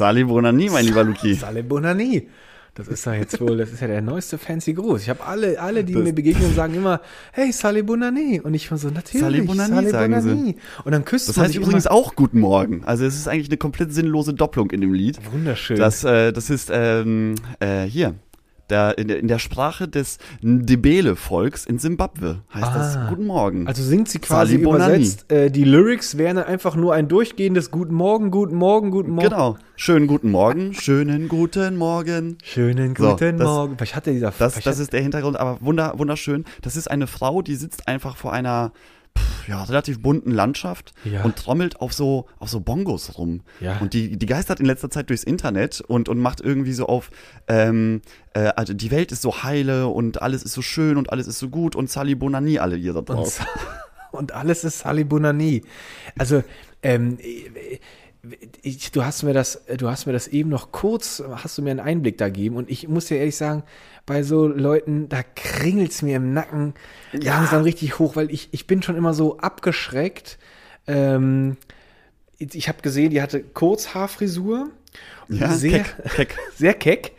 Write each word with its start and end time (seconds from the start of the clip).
Sali 0.00 0.24
Bonani, 0.24 0.70
mein 0.70 0.86
lieber 0.86 1.04
Luki. 1.04 1.34
Sale 1.44 1.62
Bonani. 1.62 2.26
Das 2.74 2.88
ist 2.88 3.04
ja 3.04 3.12
jetzt 3.12 3.38
wohl, 3.38 3.58
das 3.58 3.70
ist 3.70 3.82
ja 3.82 3.86
der 3.86 4.00
neueste 4.00 4.38
fancy 4.38 4.72
Gruß. 4.72 5.02
Ich 5.02 5.10
habe 5.10 5.26
alle, 5.26 5.60
alle, 5.60 5.84
die 5.84 5.94
mir 5.94 6.14
begegnen, 6.14 6.54
sagen 6.54 6.72
immer, 6.72 7.02
hey, 7.32 7.52
Sale 7.52 7.84
Bonani. 7.84 8.40
Und 8.40 8.54
ich 8.54 8.70
war 8.70 8.78
so, 8.78 8.88
natürlich, 8.88 9.20
Sale 9.20 9.42
Bonani, 9.42 9.90
sagen 9.90 10.22
sie. 10.22 10.56
Und 10.84 10.92
dann 10.92 11.04
küsst 11.04 11.28
Das 11.28 11.36
heißt 11.36 11.54
übrigens 11.54 11.84
immer, 11.84 11.94
auch 11.94 12.14
Guten 12.14 12.40
Morgen. 12.40 12.82
Also 12.84 13.04
es 13.04 13.14
ist 13.14 13.28
eigentlich 13.28 13.50
eine 13.50 13.58
komplett 13.58 13.92
sinnlose 13.92 14.32
Doppelung 14.32 14.70
in 14.70 14.80
dem 14.80 14.94
Lied. 14.94 15.18
Wunderschön. 15.32 15.76
Das, 15.76 16.02
äh, 16.02 16.32
das 16.32 16.48
ist 16.48 16.70
ähm, 16.72 17.34
äh, 17.58 17.82
hier. 17.82 18.14
Der, 18.70 18.96
in, 18.98 19.08
der, 19.08 19.18
in 19.18 19.28
der 19.28 19.38
Sprache 19.40 19.88
des 19.88 20.18
Ndebele-Volks 20.42 21.66
in 21.66 21.78
Simbabwe 21.78 22.38
heißt 22.54 22.64
Ah. 22.64 22.78
das 22.78 23.08
Guten 23.08 23.26
Morgen. 23.26 23.66
Also 23.66 23.82
singt 23.82 24.08
sie 24.08 24.18
quasi 24.20 24.52
Sali 24.52 24.62
übersetzt, 24.64 25.30
äh, 25.32 25.50
die 25.50 25.64
Lyrics 25.64 26.16
wären 26.16 26.36
dann 26.36 26.46
einfach 26.46 26.76
nur 26.76 26.94
ein 26.94 27.08
durchgehendes 27.08 27.70
Guten 27.70 27.94
Morgen, 27.94 28.30
Guten 28.30 28.54
Morgen, 28.54 28.90
Guten 28.90 29.10
Morgen. 29.10 29.28
genau. 29.28 29.56
Schönen 29.76 30.06
guten 30.06 30.30
Morgen. 30.30 30.74
Schönen 30.74 31.28
guten 31.28 31.76
Morgen. 31.76 32.38
Schönen 32.42 32.94
So, 32.96 33.10
guten 33.12 33.38
das- 33.38 33.46
Morgen. 33.48 33.76
Vielleicht 33.76 33.96
hat 33.96 34.06
der 34.06 34.12
dieser 34.12 34.32
Das, 34.38 34.60
das 34.60 34.78
ist 34.78 34.92
der 34.92 35.00
Hintergrund, 35.02 35.38
aber 35.38 35.58
wunder, 35.60 35.94
wunderschön. 35.96 36.44
Das 36.62 36.76
ist 36.76 36.90
eine 36.90 37.06
Frau, 37.06 37.42
die 37.42 37.56
sitzt 37.56 37.88
einfach 37.88 38.16
vor 38.16 38.32
einer 38.32 38.72
ja, 39.48 39.62
relativ 39.64 40.00
bunten 40.00 40.30
Landschaft 40.30 40.92
Ja. 41.04 41.22
und 41.24 41.36
trommelt 41.36 41.80
auf 41.80 41.92
so, 41.92 42.26
auf 42.38 42.48
so 42.48 42.60
Bongos 42.60 43.18
rum. 43.18 43.42
Ja. 43.60 43.78
Und 43.78 43.94
die, 43.94 44.16
die 44.16 44.26
geistert 44.26 44.60
in 44.60 44.66
letzter 44.66 44.90
Zeit 44.90 45.08
durchs 45.10 45.24
Internet 45.24 45.80
und, 45.80 46.08
und 46.08 46.18
macht 46.18 46.40
irgendwie 46.40 46.72
so 46.72 46.86
auf, 46.86 47.10
ähm, 47.48 48.02
äh, 48.34 48.52
also 48.56 48.74
die 48.74 48.90
Welt 48.90 49.12
ist 49.12 49.22
so 49.22 49.42
heile 49.42 49.88
und 49.88 50.22
alles 50.22 50.42
ist 50.42 50.52
so 50.52 50.62
schön 50.62 50.96
und 50.96 51.10
alles 51.12 51.26
ist 51.26 51.38
so 51.38 51.48
gut 51.48 51.74
und 51.76 51.90
Sali 51.90 52.14
Bonani 52.14 52.58
alle 52.58 52.76
ihr 52.76 52.92
da 52.92 53.00
und, 53.00 53.08
drauf. 53.08 53.44
und 54.12 54.32
alles 54.32 54.64
ist 54.64 54.80
Sali 54.80 55.04
Bonani. 55.04 55.62
Also, 56.18 56.42
ähm, 56.82 57.18
ich, 58.62 58.90
du 58.92 59.04
hast 59.04 59.22
mir 59.22 59.32
das, 59.32 59.62
du 59.78 59.88
hast 59.88 60.06
mir 60.06 60.12
das 60.12 60.28
eben 60.28 60.50
noch 60.50 60.72
kurz, 60.72 61.22
hast 61.30 61.56
du 61.56 61.62
mir 61.62 61.70
einen 61.70 61.80
Einblick 61.80 62.18
da 62.18 62.26
gegeben 62.28 62.56
und 62.56 62.70
ich 62.70 62.86
muss 62.86 63.06
dir 63.06 63.16
ehrlich 63.16 63.36
sagen, 63.36 63.62
bei 64.06 64.22
so 64.22 64.46
Leuten, 64.46 65.08
da 65.08 65.22
kringelt's 65.22 66.02
mir 66.02 66.16
im 66.16 66.32
Nacken 66.32 66.74
Ja. 67.12 67.34
langsam 67.36 67.62
richtig 67.62 67.98
hoch, 67.98 68.16
weil 68.16 68.30
ich, 68.30 68.48
ich 68.52 68.66
bin 68.66 68.82
schon 68.82 68.96
immer 68.96 69.14
so 69.14 69.38
abgeschreckt. 69.38 70.38
Ähm, 70.86 71.56
ich 72.38 72.68
habe 72.68 72.82
gesehen, 72.82 73.10
die 73.10 73.20
hatte 73.22 73.40
Kurzhaarfrisur. 73.42 74.70
Ja, 75.28 75.52
sehr, 75.52 75.80
keck, 75.84 76.14
keck. 76.14 76.38
sehr 76.56 76.74
keck. 76.74 77.12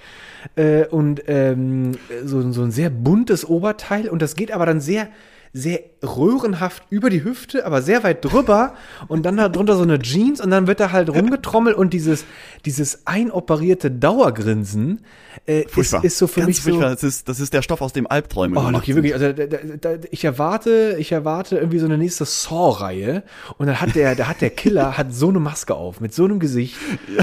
Äh, 0.55 0.85
und 0.87 1.23
ähm, 1.27 1.93
so, 2.25 2.51
so 2.51 2.63
ein 2.63 2.71
sehr 2.71 2.89
buntes 2.89 3.45
Oberteil. 3.47 4.09
Und 4.09 4.21
das 4.21 4.35
geht 4.35 4.51
aber 4.51 4.65
dann 4.65 4.81
sehr, 4.81 5.07
sehr 5.53 5.81
röhrenhaft 6.01 6.83
über 6.89 7.09
die 7.09 7.23
Hüfte, 7.23 7.65
aber 7.65 7.81
sehr 7.81 8.03
weit 8.03 8.23
drüber. 8.23 8.73
Und 9.07 9.23
dann 9.23 9.37
darunter 9.37 9.75
so 9.75 9.83
eine 9.83 9.99
Jeans. 9.99 10.39
Und 10.41 10.49
dann 10.49 10.65
wird 10.67 10.79
da 10.79 10.91
halt 10.91 11.09
rumgetrommelt. 11.09 11.75
Und 11.75 11.93
dieses, 11.93 12.25
dieses 12.65 13.05
einoperierte 13.05 13.91
Dauergrinsen 13.91 15.01
äh, 15.45 15.65
ist, 15.75 15.93
ist 15.93 16.17
so 16.17 16.27
für 16.27 16.41
Ganz 16.41 16.47
mich 16.47 16.57
so. 16.61 16.69
furchtbar. 16.71 16.89
Das 16.91 17.03
ist, 17.03 17.27
das 17.27 17.39
ist 17.39 17.53
der 17.53 17.61
Stoff, 17.61 17.81
aus 17.81 17.93
dem 17.93 18.07
Albträume 18.07 18.57
Oh, 18.59 18.63
sind. 18.63 18.87
wirklich. 18.95 19.13
Also, 19.13 19.33
da, 19.33 19.45
da, 19.45 19.57
da, 19.79 20.07
ich 20.09 20.23
erwarte, 20.23 20.95
ich 20.99 21.11
erwarte 21.11 21.57
irgendwie 21.57 21.79
so 21.79 21.85
eine 21.85 21.97
nächste 21.97 22.25
Saw-Reihe. 22.25 23.23
Und 23.57 23.67
dann 23.67 23.81
hat 23.81 23.95
der, 23.95 24.15
da 24.15 24.27
hat 24.27 24.41
der 24.41 24.49
Killer 24.51 24.97
hat 24.97 25.13
so 25.13 25.29
eine 25.29 25.39
Maske 25.39 25.75
auf, 25.75 25.99
mit 25.99 26.13
so 26.13 26.23
einem 26.25 26.39
Gesicht. 26.39 26.75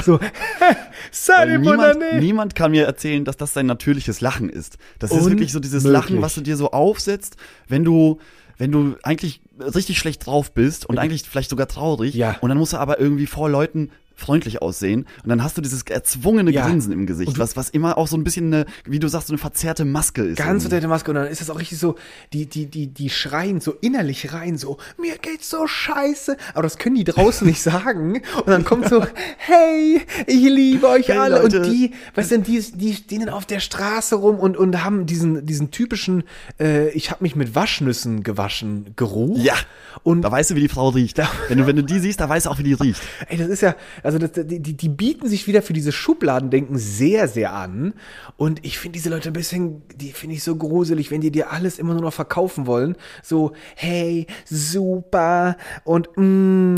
So, 0.05 0.21
Weil 0.59 0.77
Sali 1.11 1.59
niemand, 1.59 1.99
niemand 2.19 2.55
kann 2.55 2.73
mir 2.73 2.85
erzählen, 2.87 3.25
dass 3.25 3.37
das 3.37 3.55
sein 3.55 3.67
natürliches 3.67 4.21
Lachen 4.21 4.51
ist. 4.51 4.77
Das 4.99 5.13
ist 5.13 5.29
wirklich 5.29 5.53
so 5.53 5.61
dieses. 5.61 5.85
Lachen, 5.85 6.21
was 6.21 6.35
du 6.35 6.41
dir 6.43 6.57
so 6.57 6.71
aufsetzt, 6.73 7.37
wenn 7.69 7.85
du, 7.85 8.18
wenn 8.59 8.73
du 8.73 8.97
eigentlich 9.03 9.41
richtig 9.59 9.99
schlecht 9.99 10.27
drauf 10.27 10.53
bist 10.53 10.85
und 10.87 10.99
eigentlich 10.99 11.23
vielleicht 11.23 11.51
sogar 11.51 11.69
traurig. 11.69 12.15
Ja. 12.15 12.37
Und 12.41 12.49
dann 12.49 12.59
musst 12.59 12.73
du 12.73 12.77
aber 12.77 13.01
irgendwie 13.01 13.27
vor 13.27 13.49
Leuten 13.49 13.91
freundlich 14.19 14.61
aussehen 14.61 15.07
und 15.23 15.29
dann 15.29 15.43
hast 15.43 15.57
du 15.57 15.63
dieses 15.63 15.83
erzwungene 15.83 16.51
Ja. 16.51 16.67
Grinsen 16.67 16.93
im 16.93 17.07
Gesicht, 17.07 17.39
was, 17.39 17.57
was 17.57 17.71
immer 17.71 17.97
auch 17.97 18.09
so 18.09 18.17
ein 18.17 18.25
bisschen 18.25 18.53
eine, 18.53 18.67
wie 18.85 18.99
du 18.99 19.09
sagst, 19.09 19.29
so 19.29 19.33
eine 19.33 19.39
verzerrte 19.39 19.85
Maske 19.85 20.23
ist. 20.23 20.39
Ganz 20.39 20.69
der 20.69 20.87
Maske 20.89 21.11
und 21.11 21.15
dann 21.15 21.27
ist 21.29 21.41
das 21.41 21.51
auch 21.51 21.59
richtig 21.59 21.79
so, 21.79 21.95
die, 22.33 22.47
die, 22.47 22.67
die, 22.67 22.89
die 22.89 23.11
schreien 23.11 23.61
so 23.61 23.75
innerlich 23.81 24.33
rein, 24.33 24.59
so, 24.59 24.79
mir 25.01 25.17
geht's 25.19 25.49
so 25.49 25.67
scheiße, 25.67 26.37
aber 26.53 26.63
das 26.63 26.79
können 26.79 26.97
die 26.97 27.05
draußen 27.05 27.47
nicht 27.47 27.63
sagen 27.63 28.21
und 28.37 28.49
dann 28.49 28.65
kommt 28.65 28.89
so, 28.89 29.05
hey, 29.39 30.03
ich 30.27 30.43
liebe 30.43 30.89
euch 30.89 31.09
Hey, 31.09 31.19
alle 31.19 31.41
Leute. 31.43 31.61
und 31.63 31.67
die, 31.73 31.93
weißt 32.15 32.33
du, 32.33 32.39
die, 32.41 32.61
die 32.75 32.95
stehen 32.95 33.29
auf 33.29 33.47
der 33.47 33.61
Straße 33.61 34.17
rum 34.17 34.39
und, 34.41 34.57
und 34.57 34.85
haben 34.85 35.07
diesen, 35.07 35.47
diesen 35.47 35.71
typischen, 35.71 36.25
äh, 36.61 36.89
ich 36.91 37.11
habe 37.11 37.23
mich 37.23 37.37
mit 37.37 37.55
Waschnüssen 37.55 38.23
gewaschen 38.25 38.95
Geruch. 38.97 39.39
Ja. 39.39 39.55
Und 40.03 40.23
Da 40.23 40.31
weißt 40.31 40.51
du, 40.51 40.55
wie 40.55 40.61
die 40.61 40.69
Frau 40.69 40.89
riecht. 40.91 41.19
Wenn 41.49 41.59
du, 41.59 41.67
wenn 41.67 41.77
du 41.77 41.83
die 41.83 41.99
siehst, 41.99 42.21
da 42.21 42.29
weißt 42.29 42.47
du 42.47 42.51
auch, 42.51 42.59
wie 42.59 42.63
die 42.63 42.73
riecht. 42.75 43.01
Ey, 43.29 43.37
das 43.37 43.49
ist 43.49 43.63
ja, 43.63 43.75
also 44.09 44.17
das, 44.17 44.31
die, 44.33 44.59
die 44.59 44.89
bieten 44.89 45.29
sich 45.29 45.47
wieder 45.47 45.61
für 45.61 45.75
diese 45.75 45.93
Schubladendenken 45.93 46.79
sehr, 46.79 47.29
sehr 47.29 47.53
an. 47.53 47.93
Und 48.39 48.65
ich 48.65 48.79
finde 48.79 48.95
diese 48.95 49.11
Leute 49.11 49.29
ein 49.29 49.35
bisschen, 49.35 49.83
die 49.97 50.13
finde 50.13 50.37
ich 50.37 50.43
so 50.43 50.57
gruselig, 50.57 51.11
wenn 51.11 51.21
die 51.21 51.31
dir 51.31 51.53
alles 51.53 51.79
immer 51.79 51.93
nur 51.93 52.01
noch 52.01 52.15
verkaufen 52.15 52.67
wollen. 52.67 52.97
So, 53.23 53.53
hey, 53.75 54.27
super 54.47 55.59
und 55.85 56.09
mm, 56.17 56.77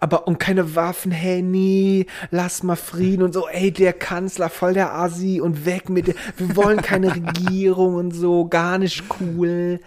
aber 0.00 0.28
und 0.28 0.38
keine 0.38 0.76
Waffen, 0.76 1.12
hey, 1.12 1.40
nee, 1.40 2.04
lass 2.30 2.62
mal 2.62 2.76
Frieden 2.76 3.22
und 3.22 3.32
so, 3.32 3.48
ey, 3.48 3.70
der 3.70 3.94
Kanzler, 3.94 4.50
voll 4.50 4.74
der 4.74 4.92
Asi 4.92 5.40
und 5.40 5.64
weg 5.64 5.88
mit 5.88 6.14
wir 6.36 6.56
wollen 6.56 6.82
keine 6.82 7.14
Regierung 7.16 7.94
und 7.94 8.12
so, 8.12 8.48
gar 8.48 8.76
nicht 8.76 9.02
cool. 9.18 9.80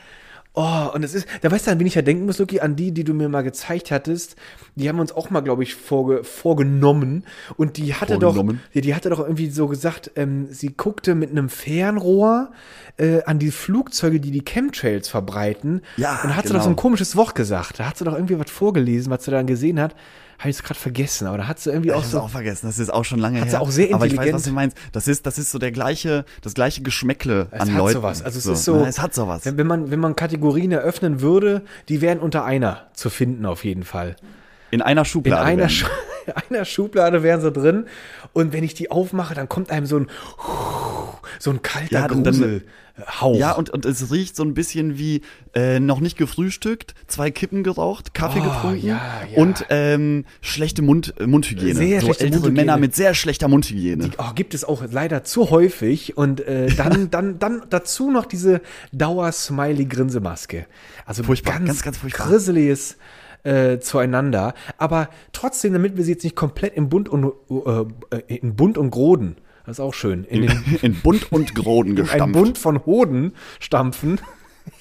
Oh, 0.53 0.89
und 0.93 1.03
es 1.03 1.13
ist, 1.13 1.27
da 1.41 1.51
weißt 1.51 1.67
du, 1.67 1.71
an 1.71 1.79
wen 1.79 1.85
ich 1.85 1.95
ja 1.95 2.01
denken 2.01 2.25
muss, 2.25 2.39
Luki, 2.39 2.59
an 2.59 2.75
die, 2.75 2.91
die 2.91 3.03
du 3.03 3.13
mir 3.13 3.29
mal 3.29 3.43
gezeigt 3.43 3.91
hattest. 3.91 4.35
Die 4.75 4.89
haben 4.89 4.99
uns 4.99 5.11
auch 5.11 5.29
mal, 5.29 5.41
glaube 5.41 5.61
ich, 5.61 5.75
vorge 5.75 6.23
vorgenommen. 6.23 7.23
Und 7.55 7.77
die 7.77 7.93
hatte 7.93 8.17
doch, 8.17 8.43
die, 8.73 8.81
die 8.81 8.95
hatte 8.95 9.09
doch 9.09 9.19
irgendwie 9.19 9.51
so 9.51 9.67
gesagt, 9.67 10.11
ähm, 10.15 10.47
sie 10.49 10.73
guckte 10.75 11.13
mit 11.13 11.29
einem 11.29 11.49
Fernrohr 11.49 12.51
äh, 12.97 13.21
an 13.23 13.37
die 13.37 13.51
Flugzeuge, 13.51 14.19
die 14.19 14.31
die 14.31 14.43
Chemtrails 14.43 15.07
verbreiten. 15.07 15.81
Ja, 15.97 16.19
Und 16.23 16.35
hat 16.35 16.45
sie 16.45 16.49
genau. 16.49 16.59
doch 16.59 16.63
so 16.63 16.69
ein 16.71 16.75
komisches 16.75 17.15
Wort 17.15 17.35
gesagt. 17.35 17.79
Da 17.79 17.85
hat 17.87 17.97
sie 17.97 18.03
doch 18.03 18.13
irgendwie 18.13 18.39
was 18.39 18.49
vorgelesen, 18.49 19.11
was 19.11 19.23
sie 19.23 19.31
dann 19.31 19.45
gesehen 19.45 19.79
hat. 19.79 19.95
Habe 20.39 20.49
ich 20.49 20.55
es 20.55 20.63
gerade 20.63 20.79
vergessen, 20.79 21.27
aber 21.27 21.37
da 21.37 21.47
hat 21.47 21.59
sie 21.59 21.69
irgendwie 21.69 21.89
Ich 21.89 21.95
auch 21.95 22.03
so. 22.03 22.21
auch 22.21 22.29
vergessen, 22.29 22.65
das 22.67 22.79
ist 22.79 22.89
auch 22.93 23.03
schon 23.03 23.19
lange 23.19 23.39
Hat 23.41 23.45
her. 23.47 23.51
sie 23.51 23.59
auch 23.59 23.69
sehr 23.71 23.93
Aber 23.93 24.05
ich 24.05 24.13
weiß, 24.13 24.27
intelligent- 24.27 24.35
was 24.35 24.43
du 24.43 24.51
meinst. 24.53 24.77
Das 24.93 25.07
ist, 25.09 25.25
das 25.25 25.37
ist 25.37 25.51
so 25.51 25.59
der 25.59 25.71
gleiche, 25.73 26.23
das 26.41 26.53
gleiche 26.53 26.81
Geschmäckle 26.81 27.47
Es 27.51 27.59
an 27.59 27.71
hat 27.71 27.77
Leuten. 27.77 27.93
sowas. 27.95 28.21
Also 28.23 28.39
es 28.39 28.45
ist 28.45 28.63
so. 28.63 28.77
Na, 28.77 28.87
es 28.87 28.99
hat 29.01 29.13
sowas. 29.13 29.45
Wenn, 29.45 29.57
wenn 29.57 29.67
man, 29.67 29.91
wenn 29.91 29.99
man 29.99 30.15
Kategorien 30.15 30.71
eröffnen 30.71 31.19
würde, 31.21 31.63
die 31.89 31.99
wären 32.01 32.19
unter 32.19 32.45
einer 32.45 32.87
zu 32.93 33.09
finden 33.09 33.45
auf 33.45 33.65
jeden 33.65 33.83
Fall. 33.83 34.15
In 34.71 34.81
einer 34.81 35.01
In 35.01 35.05
Schublade. 35.05 35.41
einer, 35.41 35.57
werden. 35.63 35.69
Schu 35.71 35.87
einer 36.49 36.63
Schublade 36.63 37.21
wären 37.21 37.41
sie 37.41 37.51
drin. 37.51 37.85
Und 38.31 38.53
wenn 38.53 38.63
ich 38.63 38.73
die 38.75 38.91
aufmache, 38.91 39.33
dann 39.35 39.49
kommt 39.49 39.71
einem 39.71 39.87
so 39.87 39.97
ein, 39.97 40.07
so 41.37 41.51
ein 41.51 41.61
kalter 41.61 41.93
Ja, 41.99 42.07
dann- 42.07 42.23
dann- 42.23 42.33
Gruselhauch. 42.97 43.37
Ja, 43.37 43.51
und, 43.53 43.69
und 43.69 43.85
es 43.85 44.11
riecht 44.11 44.35
so 44.35 44.43
ein 44.43 44.53
bisschen 44.53 44.97
wie 44.97 45.21
äh, 45.55 45.79
noch 45.79 45.99
nicht 45.99 46.17
gefrühstückt, 46.17 46.95
zwei 47.07 47.31
Kippen 47.31 47.63
geraucht, 47.63 48.13
Kaffee 48.13 48.39
Oh, 48.39 48.43
getrunken 48.43 48.85
ja, 48.87 49.21
ja. 49.33 49.41
und 49.41 49.65
ähm, 49.69 50.25
schlechte 50.41 50.81
Mund, 50.81 51.13
äh, 51.19 51.25
Mundhygiene. 51.27 51.75
Sehr 51.75 51.99
so 52.01 52.07
schlechte 52.07 52.23
ältere 52.25 52.41
Mundhygiene. 52.41 52.65
Männer 52.65 52.77
mit 52.77 52.95
sehr 52.95 53.13
schlechter 53.13 53.47
Mundhygiene. 53.47 54.09
Die, 54.09 54.11
oh, 54.17 54.33
gibt 54.35 54.53
es 54.53 54.63
auch 54.65 54.83
leider 54.91 55.23
zu 55.23 55.49
häufig. 55.49 56.17
Und 56.17 56.41
äh, 56.41 56.67
dann, 56.75 57.09
dann, 57.09 57.39
dann 57.39 57.61
dazu 57.69 58.11
noch 58.11 58.25
diese 58.25 58.61
Dauer-Smiley-Grinsemaske. 59.49 60.65
Also 61.05 61.23
Furchtbar, 61.23 61.53
ganz, 61.53 61.67
ganz, 61.67 61.81
ganz 61.83 61.97
furchtbar. 61.97 62.27
grisseliges 62.27 62.97
äh, 63.43 63.79
zueinander. 63.79 64.53
Aber 64.77 65.09
trotzdem, 65.31 65.73
damit 65.73 65.97
wir 65.97 66.03
sie 66.03 66.11
jetzt 66.11 66.23
nicht 66.23 66.35
komplett 66.35 66.75
in 66.75 66.89
Bund 66.89 67.09
und, 67.09 67.31
äh, 68.11 68.19
in 68.35 68.55
Bund 68.55 68.77
und 68.77 68.89
Groden, 68.91 69.37
das 69.69 69.77
ist 69.77 69.83
auch 69.85 69.93
schön, 69.93 70.23
in 70.23 70.41
den 70.41 70.63
in 70.81 70.95
Bunt 70.95 71.31
und 71.31 71.53
Groden 71.53 71.91
ein 71.91 71.95
gestampft. 71.95 72.33
Bund 72.33 72.57
von 72.57 72.85
Hoden 72.85 73.33
stampfen, 73.59 74.19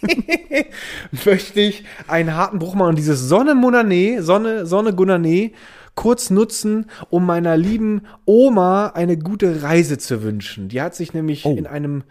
möchte 1.25 1.61
ich 1.61 1.85
einen 2.07 2.35
harten 2.35 2.59
Bruch 2.59 2.75
machen 2.75 2.91
und 2.91 2.99
dieses 2.99 3.21
Sonne 3.21 3.55
Monane, 3.55 4.23
Sonne, 4.23 4.67
Sonne 4.67 4.95
Gunane 4.95 5.53
kurz 5.95 6.31
nutzen, 6.31 6.87
um 7.11 7.27
meiner 7.27 7.57
lieben 7.57 8.03
Oma 8.25 8.89
eine 8.89 9.19
gute 9.19 9.63
Reise 9.63 9.99
zu 9.99 10.23
wünschen. 10.23 10.69
Die 10.69 10.81
hat 10.81 10.95
sich 10.95 11.13
nämlich 11.13 11.45
Oh. 11.45 11.55
in 11.57 11.67
einem 11.67 12.05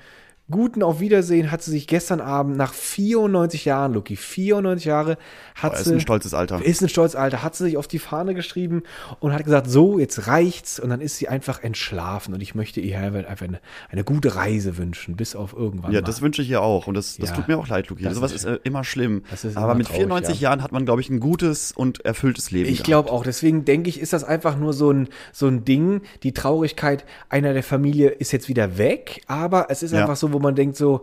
guten 0.49 0.81
Auf 0.81 0.99
Wiedersehen, 1.01 1.51
hat 1.51 1.61
sie 1.61 1.71
sich 1.71 1.87
gestern 1.87 2.21
Abend 2.21 2.55
nach 2.55 2.73
94 2.73 3.65
Jahren, 3.65 3.93
Lucky, 3.93 4.15
94 4.15 4.85
Jahre, 4.85 5.17
hat 5.55 5.73
Das 5.73 5.81
ist 5.81 5.87
sie 5.87 5.93
ein 5.95 5.99
stolzes 5.99 6.33
Alter. 6.33 6.63
ist 6.63 6.81
ein 6.81 6.87
stolz 6.89 7.15
Alter, 7.15 7.43
hat 7.43 7.55
sie 7.55 7.65
sich 7.65 7.77
auf 7.77 7.87
die 7.87 7.99
Fahne 7.99 8.33
geschrieben 8.33 8.83
und 9.19 9.33
hat 9.33 9.43
gesagt, 9.43 9.69
so, 9.69 9.99
jetzt 9.99 10.27
reicht's. 10.27 10.79
Und 10.79 10.89
dann 10.89 11.01
ist 11.01 11.17
sie 11.17 11.27
einfach 11.27 11.63
entschlafen. 11.63 12.33
Und 12.33 12.41
ich 12.41 12.55
möchte 12.55 12.79
ihr 12.79 12.97
einfach 12.97 13.45
eine, 13.47 13.59
eine 13.89 14.03
gute 14.05 14.35
Reise 14.35 14.77
wünschen, 14.77 15.15
bis 15.17 15.35
auf 15.35 15.53
irgendwann. 15.53 15.91
Ja, 15.91 16.01
mal. 16.01 16.05
das 16.05 16.21
wünsche 16.21 16.41
ich 16.41 16.49
ihr 16.49 16.61
auch. 16.61 16.87
Und 16.87 16.93
das, 16.93 17.17
das 17.17 17.29
Ja. 17.31 17.35
tut 17.35 17.47
mir 17.49 17.57
auch 17.57 17.67
leid, 17.67 17.89
Luki. 17.89 18.03
Das 18.03 18.15
Sowas 18.15 18.31
ist- 18.31 18.45
ist, 18.45 18.51
äh, 18.51 18.59
immer 18.63 18.83
schlimm. 18.83 19.23
ist 19.33 19.45
Aber 19.57 19.65
immer 19.65 19.75
mit 19.75 19.87
traurig, 19.87 19.99
94 20.03 20.39
ja. 20.41 20.49
Jahren 20.49 20.63
hat 20.63 20.71
man, 20.71 20.85
glaube 20.85 21.01
ich, 21.01 21.09
ein 21.09 21.19
gutes 21.19 21.71
und 21.73 22.05
erfülltes 22.05 22.51
Leben. 22.51 22.69
Ich 22.69 22.83
glaube 22.83 23.11
auch. 23.11 23.23
Deswegen 23.23 23.65
denke 23.65 23.89
ich, 23.89 23.99
ist 23.99 24.13
das 24.13 24.23
einfach 24.23 24.57
nur 24.57 24.71
so 24.73 24.91
ein, 24.91 25.09
so 25.33 25.47
ein 25.47 25.65
Ding. 25.65 26.01
Die 26.23 26.33
Traurigkeit 26.33 27.03
einer 27.29 27.53
der 27.53 27.63
Familie 27.63 28.09
ist 28.11 28.31
jetzt 28.31 28.47
wieder 28.47 28.77
weg. 28.77 29.21
Aber 29.27 29.67
es 29.69 29.83
ist 29.83 29.91
Ja. 29.91 30.01
einfach 30.01 30.15
so, 30.15 30.36
wo 30.37 30.39
man 30.39 30.53
denkt 30.55 30.77
so, 30.77 31.01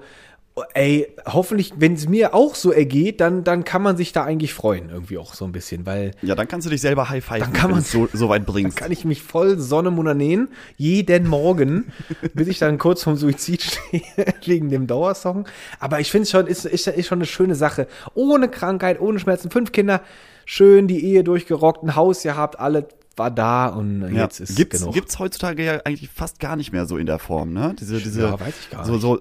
ey, 0.74 1.08
hoffentlich, 1.26 1.72
wenn 1.78 1.94
es 1.94 2.08
mir 2.08 2.32
auch 2.32 2.54
so 2.54 2.70
ergeht, 2.70 3.20
dann, 3.20 3.42
dann 3.42 3.64
kann 3.64 3.82
man 3.82 3.96
sich 3.96 4.12
da 4.12 4.22
eigentlich 4.22 4.54
freuen, 4.54 4.88
irgendwie 4.88 5.18
auch 5.18 5.34
so 5.34 5.44
ein 5.44 5.50
bisschen, 5.50 5.84
weil 5.84 6.12
Ja, 6.22 6.36
dann 6.36 6.46
kannst 6.46 6.64
du 6.64 6.70
dich 6.70 6.80
selber 6.80 7.08
high 7.08 7.24
five, 7.24 7.40
Dann 7.40 7.52
kann 7.52 7.72
man- 7.72 7.80
so, 7.80 8.08
so 8.12 8.28
weit 8.28 8.42
dann 8.46 8.46
bringst. 8.54 8.76
kann 8.76 8.92
ich 8.92 9.04
mich 9.04 9.20
voll 9.20 9.58
Sonne 9.58 9.90
nähen, 10.14 10.46
jeden 10.76 11.26
Morgen, 11.26 11.92
bis 12.34 12.46
ich 12.46 12.60
dann 12.60 12.78
kurz 12.78 13.02
vorm 13.02 13.16
Suizid 13.16 13.62
stehe, 13.62 14.02
wegen 14.44 14.68
dem 14.68 14.86
Dauersong. 14.86 15.48
Aber 15.80 15.98
ich 15.98 16.12
finde 16.12 16.22
es 16.22 16.30
schon, 16.30 16.46
ist, 16.46 16.64
ist, 16.66 16.86
ist 16.86 17.06
schon 17.08 17.18
eine 17.18 17.26
schöne 17.26 17.56
Sache. 17.56 17.88
Ohne 18.14 18.48
Krankheit, 18.48 19.00
ohne 19.00 19.18
Schmerzen, 19.18 19.50
fünf 19.50 19.72
Kinder, 19.72 20.02
schön 20.44 20.86
die 20.86 21.04
Ehe 21.04 21.24
durchgerockt, 21.24 21.82
ein 21.82 21.96
Haus 21.96 22.22
gehabt, 22.22 22.60
alle 22.60 22.86
war 23.16 23.30
da 23.30 23.66
und 23.68 24.02
Ja. 24.14 24.22
jetzt 24.22 24.40
ist 24.40 24.56
gibt's, 24.56 24.80
genug. 24.80 24.94
gibt's 24.94 25.18
heutzutage 25.18 25.64
ja 25.64 25.80
eigentlich 25.84 26.10
fast 26.10 26.40
gar 26.40 26.56
nicht 26.56 26.72
mehr 26.72 26.86
so 26.86 26.96
in 26.96 27.06
der 27.06 27.18
Form, 27.18 27.52
ne? 27.52 27.74
Diese, 27.78 27.98
diese, 28.00 28.22
Ja, 28.22 28.40
weiß 28.40 28.54
ich 28.60 28.70
gar 28.70 28.84
so, 28.84 28.92
nicht. 28.92 29.02
so, 29.02 29.20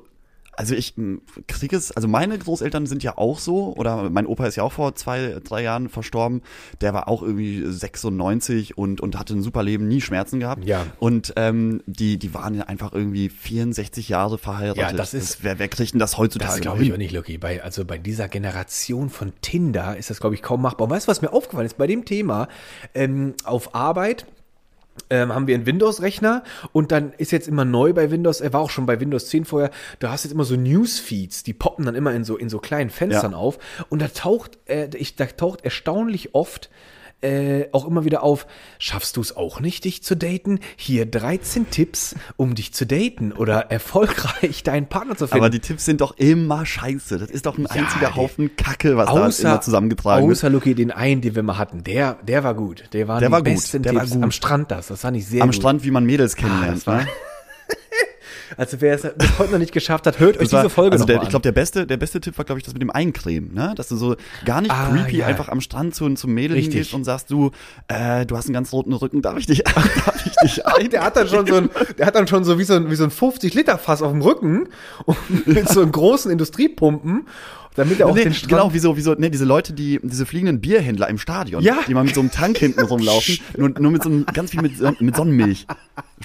also 0.56 0.76
ich 0.76 0.94
kriege 1.48 1.76
es, 1.76 1.92
also 1.92 2.08
meine 2.08 2.38
Großeltern 2.38 2.86
sind 2.86 3.04
ja 3.04 3.18
auch 3.18 3.40
so, 3.40 3.74
oder 3.76 4.10
mein 4.10 4.26
Opa 4.26 4.46
ist 4.48 4.56
ja 4.56 4.64
auch 4.64 4.72
vor 4.74 4.96
zwei, 4.96 5.38
drei 5.44 5.64
Jahren 5.64 5.90
verstorben. 5.90 6.42
Der 6.82 6.94
war 6.94 7.08
auch 7.08 7.22
irgendwie 7.24 7.64
96 7.66 8.78
und, 8.78 9.02
und 9.02 9.18
hatte 9.18 9.34
ein 9.34 9.42
super 9.42 9.64
Leben, 9.64 9.88
nie 9.88 10.02
Schmerzen 10.02 10.40
gehabt. 10.40 10.66
Ja. 10.66 10.86
Und 11.00 11.34
ähm, 11.38 11.82
die, 11.86 12.18
die 12.18 12.34
waren 12.34 12.56
ja 12.56 12.64
einfach 12.64 12.94
irgendwie 12.94 13.30
64 13.30 14.10
Jahre 14.10 14.38
verheiratet. 14.38 14.82
Ja, 14.82 14.92
das 14.94 15.14
ist- 15.14 15.44
wer, 15.44 15.60
wer 15.60 15.68
kriegt 15.68 15.94
denn 15.94 16.00
das 16.00 16.18
heutzutage? 16.18 16.52
Das 16.54 16.62
glaube 16.62 16.84
ich 16.84 16.94
auch 16.94 16.98
nicht, 16.98 17.14
Lucky. 17.14 17.38
Bei, 17.38 17.64
also 17.64 17.86
bei 17.86 17.98
dieser 17.98 18.28
Generation 18.28 19.10
von 19.10 19.34
Tinder 19.42 19.98
ist 19.98 20.10
das, 20.10 20.20
glaube 20.20 20.36
ich, 20.36 20.42
kaum 20.42 20.62
machbar. 20.62 20.86
Und 20.86 20.92
weißt 20.92 21.08
du, 21.08 21.12
was 21.12 21.22
mir 21.22 21.34
aufgefallen 21.34 21.66
ist 21.66 21.78
bei 21.78 21.88
dem 21.88 22.06
Thema? 22.06 22.48
Ähm, 22.94 23.34
auf 23.44 23.74
Arbeit 23.76 24.26
ähm, 25.10 25.34
haben 25.34 25.48
wir 25.48 25.56
einen 25.56 25.66
Windows-Rechner 25.66 26.44
und 26.72 26.92
dann 26.92 27.14
ist 27.18 27.32
jetzt 27.32 27.48
immer 27.48 27.66
neu 27.66 27.94
bei 27.94 28.12
Windows, 28.12 28.42
er 28.42 28.54
war 28.54 28.62
auch 28.62 28.70
schon 28.70 28.86
bei 28.86 29.00
Windows 29.00 29.28
10 29.30 29.46
vorher, 29.46 29.72
da 30.00 30.12
hast 30.12 30.24
du 30.24 30.28
jetzt 30.28 30.34
immer 30.34 30.44
so 30.46 30.56
Newsfeeds, 30.56 31.44
die 31.44 31.54
poppen 31.54 31.86
dann 31.86 31.96
immer 31.96 32.14
in 32.14 32.24
so, 32.24 32.38
in 32.38 32.50
so 32.50 32.60
kleinen 32.60 32.90
Fenstern 32.90 33.32
Ja. 33.32 33.38
auf 33.38 33.60
und 33.90 34.02
da 34.02 34.08
taucht, 34.08 34.58
äh, 34.66 34.90
ich, 34.96 35.16
da 35.16 35.26
taucht 35.26 35.64
erstaunlich 35.66 36.34
oft 36.36 36.70
äh, 37.24 37.70
auch 37.72 37.88
immer 37.88 38.06
wieder 38.06 38.24
auf, 38.24 38.46
schaffst 38.80 39.18
du 39.18 39.22
es 39.22 39.36
auch 39.36 39.60
nicht, 39.60 39.86
dich 39.86 40.04
zu 40.04 40.16
daten? 40.16 40.60
Hier 40.76 41.06
13 41.06 41.70
Tipps, 41.70 42.16
um 42.38 42.56
dich 42.56 42.74
zu 42.74 42.86
daten 42.86 43.32
oder 43.32 43.72
erfolgreich 43.72 44.64
deinen 44.64 44.88
Partner 44.88 45.16
zu 45.16 45.28
finden. 45.28 45.44
Aber 45.44 45.50
die 45.50 45.60
Tipps 45.60 45.86
sind 45.86 46.02
doch 46.02 46.18
immer 46.18 46.66
scheiße. 46.66 47.18
Das 47.18 47.30
ist 47.32 47.46
doch 47.46 47.58
ein 47.58 47.68
einziger 47.68 48.08
die- 48.10 48.16
Haufen 48.16 48.56
Kacke, 48.56 48.98
was 48.98 49.08
da 49.40 49.50
immer 49.50 49.62
zusammengetragen 49.62 50.28
wird. 50.28 50.38
außer 50.38 50.50
Lucky, 50.50 50.76
den 50.76 50.92
einen, 50.92 51.22
den 51.22 51.36
wir 51.36 51.44
mal 51.44 51.58
hatten, 51.58 51.84
der, 51.84 52.18
der 52.28 52.44
war 52.44 52.54
gut. 52.54 52.84
Der 52.94 53.08
war 53.08 53.20
Der 53.20 53.30
die 53.30 53.32
war 53.32 53.40
gut, 53.40 53.46
besten 53.54 53.82
der 53.84 53.96
war 53.96 54.02
Tipps 54.02 54.14
gut. 54.14 54.24
am 54.24 54.32
Strand 54.32 54.72
das. 54.72 54.88
Das 54.88 55.02
fand 55.02 55.18
ich 55.18 55.26
sehr 55.26 55.42
Am 55.42 55.50
gut. 55.50 55.56
Strand, 55.56 55.84
wie 55.84 55.92
man 55.92 56.06
Mädels 56.06 56.34
Ah, 56.36 56.42
kennenlernt. 56.42 56.86
war, 56.88 56.98
ne? 57.04 57.08
also 58.58 58.82
wer 58.82 58.96
es 58.96 59.02
bis 59.02 59.40
heute 59.40 59.52
noch 59.52 59.60
nicht 59.60 59.72
geschafft 59.74 60.06
hat, 60.08 60.20
hört 60.20 60.38
euch 60.40 60.52
war- 60.52 60.62
diese 60.62 60.70
Folge 60.70 60.94
also 60.94 61.06
der, 61.06 61.22
Ich 61.24 61.30
glaube, 61.30 61.44
der 61.44 61.52
beste, 61.52 61.86
der 61.88 61.98
beste 61.98 62.20
Tipp 62.22 62.38
war, 62.38 62.46
glaube 62.46 62.60
ich, 62.60 62.66
das 62.66 62.74
mit 62.74 62.82
dem 62.82 62.90
Eincremen, 62.92 63.54
ne? 63.54 63.74
Dass 63.76 63.88
du 63.88 63.96
so 63.96 64.16
gar 64.46 64.62
nicht 64.62 64.72
Ah, 64.72 64.90
creepy 64.92 65.18
ja. 65.18 65.26
einfach 65.28 65.50
am 65.50 65.62
Strand 65.62 65.96
zu, 65.96 66.10
zum 66.14 66.34
Mädel 66.34 66.56
Richtig. 66.58 66.74
hingehst 66.74 66.94
und 66.94 67.04
sagst, 67.04 67.30
du, 67.32 67.52
äh, 67.88 68.26
du 68.26 68.38
hast 68.38 68.46
einen 68.46 68.54
ganz 68.54 68.72
roten 68.74 68.94
Rücken, 68.94 69.22
darf 69.22 69.38
ich 69.38 69.46
dich, 69.46 69.64
darf 69.64 70.26
ich 70.26 70.36
dich 70.44 70.66
ein? 70.66 70.90
der 70.92 71.04
hat 71.04 71.16
dann 71.16 71.28
schon 71.28 71.46
so 71.48 71.56
ein, 71.56 71.70
der 71.98 72.06
hat 72.06 72.16
dann 72.16 72.28
schon 72.28 72.44
so 72.44 72.58
wie 72.60 72.64
so 72.64 72.74
ein, 72.74 72.90
wie 72.92 72.96
so 72.96 73.04
ein 73.04 73.12
50 73.12 73.54
Liter 73.54 73.78
Fass 73.78 74.02
auf 74.02 74.12
dem 74.12 74.22
Rücken 74.22 74.68
und 75.06 75.48
mit 75.48 75.70
so 75.70 75.82
einem 75.82 75.92
großen 75.92 76.32
Industriepumpen, 76.32 77.28
damit 77.76 78.00
er 78.00 78.08
auch 78.08 78.16
Nee, 78.16 78.24
den 78.24 78.34
Strand 78.34 78.50
genau, 78.50 78.74
wie 78.74 78.80
so, 78.80 78.98
wie 78.98 79.02
so, 79.02 79.14
ne, 79.14 79.30
diese 79.30 79.46
Leute, 79.46 79.74
die, 79.74 80.00
diese 80.04 80.26
fliegenden 80.26 80.62
Bierhändler 80.62 81.10
im 81.10 81.18
Stadion, 81.18 81.62
Ja. 81.64 81.78
die 81.88 81.94
mal 81.94 82.04
mit 82.04 82.16
so 82.16 82.22
einem 82.22 82.32
Tank 82.32 82.58
hinten 82.58 82.82
rumlaufen, 82.82 83.40
nur, 83.58 83.70
nur 83.70 83.92
mit 83.92 84.04
so 84.04 84.10
einem, 84.10 84.26
ganz 84.26 84.52
viel 84.52 84.62
mit, 84.62 85.02
mit 85.02 85.16
Sonnenmilch. 85.16 85.66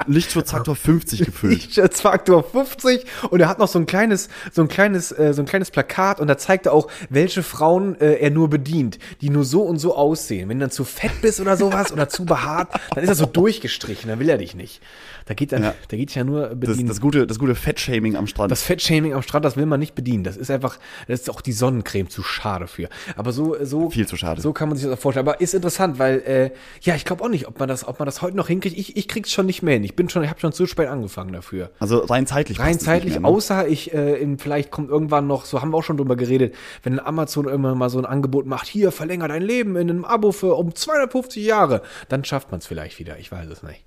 Lichtschutzfaktor 0.06 0.76
50 0.76 1.24
gefüllt. 1.24 1.68
Faktor 1.94 2.44
50 2.44 3.04
und 3.30 3.40
er 3.40 3.48
hat 3.48 3.58
noch 3.58 3.68
so 3.68 3.78
ein 3.78 3.86
kleines 3.86 4.28
so 4.52 4.62
ein 4.62 4.68
kleines 4.68 5.10
äh, 5.12 5.34
so 5.34 5.42
ein 5.42 5.46
kleines 5.46 5.70
Plakat 5.70 6.20
und 6.20 6.28
da 6.28 6.38
zeigt 6.38 6.66
er 6.66 6.72
auch 6.72 6.88
welche 7.10 7.42
Frauen 7.42 8.00
äh, 8.00 8.14
er 8.14 8.30
nur 8.30 8.48
bedient, 8.48 8.98
die 9.20 9.30
nur 9.30 9.44
so 9.44 9.62
und 9.62 9.78
so 9.78 9.96
aussehen. 9.96 10.48
Wenn 10.48 10.58
du 10.58 10.64
dann 10.64 10.70
zu 10.70 10.84
fett 10.84 11.20
bist 11.20 11.40
oder 11.40 11.56
sowas 11.56 11.92
oder 11.92 12.08
zu 12.08 12.24
behaart, 12.24 12.72
dann 12.94 13.02
ist 13.04 13.08
er 13.10 13.14
so 13.16 13.26
durchgestrichen, 13.26 14.08
dann 14.08 14.20
will 14.20 14.28
er 14.28 14.38
dich 14.38 14.54
nicht. 14.54 14.80
Da 15.28 15.34
geht 15.34 15.52
Ja. 15.52 15.74
da 15.88 15.96
geht 15.96 16.14
ja 16.14 16.24
nur 16.24 16.48
Das, 16.48 16.58
bedienen. 16.58 16.88
das 16.88 17.02
gute, 17.02 17.26
das 17.26 17.38
gute 17.38 17.54
Fettshaming 17.54 18.16
am 18.16 18.26
Strand. 18.26 18.50
Das 18.50 18.62
Fettshaming 18.62 19.12
am 19.12 19.20
Strand, 19.20 19.44
das 19.44 19.58
will 19.58 19.66
man 19.66 19.78
nicht 19.78 19.94
bedienen. 19.94 20.24
Das 20.24 20.38
ist 20.38 20.50
einfach, 20.50 20.78
das 21.06 21.20
ist 21.20 21.30
auch 21.30 21.42
die 21.42 21.52
Sonnencreme 21.52 22.08
zu 22.08 22.22
schade 22.22 22.66
für. 22.66 22.88
Aber 23.14 23.32
so, 23.32 23.54
so 23.62 23.90
Viel 23.90 24.06
zu 24.08 24.16
schade. 24.16 24.40
So 24.40 24.54
kann 24.54 24.68
man 24.70 24.78
sich 24.78 24.86
das 24.88 24.96
auch 24.96 25.00
vorstellen. 25.02 25.28
Aber 25.28 25.40
ist 25.42 25.52
interessant, 25.52 25.98
weil 25.98 26.20
äh, 26.20 26.50
ja, 26.80 26.94
ich 26.94 27.04
glaube 27.04 27.22
auch 27.22 27.28
nicht, 27.28 27.46
ob 27.46 27.58
man 27.58 27.68
das, 27.68 27.86
ob 27.86 27.98
man 27.98 28.06
das 28.06 28.22
heute 28.22 28.36
noch 28.38 28.48
hinkriegt. 28.48 28.76
Ich, 28.78 28.96
ich 28.96 29.06
krieg's 29.06 29.30
schon 29.30 29.44
nicht 29.44 29.62
mehr 29.62 29.74
hin. 29.74 29.84
Ich 29.84 29.94
bin 29.94 30.08
schon, 30.08 30.22
ich 30.22 30.30
habe 30.30 30.40
schon 30.40 30.52
zu 30.52 30.66
spät 30.66 30.88
angefangen 30.88 31.34
dafür. 31.34 31.70
also 31.78 31.98
rein 31.98 32.26
zeitlich. 32.26 32.58
Rein 32.58 32.78
zeitlich, 32.78 33.12
mehr, 33.14 33.20
ne? 33.20 33.28
außer 33.28 33.68
ich, 33.68 33.92
äh, 33.92 34.14
in, 34.14 34.38
vielleicht 34.38 34.70
kommt 34.70 34.88
irgendwann 34.88 35.26
noch, 35.26 35.44
so 35.44 35.60
haben 35.60 35.70
wir 35.72 35.76
auch 35.76 35.84
schon 35.84 35.98
drüber 35.98 36.16
geredet, 36.16 36.54
wenn 36.82 36.98
Amazon 36.98 37.44
irgendwann 37.44 37.76
mal 37.76 37.90
so 37.90 37.98
ein 37.98 38.06
Angebot 38.06 38.46
macht, 38.46 38.66
hier, 38.66 38.92
verlänger 38.92 39.28
dein 39.28 39.42
Leben 39.42 39.76
in 39.76 39.90
einem 39.90 40.04
Abo 40.06 40.32
für 40.32 40.54
um 40.54 40.74
250 40.74 41.44
Jahre, 41.44 41.82
dann 42.08 42.24
schafft 42.24 42.50
man 42.50 42.60
es 42.60 42.66
vielleicht 42.66 42.98
wieder. 42.98 43.18
Ich 43.18 43.30
weiß 43.30 43.48
es 43.50 43.62
nicht. 43.62 43.84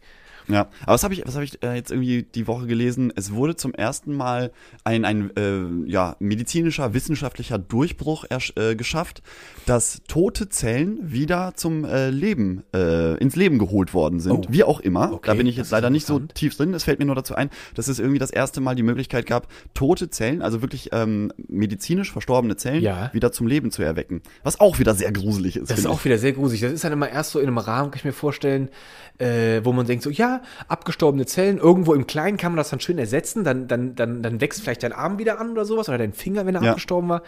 Ja, 0.52 0.68
aber 0.84 0.94
was 0.94 1.04
habe 1.04 1.14
ich, 1.14 1.24
was 1.26 1.36
habe 1.36 1.44
ich 1.46 1.64
äh, 1.64 1.76
jetzt 1.76 1.92
irgendwie 1.92 2.24
die 2.24 2.48
Woche 2.48 2.68
gelesen? 2.68 3.12
Es 3.16 3.32
wurde 3.34 3.56
zum 3.56 3.74
ersten 3.74 4.14
Mal 4.16 4.52
ein, 4.84 5.06
ein 5.06 5.32
äh, 5.38 5.90
ja, 5.90 6.16
medizinischer, 6.20 6.94
wissenschaftlicher 6.94 7.58
Durchbruch 7.58 8.26
äh, 8.30 8.76
geschafft, 8.76 9.22
dass 9.66 10.02
tote 10.08 10.50
Zellen 10.50 11.12
wieder 11.12 11.54
zum 11.56 11.86
äh, 11.86 12.10
Leben, 12.10 12.64
äh, 12.74 13.16
ins 13.18 13.36
Leben 13.36 13.60
geholt 13.60 13.94
worden 13.94 14.20
sind. 14.20 14.48
Oh. 14.48 14.52
Wie 14.52 14.64
auch 14.64 14.80
immer. 14.80 15.14
Okay, 15.14 15.28
da 15.28 15.34
bin 15.36 15.48
ich 15.48 15.56
jetzt 15.58 15.72
leider 15.72 15.90
nicht 15.90 16.06
so 16.06 16.20
tief 16.20 16.56
drin. 16.58 16.74
Es 16.74 16.84
fällt 16.84 17.00
mir 17.00 17.06
nur 17.06 17.16
dazu 17.16 17.36
ein, 17.36 17.50
dass 17.76 17.88
es 17.88 18.00
irgendwie 18.00 18.20
das 18.20 18.32
erste 18.32 18.62
Mal 18.62 18.76
die 18.76 18.84
Möglichkeit 18.84 19.26
gab, 19.26 19.48
tote 19.74 20.10
Zellen, 20.10 20.42
also 20.42 20.62
wirklich 20.62 20.90
ähm, 20.92 21.32
medizinisch 21.48 22.12
verstorbene 22.12 22.56
Zellen, 22.58 22.82
Ja. 22.84 23.10
wieder 23.14 23.32
zum 23.32 23.48
Leben 23.48 23.72
zu 23.72 23.84
erwecken. 23.84 24.22
Was 24.44 24.60
auch 24.60 24.80
wieder 24.80 24.94
sehr 24.96 25.12
gruselig 25.12 25.56
ist. 25.58 25.72
Das 25.72 25.80
ist 25.80 25.86
auch 25.86 26.04
wieder 26.04 26.18
sehr 26.18 26.34
gruselig. 26.34 26.62
Das 26.62 26.72
ist 26.72 26.84
dann 26.84 26.92
immer 26.94 27.10
erst 27.10 27.32
so 27.32 27.40
in 27.40 27.48
einem 27.48 27.58
Rahmen, 27.58 27.92
kann 27.92 28.00
ich 28.00 28.06
mir 28.06 28.14
vorstellen, 28.14 28.70
äh, 29.18 29.62
wo 29.64 29.72
man 29.74 29.86
denkt 29.86 30.04
so, 30.04 30.10
ja, 30.10 30.41
abgestorbene 30.68 31.26
Zellen, 31.26 31.58
irgendwo 31.58 31.94
im 31.94 32.08
Kleinen 32.08 32.38
kann 32.38 32.52
man 32.52 32.58
das 32.58 32.70
dann 32.70 32.80
schön 32.80 32.98
ersetzen, 32.98 33.44
dann, 33.44 33.68
dann, 33.68 33.96
dann, 33.96 34.22
dann 34.24 34.42
wächst 34.42 34.62
vielleicht 34.62 34.84
dein 34.84 34.94
Arm 34.94 35.20
wieder 35.20 35.40
an 35.40 35.52
oder 35.52 35.66
sowas 35.66 35.90
oder 35.90 35.98
dein 35.98 36.14
Finger, 36.14 36.46
wenn 36.46 36.56
er 36.56 36.62
Ja. 36.64 36.70
abgestorben 36.72 37.10
war. 37.10 37.22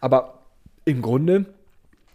Aber 0.00 0.34
im 0.84 1.02
Grunde, 1.02 1.46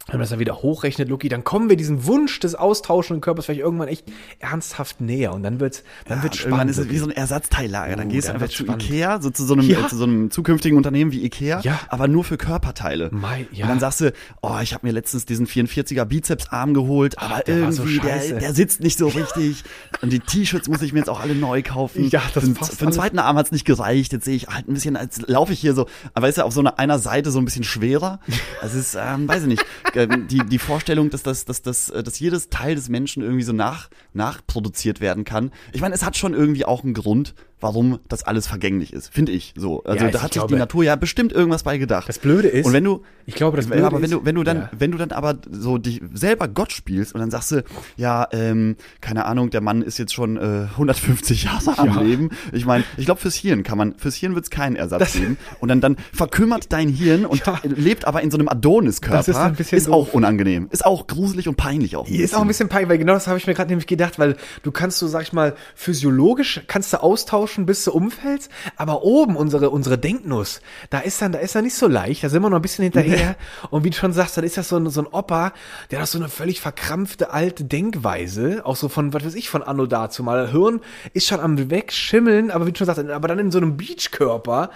wenn 0.08 0.16
man 0.16 0.20
das 0.22 0.32
dann 0.32 0.40
wieder 0.40 0.62
hochrechnet, 0.62 1.08
Lucky, 1.08 1.30
dann 1.30 1.46
kommen 1.46 1.70
wir 1.70 1.78
diesem 1.78 2.06
Wunsch 2.06 2.38
des 2.42 2.56
austauschenden 2.56 3.22
Körpers 3.22 3.46
vielleicht 3.46 3.62
irgendwann 3.62 3.88
echt 3.88 4.04
ernsthaft 4.40 5.00
näher 5.00 5.34
und 5.34 5.44
dann 5.44 5.62
wird's, 5.62 5.84
dann 6.08 6.22
wird's 6.24 6.40
Ja, 6.40 6.46
irgendwann 6.46 6.68
spannend. 6.68 6.72
ist 6.72 6.78
es 6.78 6.90
wie 6.90 6.98
so 6.98 7.06
ein 7.06 7.12
Ersatzteillager. 7.12 7.96
Dann 7.96 8.08
Oh, 8.08 8.12
gehst 8.12 8.28
du 8.28 8.32
einfach 8.34 8.42
wird's 8.48 8.56
zu 8.56 8.64
spannend. 8.64 8.84
Ikea, 8.84 9.22
so 9.22 9.30
zu 9.30 9.46
so 9.46 9.54
einem, 9.54 9.64
Ja. 9.70 9.86
äh, 9.86 9.88
zu 9.88 9.96
so 9.96 10.04
einem 10.04 10.30
zukünftigen 10.30 10.78
Unternehmen 10.78 11.14
wie 11.14 11.24
Ikea, 11.24 11.62
Ja. 11.62 11.80
aber 11.88 12.10
nur 12.10 12.26
für 12.26 12.36
Körperteile. 12.38 13.10
Mei, 13.14 13.48
ja. 13.54 13.64
Und 13.64 13.70
dann 13.70 13.80
sagst 13.80 14.02
du, 14.02 14.12
oh, 14.42 14.58
ich 14.62 14.74
habe 14.74 14.86
mir 14.86 14.92
letztens 14.92 15.26
diesen 15.26 15.48
44er 15.48 16.04
Bizepsarm 16.04 16.74
geholt, 16.74 17.18
aber 17.20 17.40
der 17.42 17.62
war 17.64 17.72
so 17.72 17.84
irgendwie, 17.84 18.00
der, 18.06 18.40
der 18.40 18.54
sitzt 18.54 18.82
nicht 18.82 18.98
so 18.98 19.08
richtig. 19.08 19.64
Und 20.02 20.12
die 20.12 20.20
T-Shirts 20.20 20.68
muss 20.68 20.82
ich 20.82 20.92
mir 20.92 21.00
jetzt 21.00 21.10
auch 21.10 21.22
alle 21.22 21.34
neu 21.34 21.62
kaufen. 21.64 22.10
Ja, 22.10 22.22
das 22.34 22.44
für, 22.44 22.50
den- 22.50 22.54
passt 22.56 22.78
Für 22.78 22.86
den 22.86 22.92
zweiten 22.94 23.20
Arm 23.20 23.38
hat's 23.38 23.52
nicht 23.54 23.64
gereicht. 23.66 24.12
Jetzt 24.12 24.26
sehe 24.26 24.36
ich 24.36 24.48
halt 24.48 24.68
ein 24.68 24.74
bisschen, 24.74 24.98
als 24.98 25.22
laufe 25.28 25.54
ich 25.54 25.60
hier 25.62 25.74
so, 25.74 25.88
aber 26.14 26.28
ist 26.28 26.38
ja 26.38 26.44
auf 26.44 26.54
so 26.54 26.60
einer, 26.60 26.78
einer 26.78 27.00
Seite 27.00 27.32
so 27.32 27.40
ein 27.40 27.46
bisschen 27.46 27.64
schwerer. 27.64 28.20
Das 28.62 28.74
ist, 28.76 28.96
ähm, 29.00 29.28
weiß 29.28 29.42
ich 29.44 29.48
nicht, 29.48 29.66
ähm, 29.96 30.28
die, 30.28 30.40
die 30.40 30.60
Vorstellung, 30.60 31.10
dass 31.10 31.24
das, 31.24 31.46
dass, 31.46 31.62
dass, 31.62 31.90
äh, 31.90 32.04
dass 32.04 32.20
jedes 32.20 32.50
Teil 32.50 32.76
des 32.76 32.90
Menschen 32.90 33.24
irgendwie 33.24 33.44
so 33.44 33.54
nach, 33.54 33.90
nachproduziert 34.14 35.02
werden 35.02 35.24
kann. 35.24 35.52
Ich 35.72 35.82
meine, 35.82 35.96
es 35.96 36.04
hat 36.04 36.18
schon 36.18 36.34
irgendwie 36.34 36.66
auch 36.66 36.84
einen 36.84 36.94
Grund, 36.94 37.36
warum 37.60 38.00
das 38.10 38.24
alles 38.24 38.46
vergänglich 38.48 38.92
ist, 38.94 39.14
finde 39.14 39.32
ich 39.32 39.54
so. 39.56 39.84
Also 39.84 40.06
Ja, 40.06 40.12
da 40.12 40.22
hat 40.22 40.34
sich 40.34 40.42
die 40.42 40.48
glaube- 40.48 40.58
Natur 40.60 40.84
ja 40.84 40.96
bestimmt 40.98 41.32
irgendwas 41.32 41.64
bei 41.64 41.78
gedacht. 41.78 42.10
Das 42.10 42.20
Blöde 42.20 42.50
ist, 42.50 42.66
Und 42.66 42.74
wenn 42.74 42.84
du, 42.84 43.04
ich 43.26 43.36
glaube, 43.36 43.56
das 43.58 43.68
Blöde 43.68 43.86
aber 43.86 44.02
wenn 44.02 44.12
du, 44.12 44.26
wenn 44.26 44.36
du 44.36 44.44
dann, 44.44 44.58
ja. 44.58 44.70
wenn 44.78 44.92
du 44.92 44.98
dann 44.98 45.12
aber 45.12 45.36
so 45.50 45.78
dich 45.78 46.02
selber 46.14 46.48
Gott 46.50 46.72
spielst 46.74 47.14
und 47.16 47.22
dann 47.22 47.32
sagst 47.32 47.52
du, 47.52 47.64
ja, 47.96 48.28
ähm, 48.32 48.76
keine 49.00 49.26
Ahnung, 49.26 49.50
der 49.50 49.62
Mann 49.62 49.82
ist 49.82 49.98
jetzt 49.98 50.14
schon 50.14 50.36
äh, 50.38 50.68
150 50.72 51.44
Jahre 51.46 51.78
am 51.78 51.88
Ja. 51.96 52.02
Leben. 52.02 52.30
Ich 52.52 52.66
meine, 52.66 52.84
ich 52.98 53.06
glaube 53.06 53.22
fürs 53.22 53.36
Hirn 53.36 53.64
kann 53.64 53.78
man, 53.78 53.96
fürs 53.98 54.16
Hirn 54.16 54.36
wird 54.36 54.44
es 54.46 54.50
keinen 54.50 54.76
Ersatz 54.76 55.00
Das- 55.00 55.14
geben. 55.14 55.38
Und 55.62 55.70
dann, 55.70 55.80
dann 55.80 55.96
verkümmert 56.12 56.74
dein 56.74 56.90
Hirn 56.90 57.26
und 57.26 57.42
lebt 57.64 58.06
aber 58.06 58.22
in 58.22 58.30
so 58.32 58.38
einem 58.38 58.50
Adoniskörper. 58.50 59.18
Das 59.18 59.28
ist 59.30 59.38
ein 59.38 59.56
bisschen 59.56 59.78
ist 59.78 59.88
doof. 59.88 60.10
auch 60.10 60.14
unangenehm. 60.14 60.68
Ist 60.72 60.86
auch 60.86 61.08
gruselig 61.08 61.48
und 61.48 61.56
peinlich 61.56 61.96
auch. 61.96 62.08
Ist 62.10 62.36
auch 62.36 62.42
ein 62.42 62.48
bisschen 62.48 62.68
peinlich, 62.68 62.90
weil 62.90 62.98
genau 62.98 63.14
das 63.14 63.28
habe 63.28 63.38
ich 63.38 63.48
mir 63.48 63.54
gerade 63.54 63.70
nämlich 63.70 63.88
gedacht, 63.88 64.20
weil 64.20 64.36
du 64.64 64.72
kannst 64.72 65.00
so, 65.00 65.08
sag 65.08 65.22
ich 65.22 65.32
mal, 65.34 65.56
physiologisch 65.76 66.62
kannst 66.68 66.92
du 66.92 67.02
austauschen, 67.02 67.53
bis 67.66 67.84
du 67.84 67.92
umfällst, 67.92 68.52
aber 68.76 69.04
oben 69.04 69.36
unsere, 69.36 69.70
unsere 69.70 69.98
Denknuss, 69.98 70.62
da 70.90 71.00
ist 71.00 71.22
dann, 71.22 71.32
da 71.32 71.40
ist 71.40 71.56
dann 71.56 71.64
nicht 71.64 71.76
so 71.76 71.88
leicht, 71.88 72.24
da 72.24 72.30
sind 72.30 72.42
wir 72.42 72.50
noch 72.50 72.58
ein 72.58 72.62
bisschen 72.62 72.84
hinterher. 72.84 73.36
Und 73.70 73.84
wie 73.84 73.90
du 73.90 73.96
schon 73.96 74.14
sagst, 74.14 74.38
dann 74.38 74.44
ist 74.44 74.58
das 74.58 74.70
so 74.70 74.78
ein, 74.78 74.90
so 74.90 75.02
ein 75.02 75.08
Opa, 75.08 75.54
der 75.92 76.02
hat 76.02 76.08
so 76.08 76.18
eine 76.18 76.30
völlig 76.30 76.62
verkrampfte 76.62 77.32
alte 77.32 77.64
Denkweise, 77.64 78.62
auch 78.66 78.76
so 78.76 78.90
von, 78.90 79.14
was 79.14 79.26
weiß 79.26 79.36
ich, 79.36 79.50
von 79.50 79.64
Anno 79.64 79.86
dazu 79.86 80.24
mal. 80.24 80.52
Hirn 80.52 80.82
ist 81.14 81.28
schon 81.28 81.40
am 81.40 81.70
Wegschimmeln, 81.70 82.52
aber 82.52 82.68
wie 82.68 82.72
du 82.72 82.78
schon 82.78 82.88
sagst, 82.88 83.04
aber 83.10 83.28
dann 83.28 83.40
in 83.40 83.52
so 83.52 83.58
einem 83.58 83.78
Beachkörper. 83.78 84.70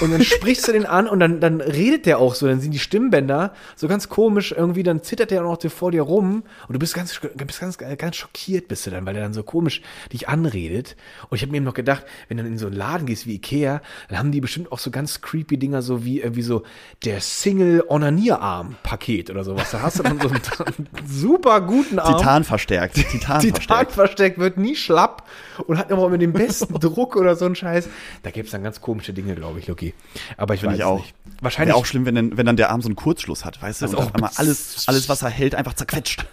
Und 0.00 0.12
dann 0.12 0.22
sprichst 0.22 0.68
du 0.68 0.72
den 0.72 0.86
an 0.86 1.08
und 1.08 1.20
dann, 1.20 1.40
dann 1.40 1.60
redet 1.60 2.06
der 2.06 2.18
auch 2.18 2.34
so, 2.34 2.46
dann 2.46 2.60
sind 2.60 2.72
die 2.72 2.78
Stimmbänder 2.78 3.52
so 3.76 3.88
ganz 3.88 4.08
komisch 4.08 4.52
irgendwie, 4.56 4.82
dann 4.82 5.02
zittert 5.02 5.30
der 5.30 5.44
auch 5.44 5.62
noch 5.62 5.70
vor 5.70 5.90
dir 5.90 6.02
rum 6.02 6.42
und 6.68 6.72
du 6.72 6.78
bist 6.78 6.94
ganz, 6.94 7.20
bist 7.34 7.60
ganz, 7.60 7.78
ganz 7.78 8.16
schockiert 8.16 8.68
bist 8.68 8.86
du 8.86 8.90
dann, 8.90 9.06
weil 9.06 9.16
er 9.16 9.22
dann 9.22 9.34
so 9.34 9.42
komisch 9.42 9.82
dich 10.12 10.28
anredet. 10.28 10.96
Und 11.28 11.36
ich 11.36 11.42
habe 11.42 11.52
mir 11.52 11.58
eben 11.58 11.66
noch 11.66 11.74
gedacht, 11.74 11.99
wenn 12.28 12.36
du 12.38 12.44
in 12.44 12.58
so 12.58 12.66
einen 12.66 12.76
Laden 12.76 13.06
gehst 13.06 13.26
wie 13.26 13.34
Ikea, 13.36 13.80
dann 14.08 14.18
haben 14.18 14.32
die 14.32 14.40
bestimmt 14.40 14.72
auch 14.72 14.78
so 14.78 14.90
ganz 14.90 15.20
creepy 15.20 15.58
Dinger, 15.58 15.82
so 15.82 16.04
wie 16.04 16.20
irgendwie 16.20 16.42
so 16.42 16.62
der 17.04 17.20
Single-Onanierarm-Paket 17.20 19.30
oder 19.30 19.44
sowas. 19.44 19.70
Da 19.70 19.82
hast 19.82 19.98
du 19.98 20.02
dann 20.02 20.20
so 20.20 20.28
einen, 20.28 20.40
super 21.06 21.60
guten 21.60 21.98
Arm. 21.98 22.16
Titan 22.18 22.44
verstärkt. 22.44 22.94
Titan, 22.94 23.40
Titan 23.40 23.54
verstärkt. 23.54 23.92
versteckt, 23.92 24.38
wird 24.38 24.58
nie 24.58 24.76
schlapp 24.76 25.26
und 25.66 25.78
hat 25.78 25.90
immer 25.90 26.08
mit 26.08 26.20
dem 26.22 26.32
besten 26.32 26.74
Druck 26.80 27.16
oder 27.16 27.36
so 27.36 27.46
einen 27.46 27.54
Scheiß. 27.54 27.88
Da 28.22 28.30
gibt's 28.30 28.52
dann 28.52 28.62
ganz 28.62 28.80
komische 28.80 29.12
Dinge, 29.12 29.34
glaube 29.34 29.58
ich, 29.58 29.66
Loki. 29.66 29.94
Aber 30.36 30.54
ich 30.54 30.60
Finde 30.60 30.74
weiß 30.74 30.78
ich 30.78 30.84
es 30.84 30.90
auch. 30.90 30.98
nicht. 31.00 31.14
Wahrscheinlich 31.40 31.74
Wäre 31.74 31.78
auch 31.80 31.86
schlimm, 31.86 32.06
wenn, 32.06 32.14
dann- 32.14 32.36
wenn 32.36 32.46
dann 32.46 32.56
der 32.56 32.70
Arm 32.70 32.82
so 32.82 32.88
einen 32.88 32.96
Kurzschluss 32.96 33.44
hat, 33.44 33.60
weißt 33.62 33.80
du? 33.80 33.86
Also 33.86 33.98
und 33.98 34.04
auch 34.08 34.14
einmal 34.14 34.30
alles, 34.36 34.84
alles, 34.88 35.08
was 35.08 35.22
er 35.22 35.30
hält, 35.30 35.54
einfach 35.54 35.74
zerquetscht. 35.74 36.26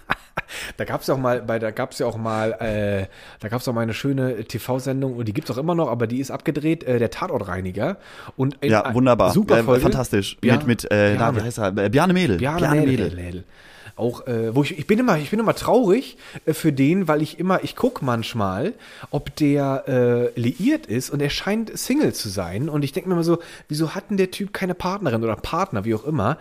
Da 0.77 0.86
gab's 0.86 1.08
ja 1.08 1.13
auch 1.16 1.20
mal, 1.20 1.42
bei, 1.42 1.60
da 1.60 1.72
gab's 1.72 2.00
ja 2.00 2.06
auch 2.08 2.18
mal, 2.18 2.51
äh, 2.54 3.08
da 3.39 3.48
gab's 3.50 3.68
auch 3.68 3.74
mal 3.74 3.82
eine 3.82 3.94
schöne 3.94 4.44
TV-Sendung 4.46 5.16
und 5.16 5.27
die 5.27 5.34
gibt's 5.34 5.51
auch 5.51 5.58
immer 5.58 5.75
noch, 5.75 5.89
aber 5.89 6.08
die 6.08 6.20
ist 6.20 6.32
abgedreht, 6.32 6.84
äh, 6.84 7.00
der 7.00 7.10
Tatortreiniger. 7.10 7.98
Und 8.36 8.56
in 8.62 8.72
Ja, 8.72 8.94
wunderbar. 8.94 9.32
Super 9.32 9.60
Äh, 9.60 9.63
Folge. 9.63 9.82
fantastisch. 9.82 10.38
Ja, 10.44 10.56
mit, 10.58 10.68
mit, 10.68 10.92
äh, 10.92 11.16
Bjarne. 11.18 11.38
wie 11.39 11.44
heißt 11.44 11.58
er? 11.60 11.72
Bjarne 11.72 12.13
Mädel. 12.13 12.38
Bjarne 12.38 12.82
Mädel. 12.82 13.16
Mädel. 13.16 13.44
Auch, 13.98 14.27
äh, 14.27 14.56
wo 14.56 14.63
ich, 14.63 14.77
ich 14.77 14.86
bin 14.86 15.00
immer, 15.00 15.18
ich 15.18 15.32
bin 15.32 15.39
immer 15.39 15.56
traurig 15.56 16.18
äh, 16.46 16.54
für 16.54 16.72
den, 16.72 17.08
weil 17.08 17.22
ich 17.22 17.39
immer, 17.39 17.63
ich 17.63 17.75
guck 17.75 18.01
manchmal, 18.01 18.74
ob 19.10 19.36
der 19.36 19.84
äh, 20.36 20.39
liiert 20.39 20.86
ist 20.86 21.10
und 21.10 21.20
er 21.22 21.32
scheint 21.32 21.77
Single 21.77 22.13
zu 22.13 22.30
sein. 22.30 22.70
Und 22.70 22.84
ich 22.84 22.94
denke 22.94 23.10
mir 23.10 23.16
immer 23.16 23.24
so, 23.24 23.39
wieso 23.68 23.96
hat 23.96 24.10
denn 24.12 24.18
der 24.18 24.32
Typ 24.32 24.54
keine 24.54 24.75
Partnerin 24.75 25.24
oder 25.24 25.36
Partner, 25.36 25.84
wie 25.84 25.96
auch 25.96 26.06
immer? 26.06 26.38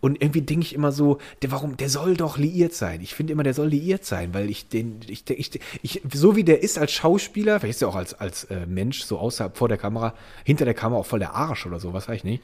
Und 0.00 0.22
irgendwie 0.22 0.42
denke 0.42 0.66
ich 0.66 0.74
immer 0.74 0.92
so, 0.92 1.18
der, 1.42 1.50
warum, 1.50 1.76
der 1.76 1.88
soll 1.88 2.16
doch 2.16 2.38
liiert 2.38 2.74
sein. 2.74 3.00
Ich 3.00 3.14
finde 3.14 3.32
immer, 3.32 3.42
der 3.42 3.54
soll 3.54 3.68
liiert 3.68 4.04
sein, 4.04 4.34
weil 4.34 4.48
ich 4.50 4.68
den, 4.68 5.00
ich, 5.08 5.28
ich, 5.30 5.60
ich, 5.82 6.02
so 6.12 6.36
wie 6.36 6.44
der 6.44 6.62
ist 6.62 6.78
als 6.78 6.92
Schauspieler, 6.92 7.58
vielleicht 7.58 7.76
ist 7.76 7.82
er 7.82 7.88
auch 7.88 7.96
als, 7.96 8.14
als 8.14 8.44
äh, 8.44 8.66
Mensch, 8.66 9.02
so 9.02 9.18
außerhalb 9.18 9.56
vor 9.56 9.68
der 9.68 9.78
Kamera, 9.78 10.14
hinter 10.44 10.64
der 10.66 10.74
Kamera 10.74 11.00
auch 11.00 11.06
voll 11.06 11.18
der 11.18 11.34
Arsch 11.34 11.66
oder 11.66 11.80
so, 11.80 11.92
was 11.92 12.08
weiß 12.08 12.16
ich 12.16 12.24
nicht. 12.24 12.42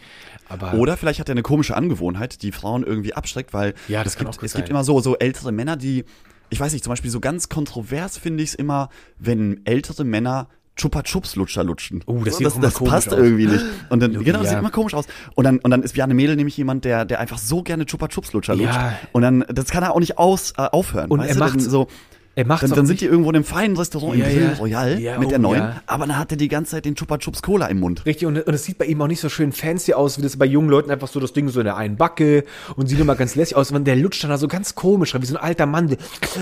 Aber 0.48 0.74
Oder 0.74 0.96
vielleicht 0.96 1.20
hat 1.20 1.28
er 1.28 1.32
eine 1.32 1.42
komische 1.42 1.76
Angewohnheit, 1.76 2.42
die 2.42 2.50
Frauen 2.50 2.82
irgendwie 2.82 3.14
abschreckt, 3.14 3.52
weil 3.52 3.74
Ja, 3.88 4.02
das 4.02 4.14
es 4.14 4.18
gibt, 4.18 4.30
auch 4.30 4.38
es 4.54 4.56
gibt 4.56 4.68
sein. 4.68 4.74
immer 4.76 4.84
so, 4.84 5.00
so 5.00 5.16
ältere 5.16 5.52
Männer, 5.52 5.76
die, 5.76 6.04
ich 6.50 6.60
weiß 6.60 6.72
nicht, 6.72 6.84
zum 6.84 6.90
Beispiel 6.92 7.10
so 7.10 7.20
ganz 7.20 7.48
kontrovers 7.48 8.18
finde 8.18 8.42
ich 8.42 8.50
es 8.50 8.54
immer, 8.54 8.88
wenn 9.18 9.60
ältere 9.66 10.04
Männer 10.04 10.48
Chupa 10.76 11.02
Chups 11.04 11.36
Lutscher 11.36 11.62
lutschen. 11.62 12.02
Oh, 12.06 12.22
das 12.24 12.38
sieht 12.38 12.46
das, 12.46 12.58
das 12.58 12.74
komisch 12.74 12.90
passt 12.92 13.12
aus. 13.12 13.18
irgendwie 13.18 13.46
nicht. 13.46 13.64
Und 13.90 14.00
dann, 14.00 14.12
genau, 14.24 14.38
das 14.38 14.46
ja. 14.46 14.50
sieht 14.50 14.58
immer 14.58 14.70
komisch 14.70 14.94
aus. 14.94 15.06
Und 15.36 15.44
dann, 15.44 15.58
und 15.58 15.70
dann 15.70 15.82
ist 15.84 15.94
Bjarne 15.94 16.14
Mädel 16.14 16.34
nämlich 16.34 16.56
jemand, 16.56 16.84
der, 16.84 17.04
der 17.04 17.20
einfach 17.20 17.38
so 17.38 17.62
gerne 17.62 17.86
Chupa 17.86 18.08
Chups 18.08 18.32
Lutscher 18.32 18.56
lutscht. 18.56 18.74
Ja. 18.74 18.98
Und 19.12 19.22
dann, 19.22 19.44
das 19.48 19.66
kann 19.70 19.84
er 19.84 19.92
auch 19.94 20.00
nicht 20.00 20.18
aus, 20.18 20.52
äh, 20.58 20.62
aufhören. 20.62 21.10
Und 21.10 21.20
er 21.20 21.32
du? 21.34 21.38
macht's- 21.38 21.62
Dann 21.64 21.70
so, 21.70 21.86
er 22.36 22.46
macht's 22.46 22.68
dann, 22.68 22.76
dann 22.76 22.86
sind 22.86 23.00
die 23.00 23.06
irgendwo 23.06 23.30
in 23.30 23.36
einem 23.36 23.44
feinen 23.44 23.76
Restaurant 23.76 24.16
Ja, 24.16 24.26
im 24.26 24.32
Grill 24.32 24.42
ja. 24.42 24.52
Royal 24.54 25.00
Ja, 25.00 25.18
mit 25.18 25.30
der 25.30 25.38
oh, 25.38 25.42
neuen, 25.42 25.62
ja. 25.62 25.82
aber 25.86 26.06
dann 26.06 26.18
hat 26.18 26.32
er 26.32 26.36
die 26.36 26.48
ganze 26.48 26.72
Zeit 26.72 26.84
den 26.84 26.94
Chupa 26.96 27.18
Chups 27.18 27.42
Cola 27.42 27.66
im 27.66 27.80
Mund. 27.80 28.04
Richtig, 28.06 28.26
und, 28.26 28.38
und 28.38 28.54
es 28.54 28.64
sieht 28.64 28.78
bei 28.78 28.86
ihm 28.86 29.00
auch 29.02 29.06
nicht 29.06 29.20
so 29.20 29.28
schön 29.28 29.52
fancy 29.52 29.94
aus, 29.94 30.18
wie 30.18 30.22
das 30.22 30.36
bei 30.36 30.46
jungen 30.46 30.68
Leuten 30.68 30.90
einfach 30.90 31.08
so 31.08 31.20
das 31.20 31.32
Ding 31.32 31.48
so 31.48 31.60
in 31.60 31.64
der 31.64 31.76
einen 31.76 31.96
Backe 31.96 32.44
und 32.76 32.88
sieht 32.88 32.98
immer 32.98 33.14
ganz 33.14 33.34
lässig 33.34 33.56
aus. 33.56 33.70
Und 33.70 33.84
der 33.84 33.96
lutscht 33.96 34.22
dann 34.24 34.30
da 34.30 34.38
so 34.38 34.48
ganz 34.48 34.74
komisch, 34.74 35.14
wie 35.14 35.26
so 35.26 35.36
ein 35.36 35.42
alter 35.42 35.66
Mann. 35.66 35.96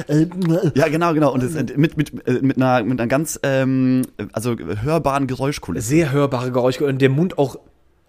Äh, 0.08 0.26
Ja, 0.74 0.88
genau, 0.88 1.12
genau. 1.14 1.32
Und 1.32 1.42
das, 1.42 1.54
äh, 1.54 1.64
mit, 1.76 1.96
mit, 1.96 2.26
äh, 2.26 2.40
mit, 2.40 2.56
einer, 2.56 2.82
mit 2.82 3.00
einer 3.00 3.08
ganz 3.08 3.38
ähm, 3.42 4.02
also 4.32 4.56
hörbaren 4.56 5.26
Geräuschkulisse. 5.26 5.86
Sehr 5.86 6.12
hörbare 6.12 6.50
Geräusche 6.52 6.86
und 6.86 7.00
der 7.00 7.10
Mund 7.10 7.38
auch 7.38 7.56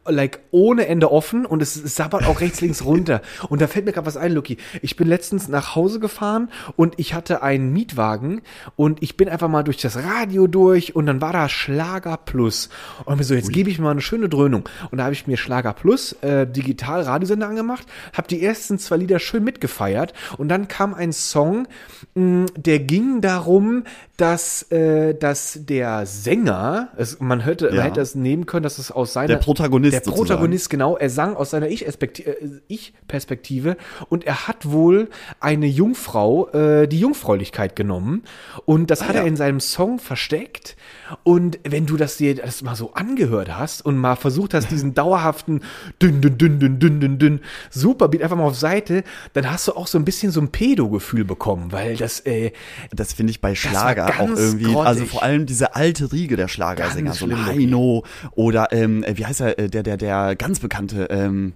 like 0.05 0.39
ohne 0.51 0.87
Ende 0.87 1.11
offen 1.11 1.45
und 1.45 1.61
es 1.61 1.73
sabbert 1.73 2.25
auch 2.27 2.41
rechts 2.41 2.61
links 2.61 2.83
runter. 2.85 3.21
Und 3.49 3.61
da 3.61 3.67
fällt 3.67 3.85
mir 3.85 3.91
gerade 3.91 4.07
was 4.07 4.17
ein 4.17 4.31
Lucky 4.31 4.57
ich 4.81 4.95
bin 4.95 5.07
letztens 5.07 5.47
nach 5.47 5.75
Hause 5.75 5.99
gefahren 5.99 6.49
und 6.75 6.95
ich 6.97 7.13
hatte 7.13 7.41
einen 7.41 7.71
Mietwagen 7.71 8.41
und 8.75 9.01
ich 9.01 9.17
bin 9.17 9.29
einfach 9.29 9.47
mal 9.47 9.63
durch 9.63 9.77
das 9.77 9.97
Radio 9.97 10.47
durch 10.47 10.95
und 10.95 11.05
dann 11.05 11.21
war 11.21 11.33
da 11.33 11.49
Schlager 11.49 12.17
Plus. 12.17 12.69
Und 13.05 13.17
mir 13.17 13.23
so 13.23 13.33
jetzt 13.33 13.51
gebe 13.51 13.69
ich 13.69 13.79
mir 13.79 13.85
mal 13.85 13.91
eine 13.91 14.01
schöne 14.01 14.29
Dröhnung. 14.29 14.67
Und 14.91 14.97
da 14.97 15.05
habe 15.05 15.13
ich 15.13 15.27
mir 15.27 15.37
Schlager 15.37 15.73
Plus 15.73 16.13
äh, 16.21 16.47
digital 16.47 17.01
Radiosender 17.01 17.47
angemacht 17.47 17.85
habe 18.13 18.27
die 18.27 18.43
ersten 18.43 18.79
zwei 18.79 18.97
Lieder 18.97 19.19
schön 19.19 19.43
mitgefeiert 19.43 20.13
und 20.37 20.49
dann 20.49 20.67
kam 20.67 20.93
ein 20.93 21.13
Song 21.13 21.67
mh, 22.15 22.47
der 22.55 22.79
ging 22.79 23.21
darum 23.21 23.83
dass 24.17 24.63
äh, 24.71 25.15
dass 25.15 25.59
der 25.63 26.05
Sänger 26.05 26.89
es, 26.97 27.19
man 27.19 27.43
hörte 27.45 27.65
man 27.65 27.75
Ja. 27.75 27.81
hätte 27.83 28.01
es 28.01 28.13
nehmen 28.13 28.45
können 28.45 28.63
dass 28.63 28.77
es 28.77 28.91
aus 28.91 29.13
seiner 29.13 29.27
Der 29.27 29.37
Protagonist 29.37 29.93
der 29.93 30.03
sozusagen. 30.03 30.27
Protagonist 30.27 30.69
genau 30.69 30.97
er 30.97 31.09
sang 31.09 31.35
aus 31.35 31.49
seiner 31.49 31.67
Ich-Perspektive 31.67 32.29
äh, 32.29 32.61
Ich-Perspektive 32.67 33.75
und 34.09 34.25
er 34.25 34.47
hat 34.47 34.69
wohl 34.69 35.09
eine 35.39 35.65
Jungfrau 35.65 36.47
äh, 36.49 36.87
die 36.87 36.99
Jungfräulichkeit 36.99 37.75
genommen 37.75 38.23
und 38.65 38.91
das 38.91 39.07
hat 39.07 39.15
ja. 39.15 39.21
er 39.21 39.27
in 39.27 39.35
seinem 39.35 39.59
Song 39.59 39.97
versteckt 39.97 40.75
und 41.23 41.59
wenn 41.67 41.85
du 41.85 41.97
das 41.97 42.17
dir 42.17 42.35
das 42.35 42.61
mal 42.61 42.75
so 42.75 42.93
angehört 42.93 43.55
hast 43.55 43.85
und 43.85 43.97
mal 43.97 44.15
versucht 44.15 44.53
hast 44.53 44.71
diesen 44.71 44.93
dauerhaften 44.93 45.61
dünn 46.01 46.21
dünn 46.21 46.37
dünn 46.37 46.59
dünn 46.59 46.79
dünn 46.79 46.99
dünn 46.99 47.19
dünn 47.19 47.39
Superbeat 47.69 48.21
einfach 48.21 48.37
mal 48.37 48.45
auf 48.45 48.57
Seite 48.57 49.03
dann 49.33 49.49
hast 49.51 49.67
du 49.67 49.73
auch 49.73 49.87
so 49.87 49.97
ein 49.97 50.05
bisschen 50.05 50.31
so 50.31 50.41
ein 50.41 50.49
Pedo-Gefühl 50.49 51.25
bekommen 51.25 51.71
weil 51.71 51.97
das 51.97 52.21
äh, 52.21 52.51
Das 52.91 53.13
finde 53.13 53.31
ich 53.31 53.41
bei 53.41 53.55
Schlager 53.55 54.07
auch 54.19 54.29
irgendwie, 54.29 54.65
grottig. 54.65 54.87
also 54.87 55.05
vor 55.05 55.23
allem 55.23 55.45
diese 55.45 55.75
alte 55.75 56.11
Riege 56.11 56.35
der 56.35 56.47
Schlagersänger, 56.47 57.09
Ganz 57.09 57.19
so 57.19 57.25
ein 57.25 57.45
Heino 57.45 58.03
oder 58.31 58.71
ähm, 58.71 59.05
wie 59.07 59.25
heißt 59.25 59.41
er, 59.41 59.59
äh, 59.59 59.69
der, 59.69 59.83
der, 59.83 59.97
der 59.97 60.35
ganz 60.35 60.59
bekannte, 60.59 61.07
ähm, 61.09 61.53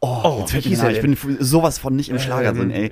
Oh, 0.00 0.20
Oh, 0.22 0.36
jetzt 0.40 0.52
fällt 0.52 0.66
mir 0.66 0.76
der 0.76 0.90
ich 0.92 1.00
bin 1.00 1.16
sowas 1.40 1.78
von 1.78 1.96
nicht 1.96 2.08
im 2.08 2.20
Schlager 2.20 2.52
drin, 2.52 2.70
ey. 2.70 2.90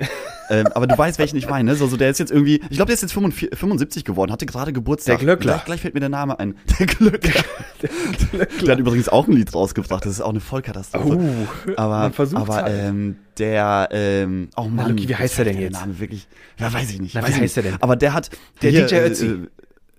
ähm, 0.50 0.66
aber 0.74 0.88
du 0.88 0.98
weißt, 0.98 1.20
welchen 1.20 1.36
ich 1.36 1.48
meine, 1.48 1.70
ne? 1.70 1.76
So, 1.76 1.86
so, 1.86 1.96
der 1.96 2.10
ist 2.10 2.18
jetzt 2.18 2.32
irgendwie, 2.32 2.56
ich 2.68 2.76
glaube, 2.76 2.86
der 2.86 2.94
ist 2.94 3.02
jetzt 3.02 3.12
45, 3.12 3.56
75 3.56 4.04
geworden, 4.04 4.32
hatte 4.32 4.44
gerade 4.44 4.72
Geburtstag. 4.72 5.18
Der 5.18 5.24
Glöckler. 5.24 5.52
Gleich, 5.52 5.64
gleich 5.66 5.80
fällt 5.82 5.94
mir 5.94 6.00
der 6.00 6.08
Name 6.08 6.38
ein. 6.40 6.56
Der 6.80 6.86
Glöckler. 6.86 7.42
der 8.62 8.72
hat 8.72 8.78
übrigens 8.80 9.08
auch 9.08 9.28
ein 9.28 9.34
Lied 9.34 9.54
rausgebracht, 9.54 10.04
das 10.04 10.12
ist 10.12 10.20
auch 10.20 10.30
eine 10.30 10.40
Vollkatastrophe. 10.40 11.16
Oh, 11.16 11.72
aber 11.76 12.10
aber 12.34 12.54
halt. 12.54 12.74
ähm, 12.76 13.16
der, 13.38 13.88
ähm, 13.92 14.48
oh 14.56 14.64
Mann, 14.64 14.90
Luki, 14.90 15.08
wie 15.08 15.14
heißt 15.14 15.34
er 15.38 15.44
fällt 15.44 15.54
denn 15.54 15.62
jetzt? 15.62 15.74
Der 15.74 15.80
Name 15.82 16.00
wirklich, 16.00 16.26
ja, 16.58 16.72
weiß 16.72 16.90
ich 16.90 17.00
nicht. 17.00 17.14
Na, 17.14 17.20
wie 17.22 17.26
heißt 17.32 17.40
nicht. 17.40 17.56
denn? 17.56 17.76
Aber 17.80 17.94
der 17.94 18.14
hat, 18.14 18.30
Der 18.62 18.70
hier, 18.70 18.86
DJ 18.86 18.94
Ötzi. 18.96 19.26
Äh, 19.26 19.36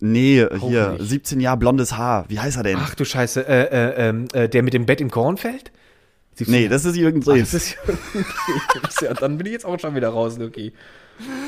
nee, 0.01 0.45
hier, 0.59 0.97
nicht. 0.99 1.09
17 1.09 1.39
Jahre 1.39 1.57
blondes 1.57 1.97
Haar. 1.97 2.25
Wie 2.27 2.39
heißt 2.39 2.57
er 2.57 2.63
denn? 2.63 2.77
ach 2.81 2.95
du 2.95 3.05
Scheiße 3.05 3.47
äh, 3.47 3.63
äh, 3.63 4.09
ähm, 4.09 4.25
äh, 4.33 4.49
der 4.49 4.61
mit 4.63 4.73
dem 4.73 4.85
Bett 4.85 4.99
im 4.99 5.09
Kornfeld 5.09 5.71
nee, 6.45 6.67
das 6.67 6.85
ist 6.85 6.95
Jürgen 6.95 7.21
Drews. 7.21 7.51
das 7.51 7.63
ist 7.63 9.01
ja, 9.01 9.13
dann 9.13 9.37
bin 9.37 9.47
ich 9.47 9.53
jetzt 9.53 9.65
auch 9.65 9.79
schon 9.79 9.95
wieder 9.95 10.09
raus, 10.09 10.37
Luki. 10.37 10.73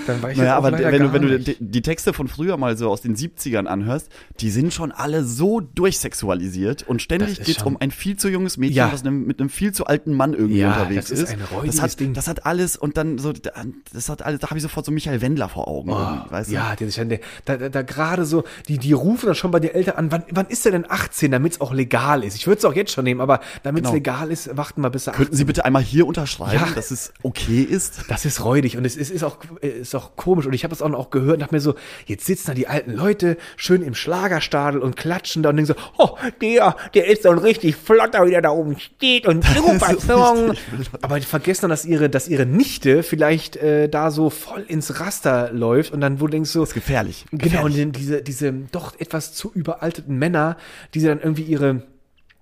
Dann 0.07 0.21
war 0.21 0.31
ich 0.31 0.37
Naja, 0.37 0.55
aber 0.57 0.71
wenn 0.71 1.01
du, 1.01 1.13
wenn 1.13 1.21
du 1.21 1.39
die, 1.39 1.55
die 1.59 1.81
Texte 1.81 2.13
von 2.13 2.27
früher 2.27 2.57
mal 2.57 2.77
so 2.77 2.89
aus 2.89 3.01
den 3.01 3.15
70ern 3.15 3.65
anhörst, 3.65 4.09
die 4.39 4.49
sind 4.49 4.73
schon 4.73 4.91
alle 4.91 5.23
so 5.23 5.59
durchsexualisiert 5.59 6.83
und 6.87 7.01
ständig 7.01 7.43
geht 7.43 7.57
es 7.57 7.63
um 7.63 7.77
ein 7.79 7.91
viel 7.91 8.17
zu 8.17 8.29
junges 8.29 8.57
Mädchen, 8.57 8.75
Ja. 8.77 8.91
was 8.91 9.03
mit 9.03 9.39
einem 9.39 9.49
viel 9.49 9.71
zu 9.71 9.85
alten 9.85 10.13
Mann 10.13 10.33
irgendwie 10.33 10.59
Ja, 10.59 10.73
unterwegs 10.73 11.09
das 11.09 11.19
ist 11.19 11.31
ein 11.31 11.39
das 11.65 11.81
hat, 11.81 11.99
Ding. 11.99 12.13
Das 12.13 12.27
hat 12.27 12.45
alles 12.45 12.77
und 12.77 12.97
dann 12.97 13.17
so, 13.17 13.33
das 13.33 14.09
hat 14.09 14.21
alles, 14.21 14.39
da 14.39 14.49
habe 14.49 14.57
ich 14.57 14.63
sofort 14.63 14.85
so 14.85 14.91
Michael 14.91 15.21
Wendler 15.21 15.49
vor 15.49 15.67
Augen. 15.67 15.89
irgendwie, 15.91 16.31
weißt 16.31 16.49
du? 16.49 16.53
Oh, 16.53 16.55
ja, 16.55 16.75
der 16.75 17.05
der, 17.05 17.19
da, 17.45 17.69
da, 17.69 17.81
gerade 17.81 18.25
so, 18.25 18.43
die, 18.67 18.77
die 18.77 18.93
rufen 18.93 19.27
dann 19.27 19.35
schon 19.35 19.51
bei 19.51 19.59
den 19.59 19.71
Eltern 19.73 19.95
an, 19.95 20.11
wann, 20.11 20.23
wann 20.31 20.47
ist 20.47 20.65
er 20.65 20.71
denn 20.71 20.85
18, 20.89 21.31
damit 21.31 21.53
es 21.53 21.61
auch 21.61 21.73
legal 21.73 22.23
ist? 22.23 22.35
Ich 22.35 22.47
würde 22.47 22.59
es 22.59 22.65
auch 22.65 22.73
jetzt 22.75 22.91
schon 22.91 23.03
nehmen, 23.03 23.21
aber 23.21 23.39
damit 23.63 23.83
es 23.83 23.89
Genau. 23.89 23.95
legal 23.95 24.31
ist, 24.31 24.55
warten 24.57 24.81
wir 24.81 24.89
bis 24.89 25.07
er 25.07 25.13
Könnten 25.13 25.35
Sie 25.35 25.43
bitte 25.45 25.65
einmal 25.65 25.81
hier 25.81 26.05
unterschreiben, 26.05 26.53
Ja. 26.53 26.67
dass 26.75 26.91
es 26.91 27.13
okay 27.23 27.61
ist? 27.61 28.03
Das 28.07 28.25
ist 28.25 28.43
räudig 28.43 28.77
und 28.77 28.85
es 28.85 28.95
ist, 28.95 29.09
ist, 29.11 29.23
auch, 29.23 29.37
ist 29.61 29.95
auch 29.95 30.15
komisch. 30.15 30.45
Und 30.45 30.53
ich 30.53 30.63
habe 30.63 30.73
es 30.73 30.81
auch 30.81 30.89
noch 30.89 31.09
gehört 31.09 31.35
und 31.35 31.39
dachte 31.41 31.55
mir 31.55 31.61
so, 31.61 31.75
jetzt 32.05 32.25
sitzen 32.25 32.47
da 32.47 32.53
die 32.53 32.67
alten 32.67 32.93
Leute 32.93 33.37
schön 33.57 33.81
im 33.81 33.93
Schlagerstadel 33.93 34.81
und 34.81 34.95
klatschen 34.95 35.43
da 35.43 35.49
und 35.49 35.57
denken 35.57 35.73
so, 35.73 35.81
oh, 35.97 36.17
der, 36.41 36.75
der 36.93 37.07
ist 37.07 37.23
so 37.23 37.29
ein 37.29 37.37
richtig 37.37 37.75
flotter, 37.75 38.25
wie 38.25 38.31
der 38.31 38.41
da 38.41 38.51
oben 38.51 38.79
steht 38.79 39.27
und 39.27 39.45
super 39.55 39.99
Song. 39.99 40.53
Aber 41.01 41.19
die 41.19 41.25
vergessen 41.25 41.61
dann, 41.63 41.69
dass 41.71 41.85
ihre, 41.85 42.09
dass 42.09 42.27
ihre 42.27 42.45
Nichte 42.45 43.03
vielleicht 43.03 43.55
äh, 43.57 43.89
da 43.89 44.11
so 44.11 44.29
voll 44.29 44.65
ins 44.67 44.99
Raster 44.99 45.51
läuft 45.51 45.91
und 45.93 46.01
dann 46.01 46.19
wo 46.19 46.25
du 46.25 46.31
denkst 46.31 46.49
so, 46.49 46.61
Das 46.61 46.69
ist 46.69 46.75
gefährlich. 46.75 47.25
Genau, 47.31 47.41
und 47.41 47.43
Gefährlich. 47.43 47.77
dann 47.77 47.91
diese, 47.91 48.21
diese 48.21 48.51
doch 48.71 48.99
etwas 48.99 49.33
zu 49.33 49.51
überalteten 49.53 50.17
Männer, 50.17 50.57
die 50.93 51.01
dann 51.01 51.19
irgendwie 51.19 51.43
ihre 51.43 51.83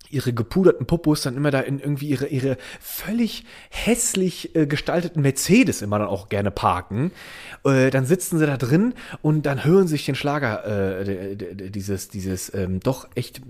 ihre 0.10 0.34
gepuderten 0.34 0.86
Popos 0.86 1.22
dann 1.22 1.36
immer 1.36 1.52
da 1.52 1.60
in 1.60 1.80
irgendwie 1.80 2.10
ihre, 2.10 2.28
ihre 2.28 2.58
völlig 2.80 3.46
hässlich 3.70 4.56
äh, 4.56 4.68
gestalteten 4.68 5.22
Mercedes 5.22 5.82
immer 5.82 6.00
dann 6.00 6.08
auch 6.08 6.30
gerne 6.30 6.52
parken. 6.52 7.12
Äh, 7.64 7.90
dann 7.90 8.06
sitzen 8.06 8.38
sie 8.40 8.46
da 8.46 8.58
drin 8.58 8.94
und 9.22 9.46
dann 9.46 9.64
hören 9.64 9.88
sich 9.88 10.06
den 10.06 10.16
Schlager, 10.16 11.00
äh, 11.00 11.36
dieses, 11.36 12.10
dieses 12.10 12.54
ähm, 12.54 12.80
doch 12.80 13.08
echt 13.16 13.42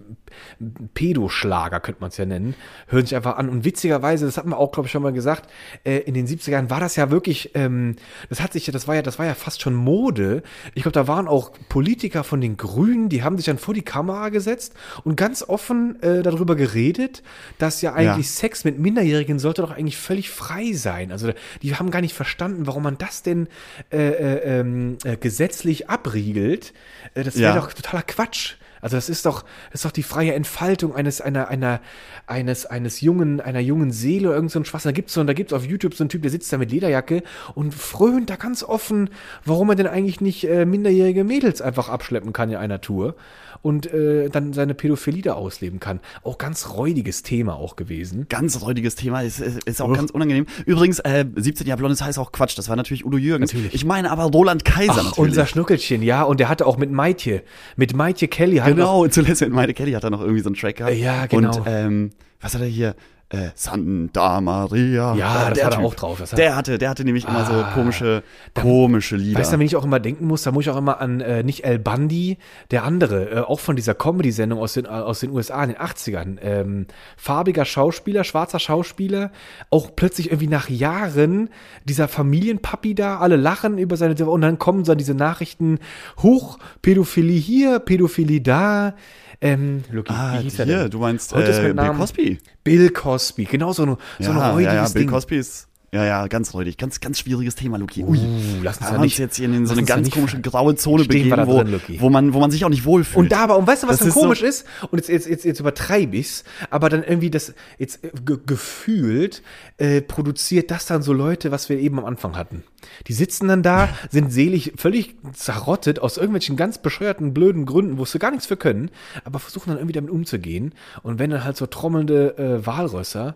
Pedo-Schlager, 0.94 1.80
könnte 1.80 2.02
man 2.02 2.10
es 2.10 2.18
ja 2.18 2.26
nennen, 2.26 2.56
hören 2.88 3.06
sich 3.06 3.16
einfach 3.16 3.38
an. 3.38 3.50
Und 3.50 3.66
witzigerweise, 3.66 4.26
das 4.26 4.38
hatten 4.38 4.50
wir 4.50 4.58
auch, 4.58 4.72
glaube 4.72 4.88
ich, 4.88 4.92
schon 4.92 5.04
mal 5.04 5.14
gesagt, 5.14 5.50
äh, 5.84 6.00
in 6.00 6.14
den 6.14 6.28
70ern 6.28 6.70
war 6.70 6.80
das 6.80 6.96
ja 6.96 7.12
wirklich, 7.12 7.52
ähm, 7.56 7.96
das 8.30 8.42
hat 8.42 8.54
sich 8.54 8.66
das 8.66 8.88
war 8.88 8.96
ja, 8.96 9.02
das 9.02 9.20
war 9.20 9.26
ja 9.26 9.34
fast 9.34 9.62
schon 9.62 9.74
Mode. 9.74 10.44
Ich 10.76 10.84
glaube, 10.84 10.94
da 10.94 11.08
waren 11.08 11.28
auch 11.28 11.52
Politiker 11.70 12.24
von 12.24 12.42
den 12.42 12.58
Grünen, 12.58 13.10
die 13.10 13.24
haben 13.24 13.38
sich 13.38 13.46
dann 13.46 13.58
vor 13.58 13.74
die 13.74 13.82
Kamera 13.82 14.30
gesetzt 14.30 14.74
und 15.04 15.16
ganz 15.16 15.44
offen 15.48 16.02
äh, 16.02 16.22
darüber 16.22 16.47
darüber 16.48 16.56
geredet, 16.56 17.22
dass 17.58 17.82
ja 17.82 17.94
eigentlich 17.94 18.32
Sex 18.32 18.63
mit 18.63 18.80
Minderjährigen 18.80 19.39
sollte 19.39 19.62
doch 19.62 19.72
eigentlich 19.72 19.98
völlig 19.98 20.30
frei 20.30 20.72
sein. 20.74 21.12
Also 21.12 21.32
die 21.62 21.75
haben 21.75 21.92
gar 21.92 22.01
nicht 22.01 22.13
verstanden, 22.13 22.66
warum 22.68 22.84
man 22.84 22.98
das 22.98 23.22
denn 23.24 23.48
äh, 23.92 23.98
äh, 23.98 24.60
ähm, 24.60 24.98
äh, 25.04 25.18
gesetzlich 25.18 25.89
abriegelt. 25.89 26.74
Äh, 27.13 27.24
das 27.24 27.38
wäre 27.38 27.56
Ja. 27.56 27.62
doch 27.62 27.74
totaler 27.74 28.04
Quatsch. 28.04 28.56
Also 28.80 28.96
das 28.96 29.10
ist 29.10 29.25
doch, 29.25 29.44
das 29.72 29.82
ist 29.82 29.86
doch 29.86 29.92
die 29.92 30.04
freie 30.04 30.34
Entfaltung 30.36 30.96
eines, 30.96 31.20
einer, 31.20 31.48
einer, 31.48 31.82
eines, 32.27 32.68
eines 32.68 33.01
jungen, 33.01 33.42
einer 33.42 33.60
jungen 33.60 33.92
Seele 33.92 34.27
oder 34.27 34.36
irgend 34.36 34.51
so 34.51 34.60
ein 34.60 34.66
Schwachsinn. 34.66 34.89
Da 34.89 34.94
gibt's 34.94 35.13
so, 35.13 35.24
da 35.24 35.34
gibt's 35.34 35.51
auf 35.51 35.66
YouTube 35.66 35.96
so 35.96 36.04
einen 36.04 36.10
Typ, 36.10 36.22
der 36.22 36.30
sitzt 36.32 36.54
da 36.54 36.58
mit 36.60 36.72
Lederjacke 36.72 37.24
und 37.56 37.74
frönt 37.74 38.30
da 38.30 38.36
ganz 38.36 38.63
offen, 38.63 39.10
warum 39.44 39.70
er 39.70 39.75
denn 39.75 39.88
eigentlich 39.88 40.22
nicht 40.22 40.48
äh, 40.48 40.66
minderjährige 40.66 41.24
Mädels 41.24 41.60
einfach 41.62 41.89
abschleppen 41.89 42.34
kann 42.34 42.51
in 42.51 42.58
einer 42.58 42.80
Tour 42.80 43.16
und 43.62 43.92
äh, 43.94 44.30
dann 44.30 44.54
seine 44.54 44.74
Pädophilie 44.74 45.22
da 45.22 45.34
ausleben 45.34 45.80
kann. 45.80 46.00
Auch 46.24 46.38
ganz 46.38 46.70
räudiges 46.76 47.24
Thema 47.24 47.56
auch 47.56 47.76
gewesen. 47.76 48.28
Ganz 48.30 48.62
räudiges 48.62 48.96
Thema, 48.96 49.22
ist, 49.22 49.40
ist, 49.40 49.64
ist 49.66 49.82
auch 49.82 49.94
ganz 49.94 50.12
unangenehm. 50.12 50.46
Übrigens, 50.66 51.00
äh, 51.00 51.26
17 51.36 51.68
Jahre 51.68 51.80
Blondes 51.80 52.02
heißt 52.02 52.20
auch 52.20 52.32
Quatsch, 52.32 52.58
das 52.58 52.70
war 52.70 52.76
natürlich 52.76 53.06
Udo 53.06 53.18
Jürgens. 53.18 53.54
Natürlich. 53.54 53.74
Ich 53.74 53.86
meine 53.86 54.12
aber 54.12 54.24
Roland 54.24 54.66
Kaiser 54.66 54.92
Ach, 54.94 55.04
natürlich. 55.04 55.18
unser 55.18 55.46
Schnuckelchen, 55.46 56.02
ja, 56.04 56.24
und 56.24 56.40
der 56.40 56.50
hatte 56.50 56.66
auch 56.66 56.78
mit 56.78 56.92
Maitje, 56.92 57.44
mit 57.76 57.96
Maitje 57.96 58.28
Kelly 58.28 58.58
hat 58.58 58.68
er 58.70 58.76
noch- 58.76 58.78
Genau, 58.78 59.08
zuletzt 59.08 59.42
mit 59.42 59.52
Meine 59.52 59.74
Kelly 59.74 59.92
hat 59.94 60.04
er 60.04 60.10
noch 60.10 60.22
irgendwie 60.22 60.42
so 60.42 60.50
einen 60.50 60.56
Track 60.56 60.78
gehabt. 60.78 60.96
Ja, 60.96 61.26
genau. 61.26 61.58
Und 61.58 61.64
ähm, 61.68 62.10
was 62.42 62.54
hat 62.54 62.62
er 62.62 62.68
hier? 62.68 62.96
Äh, 63.29 63.50
Santa 63.55 64.39
Maria. 64.39 65.13
Ja, 65.15 65.48
Äh, 65.48 65.50
das 65.50 65.57
der 65.57 65.65
hat 65.65 65.74
er 65.74 65.77
Typ. 65.79 65.86
auch 65.86 65.96
drauf, 65.96 66.19
hat- 66.22 66.38
der 66.38 66.55
hatte, 66.55 66.77
der 66.77 66.89
hatte 66.89 67.03
nämlich 67.03 67.27
immer 67.27 67.43
so 67.46 67.51
Ah, 67.53 67.72
komische, 67.74 68.24
komische 68.53 69.17
Lieder. 69.17 69.38
Weißt 69.39 69.51
du, 69.51 69.60
wenn 69.60 69.65
ich 69.65 69.75
auch 69.75 69.84
immer 69.84 70.00
denken 70.00 70.25
muss, 70.27 70.43
da 70.43 70.51
muss 70.53 70.63
ich 70.65 70.69
auch 70.69 70.77
immer 70.77 71.01
an 71.01 71.19
äh, 71.19 71.43
nicht 71.43 71.65
El 71.65 71.77
Bundy, 71.77 72.38
der 72.72 72.86
andere, 72.86 73.29
äh, 73.29 73.39
auch 73.39 73.60
von 73.60 73.75
dieser 73.75 73.96
Comedy-Sendung 73.96 74.60
aus 74.60 74.74
den, 74.75 74.86
äh, 74.86 74.89
aus 74.89 75.19
den 75.19 75.31
USA 75.31 75.62
in 75.63 75.72
den 75.72 75.77
80ern. 75.77 76.38
Ähm, 76.41 76.88
farbiger 77.17 77.65
Schauspieler, 77.65 78.24
schwarzer 78.24 78.60
Schauspieler, 78.60 79.31
auch 79.72 79.93
plötzlich 79.93 80.27
irgendwie 80.27 80.48
nach 80.48 80.69
Jahren 80.69 81.50
dieser 81.84 82.07
Familienpapi 82.07 82.96
da, 82.96 83.17
alle 83.19 83.36
lachen 83.36 83.77
über 83.77 83.98
seine, 83.98 84.15
und 84.25 84.39
dann 84.39 84.57
kommen 84.57 84.86
dann 84.86 84.98
diese 84.98 85.15
Nachrichten, 85.15 85.79
hoch, 86.24 86.60
Pädophilie 86.81 87.38
hier, 87.38 87.79
Pädophilie 87.79 88.39
da. 88.39 88.93
Ähm, 89.39 89.84
Lucky, 89.91 90.12
ah, 90.12 90.39
wie 90.39 90.44
hieß 90.44 90.60
er 90.60 90.65
hier, 90.65 90.77
denn? 90.84 90.89
du 90.91 91.00
meinst 91.00 91.34
Heute 91.34 91.51
ist 91.51 91.60
äh, 91.60 91.74
Bill 91.74 91.94
Cosby. 91.94 92.38
Bill 92.63 92.89
Cosby, 92.89 93.44
genau 93.46 93.72
so, 93.72 93.84
ein- 93.86 93.98
so 94.20 94.32
ein 94.32 94.38
ja, 94.38 94.51
räudiges 94.51 94.74
ja, 94.74 94.84
ja, 94.84 94.89
Bill 94.89 95.01
Ding. 95.03 95.10
Cosby 95.12 95.38
ist, 95.38 95.67
ja, 95.98 96.06
ja, 96.06 96.27
ganz 96.27 96.54
räudig. 96.54 96.77
Ganz, 96.77 97.00
ganz 97.00 97.20
schwieriges 97.20 97.56
Thema, 97.56 97.77
Luki. 97.77 98.04
Ui. 98.04 98.18
Uh, 98.18 98.22
lass 98.63 98.77
uns 98.77 98.89
uns 98.92 99.00
nicht- 99.01 99.18
jetzt 99.18 99.36
hier 99.38 99.46
in 99.46 99.66
so 99.66 99.74
eine 99.74 99.84
ganz 99.84 100.10
komische 100.12 100.39
graue 100.42 100.75
Zone 100.75 101.06
begeben, 101.06 101.46
wo, 101.48 101.63
drin, 101.63 101.80
wo, 102.00 102.10
man, 102.10 102.34
wo 102.34 102.39
man 102.39 102.51
sich 102.51 102.63
auch 102.66 102.70
nicht 102.70 102.86
wohlfühlt. 102.86 103.18
Und 103.18 103.32
da 103.32 103.39
aber, 103.39 103.58
und 103.58 103.68
weißt 103.68 103.84
du, 103.84 103.88
was 103.88 103.94
Das 103.98 104.00
dann 104.00 104.08
ist 104.10 104.13
so- 104.13 104.22
komisch 104.22 104.42
ist? 104.42 104.66
Und 104.92 104.98
jetzt, 105.00 105.10
jetzt, 105.10 105.27
jetzt, 105.27 105.46
jetzt 105.46 105.60
übertreibe 105.60 106.16
ich's, 106.18 106.44
aber 106.70 106.89
dann 106.89 107.04
irgendwie 107.04 107.30
das, 107.30 107.54
jetzt 107.77 108.04
äh, 108.04 108.12
ge 108.25 108.38
gefühlt, 108.46 109.42
äh, 109.77 110.01
produziert 110.01 110.72
das 110.72 110.86
dann 110.86 111.01
so 111.01 111.13
Leute, 111.13 111.51
was 111.51 111.70
wir 111.70 111.80
eben 111.80 112.00
am 112.00 112.06
Anfang 112.06 112.36
hatten. 112.38 112.63
Die 113.08 113.13
sitzen 113.13 113.48
dann 113.48 113.63
da, 113.63 113.89
sind 114.10 114.32
selig, 114.32 114.74
völlig 114.77 115.16
zerrottet, 115.34 116.00
aus 116.00 116.18
irgendwelchen 116.18 116.56
ganz 116.56 116.77
bescheuerten, 116.77 117.34
blöden 117.34 117.66
Gründen, 117.66 117.98
wo 117.98 118.06
sie 118.06 118.20
gar 118.20 118.32
nichts 118.32 118.46
für 118.46 118.58
können, 118.58 118.92
aber 119.24 119.39
versuchen 119.39 119.70
dann 119.70 119.77
irgendwie 119.77 119.94
damit 119.94 120.12
umzugehen. 120.12 120.74
Und 121.04 121.20
wenn 121.20 121.30
dann 121.32 121.44
halt 121.44 121.58
so 121.58 121.66
trommelnde 121.66 122.38
äh, 122.38 122.66
Walrösser, 122.66 123.36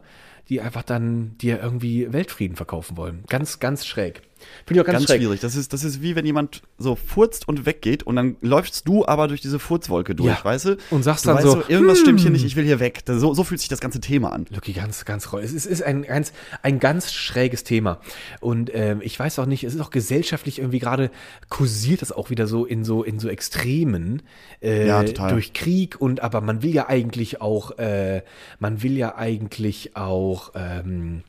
die 0.52 0.60
einfach 0.60 0.84
dann 0.84 1.38
dir 1.38 1.62
irgendwie 1.62 2.12
Weltfrieden 2.12 2.58
verkaufen 2.58 2.98
wollen. 2.98 3.24
Ganz, 3.30 3.60
ganz 3.60 3.86
schräg. 3.86 4.22
Finde 4.66 4.80
ich 4.80 4.82
auch 4.82 4.92
ganz, 4.92 5.06
Ganz 5.06 5.20
schwierig. 5.20 5.40
Das 5.40 5.56
ist, 5.56 5.74
das 5.74 5.84
ist 5.84 6.02
wie 6.02 6.16
wenn 6.16 6.26
jemand 6.26 6.62
so 6.78 6.96
furzt 6.96 7.48
und 7.48 7.66
weggeht 7.66 8.04
und 8.04 8.16
dann 8.16 8.36
läufst 8.42 8.88
du 8.88 9.06
aber 9.06 9.28
durch 9.28 9.42
diese 9.42 9.60
Furzwolke 9.60 10.16
durch, 10.16 10.38
Ja. 10.38 10.44
weißt 10.44 10.66
du? 10.66 10.78
Und 10.90 11.04
sagst 11.04 11.26
du 11.26 11.30
dann 11.30 11.38
weißt 11.38 11.48
so, 11.48 11.64
irgendwas 11.68 12.00
stimmt 12.00 12.20
hier 12.20 12.28
hm. 12.28 12.34
nicht, 12.34 12.46
ich 12.46 12.56
will 12.56 12.66
hier 12.66 12.80
weg. 12.80 13.06
Das, 13.06 13.20
so, 13.20 13.34
so 13.34 13.44
fühlt 13.44 13.60
sich 13.60 13.70
das 13.70 13.80
ganze 13.80 14.00
Thema 14.00 14.32
an. 14.32 14.46
Lucky, 14.50 14.74
ganz, 14.74 15.06
ganz 15.06 15.32
reu. 15.34 15.42
Es 15.42 15.54
ist, 15.54 15.66
ist 15.66 15.84
ein, 15.84 16.04
ganz, 16.04 16.34
ein 16.62 16.80
ganz 16.80 17.12
schräges 17.14 17.64
Thema. 17.64 18.00
Und 18.40 18.72
ähm, 18.74 19.02
ich 19.04 19.20
weiß 19.20 19.40
auch 19.40 19.46
nicht, 19.46 19.64
es 19.64 19.74
ist 19.76 19.82
auch 19.82 19.90
gesellschaftlich 19.90 20.60
irgendwie 20.60 20.80
gerade 20.80 21.12
kursiert 21.50 22.02
das 22.02 22.12
auch 22.12 22.30
wieder 22.30 22.48
so 22.48 22.66
in 22.66 22.84
so, 22.84 23.04
in 23.04 23.20
so 23.20 23.30
Extremen 23.30 24.22
äh, 24.62 24.88
Ja, 24.88 25.04
total. 25.04 25.32
durch 25.32 25.54
Krieg 25.54 26.00
und 26.00 26.22
aber 26.22 26.42
man 26.42 26.62
will 26.64 26.74
ja 26.74 26.88
eigentlich 26.88 27.42
auch, 27.42 27.78
äh, 27.78 28.22
man 28.60 28.84
will 28.84 28.98
ja 28.98 29.16
eigentlich 29.16 29.96
auch, 29.96 30.52
ähm, 30.56 31.24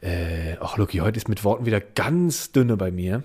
äh, 0.00 0.56
ach 0.60 0.76
Lucky, 0.76 0.98
heute 0.98 1.16
ist 1.16 1.28
mit 1.28 1.44
Worten 1.44 1.66
wieder 1.66 1.80
ganz 1.80 2.52
dünne 2.52 2.76
bei 2.76 2.90
mir. 2.90 3.22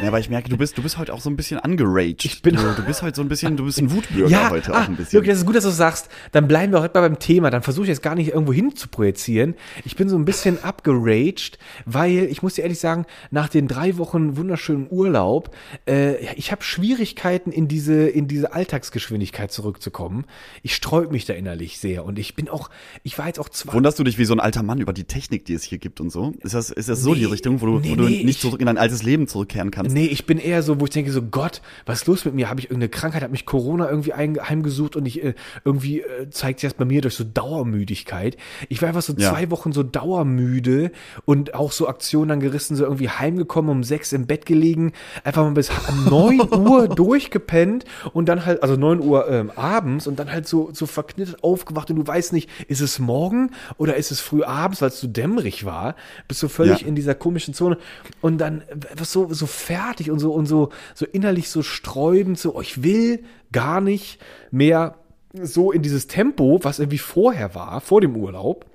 Ja, 0.00 0.08
aber 0.08 0.20
ich 0.20 0.30
merke, 0.30 0.48
du 0.48 0.56
bist, 0.56 0.78
du 0.78 0.82
bist 0.82 0.96
heute 0.96 1.12
auch 1.12 1.20
so 1.20 1.28
ein 1.28 1.36
bisschen 1.36 1.58
angeraged. 1.58 2.24
Ich 2.24 2.40
bin- 2.40 2.54
du, 2.56 2.62
du 2.74 2.82
bist 2.84 3.02
heute 3.02 3.16
so 3.16 3.22
ein 3.22 3.28
bisschen, 3.28 3.56
du 3.56 3.64
bist 3.64 3.78
ein 3.80 3.90
Wutbürger 3.94 4.30
ja, 4.30 4.50
heute 4.50 4.72
ah, 4.74 4.82
auch 4.84 4.88
ein 4.88 4.96
bisschen. 4.96 5.14
Wirklich, 5.14 5.30
das 5.32 5.40
ist 5.40 5.46
gut, 5.46 5.56
dass 5.56 5.64
du 5.64 5.70
sagst. 5.70 6.08
Dann 6.30 6.46
bleiben 6.48 6.72
wir 6.72 6.80
heute 6.80 6.94
mal 6.98 7.08
beim 7.08 7.18
Thema. 7.18 7.50
Dann 7.50 7.62
versuche 7.62 7.84
ich 7.84 7.88
jetzt 7.88 8.02
gar 8.02 8.14
nicht 8.14 8.28
irgendwo 8.28 8.52
hin 8.52 8.74
zu 8.76 8.88
projizieren. 8.88 9.54
Ich 9.84 9.96
bin 9.96 10.08
so 10.08 10.16
ein 10.16 10.24
bisschen 10.24 10.62
abgeraged, 10.64 11.58
weil 11.84 12.24
ich 12.30 12.42
muss 12.42 12.54
dir 12.54 12.62
ehrlich 12.62 12.78
sagen, 12.78 13.06
nach 13.30 13.48
den 13.48 13.66
drei 13.68 13.98
Wochen 13.98 14.36
wunderschönen 14.36 14.86
Urlaub, 14.90 15.54
äh, 15.88 16.24
ich 16.36 16.52
habe 16.52 16.62
Schwierigkeiten 16.62 17.50
in 17.50 17.68
diese 17.68 18.08
in 18.08 18.28
diese 18.28 18.52
Alltagsgeschwindigkeit 18.54 19.52
zurückzukommen. 19.52 20.24
Ich 20.62 20.74
sträub 20.74 21.10
mich 21.12 21.24
da 21.24 21.34
innerlich 21.34 21.78
sehr 21.78 22.04
und 22.04 22.18
ich 22.18 22.34
bin 22.34 22.48
auch, 22.48 22.70
ich 23.02 23.18
war 23.18 23.26
jetzt 23.26 23.38
auch 23.40 23.48
zwei. 23.48 23.72
Wunderst 23.74 23.98
du 23.98 24.04
dich 24.04 24.16
wie 24.18 24.24
so 24.24 24.32
ein 24.34 24.40
alter 24.40 24.62
Mann 24.62 24.80
über 24.80 24.92
die 24.92 25.04
Technik, 25.04 25.44
die 25.44 25.54
es 25.54 25.62
hier 25.64 25.78
gibt 25.78 26.00
und 26.00 26.10
so? 26.10 26.32
Ist 26.40 26.54
das, 26.54 26.70
ist 26.70 26.88
das 26.88 27.00
so 27.00 27.12
Nee, 27.14 27.20
die 27.20 27.24
Richtung, 27.26 27.60
wo 27.60 27.66
du, 27.66 27.78
nee, 27.80 27.90
wo 27.90 27.96
du 27.96 28.02
nee, 28.04 28.24
nicht 28.24 28.36
ich- 28.36 28.40
zurück 28.40 28.60
in 28.60 28.66
dein 28.66 28.78
altes 28.78 29.02
Leben 29.02 29.26
zurückkehren 29.62 29.70
kannst? 29.70 29.94
Nee, 29.94 30.06
ich 30.06 30.26
bin 30.26 30.38
eher 30.38 30.62
so, 30.62 30.80
wo 30.80 30.84
ich 30.84 30.90
denke 30.90 31.12
so, 31.12 31.22
Gott, 31.22 31.62
was 31.86 32.00
ist 32.02 32.06
los 32.06 32.24
mit 32.24 32.34
mir? 32.34 32.48
Habe 32.50 32.60
ich 32.60 32.66
irgendeine 32.66 32.88
Krankheit? 32.90 33.22
Hat 33.22 33.30
mich 33.30 33.46
Corona 33.46 33.88
irgendwie 33.88 34.12
heimgesucht 34.14 34.96
und 34.96 35.06
ich 35.06 35.22
äh, 35.22 35.34
irgendwie 35.64 36.00
äh, 36.00 36.30
zeigt 36.30 36.60
sich 36.60 36.70
das 36.70 36.76
bei 36.76 36.84
mir 36.84 37.00
durch 37.00 37.14
so 37.14 37.24
Dauermüdigkeit. 37.24 38.36
Ich 38.68 38.80
war 38.82 38.88
einfach 38.88 39.02
so 39.02 39.12
Ja. 39.16 39.30
zwei 39.30 39.50
Wochen 39.50 39.72
so 39.72 39.82
dauermüde 39.82 40.90
und 41.24 41.54
auch 41.54 41.72
so 41.72 41.88
Aktionen 41.88 42.28
dann 42.28 42.40
gerissen, 42.40 42.76
so 42.76 42.84
irgendwie 42.84 43.08
heimgekommen, 43.08 43.70
um 43.70 43.84
sechs 43.84 44.12
im 44.12 44.26
Bett 44.26 44.46
gelegen, 44.46 44.92
einfach 45.24 45.42
mal 45.42 45.52
bis 45.52 45.70
neun 46.10 46.40
Uhr 46.40 46.88
durchgepennt 46.88 47.84
und 48.12 48.28
dann 48.28 48.44
halt, 48.46 48.62
also 48.62 48.76
neun 48.76 49.00
Uhr 49.00 49.28
ähm, 49.30 49.50
abends 49.54 50.06
und 50.06 50.18
dann 50.18 50.30
halt 50.32 50.46
so, 50.48 50.70
so 50.72 50.86
verknittert 50.86 51.42
aufgewacht 51.44 51.90
und 51.90 51.96
du 51.96 52.06
weißt 52.06 52.32
nicht, 52.32 52.48
ist 52.68 52.80
es 52.80 52.98
morgen 52.98 53.50
oder 53.78 53.96
ist 53.96 54.10
es 54.10 54.20
früh 54.20 54.42
abends, 54.42 54.80
weil 54.82 54.88
es 54.88 55.00
so 55.00 55.06
dämmerig 55.06 55.64
war, 55.64 55.94
bist 56.28 56.42
du 56.42 56.48
völlig 56.48 56.82
Ja. 56.82 56.86
in 56.88 56.94
dieser 56.94 57.14
komischen 57.14 57.54
Zone 57.54 57.78
und 58.20 58.38
dann 58.38 58.62
äh, 58.62 58.76
was 58.96 59.12
so 59.12 59.32
so 59.32 59.46
fertig 59.52 60.10
und 60.10 60.18
so 60.18 60.32
und 60.32 60.46
so 60.46 60.70
so 60.94 61.06
innerlich 61.06 61.48
so 61.48 61.62
sträubend 61.62 62.38
so 62.38 62.56
oh, 62.56 62.60
ich 62.60 62.82
will 62.82 63.22
gar 63.52 63.80
nicht 63.80 64.18
mehr 64.50 64.96
so 65.40 65.72
in 65.72 65.82
dieses 65.82 66.06
Tempo, 66.06 66.60
was 66.62 66.78
irgendwie 66.78 66.98
vorher 66.98 67.54
war, 67.54 67.80
vor 67.80 68.00
dem 68.00 68.16
Urlaub. 68.16 68.66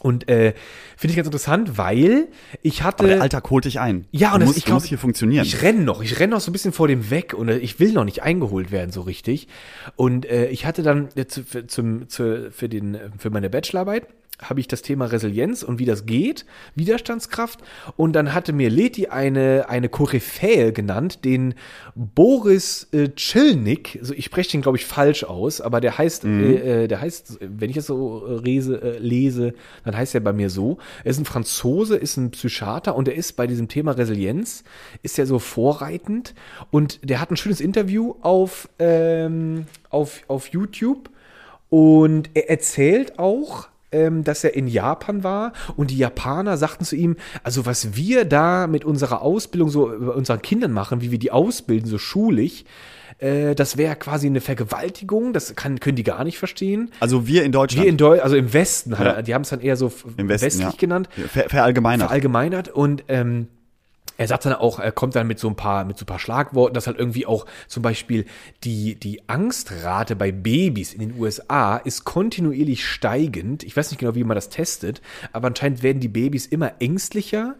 Und 0.00 0.28
äh, 0.28 0.52
finde 0.98 1.12
ich 1.12 1.16
ganz 1.16 1.26
interessant, 1.28 1.78
weil 1.78 2.28
ich 2.60 2.82
hatte 2.82 3.04
Aber 3.04 3.08
der 3.08 3.22
Alltag 3.22 3.48
holt 3.48 3.64
dich 3.64 3.80
ein. 3.80 4.06
ja, 4.10 4.34
und 4.34 4.40
du 4.40 4.40
das, 4.40 4.48
musst, 4.48 4.58
ich 4.58 4.64
du 4.64 4.72
musst 4.72 4.84
glaube, 4.84 4.88
hier 4.90 4.98
funktionieren. 4.98 5.46
Ich 5.46 5.62
renn 5.62 5.84
noch, 5.84 6.02
ich 6.02 6.20
renn 6.20 6.28
noch 6.28 6.40
so 6.40 6.50
ein 6.50 6.52
bisschen 6.52 6.72
vor 6.72 6.88
dem 6.88 7.10
weg 7.10 7.32
und 7.32 7.48
äh, 7.48 7.56
ich 7.56 7.80
will 7.80 7.92
noch 7.92 8.04
nicht 8.04 8.22
eingeholt 8.22 8.70
werden 8.70 8.90
so 8.90 9.00
richtig. 9.00 9.48
Und 9.96 10.26
äh, 10.26 10.48
ich 10.48 10.66
hatte 10.66 10.82
dann 10.82 11.08
jetzt 11.14 11.40
für, 11.46 11.66
zum, 11.66 12.08
zu, 12.10 12.50
für, 12.52 12.68
den, 12.68 12.94
äh, 12.94 13.08
für 13.16 13.30
meine 13.30 13.48
Bachelorarbeit 13.48 14.06
habe 14.48 14.60
ich 14.60 14.68
das 14.68 14.82
Thema 14.82 15.06
Resilienz 15.06 15.62
und 15.62 15.78
wie 15.78 15.84
das 15.84 16.06
geht, 16.06 16.46
Widerstandskraft. 16.74 17.60
Und 17.96 18.14
dann 18.14 18.34
hatte 18.34 18.52
mir 18.52 18.70
Leti 18.70 19.08
eine, 19.08 19.68
eine 19.68 19.88
Koryphäe 19.88 20.72
genannt, 20.72 21.24
den 21.24 21.54
Boris 21.94 22.88
äh, 22.92 23.08
Chilnik, 23.10 23.98
also 24.00 24.14
ich 24.14 24.24
spreche 24.24 24.52
den 24.52 24.62
glaube 24.62 24.78
ich 24.78 24.86
falsch 24.86 25.24
aus, 25.24 25.60
aber 25.60 25.80
der 25.80 25.98
heißt, 25.98 26.24
äh, 26.24 26.84
äh, 26.84 26.88
der 26.88 27.00
heißt, 27.00 27.38
wenn 27.40 27.70
ich 27.70 27.76
das 27.76 27.86
so 27.86 28.26
äh, 28.26 28.40
lese, 28.40 28.80
äh, 28.82 28.98
lese, 28.98 29.54
dann 29.84 29.96
heißt 29.96 30.14
er 30.14 30.20
bei 30.20 30.32
mir 30.32 30.50
so. 30.50 30.78
Er 31.04 31.10
ist 31.10 31.18
ein 31.18 31.24
Franzose, 31.24 31.96
ist 31.96 32.16
ein 32.16 32.30
Psychiater 32.30 32.96
und 32.96 33.08
er 33.08 33.14
ist 33.14 33.34
bei 33.34 33.46
diesem 33.46 33.68
Thema 33.68 33.92
Resilienz, 33.92 34.64
ist 35.02 35.18
er 35.18 35.26
so 35.26 35.38
vorreitend 35.38 36.34
und 36.70 37.08
der 37.08 37.20
hat 37.20 37.30
ein 37.30 37.36
schönes 37.36 37.60
Interview 37.60 38.14
auf, 38.22 38.68
ähm, 38.78 39.66
auf, 39.90 40.22
auf 40.28 40.48
YouTube 40.48 41.10
und 41.70 42.30
er 42.34 42.50
erzählt 42.50 43.18
auch, 43.18 43.68
ähm, 43.94 44.24
dass 44.24 44.42
er 44.44 44.54
in 44.54 44.66
Japan 44.66 45.22
war 45.22 45.52
und 45.76 45.90
die 45.90 45.96
Japaner 45.98 46.56
sagten 46.56 46.84
zu 46.84 46.96
ihm, 46.96 47.16
also 47.42 47.64
was 47.64 47.96
wir 47.96 48.24
da 48.24 48.66
mit 48.66 48.84
unserer 48.84 49.22
Ausbildung 49.22 49.70
so 49.70 49.86
bei 49.86 50.12
unseren 50.12 50.42
Kindern 50.42 50.72
machen, 50.72 51.00
wie 51.00 51.10
wir 51.10 51.18
die 51.18 51.30
ausbilden, 51.30 51.88
so 51.88 51.98
schulisch, 51.98 52.64
äh, 53.18 53.54
das 53.54 53.76
wäre 53.76 53.94
quasi 53.96 54.26
eine 54.26 54.40
Vergewaltigung, 54.40 55.32
das 55.32 55.54
kann, 55.54 55.78
können 55.80 55.96
die 55.96 56.02
gar 56.02 56.24
nicht 56.24 56.38
verstehen. 56.38 56.90
Also 57.00 57.26
wir 57.26 57.44
in 57.44 57.52
Deutschland. 57.52 57.84
Wir 57.84 57.90
in 57.90 57.96
Deu 57.96 58.20
also 58.20 58.36
im 58.36 58.52
Westen, 58.52 58.90
Ja. 58.92 59.22
die 59.22 59.34
haben 59.34 59.42
es 59.42 59.50
dann 59.50 59.60
eher 59.60 59.76
so 59.76 59.92
Im 60.16 60.28
Westen, 60.28 60.46
westlich 60.46 60.66
ja. 60.66 60.72
genannt 60.78 61.08
Ver, 61.32 61.48
verallgemeinert. 61.48 62.08
verallgemeinert 62.08 62.68
und 62.68 63.04
ähm, 63.08 63.48
er 64.16 64.28
sagt 64.28 64.46
dann 64.46 64.52
auch, 64.54 64.78
er 64.78 64.92
kommt 64.92 65.16
dann 65.16 65.26
mit 65.26 65.38
so 65.38 65.48
ein 65.48 65.56
paar, 65.56 65.84
mit 65.84 65.98
so 65.98 66.04
ein 66.04 66.06
paar 66.06 66.18
Schlagworten, 66.18 66.74
dass 66.74 66.86
halt 66.86 66.98
irgendwie 66.98 67.26
auch 67.26 67.46
zum 67.66 67.82
Beispiel 67.82 68.26
die, 68.62 68.94
die 68.94 69.28
Angstrate 69.28 70.14
bei 70.14 70.30
Babys 70.30 70.94
in 70.94 71.00
den 71.00 71.18
USA 71.18 71.76
ist 71.76 72.04
kontinuierlich 72.04 72.86
steigend. 72.86 73.64
Ich 73.64 73.76
weiß 73.76 73.90
nicht 73.90 73.98
genau, 73.98 74.14
wie 74.14 74.24
man 74.24 74.36
das 74.36 74.48
testet, 74.48 75.02
aber 75.32 75.48
anscheinend 75.48 75.82
werden 75.82 76.00
die 76.00 76.08
Babys 76.08 76.46
immer 76.46 76.80
ängstlicher 76.80 77.56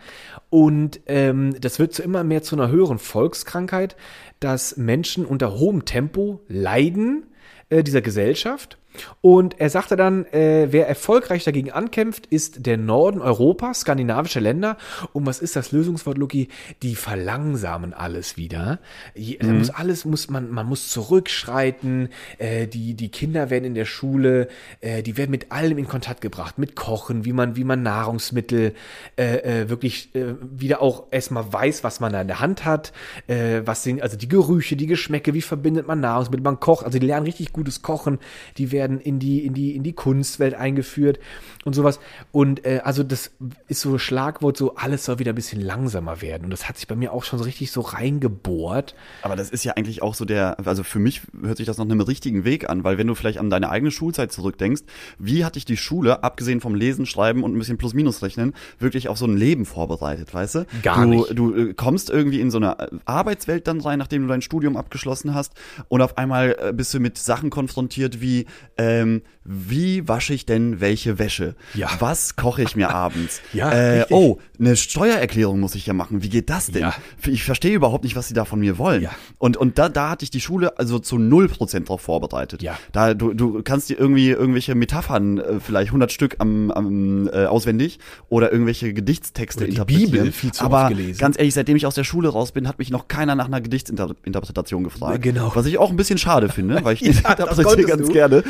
und 0.51 1.01
ähm, 1.07 1.61
das 1.61 1.79
wird 1.79 1.93
zu 1.93 2.03
immer 2.03 2.23
mehr 2.25 2.43
zu 2.43 2.55
einer 2.55 2.69
höheren 2.69 2.99
Volkskrankheit, 2.99 3.97
dass 4.41 4.77
Menschen 4.77 5.25
unter 5.25 5.59
hohem 5.59 5.85
Tempo 5.85 6.41
leiden, 6.49 7.27
äh, 7.71 7.83
dieser 7.83 8.03
Gesellschaft. 8.03 8.79
Und 9.21 9.61
er 9.61 9.71
sagte 9.71 9.97
dann, 9.97 10.27
äh, 10.27 10.69
wer 10.71 10.89
erfolgreich 10.89 11.45
dagegen 11.45 11.71
ankämpft, 11.73 12.27
ist 12.27 12.67
der 12.67 12.77
Norden 12.77 13.21
Europas, 13.21 13.81
skandinavische 13.81 14.41
Länder. 14.41 14.77
Und 15.13 15.27
was 15.27 15.41
ist 15.41 15.57
das 15.57 15.73
Lösungswort, 15.73 16.19
Luki? 16.19 16.49
Die 16.83 16.95
verlangsamen 16.95 17.93
alles 17.93 18.37
wieder. 18.37 18.81
Je, 19.15 19.39
mhm. 19.43 19.59
muss 19.59 19.71
alles 19.71 20.05
muss 20.05 20.31
man, 20.31 20.51
man 20.51 20.67
muss 20.67 20.89
zurückschreiten. 20.91 22.09
Äh, 22.39 22.67
die 22.67 22.95
die 22.95 23.09
Kinder 23.09 23.51
werden 23.51 23.65
in 23.65 23.75
der 23.75 23.85
Schule, 23.85 24.49
äh, 24.81 25.03
die 25.03 25.17
werden 25.17 25.31
mit 25.31 25.53
allem 25.53 25.79
in 25.79 25.89
Kontakt 25.89 26.21
gebracht, 26.21 26.59
mit 26.59 26.77
Kochen, 26.77 27.25
wie 27.25 27.33
man 27.33 27.57
wie 27.57 27.65
man 27.65 27.83
Nahrungsmittel 27.83 28.75
äh, 29.17 29.63
äh, 29.63 29.69
wirklich 29.69 30.15
äh, 30.15 30.35
wieder 30.41 30.83
auch 30.83 31.05
erstmal 31.11 31.53
weiß, 31.53 31.85
was 31.85 32.01
man 32.01 32.13
da 32.13 32.21
in 32.21 32.29
der 32.29 32.41
Hand 32.41 32.65
hat, 32.65 32.93
was 33.27 33.83
sind 33.83 34.03
also 34.03 34.17
die 34.17 34.29
Gerüche, 34.29 34.77
die 34.77 34.87
Geschmäcke, 34.87 35.35
wie 35.35 35.41
verbindet 35.41 35.87
man 35.87 36.01
Nahrungsmittel, 36.01 36.43
man 36.43 36.61
kocht, 36.61 36.85
also 36.85 36.99
die 36.99 37.07
lernen 37.07 37.27
richtig 37.27 37.53
gutes 37.53 37.83
Kochen, 37.83 38.19
die 38.59 38.73
werden 38.73 38.84
werden 38.85 39.01
in 39.01 39.19
die, 39.19 39.47
in 39.47 39.55
die, 39.55 39.75
in 39.75 39.83
die 39.83 39.95
Kunstwelt 39.95 40.55
eingeführt 40.55 41.19
und 41.65 41.75
sowas. 41.75 42.01
Und 42.33 42.65
äh, 42.65 42.81
also 42.85 43.03
das 43.03 43.33
ist 43.69 43.81
so 43.81 43.99
Schlagwort, 43.99 44.57
so 44.57 44.75
alles 44.77 45.05
soll 45.05 45.19
wieder 45.19 45.33
ein 45.33 45.37
bisschen 45.37 45.61
langsamer 45.61 46.23
werden. 46.23 46.45
Und 46.45 46.51
das 46.51 46.69
hat 46.69 46.77
sich 46.77 46.87
bei 46.87 46.97
mir 46.97 47.13
auch 47.13 47.25
schon 47.25 47.39
so 47.39 47.45
richtig 47.45 47.71
so 47.71 47.81
reingebohrt. 47.81 48.95
Aber 49.23 49.37
das 49.37 49.51
ist 49.51 49.65
ja 49.65 49.73
eigentlich 49.73 50.03
auch 50.03 50.15
so 50.15 50.25
der, 50.25 50.57
also 50.65 50.83
für 50.83 50.99
mich 50.99 51.23
hört 51.43 51.57
sich 51.57 51.67
das 51.67 51.79
nach 51.79 51.85
einem 51.85 52.01
richtigen 52.01 52.45
Weg 52.45 52.69
an, 52.69 52.85
weil 52.85 52.99
wenn 52.99 53.07
du 53.07 53.15
vielleicht 53.15 53.39
an 53.39 53.51
deine 53.51 53.71
eigene 53.71 53.91
Schulzeit 53.91 54.33
zurückdenkst, 54.33 54.83
wie 55.19 55.45
hat 55.45 55.57
dich 55.57 55.65
die 55.65 55.77
Schule, 55.77 56.23
abgesehen 56.23 56.61
vom 56.61 56.75
Lesen, 56.75 57.07
Schreiben 57.07 57.43
und 57.43 57.55
ein 57.55 57.59
bisschen 57.59 57.79
Plus-Minus-Rechnen, 57.79 58.55
wirklich 58.79 59.09
auf 59.09 59.19
so 59.19 59.27
ein 59.27 59.37
Leben 59.37 59.65
vorbereitet, 59.65 60.33
weißt 60.33 60.55
du? 60.57 60.67
Gar 60.83 61.05
du, 61.05 61.11
nicht. 61.11 61.39
Du 61.39 61.55
äh, 61.55 61.75
kommst 61.75 62.11
irgendwie 62.11 62.41
in 62.41 62.51
so 62.51 62.59
eine 62.59 62.79
äh, 62.79 62.89
Arbeitswelt 63.05 63.67
dann 63.67 63.81
rein, 63.81 63.99
nachdem 63.99 64.23
du 64.23 64.29
dein 64.29 64.43
Studium 64.43 64.77
abgeschlossen 64.77 65.35
hast 65.35 65.53
und 65.89 66.03
auf 66.03 66.19
einmal 66.19 66.57
äh, 66.61 66.73
bist 66.73 66.93
du 66.95 67.01
mit 67.01 67.19
Sachen 67.19 67.51
konfrontiert 67.51 68.21
wie 68.21 68.47
ähm, 68.77 69.23
wie 69.45 70.09
wasche 70.09 70.35
ich 70.35 70.47
denn 70.47 70.81
welche 70.81 71.19
Wäsche? 71.19 71.54
Ja. 71.75 71.89
Was 71.99 72.37
koche 72.37 72.63
ich 72.63 72.77
mir 72.77 72.91
abends? 72.95 73.41
Ja, 73.53 73.73
äh, 73.73 74.07
oh, 74.11 74.39
eine 74.59 74.77
Steuererklärung 74.77 75.59
muss 75.61 75.75
ich 75.75 75.87
ja 75.87 75.93
machen. 75.95 76.23
Wie 76.23 76.29
geht 76.29 76.51
das 76.51 76.67
denn? 76.69 76.83
Ja. 76.83 76.95
Ich 77.27 77.45
verstehe 77.45 77.75
überhaupt 77.75 78.05
nicht, 78.05 78.17
was 78.17 78.29
sie 78.29 78.35
da 78.35 78.45
von 78.45 78.61
mir 78.61 78.79
wollen. 78.79 79.03
Ja. 79.03 79.11
Und, 79.39 79.57
und 79.57 79.79
da, 79.79 79.89
da 79.89 80.11
hatte 80.11 80.25
ich 80.25 80.31
die 80.31 80.41
Schule 80.41 80.79
also 80.79 80.99
zu 80.99 81.19
null 81.19 81.49
Prozent 81.49 81.89
drauf 81.89 82.01
vorbereitet. 82.03 82.63
Ja. 82.63 82.79
Da, 82.93 83.15
du, 83.15 83.35
du 83.35 83.63
kannst 83.63 83.89
dir 83.91 83.99
irgendwie 83.99 84.31
irgendwelche 84.31 84.75
Metaphern, 84.75 85.39
äh, 85.39 85.61
vielleicht 85.61 85.89
100 85.89 86.13
Stück 86.13 86.37
am, 86.39 86.71
am 86.71 87.29
äh, 87.29 87.47
auswendig 87.47 87.99
oder 88.29 88.53
irgendwelche 88.53 88.93
Gedichtstexte 88.93 89.61
Oder 89.61 89.67
die 89.67 89.73
interpretieren. 89.73 90.11
Bibel 90.13 90.33
viel 90.33 90.53
zu 90.53 90.65
Aber 90.65 90.83
oft 90.83 90.89
gelesen. 90.91 91.19
ganz 91.19 91.39
ehrlich, 91.39 91.55
seitdem 91.55 91.77
ich 91.77 91.87
aus 91.87 91.95
der 91.95 92.05
Schule 92.05 92.29
raus 92.29 92.53
bin, 92.53 92.69
hat 92.69 92.79
mich 92.79 92.91
noch 92.91 93.09
keiner 93.09 93.35
nach 93.35 93.47
einer 93.47 93.61
Gedichtsinterpretation 93.61 94.85
gefragt. 94.85 95.23
Genau. 95.23 95.53
Was 95.55 95.67
ich 95.67 95.79
auch 95.79 95.91
ein 95.91 95.97
bisschen 95.97 96.19
schade 96.19 96.49
finde, 96.49 96.85
weil 96.85 96.95
ich 96.95 97.01
die 97.01 97.07
Ja, 97.25 97.31
interpretiere 97.31 97.85
ganz 97.89 98.07
du. 98.07 98.13
gerne. 98.13 98.45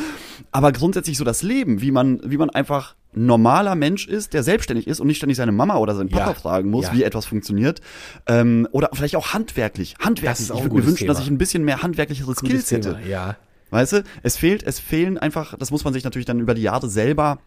Aber 0.51 0.71
grundsätzlich 0.71 1.17
so 1.17 1.23
das 1.23 1.41
Leben, 1.43 1.81
wie 1.81 1.91
man, 1.91 2.19
wie 2.23 2.37
man 2.37 2.49
einfach 2.49 2.94
normaler 3.17 3.75
Mensch 3.75 4.07
ist, 4.07 4.33
der 4.33 4.43
selbstständig 4.43 4.87
ist 4.87 4.99
und 4.99 5.07
nicht 5.07 5.17
ständig 5.17 5.37
seine 5.37 5.53
Mama 5.53 5.77
oder 5.77 5.95
seinen 5.95 6.09
Papa 6.09 6.31
Ja. 6.31 6.33
fragen 6.33 6.69
muss, 6.69 6.87
Ja. 6.87 6.93
wie 6.93 7.03
etwas 7.03 7.25
funktioniert. 7.25 7.79
Ähm, 8.27 8.67
oder 8.71 8.89
vielleicht 8.93 9.15
auch 9.15 9.33
handwerklich. 9.33 9.95
Handwerklich. 9.99 10.49
Ich 10.49 10.61
würde 10.63 10.75
mir 10.75 10.85
wünschen, 10.85 11.07
dass 11.07 11.17
Thema. 11.17 11.25
ich 11.25 11.31
ein 11.31 11.37
bisschen 11.37 11.63
mehr 11.63 11.81
handwerkliche 11.81 12.25
Skills 12.35 12.71
hätte. 12.71 12.99
Ja. 13.09 13.37
Weißt 13.69 13.93
du, 13.93 14.03
es 14.21 14.35
fehlt, 14.37 14.63
es 14.63 14.79
fehlen 14.79 15.17
einfach, 15.17 15.57
das 15.57 15.71
muss 15.71 15.83
man 15.85 15.93
sich 15.93 16.03
natürlich 16.03 16.25
dann 16.25 16.39
über 16.39 16.53
die 16.53 16.61
Jahre 16.61 16.89
selber 16.89 17.39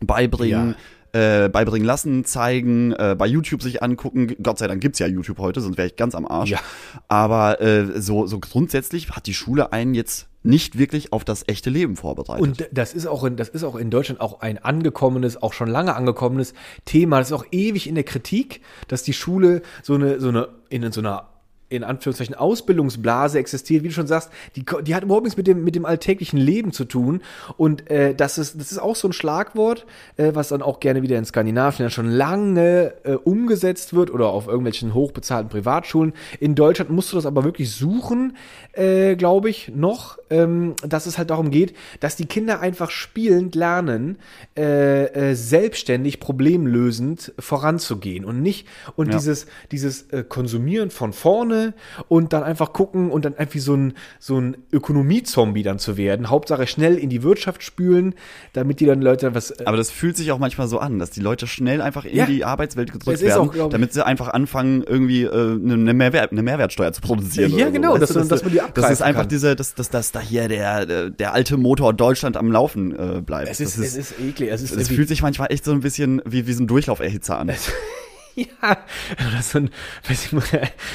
beibringen. 0.00 0.74
Äh, 1.18 1.48
beibringen 1.48 1.84
lassen, 1.84 2.24
zeigen, 2.24 2.92
äh, 2.92 3.16
bei 3.18 3.26
YouTube 3.26 3.60
sich 3.60 3.82
angucken. 3.82 4.36
Gott 4.40 4.58
sei 4.58 4.68
Dank 4.68 4.80
gibt's 4.80 5.00
ja 5.00 5.08
YouTube 5.08 5.38
heute, 5.38 5.60
sonst 5.60 5.76
wäre 5.76 5.88
ich 5.88 5.96
ganz 5.96 6.14
am 6.14 6.24
Arsch. 6.24 6.50
Ja. 6.50 6.60
Aber 7.08 7.60
äh, 7.60 8.00
so, 8.00 8.28
so 8.28 8.38
grundsätzlich 8.38 9.10
hat 9.10 9.26
die 9.26 9.34
Schule 9.34 9.72
einen 9.72 9.94
jetzt 9.94 10.28
nicht 10.44 10.78
wirklich 10.78 11.12
auf 11.12 11.24
das 11.24 11.42
echte 11.48 11.70
Leben 11.70 11.96
vorbereitet. 11.96 12.40
Und 12.40 12.68
das 12.70 12.94
ist 12.94 13.08
auch 13.08 13.24
in, 13.24 13.34
das 13.34 13.48
ist 13.48 13.64
auch 13.64 13.74
in 13.74 13.90
Deutschland 13.90 14.20
auch 14.20 14.42
ein 14.42 14.58
angekommenes, 14.58 15.42
auch 15.42 15.54
schon 15.54 15.68
lange 15.68 15.96
angekommenes 15.96 16.54
Thema. 16.84 17.18
Das 17.18 17.28
ist 17.28 17.32
auch 17.32 17.46
ewig 17.50 17.88
in 17.88 17.96
der 17.96 18.04
Kritik, 18.04 18.60
dass 18.86 19.02
die 19.02 19.12
Schule 19.12 19.62
so 19.82 19.94
eine, 19.94 20.20
so 20.20 20.28
eine, 20.28 20.50
in 20.68 20.92
so 20.92 21.00
einer 21.00 21.26
in 21.70 21.84
Anführungszeichen 21.84 22.34
Ausbildungsblase 22.34 23.38
existiert, 23.38 23.82
wie 23.82 23.88
du 23.88 23.94
schon 23.94 24.06
sagst, 24.06 24.30
die, 24.56 24.64
die 24.82 24.94
hat 24.94 25.02
überhaupt 25.02 25.24
nichts 25.24 25.36
mit 25.36 25.46
dem, 25.46 25.64
mit 25.64 25.74
dem 25.74 25.84
alltäglichen 25.84 26.38
Leben 26.38 26.72
zu 26.72 26.84
tun. 26.84 27.20
Und 27.56 27.90
äh, 27.90 28.14
das, 28.14 28.38
ist, 28.38 28.58
das 28.58 28.72
ist 28.72 28.78
auch 28.78 28.96
so 28.96 29.08
ein 29.08 29.12
Schlagwort, 29.12 29.86
äh, 30.16 30.30
was 30.34 30.48
dann 30.48 30.62
auch 30.62 30.80
gerne 30.80 31.02
wieder 31.02 31.18
in 31.18 31.24
Skandinavien 31.24 31.84
dann 31.84 31.90
schon 31.90 32.10
lange 32.10 32.94
äh, 33.04 33.12
umgesetzt 33.12 33.94
wird 33.94 34.10
oder 34.10 34.28
auf 34.28 34.46
irgendwelchen 34.46 34.94
hochbezahlten 34.94 35.50
Privatschulen. 35.50 36.12
In 36.40 36.54
Deutschland 36.54 36.90
musst 36.90 37.12
du 37.12 37.16
das 37.16 37.26
aber 37.26 37.44
wirklich 37.44 37.70
suchen, 37.70 38.36
äh, 38.72 39.16
glaube 39.16 39.50
ich, 39.50 39.72
noch, 39.74 40.17
ähm, 40.30 40.74
dass 40.86 41.06
es 41.06 41.18
halt 41.18 41.30
darum 41.30 41.50
geht, 41.50 41.74
dass 42.00 42.16
die 42.16 42.26
Kinder 42.26 42.60
einfach 42.60 42.90
spielend 42.90 43.54
lernen, 43.54 44.18
äh, 44.56 45.04
äh, 45.30 45.34
selbstständig, 45.34 46.20
problemlösend 46.20 47.32
voranzugehen 47.38 48.24
und 48.24 48.42
nicht 48.42 48.66
und 48.96 49.08
Ja. 49.08 49.16
dieses 49.18 49.46
dieses 49.72 50.02
äh, 50.10 50.24
Konsumieren 50.28 50.90
von 50.90 51.12
vorne 51.12 51.74
und 52.08 52.32
dann 52.32 52.42
einfach 52.42 52.72
gucken 52.72 53.10
und 53.10 53.24
dann 53.24 53.36
einfach 53.36 53.58
so 53.60 53.74
ein 53.74 53.94
so 54.18 54.38
ein 54.40 54.56
Ökonomie-Zombie 54.72 55.62
dann 55.62 55.78
zu 55.78 55.96
werden. 55.96 56.30
Hauptsache 56.30 56.66
schnell 56.66 56.96
in 56.98 57.08
die 57.10 57.22
Wirtschaft 57.22 57.62
spülen, 57.62 58.14
damit 58.52 58.80
die 58.80 58.86
dann 58.86 59.00
Leute 59.02 59.34
was 59.34 59.50
äh, 59.50 59.64
Aber 59.64 59.76
das 59.76 59.90
fühlt 59.90 60.16
sich 60.16 60.30
auch 60.32 60.38
manchmal 60.38 60.68
so 60.68 60.78
an, 60.78 60.98
dass 60.98 61.10
die 61.10 61.20
Leute 61.20 61.46
schnell 61.46 61.80
einfach 61.80 62.04
in 62.04 62.16
Ja. 62.16 62.26
die 62.26 62.44
Arbeitswelt 62.44 62.92
gedrückt 62.92 63.20
werden, 63.20 63.60
auch, 63.60 63.68
damit 63.70 63.92
sie 63.92 64.04
einfach 64.04 64.28
anfangen, 64.28 64.82
irgendwie 64.82 65.22
äh, 65.24 65.30
eine, 65.30 65.94
Mehrwert, 65.94 66.32
eine 66.32 66.42
Mehrwertsteuer 66.42 66.92
zu 66.92 67.00
produzieren. 67.00 67.52
Ja, 67.56 67.66
so. 67.66 67.72
genau, 67.72 67.92
Weißt 67.92 68.02
dass 68.02 68.12
du, 68.12 68.20
du- 68.20 68.28
dass 68.28 68.42
man 68.42 68.52
die 68.52 68.60
Das 68.74 68.90
ist 68.90 69.02
einfach 69.02 69.22
kann. 69.22 69.28
diese, 69.28 69.56
dass, 69.56 69.74
dass, 69.74 69.90
dass 69.90 70.12
da 70.18 70.24
hier 70.24 70.48
der, 70.48 70.86
der, 71.10 71.10
alte 71.32 71.56
Motor 71.56 71.92
Deutschland 71.94 72.36
am 72.36 72.50
Laufen 72.52 72.92
äh, 72.98 73.20
bleibt. 73.20 73.48
es 73.50 73.60
ist, 73.60 73.78
das 73.78 73.86
es 73.86 73.96
ist 73.96 74.14
eklig. 74.20 74.50
Es 74.50 74.62
ist 74.62 74.72
irgendwie- 74.72 74.94
fühlt 74.96 75.08
sich 75.08 75.22
manchmal 75.22 75.52
echt 75.52 75.64
so 75.64 75.72
ein 75.72 75.80
bisschen 75.80 76.20
wie, 76.24 76.46
wie 76.46 76.52
so 76.52 76.62
ein 76.62 76.66
Durchlauferhitzer 76.66 77.38
an. 77.38 77.50
Ja, 78.36 78.78
das 79.32 79.46
ist 79.46 79.50
so 79.50 79.58
ein, 79.58 79.70
weiß 80.08 80.26
ich, 80.26 80.32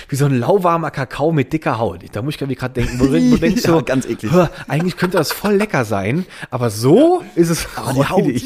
wie 0.08 0.16
so 0.16 0.24
ein 0.28 0.40
lauwarmer 0.40 0.92
Kakao 0.92 1.34
mit 1.34 1.52
dicker 1.52 1.78
Haut. 1.78 2.00
Da 2.14 2.22
muss 2.22 2.36
ich 2.40 2.40
gerade 2.58 2.74
denken, 2.74 2.98
wo, 3.02 3.06
wo 3.12 3.36
denkst 3.38 3.64
Ja, 3.66 3.72
so, 3.72 3.82
ganz 3.84 4.06
eklig. 4.06 4.32
"Hör, 4.32 4.50
eigentlich 4.70 4.96
könnte 4.96 5.18
das 5.18 5.34
voll 5.34 5.56
lecker 5.56 5.84
sein, 5.84 6.26
aber 6.52 6.70
so 6.70 7.22
ist 7.36 7.50
es 7.50 7.66
die 7.66 7.78
Haut, 8.00 8.12
räudig. 8.12 8.46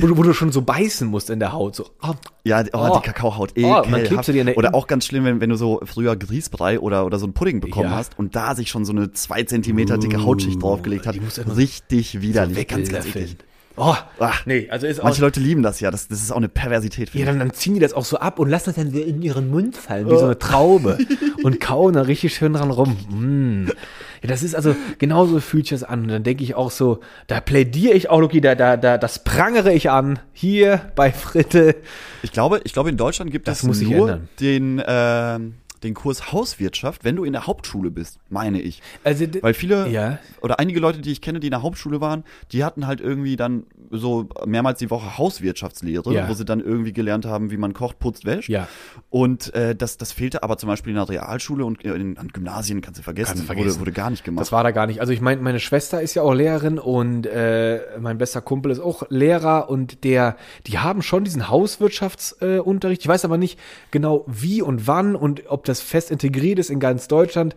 Wo, 0.00 0.06
du, 0.06 0.16
wo 0.16 0.22
du 0.22 0.32
schon 0.32 0.52
so 0.52 0.62
beißen 0.62 1.06
musst 1.08 1.30
in 1.30 1.38
der 1.38 1.52
Haut. 1.52 1.76
So, 1.76 1.86
ah, 2.00 2.14
Ja, 2.44 2.62
die- 2.62 2.70
oh, 2.72 2.88
Oh. 2.90 2.96
die 2.98 3.06
Kakaohaut, 3.06 3.52
Oh, 3.56 3.82
ekelhaft. 3.84 4.28
der 4.28 4.56
Oder 4.58 4.74
auch 4.74 4.86
ganz 4.86 5.06
schlimm, 5.06 5.24
wenn, 5.24 5.40
wenn 5.40 5.50
du 5.50 5.56
so 5.56 5.80
früher 5.84 6.16
Grießbrei 6.16 6.80
oder, 6.80 7.06
oder 7.06 7.18
so 7.18 7.26
einen 7.26 7.32
Pudding 7.34 7.60
bekommen 7.60 7.90
Ja. 7.90 7.96
hast 7.96 8.18
und 8.18 8.36
da 8.36 8.54
sich 8.54 8.68
schon 8.70 8.84
so 8.84 8.92
eine 8.92 9.12
zwei 9.12 9.42
Zentimeter 9.42 9.98
dicke 9.98 10.22
Hautschicht 10.24 10.62
draufgelegt 10.62 11.06
hat. 11.06 11.20
muss 11.20 11.38
immer 11.38 11.56
Richtig 11.56 12.20
widerlich. 12.20 12.68
ganz, 12.68 12.90
ganz 12.90 13.06
eklig. 13.06 13.36
Oh, 13.78 13.94
Ah. 14.20 14.32
nee, 14.46 14.68
also 14.70 14.86
ist 14.86 15.02
Manche 15.02 15.20
Leute 15.20 15.38
lieben 15.38 15.62
das 15.62 15.80
ja. 15.80 15.90
Das, 15.90 16.08
das 16.08 16.22
ist 16.22 16.30
auch 16.32 16.38
eine 16.38 16.48
Perversität. 16.48 17.12
ja, 17.12 17.26
dann, 17.26 17.38
dann 17.38 17.52
ziehen 17.52 17.74
die 17.74 17.80
das 17.80 17.92
auch 17.92 18.06
so 18.06 18.16
ab 18.16 18.38
und 18.38 18.48
lassen 18.48 18.66
das 18.66 18.76
dann 18.76 18.90
so 18.90 18.98
in 18.98 19.20
ihren 19.20 19.50
Mund 19.50 19.76
fallen, 19.76 20.06
wie 20.06 20.16
so 20.16 20.24
eine 20.24 20.38
Traube 20.38 20.96
und 21.42 21.60
kauen 21.60 21.92
da 21.92 22.00
richtig 22.00 22.34
schön 22.34 22.54
dran 22.54 22.70
rum. 22.70 22.96
Mm. 23.10 23.70
Ja, 24.22 24.28
das 24.28 24.42
ist 24.42 24.54
also, 24.54 24.74
genauso 24.98 25.40
fühlt 25.40 25.66
sich 25.66 25.78
das 25.80 25.88
an. 25.88 26.02
Und 26.02 26.08
dann 26.08 26.22
denke 26.24 26.42
ich 26.44 26.54
auch 26.54 26.70
so, 26.70 27.00
da 27.26 27.40
plädiere 27.40 27.94
ich 27.94 28.08
auch, 28.10 28.20
Luki, 28.20 28.40
da, 28.40 28.54
da, 28.54 28.76
da, 28.76 28.98
das 28.98 29.22
prangere 29.24 29.72
ich 29.72 29.90
an, 29.90 30.18
hier 30.32 30.92
bei 30.94 31.12
Fritte. 31.12 31.76
ich. 32.22 32.32
Glaube, 32.32 32.60
ich 32.64 32.72
glaube, 32.72 32.90
in 32.90 32.96
Deutschland 32.96 33.30
gibt 33.30 33.48
Das 33.48 33.58
es 33.58 33.64
muss 33.64 33.80
nur 33.80 33.92
ändern. 33.92 34.28
den, 34.40 34.82
ähm, 34.86 35.54
den 35.82 35.92
Kurs 35.94 36.32
Hauswirtschaft, 36.32 37.04
wenn 37.04 37.16
du 37.16 37.24
in 37.24 37.32
der 37.32 37.46
Hauptschule 37.46 37.90
bist, 37.90 38.18
meine 38.30 38.60
ich. 38.60 38.82
Also, 39.04 39.26
Weil 39.42 39.54
viele 39.54 39.88
Ja. 39.88 40.18
oder 40.40 40.58
einige 40.58 40.80
Leute, 40.80 41.00
die 41.00 41.12
ich 41.12 41.20
kenne, 41.20 41.38
die 41.38 41.48
in 41.48 41.52
der 41.52 41.62
Hauptschule 41.62 42.00
waren, 42.00 42.24
die 42.52 42.64
hatten 42.64 42.86
halt 42.86 43.00
irgendwie 43.00 43.36
dann 43.36 43.64
so 43.90 44.28
mehrmals 44.44 44.78
die 44.78 44.90
Woche 44.90 45.18
Hauswirtschaftslehre, 45.18 46.12
Ja. 46.12 46.28
wo 46.28 46.34
sie 46.34 46.44
dann 46.44 46.60
irgendwie 46.60 46.92
gelernt 46.92 47.26
haben, 47.26 47.50
wie 47.50 47.56
man 47.56 47.72
kocht, 47.74 47.98
putzt, 47.98 48.24
wäscht. 48.24 48.48
Ja. 48.48 48.68
Und 49.10 49.54
äh, 49.54 49.74
das, 49.74 49.96
das 49.96 50.12
fehlte 50.12 50.42
aber 50.42 50.58
zum 50.58 50.68
Beispiel 50.68 50.90
in 50.90 50.96
der 50.96 51.08
Realschule 51.08 51.64
und 51.64 51.82
in, 51.82 52.18
an 52.18 52.28
Gymnasien, 52.28 52.80
kannst 52.80 52.98
du 52.98 53.02
vergessen, 53.02 53.28
Kannst 53.28 53.42
du 53.42 53.46
vergessen. 53.46 53.68
Wurde, 53.70 53.80
wurde 53.80 53.92
gar 53.92 54.10
nicht 54.10 54.24
gemacht. 54.24 54.40
Das 54.42 54.52
war 54.52 54.62
da 54.64 54.70
gar 54.70 54.86
nicht. 54.86 55.00
Also 55.00 55.12
ich 55.12 55.20
meine, 55.20 55.40
meine 55.40 55.60
Schwester 55.60 56.00
ist 56.02 56.14
ja 56.14 56.22
auch 56.22 56.34
Lehrerin 56.34 56.78
und 56.78 57.26
äh, 57.26 57.80
mein 58.00 58.18
bester 58.18 58.40
Kumpel 58.40 58.72
ist 58.72 58.80
auch 58.80 59.04
Lehrer 59.10 59.68
und 59.70 60.04
der, 60.04 60.36
die 60.66 60.78
haben 60.78 61.02
schon 61.02 61.24
diesen 61.24 61.48
Hauswirtschaftsunterricht. 61.48 63.00
Äh, 63.00 63.04
ich 63.04 63.08
weiß 63.08 63.24
aber 63.24 63.38
nicht 63.38 63.58
genau 63.90 64.24
wie 64.26 64.62
und 64.62 64.86
wann 64.86 65.16
und 65.16 65.44
ob 65.48 65.64
das 65.64 65.80
fest 65.80 66.10
integriert 66.10 66.58
ist 66.58 66.70
in 66.70 66.80
ganz 66.80 67.08
Deutschland. 67.08 67.56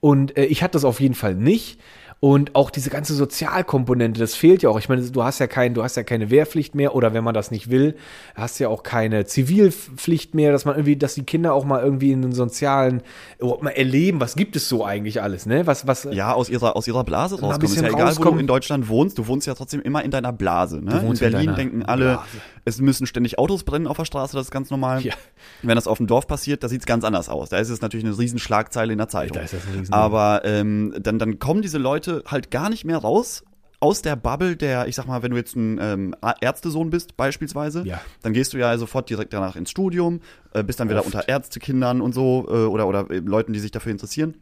Und 0.00 0.36
äh, 0.36 0.44
ich 0.44 0.62
hatte 0.62 0.72
das 0.72 0.84
auf 0.84 1.00
jeden 1.00 1.14
Fall 1.14 1.34
nicht. 1.34 1.80
Und 2.20 2.56
auch 2.56 2.70
diese 2.70 2.90
ganze 2.90 3.14
Sozialkomponente, 3.14 4.18
das 4.18 4.34
fehlt 4.34 4.62
ja 4.62 4.70
auch. 4.70 4.78
Ich 4.80 4.88
meine, 4.88 5.02
du 5.02 5.22
hast 5.22 5.38
ja 5.38 5.46
kein, 5.46 5.74
du 5.74 5.84
hast 5.84 5.96
ja 5.96 6.02
keine 6.02 6.30
Wehrpflicht 6.30 6.74
mehr 6.74 6.96
oder 6.96 7.14
wenn 7.14 7.22
man 7.22 7.32
das 7.32 7.52
nicht 7.52 7.70
will, 7.70 7.94
hast 8.34 8.58
ja 8.58 8.68
auch 8.68 8.82
keine 8.82 9.24
Zivilpflicht 9.24 10.34
mehr, 10.34 10.50
dass 10.50 10.64
man 10.64 10.74
irgendwie, 10.74 10.96
dass 10.96 11.14
die 11.14 11.22
Kinder 11.22 11.54
auch 11.54 11.64
mal 11.64 11.80
irgendwie 11.80 12.10
in 12.10 12.22
den 12.22 12.32
sozialen, 12.32 13.02
überhaupt 13.38 13.62
mal 13.62 13.70
erleben, 13.70 14.20
was 14.20 14.34
gibt 14.34 14.56
es 14.56 14.68
so 14.68 14.84
eigentlich 14.84 15.22
alles, 15.22 15.46
ne? 15.46 15.68
Was, 15.68 15.86
was, 15.86 16.08
ja, 16.10 16.32
aus 16.32 16.50
ihrer, 16.50 16.74
aus 16.74 16.88
ihrer 16.88 17.04
Blase 17.04 17.40
rauskommen. 17.40 17.72
Ist 17.72 17.80
ja 17.80 17.88
egal, 17.88 18.16
wo 18.18 18.24
du 18.24 18.38
in 18.38 18.48
Deutschland 18.48 18.88
wohnst, 18.88 19.16
du 19.16 19.28
wohnst 19.28 19.46
ja 19.46 19.54
trotzdem 19.54 19.80
immer 19.80 20.02
in 20.02 20.10
deiner 20.10 20.32
Blase. 20.32 20.84
Ne? 20.84 20.98
In 20.98 21.12
in 21.12 21.18
Berlin 21.18 21.46
deiner 21.46 21.54
denken 21.54 21.82
alle, 21.84 22.18
es 22.68 22.80
müssen 22.80 23.06
ständig 23.06 23.38
Autos 23.38 23.64
brennen 23.64 23.86
auf 23.86 23.96
der 23.96 24.04
Straße, 24.04 24.36
das 24.36 24.46
ist 24.46 24.50
ganz 24.50 24.70
normal. 24.70 25.00
Ja. 25.02 25.14
Wenn 25.62 25.74
das 25.76 25.86
auf 25.86 25.98
dem 25.98 26.06
Dorf 26.06 26.26
passiert, 26.26 26.62
da 26.62 26.68
sieht's 26.68 26.86
ganz 26.86 27.04
anders 27.04 27.28
aus. 27.28 27.48
Da 27.48 27.58
ist 27.58 27.68
es 27.70 27.80
natürlich 27.80 28.06
eine 28.06 28.16
riesen 28.18 28.38
Schlagzeile 28.38 28.92
in 28.92 28.98
der 28.98 29.08
Zeitung. 29.08 29.36
Da 29.36 29.42
ist 29.42 29.54
das 29.54 29.62
ein 29.66 29.92
Aber 29.92 30.42
ähm, 30.44 30.94
dann, 31.00 31.18
dann 31.18 31.38
kommen 31.38 31.62
diese 31.62 31.78
Leute 31.78 32.22
halt 32.26 32.50
gar 32.50 32.68
nicht 32.70 32.84
mehr 32.84 32.98
raus 32.98 33.44
aus 33.80 34.02
der 34.02 34.16
Bubble 34.16 34.56
der, 34.56 34.88
ich 34.88 34.96
sag 34.96 35.06
mal, 35.06 35.22
wenn 35.22 35.30
du 35.30 35.36
jetzt 35.36 35.54
ein 35.54 35.78
ähm, 35.80 36.14
Ärztesohn 36.40 36.90
bist 36.90 37.16
beispielsweise, 37.16 37.84
Ja. 37.86 38.00
dann 38.22 38.32
gehst 38.32 38.52
du 38.52 38.58
ja 38.58 38.76
sofort 38.76 39.08
direkt 39.08 39.32
danach 39.32 39.54
ins 39.54 39.70
Studium, 39.70 40.20
äh, 40.52 40.64
bist 40.64 40.80
dann 40.80 40.88
wieder 40.88 40.98
Oft. 40.98 41.14
unter 41.14 41.28
Ärztekindern 41.28 42.00
und 42.00 42.12
so 42.12 42.46
äh, 42.48 42.64
oder, 42.66 42.88
oder 42.88 43.08
äh, 43.10 43.18
Leuten, 43.18 43.52
die 43.52 43.60
sich 43.60 43.70
dafür 43.70 43.92
interessieren. 43.92 44.34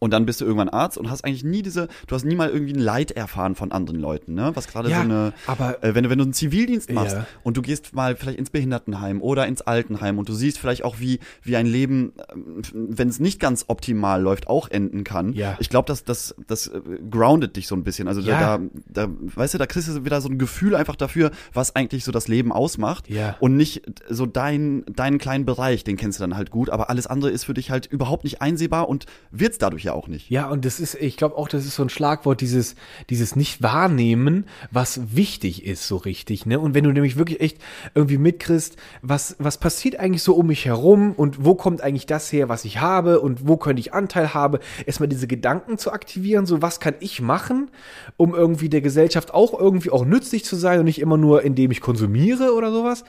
Und 0.00 0.10
dann 0.10 0.26
bist 0.26 0.40
du 0.40 0.44
irgendwann 0.44 0.68
Arzt 0.68 0.98
und 0.98 1.08
hast 1.10 1.24
eigentlich 1.24 1.44
nie 1.44 1.62
diese, 1.62 1.88
du 2.06 2.14
hast 2.14 2.24
nie 2.24 2.34
mal 2.34 2.50
irgendwie 2.50 2.74
ein 2.74 2.78
Leid 2.80 3.12
erfahren 3.12 3.54
von 3.54 3.72
anderen 3.72 3.98
Leuten, 4.00 4.34
ne? 4.34 4.50
Was 4.54 4.66
gerade 4.66 4.90
Ja, 4.90 4.98
so 4.98 5.02
eine, 5.04 5.32
aber- 5.46 5.82
äh, 5.82 5.94
wenn 5.94 6.04
du, 6.04 6.10
wenn 6.10 6.18
du 6.18 6.24
einen 6.24 6.34
Zivildienst 6.34 6.92
machst 6.92 7.14
Ja. 7.16 7.26
und 7.42 7.56
du 7.56 7.62
gehst 7.62 7.94
mal 7.94 8.14
vielleicht 8.16 8.38
ins 8.38 8.50
Behindertenheim 8.50 9.22
oder 9.22 9.46
ins 9.46 9.62
Altenheim 9.62 10.18
und 10.18 10.28
du 10.28 10.34
siehst 10.34 10.58
vielleicht 10.58 10.84
auch, 10.84 11.00
wie, 11.00 11.20
wie 11.42 11.56
ein 11.56 11.64
Leben, 11.66 12.12
ähm, 12.34 12.60
wenn 12.72 13.08
es 13.08 13.18
nicht 13.18 13.40
ganz 13.40 13.64
optimal 13.68 14.20
läuft, 14.20 14.46
auch 14.48 14.68
enden 14.68 15.04
kann. 15.04 15.32
Ja. 15.32 15.56
Ich 15.60 15.70
glaube, 15.70 15.86
das, 15.86 16.04
das, 16.04 16.34
das 16.48 16.66
äh, 16.66 16.80
groundet 17.10 17.56
dich 17.56 17.66
so 17.66 17.74
ein 17.74 17.84
bisschen. 17.84 18.06
Also 18.08 18.20
Ja. 18.20 18.58
da, 18.58 19.06
da, 19.06 19.08
weißt 19.34 19.54
du, 19.54 19.58
da 19.58 19.66
kriegst 19.66 19.88
du 19.88 20.04
wieder 20.04 20.20
so 20.20 20.28
ein 20.28 20.38
Gefühl 20.38 20.74
einfach 20.74 20.96
dafür, 20.96 21.30
was 21.54 21.76
eigentlich 21.76 22.04
so 22.04 22.12
das 22.12 22.28
Leben 22.28 22.52
ausmacht. 22.52 23.08
Ja. 23.08 23.36
Und 23.40 23.56
nicht 23.56 23.82
so 24.10 24.26
dein, 24.26 24.84
deinen 24.86 25.16
kleinen 25.18 25.46
Bereich, 25.46 25.82
den 25.84 25.96
kennst 25.96 26.18
du 26.18 26.22
dann 26.24 26.36
halt 26.36 26.50
gut, 26.50 26.68
aber 26.68 26.90
alles 26.90 27.06
andere 27.06 27.30
ist 27.30 27.44
für 27.44 27.54
dich 27.54 27.70
halt 27.70 27.86
überhaupt 27.86 28.24
nicht 28.24 28.42
einsehbar 28.42 28.88
und 28.88 29.06
wird's 29.30 29.56
dadurch 29.58 29.73
ja 29.82 29.92
auch 29.92 30.06
nicht. 30.06 30.30
Ja, 30.30 30.48
und 30.48 30.64
das 30.64 30.78
ist, 30.78 30.94
ich 30.94 31.16
glaube 31.16 31.36
auch, 31.36 31.48
das 31.48 31.64
ist 31.64 31.74
so 31.74 31.82
ein 31.82 31.88
Schlagwort, 31.88 32.40
dieses, 32.40 32.76
dieses 33.10 33.34
Nicht-Wahrnehmen, 33.34 34.46
was 34.70 35.16
wichtig 35.16 35.66
ist, 35.66 35.88
so 35.88 35.96
richtig, 35.96 36.46
ne? 36.46 36.60
Und 36.60 36.74
wenn 36.74 36.84
du 36.84 36.92
nämlich 36.92 37.16
wirklich 37.16 37.40
echt 37.40 37.58
irgendwie 37.94 38.18
mitkriegst, 38.18 38.76
was, 39.02 39.34
was 39.38 39.58
passiert 39.58 39.98
eigentlich 39.98 40.22
so 40.22 40.34
um 40.34 40.46
mich 40.46 40.64
herum 40.66 41.12
und 41.12 41.44
wo 41.44 41.56
kommt 41.56 41.80
eigentlich 41.80 42.06
das 42.06 42.32
her, 42.32 42.48
was 42.48 42.64
ich 42.64 42.80
habe 42.80 43.20
und 43.20 43.48
wo 43.48 43.56
könnte 43.56 43.80
ich 43.80 43.92
Anteil 43.92 44.34
haben, 44.34 44.58
erstmal 44.86 45.08
diese 45.08 45.26
Gedanken 45.26 45.78
zu 45.78 45.90
aktivieren, 45.90 46.46
so 46.46 46.62
was 46.62 46.78
kann 46.78 46.94
ich 47.00 47.20
machen, 47.20 47.70
um 48.16 48.34
irgendwie 48.34 48.68
der 48.68 48.82
Gesellschaft 48.82 49.34
auch 49.34 49.58
irgendwie 49.58 49.90
auch 49.90 50.04
nützlich 50.04 50.44
zu 50.44 50.54
sein 50.54 50.78
und 50.78 50.84
nicht 50.84 51.00
immer 51.00 51.16
nur, 51.16 51.42
indem 51.42 51.70
ich 51.70 51.80
konsumiere 51.80 52.54
oder 52.54 52.70
sowas. 52.70 53.04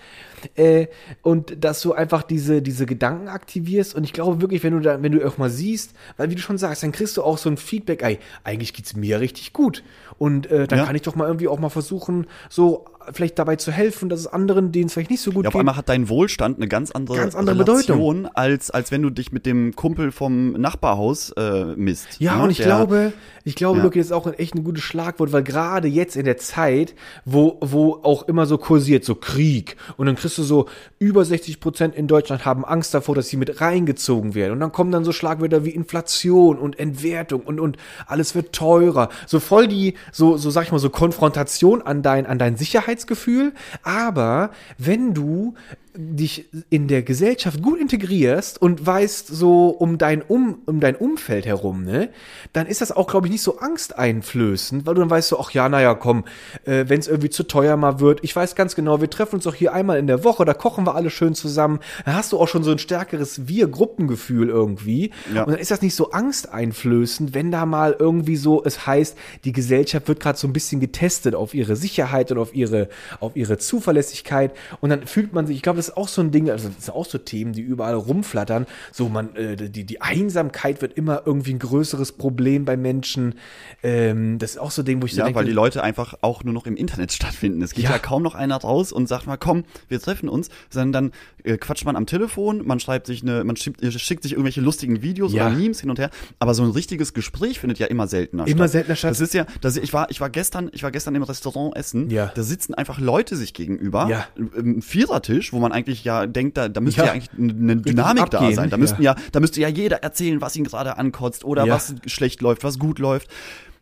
Äh, 0.56 0.88
und 1.22 1.64
dass 1.64 1.82
du 1.82 1.94
einfach 1.94 2.24
diese, 2.24 2.62
diese 2.62 2.86
Gedanken 2.86 3.28
aktivierst. 3.28 3.96
Und 3.96 4.04
ich 4.04 4.14
glaube 4.14 4.42
wirklich, 4.42 4.64
wenn 4.64 4.74
du 4.74 4.80
da, 4.80 5.02
wenn 5.02 5.12
du 5.12 5.26
auch 5.28 5.38
mal 5.38 5.50
siehst, 5.50 5.94
weil 6.18 6.30
wie 6.30 6.36
du 6.36 6.42
schon 6.42 6.58
sagst, 6.58 6.84
dann 6.84 6.92
kriegst 6.92 7.18
du 7.18 7.24
auch 7.24 7.38
so 7.38 7.50
ein 7.50 7.58
Feedback, 7.58 8.04
ey, 8.04 8.20
eigentlich 8.44 8.74
geht's 8.74 8.96
mir 8.96 9.20
richtig 9.20 9.54
gut. 9.54 9.84
Und 10.18 10.50
äh, 10.52 10.68
dann 10.68 10.80
Ja. 10.80 10.86
kann 10.86 10.96
ich 10.96 11.02
doch 11.02 11.16
mal 11.16 11.28
irgendwie 11.28 11.48
auch 11.48 11.60
mal 11.60 11.70
versuchen, 11.70 12.28
so 12.50 12.86
vielleicht 13.14 13.38
dabei 13.40 13.56
zu 13.56 13.72
helfen, 13.72 14.10
dass 14.10 14.20
es 14.22 14.28
anderen, 14.28 14.72
denen 14.72 14.88
es 14.88 14.94
vielleicht 14.94 15.12
nicht 15.12 15.22
so 15.22 15.32
gut 15.32 15.44
Ja, 15.46 15.50
auf 15.50 15.54
geht. 15.54 15.60
einmal 15.60 15.76
hat 15.76 15.90
dein 15.90 16.10
Wohlstand 16.10 16.58
eine 16.58 16.68
ganz 16.68 16.92
andere, 16.92 17.18
Ganz 17.18 17.36
andere 17.36 17.60
Relation, 17.60 18.28
als, 18.34 18.72
als 18.72 18.92
wenn 18.92 19.02
du 19.02 19.10
dich 19.10 19.32
mit 19.32 19.46
dem 19.46 19.76
Kumpel 19.76 20.12
vom 20.12 20.54
Nachbarhaus 20.54 21.32
äh, 21.38 21.66
misst. 21.76 22.20
Ja, 22.20 22.38
ne? 22.38 22.44
und 22.44 22.50
ich 22.52 22.58
Der- 22.58 22.66
glaube, 22.68 23.14
ich 23.44 23.56
glaube, 23.56 23.78
Ja. 23.80 23.84
Lucky, 23.84 24.00
das 24.00 24.08
ist 24.08 24.12
auch 24.14 24.28
echt 24.38 24.56
ein 24.56 24.64
gutes 24.64 24.84
Schlagwort, 24.84 25.32
weil 25.32 25.44
gerade 25.44 25.88
jetzt 25.88 26.16
in 26.16 26.26
der 26.26 26.38
Zeit, 26.38 26.96
wo, 27.26 27.58
wo 27.62 28.00
auch 28.04 28.28
immer 28.28 28.46
so 28.46 28.58
kursiert, 28.58 29.06
so 29.06 29.16
Krieg, 29.16 29.76
und 29.98 30.08
dann 30.08 30.16
kriegst 30.16 30.38
du 30.38 30.44
so, 30.44 30.68
über 31.00 31.24
60 31.26 31.60
Prozent 31.60 31.96
in 31.96 32.08
Deutschland 32.08 32.46
haben 32.46 32.66
Angst 32.66 32.94
davor, 32.94 33.14
dass 33.16 33.28
sie 33.30 33.38
mit 33.38 33.62
reingezogen 33.62 34.34
werden. 34.36 34.54
Und 34.54 34.60
dann 34.60 34.72
kommen 34.72 34.92
dann 34.92 35.04
so 35.04 35.12
Schlagwörter 35.12 35.64
wie 35.66 35.70
Inflation 35.70 36.58
und 36.58 36.80
Entwertung 36.80 37.42
und, 37.42 37.60
und 37.60 37.78
alles 38.08 38.34
wird 38.36 38.54
teurer. 38.54 39.10
So 39.28 39.40
voll 39.40 39.68
die, 39.68 39.94
so, 40.12 40.38
so 40.38 40.50
sag 40.50 40.64
ich 40.66 40.72
mal, 40.72 40.80
so 40.80 40.90
Konfrontation 40.90 41.82
an 41.82 42.02
dein, 42.02 42.26
an 42.26 42.40
dein 42.40 42.56
Sicherheitsgefühl. 42.96 43.54
Aber 43.84 44.52
wenn 44.78 45.14
du 45.14 45.56
dich 45.98 46.50
in 46.70 46.88
der 46.88 47.04
Gesellschaft 47.04 47.62
gut 47.62 47.80
integrierst 47.80 48.62
und 48.62 48.86
weißt 48.86 49.28
so 49.28 49.70
um 49.70 49.98
dein, 49.98 50.22
um, 50.22 50.60
um 50.66 50.80
dein 50.80 50.96
Umfeld 50.96 51.46
herum, 51.46 51.84
ne, 51.84 52.10
dann 52.54 52.68
ist 52.68 52.82
das 52.82 52.92
auch, 52.92 53.08
glaube 53.08 53.28
ich, 53.28 53.32
nicht 53.32 53.42
so 53.44 53.58
angsteinflößend, 53.60 54.86
weil 54.86 54.94
du 54.96 55.02
dann 55.02 55.10
weißt 55.10 55.30
so, 55.30 55.40
ach 55.40 55.52
ja, 55.52 55.70
naja, 55.70 55.94
komm, 55.96 56.26
äh, 56.66 56.86
wenn 56.88 57.00
es 57.00 57.08
irgendwie 57.08 57.30
zu 57.30 57.44
teuer 57.44 57.78
mal 57.78 58.00
wird, 58.00 58.24
ich 58.24 58.36
weiß 58.36 58.56
ganz 58.56 58.76
genau, 58.76 59.02
wir 59.02 59.10
treffen 59.10 59.36
uns 59.36 59.46
doch 59.46 59.56
hier 59.56 59.74
einmal 59.74 59.98
in 59.98 60.08
der 60.08 60.24
Woche, 60.24 60.46
da 60.46 60.54
kochen 60.54 60.86
wir 60.86 60.96
alle 60.96 61.10
schön 61.10 61.36
zusammen, 61.36 61.80
da 62.06 62.14
hast 62.14 62.32
du 62.32 62.40
auch 62.40 62.48
schon 62.48 62.64
so 62.64 62.72
ein 62.72 62.80
stärkeres 62.80 63.48
Wir-Gruppengefühl 63.48 64.50
irgendwie 64.50 65.12
Ja. 65.34 65.44
und 65.44 65.52
dann 65.52 65.60
ist 65.60 65.72
das 65.72 65.82
nicht 65.82 65.96
so 65.96 66.12
angsteinflößend, 66.12 67.34
wenn 67.34 67.52
da 67.52 67.66
mal 67.66 67.96
irgendwie 67.98 68.36
so 68.36 68.64
es 68.64 68.86
heißt, 68.86 69.18
die 69.44 69.52
Gesellschaft 69.52 70.08
wird 70.08 70.20
gerade 70.20 70.38
so 70.38 70.48
ein 70.48 70.54
bisschen 70.54 70.80
getestet 70.80 71.36
auf 71.36 71.54
ihre 71.54 71.76
Sicherheit 71.76 72.32
und 72.32 72.38
auf 72.38 72.54
ihre, 72.56 72.90
auf 73.20 73.36
ihre 73.36 73.58
Zuverlässigkeit 73.58 74.52
und 74.82 74.90
dann 74.90 75.06
fühlt 75.08 75.34
man 75.34 75.48
sich, 75.48 75.58
ich 75.58 75.62
glaube, 75.62 75.78
das 75.78 75.85
ist 75.90 75.98
auch 75.98 76.08
so 76.08 76.22
ein 76.22 76.32
Ding, 76.32 76.50
also 76.50 76.70
das 76.70 76.86
sind 76.86 76.94
auch 76.94 77.06
so 77.06 77.18
Themen, 77.18 77.54
die 77.54 77.62
überall 77.62 77.94
rumflattern, 77.96 78.66
so 78.92 79.10
man, 79.10 79.36
äh, 79.36 79.56
die, 79.70 79.84
die 79.86 80.02
Einsamkeit 80.02 80.82
wird 80.82 80.94
immer 80.98 81.24
irgendwie 81.26 81.54
ein 81.54 81.60
größeres 81.60 82.14
Problem 82.14 82.66
bei 82.66 82.78
Menschen, 82.78 83.36
ähm, 83.84 84.40
das 84.40 84.52
ist 84.52 84.58
auch 84.58 84.72
so 84.72 84.82
ein 84.82 84.86
Ding, 84.86 85.02
wo 85.02 85.06
ich 85.06 85.14
so 85.14 85.20
Ja, 85.20 85.26
denke, 85.26 85.40
weil 85.40 85.46
die 85.46 85.52
Leute 85.52 85.84
einfach 85.84 86.16
auch 86.22 86.44
nur 86.44 86.54
noch 86.54 86.66
im 86.66 86.76
Internet 86.76 87.12
stattfinden. 87.12 87.62
Es 87.62 87.74
geht 87.74 87.84
Ja. 87.86 87.92
ja, 87.92 88.00
kaum 88.00 88.24
noch 88.24 88.36
einer 88.36 88.56
raus 88.58 88.92
und 88.92 89.08
sagt 89.08 89.28
mal, 89.28 89.38
komm, 89.38 89.64
wir 89.88 90.00
treffen 90.00 90.30
uns, 90.30 90.50
sondern 90.70 90.92
dann 90.92 91.12
äh, 91.44 91.58
quatscht 91.58 91.86
man 91.86 91.96
am 91.96 92.06
Telefon, 92.06 92.66
man 92.66 92.80
schreibt 92.80 93.08
sich 93.08 93.22
eine, 93.22 93.44
man 93.44 93.56
schickt, 93.56 93.82
äh, 93.84 93.92
schickt 93.92 94.24
sich 94.24 94.32
irgendwelche 94.34 94.62
lustigen 94.62 95.02
Videos 95.02 95.34
Ja. 95.34 95.48
oder 95.48 95.56
Memes 95.56 95.82
hin 95.82 95.90
und 95.90 96.00
her, 96.00 96.10
aber 96.40 96.54
so 96.54 96.64
ein 96.64 96.72
richtiges 96.72 97.14
Gespräch 97.14 97.60
findet 97.60 97.80
ja 97.80 97.88
immer 97.88 98.08
seltener 98.08 98.48
Immer 98.48 98.68
seltener 98.68 98.96
statt. 98.96 99.12
Das 99.12 99.22
ist 99.22 99.34
ja, 99.34 99.46
das, 99.62 99.78
ich 99.78 99.94
war, 99.94 100.10
ich 100.10 100.22
war 100.22 100.30
gestern, 100.30 100.70
ich 100.74 100.84
war 100.84 100.92
gestern 100.92 101.16
im 101.16 101.24
Restaurant 101.24 101.76
essen, 101.76 102.10
Ja. 102.10 102.32
da 102.34 102.44
sitzen 102.44 102.74
einfach 102.74 103.00
Leute 103.00 103.36
sich 103.36 103.54
gegenüber, 103.54 104.08
Ja. 104.10 104.28
im 104.56 104.82
Vierertisch, 104.82 105.54
wo 105.54 105.60
man 105.60 105.72
eigentlich 105.76 106.04
ja 106.04 106.26
denkt, 106.26 106.58
da, 106.58 106.70
da 106.70 106.82
müsste 106.82 107.02
Ja. 107.02 107.08
ja, 107.08 107.12
eigentlich 107.14 107.30
eine 107.38 107.78
Dynamik 107.78 108.30
da 108.32 108.40
abgehen, 108.40 108.56
sein, 108.56 108.70
da 108.70 108.78
müssten 108.78 109.02
ja, 109.04 109.16
da 109.32 109.40
müsste 109.40 109.62
ja 109.62 109.68
jeder 109.68 109.98
erzählen, 110.04 110.42
was 110.42 110.56
ihn 110.56 110.64
gerade 110.64 110.98
ankotzt 110.98 111.44
oder 111.46 111.66
Ja. 111.66 111.76
was 111.76 111.94
schlecht 112.08 112.42
läuft, 112.42 112.64
was 112.64 112.80
gut 112.80 112.98
läuft. 113.00 113.28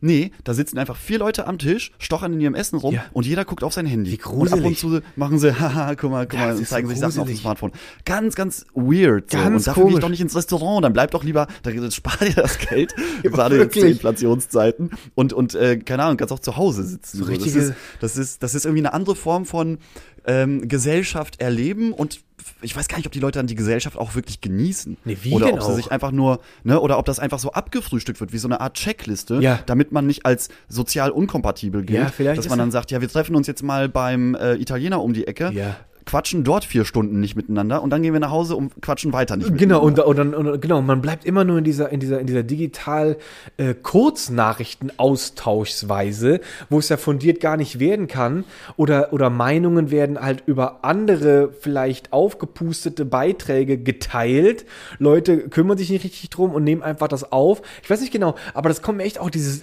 Nee, 0.05 0.31
da 0.43 0.53
sitzen 0.53 0.77
einfach 0.79 0.97
vier 0.97 1.17
Leute 1.17 1.47
am 1.47 1.57
Tisch, 1.57 1.93
stochern 1.97 2.33
in 2.33 2.41
ihrem 2.41 2.55
Essen 2.55 2.75
rum 2.77 2.93
Ja. 2.95 3.05
und 3.13 3.25
jeder 3.25 3.45
guckt 3.45 3.63
auf 3.63 3.71
sein 3.71 3.85
Handy. 3.85 4.11
Wie 4.11 4.21
und 4.21 4.49
ab 4.51 4.55
und 4.59 4.63
gruselig. 4.75 4.77
zu 4.79 4.99
machen 5.15 5.39
sie, 5.39 5.53
haha, 5.61 5.95
guck 5.95 6.11
mal, 6.11 6.27
guck 6.27 6.37
mal, 6.41 6.53
und 6.57 6.67
zeigen 6.67 6.87
so 6.87 6.91
sich 6.93 6.99
Sachen 6.99 7.11
auf 7.11 7.13
dem 7.15 7.19
gruselig. 7.21 7.39
Smartphone. 7.39 7.71
Ganz, 8.03 8.35
ganz 8.35 8.65
weird. 8.75 9.31
So. 9.31 9.37
Ganz 9.37 9.55
und 9.65 9.67
dafür 9.67 9.83
gehe 9.83 9.83
ich 9.83 9.91
komisch. 9.93 10.01
doch 10.01 10.09
nicht 10.09 10.19
ins 10.19 10.35
Restaurant, 10.35 10.83
dann 10.83 10.91
bleib 10.91 11.11
doch 11.11 11.23
lieber, 11.23 11.47
da 11.61 11.71
spar 11.91 12.17
dir 12.17 12.33
das 12.33 12.57
Geld, 12.57 12.93
gerade 13.23 13.57
jetzt 13.57 13.79
zu. 13.79 13.87
Inflationszeiten 13.87 14.91
und, 15.15 15.31
und 15.31 15.55
äh, 15.55 15.77
keine 15.77 16.03
Ahnung, 16.03 16.17
kannst 16.17 16.33
auch 16.33 16.39
zu 16.39 16.57
Hause 16.57 16.83
sitzen. 16.83 17.19
So 17.19 17.25
das, 17.25 17.45
ist, 17.45 17.73
das, 18.01 18.17
ist, 18.17 18.43
das 18.43 18.55
ist 18.55 18.65
irgendwie 18.65 18.81
eine 18.81 18.93
andere 18.93 19.15
Form 19.15 19.45
von 19.45 19.77
ähm, 20.25 20.67
Gesellschaft 20.67 21.39
erleben 21.41 21.93
und 21.93 22.21
ich 22.61 22.75
weiß 22.75 22.87
gar 22.89 22.97
nicht, 22.97 23.05
ob 23.05 23.11
die 23.13 23.19
Leute 23.19 23.39
dann 23.39 23.47
die 23.47 23.55
Gesellschaft 23.55 23.97
auch 23.97 24.15
wirklich 24.15 24.41
genießen. 24.41 24.97
Nee, 25.05 25.17
wie 25.21 25.33
oder 25.33 25.53
ob 25.53 25.61
sie 25.61 25.67
auch? 25.71 25.75
sich 25.75 25.91
einfach 25.91 26.11
nur, 26.11 26.39
ne, 26.63 26.79
oder 26.79 26.97
ob 26.99 27.05
das 27.05 27.19
einfach 27.19 27.39
so 27.39 27.51
abgefrühstückt 27.53 28.19
wird, 28.19 28.33
wie 28.33 28.37
so 28.37 28.47
eine 28.47 28.59
Art 28.59 28.73
Checkliste, 28.75 29.35
Ja. 29.41 29.59
damit 29.65 29.91
man 29.93 30.05
nicht 30.07 30.25
als 30.25 30.49
sozial 30.67 31.11
unkompatibel 31.11 31.83
gilt. 31.83 32.17
Ja, 32.19 32.33
dass 32.33 32.49
man 32.49 32.59
dann 32.59 32.71
sagt, 32.71 32.91
ja, 32.91 32.99
wir 33.01 33.07
treffen 33.09 33.35
uns 33.35 33.47
jetzt 33.47 33.63
mal 33.63 33.87
beim 33.87 34.35
äh, 34.35 34.55
Italiener 34.55 35.01
um 35.01 35.13
die 35.13 35.25
Ecke, 35.27 35.51
Ja. 35.53 35.77
Quatschen 36.05 36.43
dort 36.43 36.65
vier 36.65 36.85
Stunden 36.85 37.19
nicht 37.19 37.35
miteinander 37.35 37.81
und 37.81 37.89
dann 37.89 38.01
gehen 38.01 38.13
wir 38.13 38.19
nach 38.19 38.31
Hause 38.31 38.55
und 38.55 38.81
quatschen 38.81 39.13
weiter 39.13 39.37
nicht 39.37 39.57
Genau, 39.57 39.81
und, 39.81 39.97
miteinander. 39.97 40.07
und, 40.07 40.17
dann, 40.17 40.33
und 40.53 40.61
genau, 40.61 40.81
man 40.81 41.01
bleibt 41.01 41.25
immer 41.25 41.43
nur 41.43 41.57
in 41.59 41.63
dieser, 41.63 41.89
in 41.89 41.99
dieser, 41.99 42.19
in 42.19 42.27
dieser 42.27 42.43
digital 42.43 43.17
äh, 43.57 43.73
Kurznachrichten-Austauschsweise, 43.73 46.39
wo 46.69 46.79
es 46.79 46.89
ja 46.89 46.97
fundiert 46.97 47.39
gar 47.39 47.57
nicht 47.57 47.79
werden 47.79 48.07
kann. 48.07 48.43
Oder, 48.77 49.13
oder 49.13 49.29
Meinungen 49.29 49.91
werden 49.91 50.19
halt 50.19 50.43
über 50.45 50.83
andere, 50.83 51.51
vielleicht 51.59 52.13
aufgepustete 52.13 53.05
Beiträge 53.05 53.77
geteilt. 53.77 54.65
Leute 54.99 55.49
kümmern 55.49 55.77
sich 55.77 55.89
nicht 55.89 56.03
richtig 56.03 56.29
drum 56.29 56.51
und 56.51 56.63
nehmen 56.63 56.83
einfach 56.83 57.07
das 57.07 57.31
auf. 57.31 57.61
Ich 57.83 57.89
weiß 57.89 58.01
nicht 58.01 58.13
genau, 58.13 58.35
aber 58.53 58.69
das 58.69 58.81
kommt 58.81 58.97
mir 58.97 59.03
echt 59.03 59.19
auch 59.19 59.29
dieses 59.29 59.61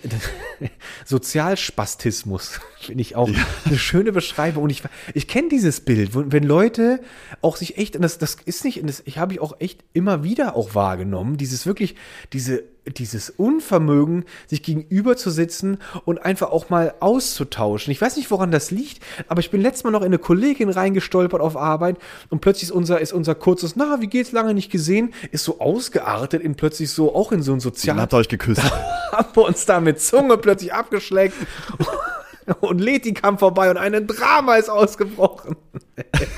Sozialspastismus, 1.05 2.61
finde 2.81 3.03
ich 3.03 3.17
auch 3.17 3.31
eine 3.65 3.79
schöne 3.79 4.13
Beschreibung. 4.13 4.65
Und 4.65 4.71
ich, 4.71 4.83
ich 5.15 5.29
kenne 5.29 5.49
dieses 5.49 5.81
Bild, 5.81 6.15
wo, 6.15 6.25
wenn 6.33 6.45
Leute 6.45 7.01
auch 7.41 7.57
sich 7.57 7.79
echt, 7.79 7.97
und 7.97 8.03
das, 8.03 8.19
das 8.19 8.37
ist 8.45 8.65
nicht, 8.65 8.81
das 8.87 9.03
ich 9.05 9.19
habe 9.19 9.35
ich 9.35 9.41
auch 9.41 9.61
echt 9.61 9.85
immer 9.93 10.25
wieder 10.25 10.57
auch 10.57 10.75
wahrgenommen, 10.75 11.37
dieses 11.37 11.67
wirklich, 11.67 11.97
diese, 12.33 12.65
dieses 12.87 13.31
Unvermögen, 13.31 14.25
sich 14.47 14.63
gegenüber 14.63 15.17
zu 15.17 15.31
sitzen 15.31 15.79
und 16.05 16.19
einfach 16.19 16.51
auch 16.51 16.71
mal 16.71 16.95
auszutauschen. 17.01 17.93
Ich 17.93 18.01
weiß 18.01 18.17
nicht, 18.17 18.31
woran 18.31 18.51
das 18.51 18.71
liegt, 18.71 19.03
aber 19.29 19.41
ich 19.41 19.51
bin 19.51 19.61
letztes 19.61 19.85
Mal 19.85 19.91
noch 19.91 20.01
in 20.01 20.07
eine 20.07 20.19
Kollegin 20.19 20.69
reingestolpert 20.69 21.41
auf 21.41 21.57
Arbeit 21.57 21.99
und 22.31 22.41
plötzlich 22.41 22.65
ist 22.65 22.73
unser, 22.73 23.01
ist 23.01 23.13
unser 23.13 23.35
kurzes, 23.35 23.77
na, 23.77 24.01
wie 24.01 24.07
geht's 24.07 24.33
lange 24.33 24.55
nicht 24.55 24.71
gesehen, 24.71 25.13
ist 25.31 25.45
so 25.45 25.61
ausgeartet 25.61 26.43
in 26.43 26.55
plötzlich 26.55 26.91
so, 26.91 27.15
auch 27.15 27.33
in 27.33 27.43
so 27.43 27.53
ein 27.53 27.55
Dann 27.55 27.61
sozial 27.61 28.01
habt 28.01 28.15
ihr 28.15 28.19
euch 28.19 28.29
geküsst. 28.29 28.63
haben 29.13 29.29
wir 29.35 29.45
uns 29.45 29.67
da 29.67 29.81
mit 29.81 30.01
Zunge 30.01 30.37
plötzlich 30.39 30.73
abgeschleckt. 30.73 31.35
Und 32.61 32.81
Leti 32.81 33.13
kam 33.15 33.39
vorbei 33.39 33.71
und 33.71 33.77
ein 33.77 34.07
Drama 34.07 34.57
ist 34.57 34.69
ausgebrochen. 34.69 35.57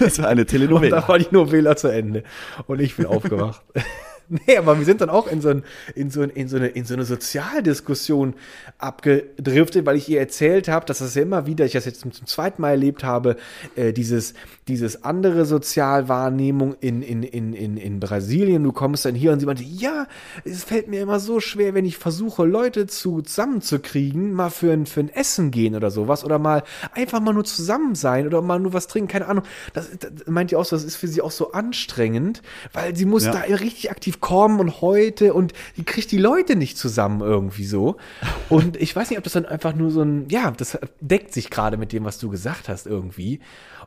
Das 0.00 0.18
war 0.20 0.28
eine 0.28 0.40
Und 0.42 0.48
Telenovela. 0.48 1.00
da 1.02 1.08
war 1.08 1.18
die 1.18 1.28
Novela 1.30 1.76
zu 1.76 1.86
Ende. 1.88 2.24
Und 2.66 2.80
ich 2.80 2.96
bin 2.96 3.06
aufgewacht. 3.06 3.62
Nee, 4.46 4.56
aber 4.56 4.78
wir 4.78 4.86
sind 4.86 5.02
dann 5.02 5.10
auch 5.10 5.26
in 5.26 5.42
so, 5.42 5.50
ein, 5.50 5.62
in 5.94 6.10
so, 6.10 6.22
ein, 6.22 6.30
in 6.30 6.48
so, 6.48 6.56
eine, 6.56 6.68
in 6.68 6.86
so 6.86 6.94
eine 6.94 7.04
Sozialdiskussion 7.04 8.32
abgedriftet, 8.78 9.84
weil 9.84 9.96
ich 9.96 10.08
ihr 10.08 10.20
erzählt 10.20 10.68
habe, 10.68 10.86
dass 10.86 11.00
das 11.00 11.14
ja 11.14 11.22
immer 11.22 11.46
wieder, 11.46 11.66
ich 11.66 11.72
das 11.72 11.84
jetzt 11.84 12.00
zum, 12.00 12.12
zum 12.12 12.26
zweiten 12.26 12.62
Mal 12.62 12.70
erlebt 12.70 13.04
habe, 13.04 13.36
äh, 13.76 13.92
dieses, 13.92 14.32
dieses 14.68 15.04
andere 15.04 15.44
Sozialwahrnehmung 15.44 16.76
in, 16.80 17.02
in, 17.02 17.22
in, 17.22 17.52
in, 17.52 17.76
in 17.76 18.00
Brasilien. 18.00 18.62
Du 18.64 18.72
kommst 18.72 19.04
dann 19.04 19.14
hier 19.14 19.32
und 19.32 19.40
sie 19.40 19.46
meinte, 19.46 19.64
ja, 19.64 20.06
es 20.44 20.64
fällt 20.64 20.88
mir 20.88 21.02
immer 21.02 21.20
so 21.20 21.40
schwer, 21.40 21.74
wenn 21.74 21.84
ich 21.84 21.98
versuche, 21.98 22.44
Leute 22.44 22.86
zu, 22.86 23.20
zusammenzukriegen, 23.20 24.32
mal 24.32 24.48
für 24.50 24.72
ein, 24.72 24.86
für 24.86 25.00
ein 25.00 25.10
Essen 25.10 25.50
gehen 25.50 25.74
oder 25.74 25.90
sowas 25.90 26.24
oder 26.24 26.38
mal 26.38 26.62
einfach 26.94 27.20
mal 27.20 27.34
nur 27.34 27.44
zusammen 27.44 27.94
sein 27.94 28.26
oder 28.26 28.40
mal 28.40 28.58
nur 28.58 28.72
was 28.72 28.86
trinken, 28.86 29.08
keine 29.08 29.26
Ahnung. 29.28 29.44
Das, 29.74 29.90
das 29.98 30.10
meint 30.26 30.52
ihr 30.52 30.58
auch 30.58 30.64
so, 30.64 30.74
das 30.74 30.84
ist 30.84 30.96
für 30.96 31.08
sie 31.08 31.20
auch 31.20 31.30
so 31.30 31.52
anstrengend, 31.52 32.40
weil 32.72 32.96
sie 32.96 33.04
muss 33.04 33.24
Ja. 33.26 33.32
da 33.32 33.40
richtig 33.40 33.90
aktiv 33.90 34.20
kommen 34.22 34.58
und 34.60 34.80
heute 34.80 35.34
und 35.34 35.52
die 35.76 35.84
kriegt 35.84 36.10
die 36.10 36.16
Leute 36.18 36.56
nicht 36.56 36.78
zusammen 36.78 37.20
irgendwie 37.20 37.66
so. 37.66 37.96
Und 38.48 38.78
ich 38.78 38.96
weiß 38.96 39.10
nicht, 39.10 39.18
ob 39.18 39.24
das 39.24 39.34
dann 39.34 39.44
einfach 39.44 39.74
nur 39.74 39.90
so 39.90 40.00
ein, 40.00 40.26
ja, 40.30 40.50
das 40.52 40.78
deckt 41.00 41.34
sich 41.34 41.50
gerade 41.50 41.76
mit 41.76 41.92
dem, 41.92 42.04
was 42.04 42.18
du 42.18 42.30
gesagt 42.30 42.70
hast 42.70 42.86
irgendwie. 42.86 43.40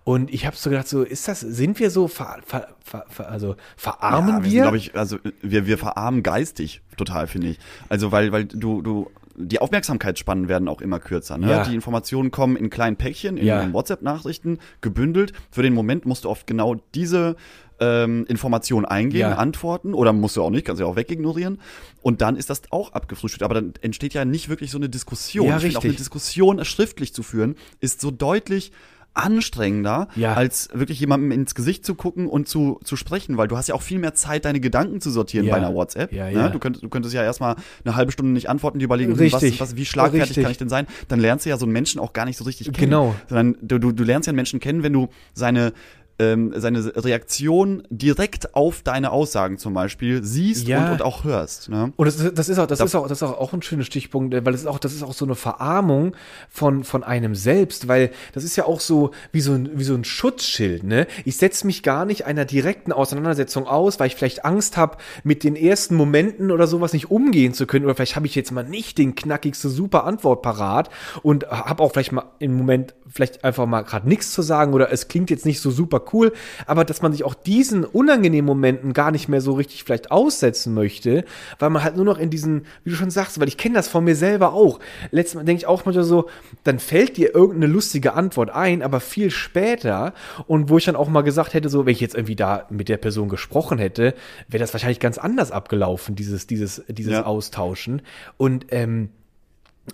Und 0.03 0.31
ich 0.31 0.45
habe 0.45 0.55
so 0.55 0.69
gedacht, 0.69 0.87
so 0.87 1.01
ist 1.01 1.27
das, 1.27 1.39
sind 1.39 1.79
wir 1.79 1.89
so, 1.89 2.07
ver, 2.07 2.37
ver, 2.45 2.67
ver, 2.83 3.27
also 3.31 3.55
verarmen 3.75 4.35
Ja, 4.37 4.43
wir? 4.43 4.49
sind, 4.51 4.61
glaube 4.61 4.77
ich, 4.77 4.95
also 4.95 5.17
wir, 5.41 5.65
wir 5.65 5.79
verarmen 5.79 6.21
geistig 6.21 6.81
total, 6.95 7.25
finde 7.25 7.47
ich. 7.47 7.59
Also 7.89 8.11
weil, 8.11 8.31
weil 8.31 8.45
du, 8.45 8.83
du, 8.83 9.09
die 9.37 9.59
Aufmerksamkeitsspannen 9.59 10.47
werden 10.47 10.67
auch 10.67 10.79
immer 10.81 10.99
kürzer. 10.99 11.37
Ne? 11.39 11.49
Ja. 11.49 11.63
Die 11.63 11.73
Informationen 11.73 12.29
kommen 12.31 12.55
in 12.55 12.69
kleinen 12.69 12.97
Päckchen, 12.97 13.37
in, 13.37 13.45
Ja. 13.47 13.61
in 13.63 13.73
WhatsApp-Nachrichten, 13.73 14.59
gebündelt. 14.81 15.33
Für 15.51 15.63
den 15.63 15.73
Moment 15.73 16.05
musst 16.05 16.25
du 16.25 16.29
oft 16.29 16.45
genau 16.45 16.75
diese 16.93 17.35
ähm, 17.79 18.25
Information 18.27 18.85
eingeben, 18.85 19.19
Ja. 19.31 19.35
antworten 19.35 19.93
oder 19.93 20.13
musst 20.13 20.37
du 20.37 20.43
auch 20.43 20.49
nicht, 20.49 20.65
kannst 20.65 20.79
du 20.79 20.85
ja 20.85 20.89
auch 20.91 20.95
wegignorieren. 20.95 21.59
Und 22.01 22.21
dann 22.21 22.35
ist 22.35 22.49
das 22.49 22.61
auch 22.71 22.93
abgefrühstückt. 22.93 23.43
Aber 23.43 23.55
dann 23.55 23.73
entsteht 23.81 24.13
ja 24.13 24.25
nicht 24.25 24.47
wirklich 24.49 24.71
so 24.71 24.77
eine 24.77 24.89
Diskussion. 24.89 25.47
Ja, 25.47 25.57
ich 25.57 25.63
finde 25.63 25.77
auch 25.77 25.81
eine 25.83 25.89
richtig. 25.91 25.97
Diskussion 26.05 26.63
schriftlich 26.63 27.13
zu 27.13 27.23
führen, 27.23 27.55
ist 27.81 27.99
so 28.01 28.11
deutlich 28.11 28.71
anstrengender, 29.17 30.09
Ja. 30.15 30.33
als 30.33 30.69
wirklich 30.73 30.99
jemandem 30.99 31.31
ins 31.31 31.55
Gesicht 31.55 31.85
zu 31.85 31.95
gucken 31.95 32.27
und 32.27 32.47
zu, 32.49 32.79
zu 32.83 32.95
sprechen, 32.97 33.37
weil 33.37 33.47
du 33.47 33.55
hast 33.57 33.67
ja 33.67 33.75
auch 33.75 33.81
viel 33.81 33.97
mehr 33.97 34.13
Zeit, 34.13 34.43
deine 34.45 34.59
Gedanken 34.59 34.99
zu 35.01 35.09
sortieren 35.09 35.45
Ja. 35.45 35.53
bei 35.53 35.57
einer 35.57 35.73
WhatsApp. 35.73 36.11
Ja, 36.11 36.25
ne? 36.25 36.33
ja. 36.33 36.49
Du, 36.49 36.59
könntest, 36.59 36.83
du 36.83 36.89
könntest 36.89 37.13
ja 37.15 37.23
erstmal 37.23 37.55
eine 37.85 37.95
halbe 37.95 38.11
Stunde 38.11 38.33
nicht 38.33 38.49
antworten, 38.49 38.77
die 38.79 38.85
überlegen, 38.85 39.13
Richtig. 39.13 39.59
was, 39.59 39.69
was, 39.71 39.75
wie 39.77 39.85
schlagfertig 39.85 40.29
Richtig. 40.31 40.43
kann 40.43 40.51
ich 40.51 40.57
denn 40.57 40.69
sein? 40.69 40.85
Dann 41.07 41.19
lernst 41.21 41.45
du 41.45 41.49
ja 41.49 41.57
so 41.57 41.65
einen 41.65 41.71
Menschen 41.73 41.99
auch 42.01 42.11
gar 42.13 42.25
nicht 42.25 42.37
so 42.37 42.43
richtig 42.43 42.67
kennen. 42.73 42.89
Genau. 42.91 43.15
Sondern 43.29 43.57
du, 43.61 43.79
du, 43.79 43.91
du 43.93 44.03
lernst 44.03 44.27
ja 44.27 44.31
einen 44.31 44.35
Menschen 44.35 44.59
kennen, 44.59 44.83
wenn 44.83 44.93
du 44.93 45.07
seine 45.33 45.71
ähm, 46.17 46.53
seine 46.55 46.95
Reaktion 46.95 47.83
direkt 47.89 48.55
auf 48.55 48.81
deine 48.83 49.11
Aussagen 49.11 49.57
zum 49.57 49.73
Beispiel 49.73 50.23
siehst 50.23 50.67
Ja. 50.67 50.85
und, 50.85 50.91
und 50.93 51.01
auch 51.01 51.23
hörst. 51.23 51.69
Ne? 51.69 51.91
Und 51.95 52.05
das, 52.05 52.15
ist- 52.19 52.37
das 52.37 52.49
ist 52.49 52.57
auch, 52.59 52.67
das 52.67 52.79
Da- 52.79 52.85
ist 52.85 52.95
auch, 52.95 53.07
das 53.07 53.17
ist 53.19 53.23
auch, 53.23 53.37
auch 53.37 53.53
ein 53.53 53.61
schöner 53.61 53.83
Stichpunkt, 53.83 54.33
äh, 54.33 54.45
weil 54.45 54.53
das 54.53 54.61
ist 54.61 54.67
auch, 54.67 54.79
das 54.79 54.93
ist 54.93 55.03
auch 55.03 55.13
so 55.13 55.25
eine 55.25 55.35
Verarmung 55.35 56.15
von, 56.49 56.83
von 56.83 57.03
einem 57.03 57.35
selbst, 57.35 57.87
weil 57.87 58.11
das 58.33 58.43
ist 58.43 58.55
ja 58.55 58.65
auch 58.65 58.79
so 58.79 59.11
wie 59.31 59.41
so 59.41 59.53
ein, 59.53 59.69
wie 59.73 59.83
so 59.83 59.93
ein 59.93 60.03
Schutzschild, 60.03 60.83
ne? 60.83 61.07
Ich 61.25 61.37
setze 61.37 61.65
mich 61.67 61.83
gar 61.83 62.05
nicht 62.05 62.25
einer 62.25 62.45
direkten 62.45 62.91
Auseinandersetzung 62.91 63.67
aus, 63.67 63.99
weil 63.99 64.07
ich 64.07 64.15
vielleicht 64.15 64.45
Angst 64.45 64.77
habe, 64.77 64.97
mit 65.23 65.43
den 65.43 65.55
ersten 65.55 65.95
Momenten 65.95 66.51
oder 66.51 66.67
sowas 66.67 66.93
nicht 66.93 67.11
umgehen 67.11 67.53
zu 67.53 67.67
können, 67.67 67.85
oder 67.85 67.95
vielleicht 67.95 68.15
habe 68.15 68.25
ich 68.27 68.35
jetzt 68.35 68.51
mal 68.51 68.63
nicht 68.63 68.97
den 68.97 69.15
knackigste 69.15 69.69
super 69.69 70.05
Antwort 70.05 70.41
parat 70.41 70.89
und 71.23 71.47
habe 71.49 71.83
auch 71.83 71.91
vielleicht 71.91 72.11
mal 72.11 72.25
im 72.39 72.55
Moment 72.55 72.93
vielleicht 73.07 73.43
einfach 73.43 73.65
mal 73.65 73.81
gerade 73.81 74.07
nichts 74.07 74.31
zu 74.31 74.41
sagen 74.41 74.73
oder 74.73 74.91
es 74.91 75.07
klingt 75.07 75.29
jetzt 75.29 75.45
nicht 75.45 75.59
so 75.59 75.71
super 75.71 75.99
cool, 76.13 76.33
aber 76.65 76.85
dass 76.85 77.01
man 77.01 77.11
sich 77.11 77.23
auch 77.23 77.33
diesen 77.33 77.83
unangenehmen 77.85 78.45
Momenten 78.45 78.93
gar 78.93 79.11
nicht 79.11 79.27
mehr 79.27 79.41
so 79.41 79.53
richtig 79.53 79.83
vielleicht 79.83 80.11
aussetzen 80.11 80.73
möchte, 80.73 81.25
weil 81.59 81.69
man 81.69 81.83
halt 81.83 81.95
nur 81.95 82.05
noch 82.05 82.17
in 82.17 82.29
diesen, 82.29 82.65
wie 82.83 82.89
du 82.89 82.95
schon 82.95 83.09
sagst, 83.11 83.39
weil 83.39 83.47
ich 83.47 83.57
kenne 83.57 83.75
das 83.75 83.87
von 83.87 84.03
mir 84.03 84.15
selber 84.15 84.53
auch. 84.53 84.79
Letztes 85.11 85.35
Mal 85.35 85.43
denke 85.45 85.59
ich 85.61 85.67
auch 85.67 85.85
manchmal 85.85 86.03
so, 86.05 86.29
dann 86.63 86.79
fällt 86.79 87.17
dir 87.17 87.33
irgendeine 87.33 87.67
lustige 87.71 88.13
Antwort 88.13 88.49
ein, 88.49 88.81
aber 88.81 88.99
viel 88.99 89.31
später 89.31 90.13
und 90.47 90.69
wo 90.69 90.77
ich 90.77 90.85
dann 90.85 90.95
auch 90.95 91.09
mal 91.09 91.21
gesagt 91.21 91.53
hätte, 91.53 91.69
so, 91.69 91.85
wenn 91.85 91.91
ich 91.93 92.01
jetzt 92.01 92.15
irgendwie 92.15 92.35
da 92.35 92.65
mit 92.69 92.89
der 92.89 92.97
Person 92.97 93.29
gesprochen 93.29 93.77
hätte, 93.77 94.13
wäre 94.47 94.61
das 94.61 94.73
wahrscheinlich 94.73 94.99
ganz 94.99 95.17
anders 95.17 95.51
abgelaufen, 95.51 96.15
dieses, 96.15 96.47
dieses, 96.47 96.83
dieses 96.87 97.13
Ja. 97.13 97.25
Austauschen. 97.25 98.01
Und 98.37 98.67
ähm, 98.71 99.09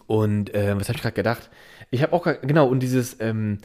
und 0.08 0.54
äh, 0.56 0.74
was 0.80 0.88
habe 0.88 0.96
ich 0.98 1.02
gerade 1.02 1.16
gedacht? 1.16 1.50
Ich 1.90 2.02
habe 2.02 2.14
auch 2.14 2.24
grad- 2.24 2.42
genau 2.48 2.68
und 2.68 2.80
dieses 2.80 3.18
ähm, 3.20 3.58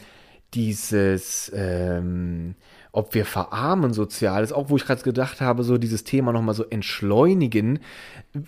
dieses 0.55 1.51
ähm, 1.55 2.55
ob 2.93 3.15
wir 3.15 3.27
verarmen 3.27 3.93
sozial 3.93 4.43
ist 4.43 4.53
auch 4.53 4.71
wo 4.71 4.77
ich 4.77 4.85
gerade 4.85 5.03
gedacht 5.03 5.41
habe 5.41 5.65
so 5.65 5.77
dieses 5.77 6.05
Thema 6.05 6.33
noch 6.33 6.43
mal 6.43 6.55
so 6.55 6.65
entschleunigen 6.65 7.81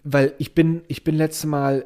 weil 0.04 0.34
ich 0.38 0.54
bin 0.54 0.82
ich 0.88 1.04
bin 1.04 1.16
letztes 1.16 1.46
Mal 1.46 1.84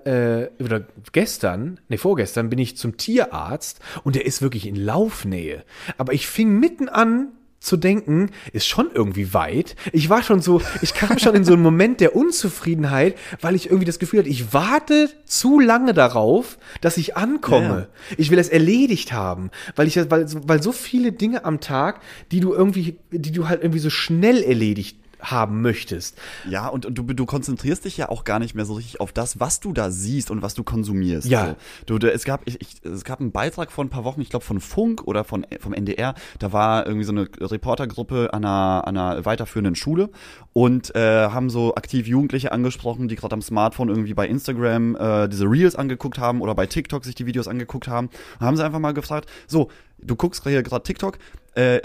äh, 0.59 0.63
oder 0.63 0.87
gestern 1.13 1.81
nee 1.89 1.97
vorgestern 1.97 2.51
bin 2.51 2.59
ich 2.59 2.77
zum 2.77 2.97
Tierarzt 2.97 3.81
und 4.05 4.15
der 4.15 4.27
ist 4.27 4.43
wirklich 4.43 4.67
in 4.67 4.77
Laufnähe. 4.77 5.65
Aber 5.99 6.13
ich 6.13 6.27
fing 6.27 6.59
mitten 6.59 6.89
an 6.89 7.29
zu 7.63 7.77
denken, 7.77 8.31
ist 8.53 8.67
schon 8.67 8.91
irgendwie 8.93 9.35
weit. 9.35 9.77
Ich 9.93 10.09
war 10.09 10.23
schon 10.23 10.41
so, 10.41 10.61
ich 10.81 10.95
kam 10.95 11.19
schon 11.19 11.35
in 11.35 11.45
so 11.45 11.53
einen 11.53 11.63
Moment 11.63 12.01
der 12.01 12.17
Unzufriedenheit, 12.17 13.17
weil 13.41 13.55
ich 13.55 13.67
irgendwie 13.67 13.85
das 13.85 13.99
Gefühl 13.99 14.21
hatte, 14.21 14.29
ich 14.29 14.53
warte 14.53 15.09
zu 15.25 15.61
lange 15.61 15.95
darauf, 15.95 16.59
dass 16.81 16.97
ich 16.97 17.17
ankomme. 17.17 17.89
Ja. 18.11 18.17
Ich 18.19 18.31
will 18.31 18.39
es 18.39 18.49
erledigt 18.49 19.13
haben, 19.13 19.51
weil 19.77 19.87
ich, 19.87 19.97
weil, 20.11 20.27
weil 20.47 20.63
so 20.63 20.73
viele 20.73 21.13
Dinge 21.13 21.45
am 21.45 21.61
Tag, 21.61 22.01
die 22.31 22.41
du 22.41 22.53
irgendwie, 22.53 22.99
die 23.11 23.33
du 23.33 23.49
halt 23.49 23.63
irgendwie 23.63 23.81
so 23.81 23.91
schnell 23.91 24.43
erledigt 24.43 25.02
haben 25.23 25.63
möchtest. 25.63 26.19
Ja, 26.49 26.69
und, 26.69 26.85
und 26.87 26.95
du, 26.97 27.03
du 27.05 27.27
konzentrierst 27.27 27.85
dich 27.85 27.97
ja 27.97 28.09
auch 28.09 28.25
gar 28.25 28.39
nicht 28.39 28.55
mehr 28.55 28.65
so 28.65 28.75
richtig 28.75 29.01
auf 29.01 29.13
das, 29.13 29.41
was 29.41 29.61
du 29.61 29.73
da 29.73 29.91
siehst 29.91 30.31
und 30.31 30.43
was 30.43 30.55
du 30.55 30.65
konsumierst. 30.65 31.29
Ja. 31.29 31.47
So. 31.47 31.57
Du, 31.87 31.99
du, 31.99 32.13
es, 32.13 32.25
gab, 32.25 32.43
ich, 32.47 32.61
ich, 32.61 32.85
es 32.85 33.05
gab 33.05 33.21
einen 33.21 33.33
Beitrag 33.33 33.71
vor 33.71 33.85
ein 33.85 33.89
paar 33.89 34.05
Wochen, 34.05 34.21
ich 34.21 34.31
glaube 34.31 34.45
von 34.45 34.61
Funk 34.61 35.03
oder 35.05 35.25
von, 35.25 35.47
vom 35.61 35.73
NDR, 35.73 36.15
da 36.39 36.53
war 36.53 36.87
irgendwie 36.87 37.05
so 37.05 37.13
eine 37.13 37.29
Reportergruppe 37.41 38.31
an 38.33 38.45
einer, 38.45 38.87
an 38.87 38.97
einer 38.97 39.25
weiterführenden 39.25 39.77
Schule 39.77 40.11
und 40.53 40.95
äh, 40.95 41.29
haben 41.29 41.51
so 41.51 41.75
aktiv 41.75 42.07
Jugendliche 42.07 42.53
angesprochen, 42.53 43.09
die 43.09 43.17
gerade 43.17 43.35
am 43.35 43.43
Smartphone 43.43 43.89
irgendwie 43.89 44.15
bei 44.15 44.27
Instagram 44.27 44.97
äh, 44.97 45.29
diese 45.29 45.45
Reels 45.45 45.77
angeguckt 45.77 46.19
haben 46.19 46.41
oder 46.41 46.55
bei 46.55 46.67
TikTok 46.67 47.05
sich 47.05 47.15
die 47.15 47.27
Videos 47.27 47.49
angeguckt 47.49 47.89
haben. 47.89 48.09
Und 48.39 48.47
haben 48.47 48.57
sie 48.57 48.65
einfach 48.65 48.79
mal 48.79 48.93
gefragt, 48.93 49.31
so, 49.47 49.71
du 49.99 50.17
guckst 50.17 50.43
hier 50.45 50.63
gerade 50.63 50.83
TikTok, 50.83 51.19
äh, 51.55 51.81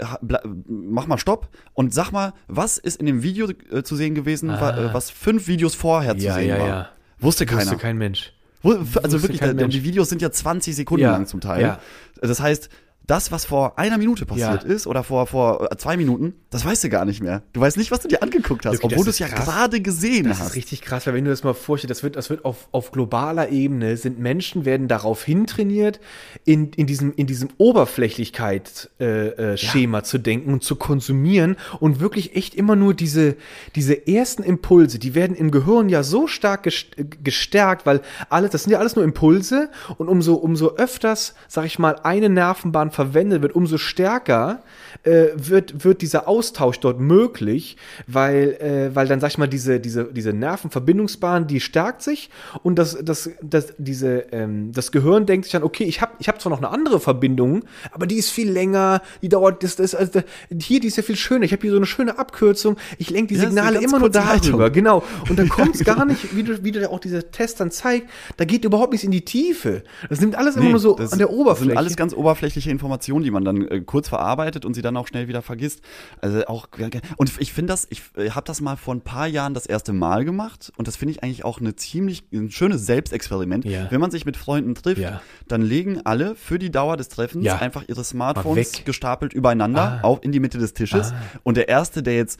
mach 0.66 1.06
mal 1.06 1.18
Stopp 1.18 1.48
und 1.74 1.92
sag 1.92 2.10
mal, 2.10 2.32
was 2.46 2.78
ist 2.78 3.00
in 3.00 3.06
dem 3.06 3.22
Video 3.22 3.48
äh, 3.70 3.82
zu 3.82 3.96
sehen 3.96 4.14
gewesen, 4.14 4.50
äh, 4.50 4.94
was 4.94 5.10
fünf 5.10 5.46
Videos 5.48 5.74
vorher 5.74 6.16
zu 6.16 6.22
sehen 6.32 6.58
war? 6.58 6.90
Wusste 7.18 7.46
keiner. 7.46 7.62
Wusste 7.62 7.76
kein 7.76 7.98
Mensch. 7.98 8.32
Also 8.62 8.82
wusste 9.02 9.22
wirklich, 9.22 9.40
Mensch. 9.40 9.74
die 9.74 9.84
Videos 9.84 10.08
sind 10.08 10.20
ja 10.22 10.30
20 10.30 10.74
Sekunden 10.74 11.02
Ja, 11.04 11.12
lang 11.12 11.26
zum 11.26 11.40
Teil. 11.40 11.62
ja. 11.62 11.78
Das 12.20 12.40
heißt, 12.40 12.68
das, 13.08 13.32
was 13.32 13.44
vor 13.44 13.78
einer 13.78 13.98
Minute 13.98 14.24
passiert 14.26 14.62
Ja. 14.62 14.70
ist 14.70 14.86
oder 14.86 15.02
vor, 15.02 15.26
vor 15.26 15.72
äh, 15.72 15.76
zwei 15.76 15.96
Minuten, 15.96 16.34
das 16.50 16.64
weißt 16.64 16.84
du 16.84 16.88
gar 16.88 17.04
nicht 17.04 17.20
mehr. 17.22 17.42
Du 17.52 17.60
weißt 17.60 17.76
nicht, 17.76 17.90
was 17.90 18.00
du 18.00 18.08
dir 18.08 18.22
angeguckt 18.22 18.64
hast, 18.64 18.74
Wirklich, 18.74 18.92
obwohl 18.92 19.04
das 19.06 19.16
du 19.18 19.24
es 19.24 19.30
ja 19.30 19.36
gerade 19.36 19.80
gesehen 19.80 20.28
Das 20.28 20.38
hast. 20.38 20.50
ist 20.50 20.54
richtig 20.56 20.82
krass, 20.82 21.06
weil 21.06 21.14
wenn 21.14 21.24
du 21.24 21.30
das 21.30 21.42
mal 21.42 21.54
vorstellst, 21.54 21.90
das 21.90 22.02
wird, 22.04 22.14
das 22.16 22.30
wird 22.30 22.44
auf, 22.44 22.68
auf 22.70 22.92
globaler 22.92 23.48
Ebene, 23.48 23.96
sind 23.96 24.20
Menschen, 24.20 24.64
werden 24.64 24.86
darauf 24.86 25.24
hintrainiert, 25.24 25.98
in, 26.44 26.70
in 26.72 26.86
diesem, 26.86 27.12
in 27.16 27.26
diesem 27.26 27.48
Oberflächlichkeit 27.58 28.90
äh, 29.00 29.28
äh, 29.28 29.56
Schema 29.56 30.04
zu 30.04 30.18
denken 30.18 30.52
und 30.52 30.62
zu 30.62 30.76
konsumieren 30.76 31.56
und 31.80 32.00
wirklich 32.00 32.36
echt 32.36 32.54
immer 32.54 32.76
nur 32.76 32.94
diese, 32.94 33.36
diese 33.74 34.06
ersten 34.06 34.42
Impulse, 34.42 34.98
die 34.98 35.14
werden 35.14 35.36
im 35.36 35.50
Gehirn 35.50 35.88
ja 35.88 36.02
so 36.02 36.26
stark 36.26 36.66
gest- 36.66 37.22
gestärkt, 37.24 37.86
weil 37.86 38.00
alles, 38.28 38.50
das 38.50 38.64
sind 38.64 38.72
ja 38.72 38.78
alles 38.78 38.96
nur 38.96 39.04
Impulse 39.04 39.70
und 39.96 40.08
umso, 40.08 40.34
umso 40.34 40.76
öfters, 40.76 41.34
sag 41.48 41.64
ich 41.66 41.78
mal, 41.78 41.96
eine 42.02 42.28
Nervenbahn 42.28 42.90
verwendet 42.98 43.42
wird, 43.42 43.54
umso 43.54 43.78
stärker 43.78 44.64
äh, 45.04 45.26
wird, 45.36 45.84
wird 45.84 46.02
dieser 46.02 46.26
Austausch 46.26 46.80
dort 46.80 46.98
möglich, 46.98 47.76
weil, 48.08 48.54
äh, 48.60 48.92
weil 48.92 49.06
dann, 49.06 49.20
sag 49.20 49.28
ich 49.28 49.38
mal, 49.38 49.46
diese, 49.46 49.78
diese, 49.78 50.12
diese 50.12 50.32
Nervenverbindungsbahn, 50.32 51.46
die 51.46 51.60
stärkt 51.60 52.02
sich 52.02 52.28
und 52.64 52.76
das, 52.76 52.98
das, 53.00 53.30
das, 53.40 53.72
diese, 53.78 54.26
ähm, 54.32 54.72
das 54.72 54.90
Gehirn 54.90 55.26
denkt 55.26 55.44
sich 55.44 55.52
dann, 55.52 55.62
okay, 55.62 55.84
ich 55.84 56.00
habe 56.00 56.14
ich 56.18 56.26
hab 56.26 56.40
zwar 56.40 56.50
noch 56.50 56.58
eine 56.58 56.70
andere 56.70 56.98
Verbindung, 56.98 57.64
aber 57.92 58.08
die 58.08 58.16
ist 58.16 58.30
viel 58.30 58.50
länger, 58.50 59.00
die 59.22 59.28
dauert, 59.28 59.62
das, 59.62 59.76
das, 59.76 59.94
also, 59.94 60.20
hier, 60.60 60.80
die 60.80 60.88
ist 60.88 60.96
ja 60.96 61.04
viel 61.04 61.14
schöner, 61.14 61.44
ich 61.44 61.52
habe 61.52 61.62
hier 61.62 61.70
so 61.70 61.76
eine 61.76 61.86
schöne 61.86 62.18
Abkürzung, 62.18 62.78
ich 62.98 63.10
lenke 63.10 63.34
die 63.34 63.40
Ja, 63.40 63.46
Signale 63.46 63.80
immer 63.80 64.00
nur 64.00 64.10
darüber, 64.10 64.70
genau. 64.70 65.04
Und 65.28 65.38
dann 65.38 65.48
kommt 65.56 65.76
es 65.76 65.84
gar 65.84 66.04
nicht, 66.04 66.34
wie 66.34 66.42
du, 66.42 66.64
wie 66.64 66.72
du 66.72 66.90
auch 66.90 66.98
dieser 66.98 67.30
Test 67.30 67.60
dann 67.60 67.70
zeigt, 67.70 68.10
da 68.38 68.44
geht 68.44 68.64
überhaupt 68.64 68.90
nichts 68.90 69.04
in 69.04 69.12
die 69.12 69.24
Tiefe. 69.24 69.84
Das 70.08 70.20
nimmt 70.20 70.34
alles 70.34 70.56
immer 70.56 70.64
Nee, 70.64 70.70
nur 70.72 70.80
so 70.80 70.96
an 70.96 71.18
der 71.18 71.30
Oberfläche. 71.30 71.68
Das 71.68 71.76
sind 71.76 71.78
alles 71.78 71.96
ganz 71.96 72.12
oberflächliche 72.12 72.72
Informationen, 72.72 72.87
die 73.22 73.30
man 73.30 73.44
dann 73.44 73.66
äh, 73.68 73.80
kurz 73.80 74.08
verarbeitet 74.08 74.64
und 74.64 74.74
sie 74.74 74.82
dann 74.82 74.96
auch 74.96 75.06
schnell 75.06 75.28
wieder 75.28 75.42
vergisst. 75.42 75.80
Also 76.20 76.44
auch 76.46 76.68
und 77.16 77.32
ich 77.38 77.52
finde 77.52 77.72
das, 77.72 77.86
ich 77.90 78.02
äh, 78.16 78.30
habe 78.30 78.44
das 78.46 78.60
mal 78.60 78.76
vor 78.76 78.94
ein 78.94 79.00
paar 79.00 79.26
Jahren 79.26 79.54
das 79.54 79.66
erste 79.66 79.92
Mal 79.92 80.24
gemacht 80.24 80.72
und 80.76 80.88
das 80.88 80.96
finde 80.96 81.12
ich 81.12 81.22
eigentlich 81.22 81.44
auch 81.44 81.60
eine 81.60 81.76
ziemlich 81.76 82.24
ein 82.32 82.50
schönes 82.50 82.86
Selbstexperiment. 82.86 83.64
Ja. 83.64 83.90
Wenn 83.90 84.00
man 84.00 84.10
sich 84.10 84.24
mit 84.24 84.36
Freunden 84.36 84.74
trifft, 84.74 85.00
Ja. 85.00 85.20
dann 85.46 85.62
legen 85.62 86.00
alle 86.04 86.34
für 86.36 86.58
die 86.58 86.70
Dauer 86.70 86.96
des 86.96 87.08
Treffens 87.08 87.44
Ja. 87.44 87.56
einfach 87.58 87.84
ihre 87.88 88.04
Smartphones 88.04 88.84
gestapelt 88.84 89.32
übereinander 89.32 90.00
Ah. 90.02 90.06
auf 90.06 90.22
in 90.22 90.32
die 90.32 90.40
Mitte 90.40 90.58
des 90.58 90.74
Tisches 90.74 91.12
und 91.42 91.56
der 91.56 91.68
erste, 91.68 92.02
der 92.02 92.16
jetzt 92.16 92.38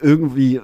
irgendwie 0.00 0.60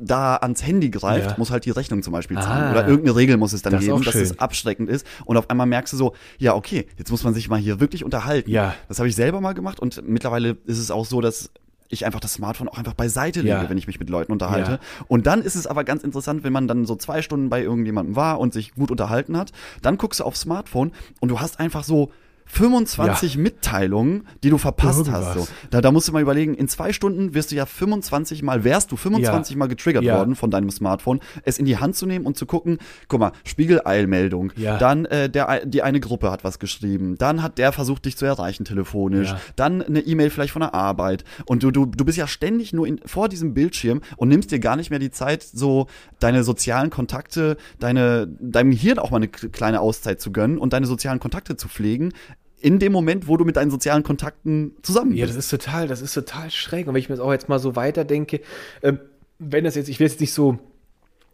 da 0.00 0.36
ans 0.36 0.64
Handy 0.66 0.90
greift, 0.90 1.30
Ja. 1.30 1.34
muss 1.38 1.50
halt 1.50 1.64
die 1.64 1.70
Rechnung 1.70 2.02
zum 2.02 2.12
Beispiel 2.12 2.38
zahlen. 2.38 2.64
Ah. 2.64 2.70
Oder 2.72 2.88
irgendeine 2.88 3.16
Regel 3.16 3.36
muss 3.36 3.52
es 3.52 3.62
dann 3.62 3.72
Das 3.74 3.84
geben, 3.84 4.02
dass 4.02 4.14
es 4.14 4.38
abschreckend 4.38 4.88
ist. 4.88 5.06
Und 5.24 5.36
auf 5.36 5.50
einmal 5.50 5.66
merkst 5.66 5.92
du 5.92 5.96
so, 5.96 6.14
ja, 6.38 6.54
okay, 6.54 6.86
jetzt 6.96 7.10
muss 7.10 7.24
man 7.24 7.34
sich 7.34 7.48
mal 7.48 7.58
hier 7.58 7.80
wirklich 7.80 8.04
unterhalten. 8.04 8.50
Ja. 8.50 8.74
Das 8.88 8.98
habe 8.98 9.08
ich 9.08 9.14
selber 9.14 9.40
mal 9.40 9.52
gemacht 9.52 9.80
und 9.80 10.06
mittlerweile 10.08 10.56
ist 10.66 10.78
es 10.78 10.90
auch 10.90 11.04
so, 11.06 11.20
dass 11.20 11.50
ich 11.90 12.04
einfach 12.04 12.20
das 12.20 12.34
Smartphone 12.34 12.68
auch 12.68 12.76
einfach 12.76 12.92
beiseite 12.94 13.40
lege, 13.40 13.50
Ja. 13.62 13.70
wenn 13.70 13.78
ich 13.78 13.86
mich 13.86 13.98
mit 13.98 14.10
Leuten 14.10 14.30
unterhalte. 14.32 14.72
Ja. 14.72 14.78
Und 15.08 15.26
dann 15.26 15.40
ist 15.40 15.54
es 15.54 15.66
aber 15.66 15.84
ganz 15.84 16.02
interessant, 16.02 16.44
wenn 16.44 16.52
man 16.52 16.68
dann 16.68 16.84
so 16.84 16.96
zwei 16.96 17.22
Stunden 17.22 17.48
bei 17.48 17.62
irgendjemandem 17.62 18.14
war 18.14 18.40
und 18.40 18.52
sich 18.52 18.74
gut 18.74 18.90
unterhalten 18.90 19.36
hat, 19.38 19.52
dann 19.80 19.96
guckst 19.96 20.20
du 20.20 20.24
aufs 20.24 20.40
Smartphone 20.42 20.92
und 21.20 21.30
du 21.30 21.40
hast 21.40 21.60
einfach 21.60 21.84
so 21.84 22.10
25 22.48 23.36
Mitteilungen, 23.38 24.26
die 24.42 24.50
du 24.50 24.58
verpasst 24.58 25.00
Irgendwas. 25.00 25.26
hast. 25.26 25.34
So. 25.34 25.48
Da, 25.70 25.80
da 25.80 25.92
musst 25.92 26.08
du 26.08 26.12
mal 26.12 26.22
überlegen, 26.22 26.54
in 26.54 26.66
zwei 26.68 26.92
Stunden 26.92 27.34
wirst 27.34 27.50
du 27.52 27.56
ja 27.56 27.66
25 27.66 28.42
Mal, 28.42 28.64
wärst 28.64 28.90
du 28.90 28.96
25 28.96 29.54
Ja. 29.54 29.58
Mal 29.58 29.68
getriggert 29.68 30.02
Ja. 30.04 30.16
worden 30.18 30.34
von 30.34 30.50
deinem 30.50 30.70
Smartphone, 30.70 31.20
es 31.44 31.58
in 31.58 31.66
die 31.66 31.76
Hand 31.78 31.94
zu 31.96 32.06
nehmen 32.06 32.26
und 32.26 32.36
zu 32.36 32.46
gucken, 32.46 32.78
guck 33.08 33.20
mal, 33.20 33.32
Spiegel-Eilmeldung, 33.44 34.52
Ja. 34.56 34.78
dann 34.78 35.04
äh, 35.06 35.28
der, 35.30 35.66
die 35.66 35.82
eine 35.82 36.00
Gruppe 36.00 36.30
hat 36.30 36.42
was 36.44 36.58
geschrieben, 36.58 37.16
dann 37.18 37.42
hat 37.42 37.58
der 37.58 37.72
versucht, 37.72 38.04
dich 38.06 38.16
zu 38.16 38.24
erreichen 38.24 38.64
telefonisch, 38.64 39.28
Ja. 39.28 39.40
dann 39.56 39.82
eine 39.82 40.00
E-Mail 40.00 40.30
vielleicht 40.30 40.52
von 40.52 40.60
der 40.60 40.74
Arbeit 40.74 41.24
und 41.46 41.62
du, 41.62 41.70
du, 41.70 41.86
du 41.86 42.04
bist 42.04 42.18
ja 42.18 42.26
ständig 42.26 42.72
nur 42.72 42.86
in, 42.86 43.00
vor 43.04 43.28
diesem 43.28 43.54
Bildschirm 43.54 44.00
und 44.16 44.28
nimmst 44.28 44.50
dir 44.50 44.58
gar 44.58 44.76
nicht 44.76 44.90
mehr 44.90 44.98
die 44.98 45.10
Zeit, 45.10 45.42
so 45.42 45.86
deine 46.18 46.42
sozialen 46.44 46.90
Kontakte, 46.90 47.56
deine, 47.78 48.26
deinem 48.40 48.72
Hirn 48.72 48.98
auch 48.98 49.10
mal 49.10 49.18
eine 49.18 49.28
kleine 49.28 49.80
Auszeit 49.80 50.20
zu 50.20 50.32
gönnen 50.32 50.58
und 50.58 50.72
deine 50.72 50.86
sozialen 50.86 51.20
Kontakte 51.20 51.56
zu 51.56 51.68
pflegen, 51.68 52.12
in 52.60 52.78
dem 52.78 52.92
Moment, 52.92 53.28
wo 53.28 53.36
du 53.36 53.44
mit 53.44 53.56
deinen 53.56 53.70
sozialen 53.70 54.02
Kontakten 54.02 54.76
zusammen 54.82 55.12
Ja, 55.12 55.26
bist. 55.26 55.36
das 55.36 55.44
ist 55.44 55.50
total, 55.50 55.88
das 55.88 56.00
ist 56.00 56.14
total 56.14 56.50
schräg. 56.50 56.86
Und 56.86 56.94
wenn 56.94 57.00
ich 57.00 57.08
mir 57.08 57.16
das 57.16 57.24
auch 57.24 57.32
jetzt 57.32 57.48
mal 57.48 57.58
so 57.58 57.76
weiterdenke, 57.76 58.40
ähm, 58.82 59.00
wenn 59.38 59.64
das 59.64 59.74
jetzt, 59.74 59.88
ich 59.88 60.00
will 60.00 60.06
jetzt 60.06 60.20
nicht 60.20 60.32
so 60.32 60.58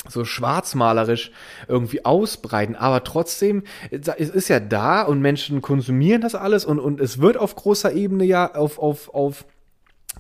so 0.07 0.27
schwarzmalerisch 0.27 1.33
irgendwie 1.67 2.05
ausbreiten, 2.05 2.77
aber 2.77 3.05
trotzdem, 3.05 3.63
es 3.91 4.29
ist 4.29 4.49
ja 4.49 4.61
da 4.61 5.01
und 5.01 5.21
Menschen 5.21 5.63
konsumieren 5.63 6.21
das 6.21 6.35
alles 6.35 6.67
und, 6.67 6.79
und 6.79 7.01
es 7.01 7.23
wird 7.23 7.39
auf 7.39 7.57
großer 7.57 7.93
Ebene 7.95 8.25
ja 8.25 8.55
auf, 8.55 8.79
auf, 8.79 9.15
auf 9.15 9.47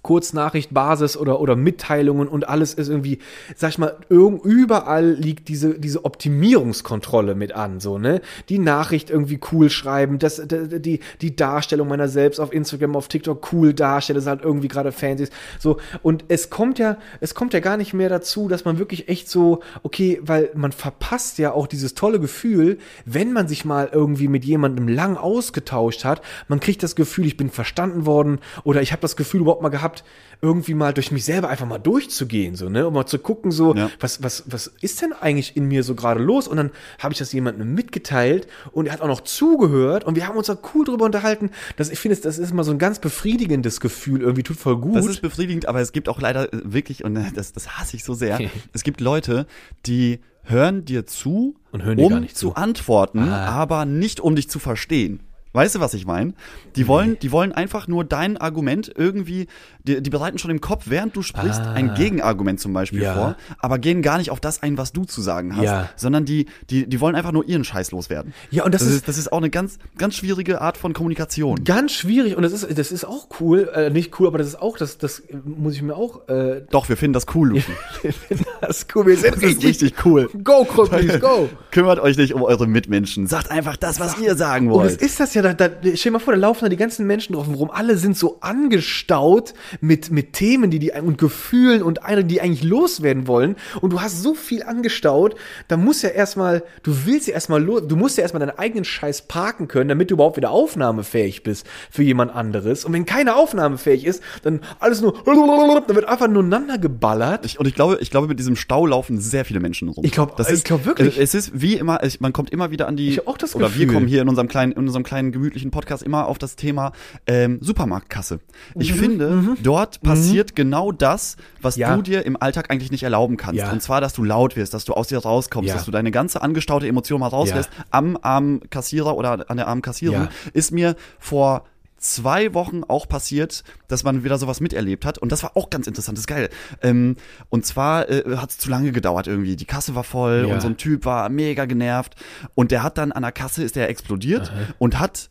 Kurznachrichtbasis 0.04 1.16
oder, 1.16 1.40
oder 1.40 1.56
Mitteilungen 1.56 2.28
und 2.28 2.48
alles 2.48 2.74
ist 2.74 2.88
irgendwie, 2.88 3.18
sag 3.56 3.70
ich 3.70 3.78
mal, 3.78 3.96
überall 4.08 5.10
liegt 5.12 5.48
diese, 5.48 5.78
diese 5.80 6.04
Optimierungskontrolle 6.04 7.34
mit 7.34 7.52
an, 7.52 7.80
so, 7.80 7.98
ne? 7.98 8.20
Die 8.48 8.60
Nachricht 8.60 9.10
irgendwie 9.10 9.40
cool 9.50 9.70
schreiben, 9.70 10.20
das, 10.20 10.42
die, 10.46 11.00
die 11.20 11.34
Darstellung 11.34 11.88
meiner 11.88 12.08
selbst 12.08 12.38
auf 12.38 12.52
Instagram, 12.52 12.94
auf 12.94 13.08
TikTok 13.08 13.52
cool 13.52 13.72
darstellen, 13.74 14.16
das 14.16 14.26
halt 14.26 14.42
irgendwie 14.42 14.68
gerade 14.68 14.92
ist, 15.18 15.32
so. 15.58 15.78
Und 16.02 16.26
es 16.28 16.50
kommt 16.50 16.78
ja, 16.78 16.98
es 17.20 17.34
kommt 17.34 17.54
ja 17.54 17.60
gar 17.60 17.76
nicht 17.76 17.94
mehr 17.94 18.10
dazu, 18.10 18.48
dass 18.48 18.64
man 18.64 18.78
wirklich 18.78 19.08
echt 19.08 19.28
so, 19.28 19.60
okay, 19.82 20.20
weil 20.22 20.50
man 20.54 20.72
verpasst 20.72 21.38
ja 21.38 21.52
auch 21.52 21.66
dieses 21.66 21.94
tolle 21.94 22.20
Gefühl, 22.20 22.78
wenn 23.06 23.32
man 23.32 23.48
sich 23.48 23.64
mal 23.64 23.88
irgendwie 23.90 24.28
mit 24.28 24.44
jemandem 24.44 24.86
lang 24.86 25.16
ausgetauscht 25.16 26.04
hat, 26.04 26.20
man 26.48 26.60
kriegt 26.60 26.82
das 26.82 26.94
Gefühl, 26.94 27.24
ich 27.24 27.38
bin 27.38 27.48
verstanden 27.48 28.04
worden 28.04 28.38
oder 28.64 28.82
ich 28.82 28.92
habe 28.92 29.00
das 29.00 29.16
Gefühl 29.16 29.40
überhaupt 29.40 29.62
mal 29.62 29.70
gehabt, 29.70 29.93
irgendwie 30.42 30.74
mal 30.74 30.92
durch 30.92 31.10
mich 31.10 31.24
selber 31.24 31.48
einfach 31.48 31.66
mal 31.66 31.78
durchzugehen, 31.78 32.54
so, 32.54 32.68
ne, 32.68 32.86
um 32.86 32.92
mal 32.92 33.06
zu 33.06 33.18
gucken, 33.18 33.50
so, 33.50 33.74
Ja. 33.74 33.90
was, 34.00 34.22
was, 34.22 34.44
was 34.46 34.66
ist 34.82 35.00
denn 35.00 35.12
eigentlich 35.14 35.56
in 35.56 35.66
mir 35.68 35.82
so 35.82 35.94
gerade 35.94 36.20
los? 36.22 36.48
Und 36.48 36.58
dann 36.58 36.70
habe 36.98 37.12
ich 37.12 37.18
das 37.18 37.32
jemandem 37.32 37.72
mitgeteilt 37.74 38.46
und 38.72 38.86
er 38.86 38.92
hat 38.92 39.00
auch 39.00 39.06
noch 39.08 39.22
zugehört 39.22 40.04
und 40.04 40.16
wir 40.16 40.26
haben 40.26 40.36
uns 40.36 40.48
da 40.48 40.58
cool 40.74 40.84
drüber 40.84 41.06
unterhalten. 41.06 41.50
Das, 41.76 41.88
ich 41.88 41.98
finde, 41.98 42.18
das 42.18 42.38
ist 42.38 42.50
immer 42.50 42.64
so 42.64 42.72
ein 42.72 42.78
ganz 42.78 42.98
befriedigendes 42.98 43.80
Gefühl, 43.80 44.20
irgendwie 44.20 44.42
tut 44.42 44.56
voll 44.58 44.76
gut. 44.76 44.96
Das 44.96 45.06
ist 45.06 45.22
befriedigend, 45.22 45.66
aber 45.66 45.80
es 45.80 45.92
gibt 45.92 46.10
auch 46.10 46.20
leider 46.20 46.52
äh, 46.52 46.60
wirklich, 46.64 47.04
und 47.04 47.16
äh, 47.16 47.24
das, 47.34 47.52
das 47.52 47.78
hasse 47.78 47.96
ich 47.96 48.04
so 48.04 48.12
sehr, 48.12 48.38
es 48.74 48.82
gibt 48.82 49.00
Leute, 49.00 49.46
die 49.86 50.20
hören 50.42 50.84
dir 50.84 51.06
zu, 51.06 51.54
Und 51.72 51.84
hören 51.84 51.96
dir 51.96 52.04
um 52.04 52.10
gar 52.10 52.20
nicht 52.20 52.36
zu 52.36 52.48
zu. 52.50 52.54
antworten, 52.56 53.20
Ah. 53.20 53.46
aber 53.46 53.86
nicht 53.86 54.20
um 54.20 54.36
dich 54.36 54.50
zu 54.50 54.58
verstehen. 54.58 55.20
Weißt 55.54 55.76
du, 55.76 55.80
was 55.80 55.94
ich 55.94 56.04
meine? 56.04 56.34
Die 56.76 56.86
wollen, 56.88 57.16
die 57.20 57.30
wollen 57.32 57.52
einfach 57.52 57.88
nur 57.88 58.04
dein 58.04 58.36
Argument 58.36 58.92
irgendwie, 58.94 59.46
die, 59.84 60.02
die 60.02 60.10
bereiten 60.10 60.36
schon 60.38 60.50
im 60.50 60.60
Kopf, 60.60 60.84
während 60.88 61.16
du 61.16 61.22
sprichst, 61.22 61.60
Ah. 61.62 61.72
ein 61.72 61.94
Gegenargument 61.94 62.58
zum 62.60 62.72
Beispiel 62.72 63.02
Ja. 63.02 63.14
vor, 63.14 63.36
aber 63.60 63.78
gehen 63.78 64.02
gar 64.02 64.18
nicht 64.18 64.30
auf 64.30 64.40
das 64.40 64.62
ein, 64.62 64.76
was 64.78 64.92
du 64.92 65.04
zu 65.04 65.22
sagen 65.22 65.56
hast, 65.56 65.62
Ja. 65.64 65.88
sondern 65.96 66.24
die, 66.24 66.46
die, 66.70 66.88
die 66.88 67.00
wollen 67.00 67.14
einfach 67.14 67.30
nur 67.32 67.46
ihren 67.48 67.62
Scheiß 67.64 67.92
loswerden. 67.92 68.34
Ja, 68.50 68.64
und 68.64 68.74
das 68.74 68.82
ist- 68.82 69.06
das 69.08 69.16
ist 69.16 69.32
auch 69.32 69.38
eine 69.38 69.48
ganz, 69.48 69.78
ganz 69.96 70.16
schwierige 70.16 70.60
Art 70.60 70.76
von 70.76 70.92
Kommunikation. 70.92 71.62
ganz 71.64 71.92
schwierig 71.92 72.36
und 72.36 72.42
das 72.42 72.52
ist, 72.52 72.76
das 72.76 72.90
ist 72.90 73.04
auch 73.04 73.28
cool, 73.40 73.70
äh, 73.74 73.90
nicht 73.90 74.18
cool, 74.18 74.26
aber 74.26 74.38
das 74.38 74.48
ist 74.48 74.60
auch, 74.60 74.76
das, 74.76 74.98
das 74.98 75.22
muss 75.44 75.74
ich 75.76 75.82
mir 75.82 75.94
auch, 75.96 76.28
äh, 76.28 76.62
Doch, 76.70 76.88
wir 76.88 76.96
finden 76.96 77.12
das 77.14 77.26
cool, 77.34 77.50
Luki. 77.50 77.62
das 78.60 78.78
ist 78.78 78.96
cool, 78.96 79.06
wir 79.06 79.16
sind 79.16 79.36
Das 79.36 79.42
ist 79.44 79.62
richtig 79.62 80.04
cool. 80.04 80.28
Go, 80.42 80.64
Krüppis, 80.64 81.20
go! 81.20 81.48
Kümmert 81.70 82.00
euch 82.00 82.16
nicht 82.16 82.34
um 82.34 82.42
eure 82.42 82.66
Mitmenschen. 82.66 83.26
Sagt 83.28 83.50
einfach 83.50 83.76
das, 83.76 84.00
was 84.00 84.18
ihr 84.18 84.34
sagen 84.34 84.68
Und 84.70 84.84
es 84.84 84.92
wollt. 84.92 85.02
ist 85.02 85.20
das 85.20 85.34
ja, 85.34 85.42
da, 85.44 85.52
da, 85.54 85.68
stell 85.82 85.94
dir 85.94 86.10
mal 86.12 86.18
vor, 86.18 86.32
da 86.34 86.40
laufen 86.40 86.64
da 86.64 86.68
die 86.68 86.76
ganzen 86.76 87.06
Menschen 87.06 87.34
drauf 87.34 87.46
rum. 87.48 87.70
Alle 87.70 87.96
sind 87.96 88.16
so 88.16 88.38
angestaut 88.40 89.54
mit, 89.80 90.10
mit 90.10 90.32
Themen, 90.32 90.70
die 90.70 90.78
die 90.78 90.92
und 90.92 91.18
Gefühlen 91.18 91.82
und 91.82 92.02
eine, 92.04 92.24
die 92.24 92.40
eigentlich 92.40 92.62
loswerden 92.64 93.26
wollen. 93.26 93.56
Und 93.80 93.92
du 93.92 94.00
hast 94.00 94.22
so 94.22 94.34
viel 94.34 94.62
angestaut, 94.62 95.34
da 95.68 95.76
muss 95.76 96.02
ja 96.02 96.08
erstmal, 96.10 96.62
du 96.82 96.92
willst 97.06 97.28
ja 97.28 97.34
erstmal 97.34 97.62
los, 97.62 97.82
du 97.86 97.96
musst 97.96 98.16
ja 98.16 98.22
erstmal 98.22 98.40
deinen 98.40 98.58
eigenen 98.58 98.84
Scheiß 98.84 99.22
parken 99.28 99.68
können, 99.68 99.88
damit 99.88 100.10
du 100.10 100.14
überhaupt 100.14 100.36
wieder 100.36 100.50
aufnahmefähig 100.50 101.42
bist 101.42 101.66
für 101.90 102.02
jemand 102.02 102.34
anderes. 102.34 102.84
Und 102.84 102.92
wenn 102.92 103.04
keiner 103.06 103.36
aufnahmefähig 103.36 104.04
ist, 104.04 104.22
dann 104.42 104.60
alles 104.80 105.00
nur, 105.00 105.12
da 105.24 105.94
wird 105.94 106.06
einfach 106.06 106.28
nureinander 106.28 106.78
geballert. 106.78 107.44
Ich, 107.46 107.58
und 107.60 107.66
ich 107.66 107.74
glaube, 107.74 107.98
ich 108.00 108.10
glaube, 108.10 108.28
mit 108.28 108.38
diesem 108.38 108.56
Stau 108.56 108.86
laufen 108.86 109.18
sehr 109.20 109.44
viele 109.44 109.60
Menschen 109.60 109.88
rum. 109.88 110.04
Ich 110.04 110.12
glaub- 110.12 110.36
Das 110.36 110.48
ich 110.48 110.54
ist- 110.54 110.64
glaub 110.64 110.84
wirklich. 110.84 111.18
Es 111.18 111.34
ist 111.34 111.52
wie 111.54 111.74
immer, 111.74 111.98
es, 112.02 112.20
man 112.20 112.32
kommt 112.32 112.50
immer 112.50 112.70
wieder 112.70 112.88
an 112.88 112.96
die, 112.96 113.10
Ich 113.10 113.18
hab 113.18 113.28
auch 113.28 113.38
das 113.38 113.54
oder 113.54 113.74
wir 113.74 113.80
Gefühl. 113.86 113.94
kommen 113.94 114.06
hier 114.06 114.22
in 114.22 114.28
unserem 114.28 114.48
kleinen, 114.48 114.72
in 114.72 114.78
unserem 114.78 115.04
kleinen 115.04 115.32
gemütlichen 115.34 115.70
Podcast 115.70 116.02
immer 116.02 116.26
auf 116.26 116.38
das 116.38 116.56
Thema 116.56 116.92
ähm, 117.26 117.58
Supermarktkasse. 117.60 118.40
Ich 118.74 118.94
Mhm. 118.94 118.98
finde, 118.98 119.56
dort 119.62 120.00
passiert 120.00 120.56
genau 120.56 120.90
das, 120.92 121.36
was 121.60 121.76
Ja. 121.76 121.94
du 121.94 122.00
dir 122.02 122.24
im 122.24 122.40
Alltag 122.40 122.70
eigentlich 122.70 122.90
nicht 122.90 123.02
erlauben 123.02 123.36
kannst. 123.36 123.60
Ja. 123.60 123.70
Und 123.70 123.82
zwar, 123.82 124.00
dass 124.00 124.14
du 124.14 124.24
laut 124.24 124.56
wirst, 124.56 124.72
dass 124.72 124.84
du 124.86 124.94
aus 124.94 125.08
dir 125.08 125.18
rauskommst, 125.18 125.68
Ja. 125.68 125.74
dass 125.74 125.84
du 125.84 125.90
deine 125.90 126.10
ganze 126.10 126.40
angestaute 126.40 126.88
Emotion 126.88 127.20
mal 127.20 127.28
rauslässt 127.28 127.68
am 127.90 128.16
armen 128.22 128.60
Kassierer 128.70 129.16
oder 129.16 129.50
an 129.50 129.56
der 129.58 129.68
armen 129.68 129.82
Kassiererin. 129.82 130.28
Ist 130.54 130.72
mir 130.72 130.96
vor 131.18 131.64
zwei 132.04 132.54
Wochen 132.54 132.82
auch 132.84 133.08
passiert, 133.08 133.64
dass 133.88 134.04
man 134.04 134.24
wieder 134.24 134.38
sowas 134.38 134.60
miterlebt 134.60 135.04
hat. 135.04 135.18
Und 135.18 135.32
das 135.32 135.42
war 135.42 135.56
auch 135.56 135.70
ganz 135.70 135.86
interessant, 135.86 136.18
das 136.18 136.22
ist 136.22 136.26
geil. 136.28 136.48
Ähm, 136.82 137.16
und 137.48 137.64
zwar 137.66 138.08
äh, 138.08 138.36
hat 138.36 138.50
es 138.50 138.58
zu 138.58 138.70
lange 138.70 138.92
gedauert 138.92 139.26
irgendwie. 139.26 139.56
Die 139.56 139.64
Kasse 139.64 139.94
war 139.94 140.04
voll 140.04 140.46
Ja. 140.48 140.54
und 140.54 140.60
so 140.60 140.68
ein 140.68 140.76
Typ 140.76 141.04
war 141.04 141.28
mega 141.28 141.64
genervt. 141.64 142.14
Und 142.54 142.70
der 142.70 142.82
hat 142.82 142.98
dann 142.98 143.12
an 143.12 143.22
der 143.22 143.32
Kasse, 143.32 143.62
ist 143.64 143.76
der 143.76 143.88
explodiert 143.88 144.52
und 144.78 144.98
hat 144.98 145.30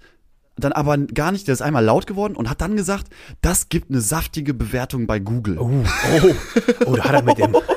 dann 0.56 0.72
aber 0.72 1.00
gar 1.00 1.32
nicht, 1.32 1.48
der 1.48 1.54
ist 1.54 1.64
einmal 1.64 1.84
laut 1.84 2.06
geworden 2.06 2.36
und 2.36 2.48
hat 2.48 2.62
dann 2.62 2.76
gesagt, 2.76 3.08
das 3.42 3.70
gibt 3.70 3.90
eine 3.90 4.02
saftige 4.02 4.54
Bewertung 4.54 5.08
bei 5.08 5.18
Google. 5.20 5.58
Oh, 5.58 5.70
oh, 5.84 6.36
oh, 6.86 6.96
da 6.96 7.06
hat 7.06 7.14
er 7.14 7.22
mit 7.24 7.40
dem, 7.40 7.56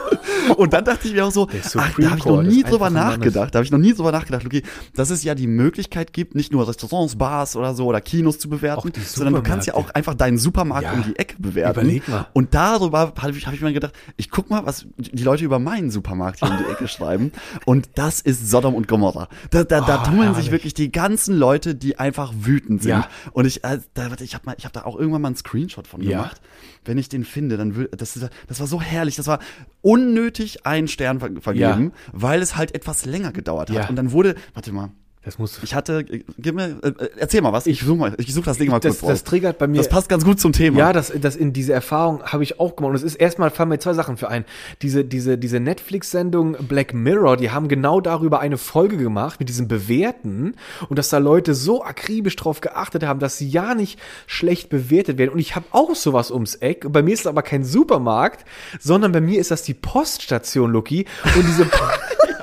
Und 0.56 0.72
dann 0.72 0.84
dachte 0.84 1.08
ich 1.08 1.14
mir 1.14 1.24
auch 1.24 1.30
so, 1.32 1.48
ach, 1.78 1.94
da 1.98 2.10
habe 2.10 2.18
ich 2.18 2.24
noch 2.24 2.42
nie 2.42 2.62
drüber 2.62 2.90
nachgedacht. 2.90 3.54
Da 3.54 3.58
habe 3.58 3.64
ich 3.64 3.70
noch 3.70 3.78
nie 3.78 3.92
drüber 3.94 4.12
nachgedacht, 4.12 4.42
Luki, 4.44 4.62
dass 4.94 5.10
es 5.10 5.22
ja 5.24 5.34
die 5.34 5.46
Möglichkeit 5.46 6.12
gibt, 6.12 6.34
nicht 6.34 6.52
nur 6.52 6.66
Restaurants, 6.68 7.16
Bars 7.16 7.56
oder 7.56 7.74
so 7.74 7.86
oder 7.86 8.00
Kinos 8.00 8.38
zu 8.38 8.48
bewerten, 8.48 8.92
sondern 9.04 9.34
du 9.34 9.42
kannst 9.42 9.66
ja 9.66 9.74
auch 9.74 9.90
einfach 9.90 10.14
deinen 10.14 10.38
Supermarkt 10.38 10.84
Ja, 10.84 10.92
um 10.92 11.02
die 11.02 11.16
Ecke 11.18 11.36
bewerten. 11.38 11.80
überleg 11.80 12.08
mal. 12.08 12.26
Und 12.32 12.54
darüber 12.54 13.12
habe 13.18 13.36
ich, 13.36 13.46
hab 13.46 13.54
ich 13.54 13.60
mir 13.60 13.72
gedacht, 13.72 13.94
ich 14.16 14.30
guck 14.30 14.50
mal, 14.50 14.64
was 14.66 14.86
die 14.96 15.22
Leute 15.22 15.44
über 15.44 15.58
meinen 15.58 15.90
Supermarkt 15.90 16.40
hier 16.40 16.50
um 16.50 16.56
die 16.58 16.64
Ecke 16.72 16.88
schreiben. 16.88 17.32
Und 17.64 17.88
das 17.94 18.20
ist 18.20 18.50
Sodom 18.50 18.74
und 18.74 18.88
Gomorra. 18.88 19.28
Da, 19.50 19.64
da, 19.64 19.80
da 19.80 20.02
Oh, 20.02 20.10
tummeln 20.10 20.34
sich 20.34 20.50
wirklich 20.50 20.74
die 20.74 20.92
ganzen 20.92 21.36
Leute, 21.36 21.74
die 21.74 21.98
einfach 21.98 22.32
wütend 22.38 22.82
sind. 22.82 22.90
Ja. 22.90 23.08
Und 23.32 23.46
ich, 23.46 23.64
äh, 23.64 23.78
da, 23.94 24.10
warte, 24.10 24.24
ich 24.24 24.34
habe 24.34 24.50
hab 24.50 24.72
da 24.72 24.84
auch 24.84 24.96
irgendwann 24.98 25.22
mal 25.22 25.28
einen 25.28 25.36
Screenshot 25.36 25.86
von 25.86 26.02
Ja. 26.02 26.10
gemacht. 26.18 26.40
Wenn 26.86 26.98
ich 26.98 27.08
den 27.08 27.24
finde, 27.24 27.56
dann 27.56 27.76
will, 27.76 27.88
das, 27.96 28.18
das 28.46 28.60
war 28.60 28.66
so 28.66 28.80
herrlich. 28.80 29.16
Das 29.16 29.26
war 29.26 29.40
unnötig 29.82 30.66
einen 30.66 30.88
Stern 30.88 31.20
ver 31.20 31.30
vergeben, 31.40 31.92
weil 32.12 32.42
es 32.42 32.56
halt 32.56 32.74
etwas 32.74 33.04
länger 33.04 33.32
gedauert 33.32 33.70
hat. 33.70 33.76
Ja. 33.76 33.88
Und 33.88 33.96
dann 33.96 34.12
wurde, 34.12 34.34
warte 34.54 34.72
mal, 34.72 34.90
das 35.26 35.40
muss, 35.40 35.58
ich 35.64 35.74
hatte, 35.74 36.06
äh, 36.08 36.22
gib 36.38 36.54
mir, 36.54 36.78
äh, 36.84 36.86
äh, 36.86 37.10
erzähl 37.16 37.42
mal 37.42 37.52
was. 37.52 37.66
Ich 37.66 37.80
suche 37.80 37.96
mal, 37.96 38.14
ich 38.18 38.32
such 38.32 38.44
das 38.44 38.58
Ding 38.58 38.70
mal 38.70 38.78
das, 38.78 39.00
kurz 39.00 39.10
das 39.10 39.24
triggert 39.24 39.58
bei 39.58 39.66
mir. 39.66 39.78
Das 39.78 39.88
passt 39.88 40.08
ganz 40.08 40.24
gut 40.24 40.38
zum 40.38 40.52
Thema. 40.52 40.78
Ja, 40.78 40.92
das, 40.92 41.12
das 41.20 41.34
in 41.34 41.52
diese 41.52 41.72
Erfahrung 41.72 42.22
habe 42.22 42.44
ich 42.44 42.60
auch 42.60 42.76
gemacht. 42.76 42.90
Und 42.90 42.94
es 42.94 43.02
ist 43.02 43.16
erstmal 43.16 43.50
fallen 43.50 43.70
mir 43.70 43.80
zwei 43.80 43.92
Sachen 43.92 44.16
für 44.18 44.28
ein. 44.28 44.44
Diese, 44.82 45.04
diese, 45.04 45.36
diese 45.36 45.58
Netflix-Sendung 45.58 46.56
Black 46.68 46.94
Mirror, 46.94 47.36
die 47.38 47.50
haben 47.50 47.66
genau 47.66 48.00
darüber 48.00 48.38
eine 48.38 48.56
Folge 48.56 48.98
gemacht 48.98 49.40
mit 49.40 49.48
diesem 49.48 49.66
Bewerten 49.66 50.54
und 50.88 50.96
dass 50.96 51.08
da 51.08 51.18
Leute 51.18 51.56
so 51.56 51.82
akribisch 51.82 52.36
drauf 52.36 52.60
geachtet 52.60 53.02
haben, 53.02 53.18
dass 53.18 53.36
sie 53.36 53.48
ja 53.48 53.74
nicht 53.74 53.98
schlecht 54.28 54.68
bewertet 54.68 55.18
werden. 55.18 55.32
Und 55.32 55.40
ich 55.40 55.56
habe 55.56 55.66
auch 55.72 55.96
sowas 55.96 56.30
ums 56.30 56.54
Eck. 56.54 56.86
Bei 56.92 57.02
mir 57.02 57.14
ist 57.14 57.20
es 57.20 57.26
aber 57.26 57.42
kein 57.42 57.64
Supermarkt, 57.64 58.44
sondern 58.78 59.10
bei 59.10 59.20
mir 59.20 59.40
ist 59.40 59.50
das 59.50 59.64
die 59.64 59.74
Poststation, 59.74 60.70
Lucky. 60.70 61.04
Und 61.34 61.44
diese 61.48 61.68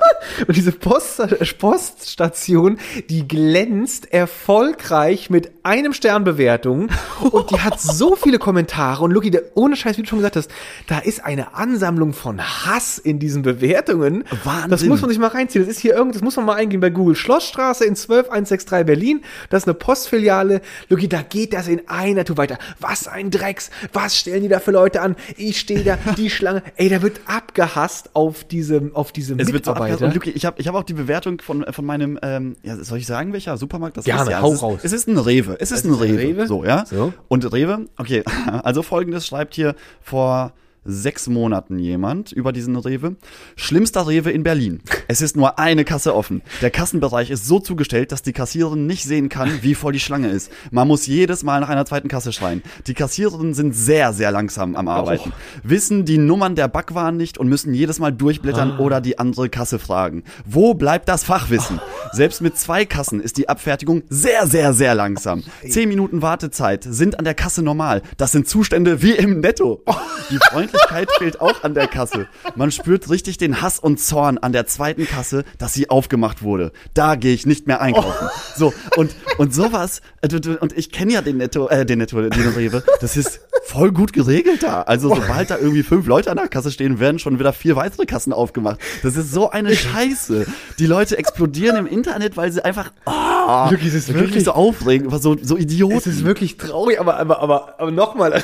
Und 0.46 0.56
diese 0.56 0.72
Post 0.72 1.22
Poststation, 1.58 2.78
die 3.08 3.26
glänzt 3.26 4.12
erfolgreich 4.12 5.30
mit 5.30 5.52
einem 5.62 5.92
Stern 5.92 6.24
Bewertung 6.24 6.88
und 7.30 7.50
die 7.50 7.60
hat 7.60 7.80
so 7.80 8.16
viele 8.16 8.38
Kommentare 8.38 9.02
und 9.04 9.12
Lucky, 9.12 9.30
der, 9.30 9.42
ohne 9.54 9.76
Scheiß, 9.76 9.96
wie 9.96 10.02
du 10.02 10.08
schon 10.08 10.18
gesagt 10.18 10.36
hast, 10.36 10.50
da 10.86 10.98
ist 10.98 11.24
eine 11.24 11.54
Ansammlung 11.54 12.12
von 12.12 12.40
Hass 12.40 12.98
in 12.98 13.18
diesen 13.18 13.42
Bewertungen. 13.42 14.24
Wahnsinn. 14.44 14.70
Das 14.70 14.84
muss 14.84 15.00
man 15.00 15.10
sich 15.10 15.18
mal 15.18 15.28
reinziehen. 15.28 15.64
Das 15.64 15.74
ist 15.74 15.80
hier 15.80 15.94
irgend, 15.94 16.14
das 16.14 16.22
muss 16.22 16.36
man 16.36 16.46
mal 16.46 16.54
eingehen 16.54 16.80
bei 16.80 16.90
Google. 16.90 17.16
Schlossstraße 17.16 17.84
in 17.84 17.96
12163 17.96 18.86
Berlin. 18.86 19.22
Das 19.50 19.62
ist 19.62 19.68
eine 19.68 19.74
Postfiliale. 19.74 20.60
Lucky, 20.88 21.08
da 21.08 21.22
geht 21.22 21.52
das 21.52 21.68
in 21.68 21.88
einer 21.88 22.24
Tour 22.24 22.36
weiter. 22.36 22.58
Was 22.80 23.08
ein 23.08 23.30
Drecks. 23.30 23.70
Was 23.92 24.16
stellen 24.18 24.42
die 24.42 24.48
da 24.48 24.60
für 24.60 24.70
Leute 24.70 25.00
an? 25.00 25.16
Ich 25.36 25.60
stehe 25.60 25.82
da, 25.82 25.98
die 26.16 26.30
Schlange. 26.30 26.62
Ey, 26.76 26.88
da 26.88 27.02
wird 27.02 27.20
abgehasst 27.26 28.10
auf 28.14 28.44
diese, 28.44 28.90
auf 28.94 29.12
diese 29.12 29.34
Es. 29.38 29.52
Mitarbeiter. 29.52 30.08
Luki, 30.14 30.30
ich 30.30 30.44
habe 30.44 30.60
ich 30.60 30.68
hab 30.68 30.74
auch 30.74 30.82
die 30.82 30.94
Bewertung 30.94 31.40
von, 31.40 31.64
von 31.70 31.84
meinem, 31.84 32.18
ähm, 32.22 32.56
ja, 32.62 32.76
soll 32.76 32.98
ich 32.98 33.06
sagen, 33.06 33.32
welcher 33.32 33.56
Supermarkt 33.56 33.96
das 33.96 34.04
Gerne, 34.04 34.22
ist? 34.22 34.28
Ja, 34.30 34.40
hau 34.40 34.48
es 34.48 34.54
ist, 34.54 34.62
raus. 34.62 34.80
Es 34.82 34.92
ist 34.92 35.08
ein 35.08 35.18
Rewe. 35.18 35.56
Es 35.60 35.72
ist 35.72 35.84
ein 35.84 35.92
Rewe. 35.92 36.18
Rewe? 36.18 36.46
So, 36.46 36.64
ja. 36.64 36.86
So. 36.86 37.12
Und 37.28 37.52
Rewe, 37.52 37.86
okay, 37.98 38.22
also 38.62 38.82
folgendes 38.82 39.26
schreibt 39.26 39.54
hier 39.54 39.74
vor 40.00 40.52
sechs 40.84 41.28
Monaten 41.28 41.78
jemand 41.78 42.32
über 42.32 42.52
diesen 42.52 42.76
Rewe. 42.76 43.16
Schlimmster 43.56 44.06
Rewe 44.06 44.30
in 44.30 44.42
Berlin. 44.42 44.80
Es 45.08 45.20
ist 45.20 45.36
nur 45.36 45.58
eine 45.58 45.84
Kasse 45.84 46.14
offen. 46.14 46.42
Der 46.62 46.70
Kassenbereich 46.70 47.30
ist 47.30 47.46
so 47.46 47.58
zugestellt, 47.60 48.12
dass 48.12 48.22
die 48.22 48.32
Kassiererin 48.32 48.86
nicht 48.86 49.04
sehen 49.04 49.28
kann, 49.28 49.62
wie 49.62 49.74
voll 49.74 49.92
die 49.92 50.00
Schlange 50.00 50.28
ist. 50.28 50.50
Man 50.70 50.88
muss 50.88 51.06
jedes 51.06 51.42
Mal 51.42 51.60
nach 51.60 51.68
einer 51.68 51.86
zweiten 51.86 52.08
Kasse 52.08 52.32
schreien. 52.32 52.62
Die 52.86 52.94
Kassiererinnen 52.94 53.54
sind 53.54 53.74
sehr, 53.74 54.12
sehr 54.12 54.30
langsam 54.30 54.76
am 54.76 54.88
Arbeiten. 54.88 55.32
Wissen 55.62 56.04
die 56.04 56.18
Nummern 56.18 56.54
der 56.54 56.68
Backwaren 56.68 57.16
nicht 57.16 57.38
und 57.38 57.48
müssen 57.48 57.74
jedes 57.74 57.98
Mal 57.98 58.12
durchblättern 58.12 58.78
oder 58.78 59.00
die 59.00 59.18
andere 59.18 59.48
Kasse 59.48 59.78
fragen. 59.78 60.24
Wo 60.44 60.74
bleibt 60.74 61.08
das 61.08 61.24
Fachwissen? 61.24 61.80
Selbst 62.12 62.40
mit 62.40 62.56
zwei 62.58 62.84
Kassen 62.84 63.20
ist 63.20 63.36
die 63.36 63.48
Abfertigung 63.48 64.02
sehr, 64.08 64.46
sehr, 64.46 64.72
sehr 64.72 64.94
langsam. 64.94 65.42
Zehn 65.68 65.88
Minuten 65.88 66.22
Wartezeit 66.22 66.84
sind 66.84 67.18
an 67.18 67.24
der 67.24 67.34
Kasse 67.34 67.62
normal. 67.62 68.02
Das 68.16 68.32
sind 68.32 68.48
Zustände 68.48 69.02
wie 69.02 69.12
im 69.12 69.40
Netto. 69.40 69.82
Die 70.30 70.38
Freundlichkeit 70.74 71.08
fehlt 71.18 71.40
auch 71.40 71.62
an 71.62 71.74
der 71.74 71.86
Kasse. 71.86 72.26
Man 72.54 72.70
spürt 72.70 73.08
richtig 73.10 73.38
den 73.38 73.62
Hass 73.62 73.78
und 73.78 74.00
Zorn 74.00 74.38
an 74.38 74.52
der 74.52 74.66
zweiten 74.66 75.06
Kasse, 75.06 75.44
dass 75.58 75.72
sie 75.74 75.90
aufgemacht 75.90 76.42
wurde. 76.42 76.72
Da 76.94 77.14
gehe 77.16 77.34
ich 77.34 77.46
nicht 77.46 77.66
mehr 77.66 77.80
einkaufen. 77.80 78.28
So, 78.56 78.72
und, 78.96 79.14
und 79.38 79.54
sowas, 79.54 80.00
äh, 80.22 80.28
und 80.60 80.76
ich 80.76 80.90
kenne 80.92 81.12
ja 81.14 81.22
den 81.22 81.38
Netto, 81.38 81.68
äh, 81.68 81.84
den 81.86 81.98
Netto, 81.98 82.20
den 82.20 82.48
Rewe, 82.48 82.82
das 83.00 83.16
ist 83.16 83.40
voll 83.64 83.92
gut 83.92 84.12
geregelt 84.12 84.62
da. 84.62 84.82
Also 84.82 85.08
sobald 85.08 85.50
da 85.50 85.58
irgendwie 85.58 85.82
fünf 85.82 86.06
Leute 86.06 86.30
an 86.30 86.36
der 86.36 86.48
Kasse 86.48 86.70
stehen, 86.70 87.00
werden 87.00 87.18
schon 87.18 87.38
wieder 87.38 87.52
vier 87.52 87.76
weitere 87.76 88.06
Kassen 88.06 88.32
aufgemacht. 88.32 88.78
Das 89.02 89.16
ist 89.16 89.32
so 89.32 89.50
eine 89.50 89.74
Scheiße. 89.74 90.46
Die 90.78 90.86
Leute 90.86 91.16
explodieren 91.18 91.76
im 91.76 91.86
Internet, 91.86 92.36
weil 92.36 92.52
sie 92.52 92.64
einfach, 92.64 92.92
ah, 93.06 93.70
Wirklich, 93.70 93.94
ist 93.94 94.12
wirklich- 94.12 94.44
so 94.44 94.52
aufregen, 94.52 95.06
aber 95.08 95.18
so, 95.18 95.36
so 95.40 95.56
Idioten. 95.56 95.96
Es 95.96 96.06
ist 96.06 96.24
wirklich 96.24 96.56
traurig, 96.56 97.00
aber, 97.00 97.16
aber, 97.18 97.40
aber, 97.40 97.74
aber 97.78 97.90
nochmal. 97.90 98.42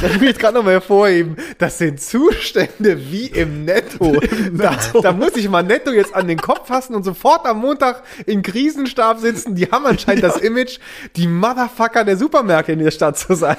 Das 0.00 0.14
will 0.14 0.22
ich 0.22 0.28
jetzt 0.28 0.38
gerade 0.38 0.54
nochmal 0.54 0.74
hervorheben. 0.74 1.36
Das 1.58 1.78
sind 1.78 2.00
Zustände 2.00 3.10
wie 3.10 3.26
im 3.26 3.64
Netto. 3.64 4.20
Da, 4.52 4.78
da 5.02 5.12
muss 5.12 5.36
ich 5.36 5.48
mal 5.48 5.62
Netto 5.62 5.90
jetzt 5.90 6.14
an 6.14 6.28
den 6.28 6.38
Kopf 6.38 6.68
fassen 6.68 6.94
und 6.94 7.04
sofort 7.04 7.46
am 7.46 7.60
Montag 7.60 8.02
in 8.26 8.42
Krisenstab 8.42 9.18
sitzen. 9.18 9.54
Die 9.54 9.66
haben 9.70 9.86
anscheinend 9.86 10.22
das 10.22 10.36
Image, 10.38 10.78
die 11.16 11.26
Motherfucker 11.26 12.04
der 12.04 12.16
Supermärkte 12.16 12.72
in 12.72 12.78
der 12.78 12.90
Stadt 12.90 13.18
zu 13.18 13.34
sein. 13.34 13.56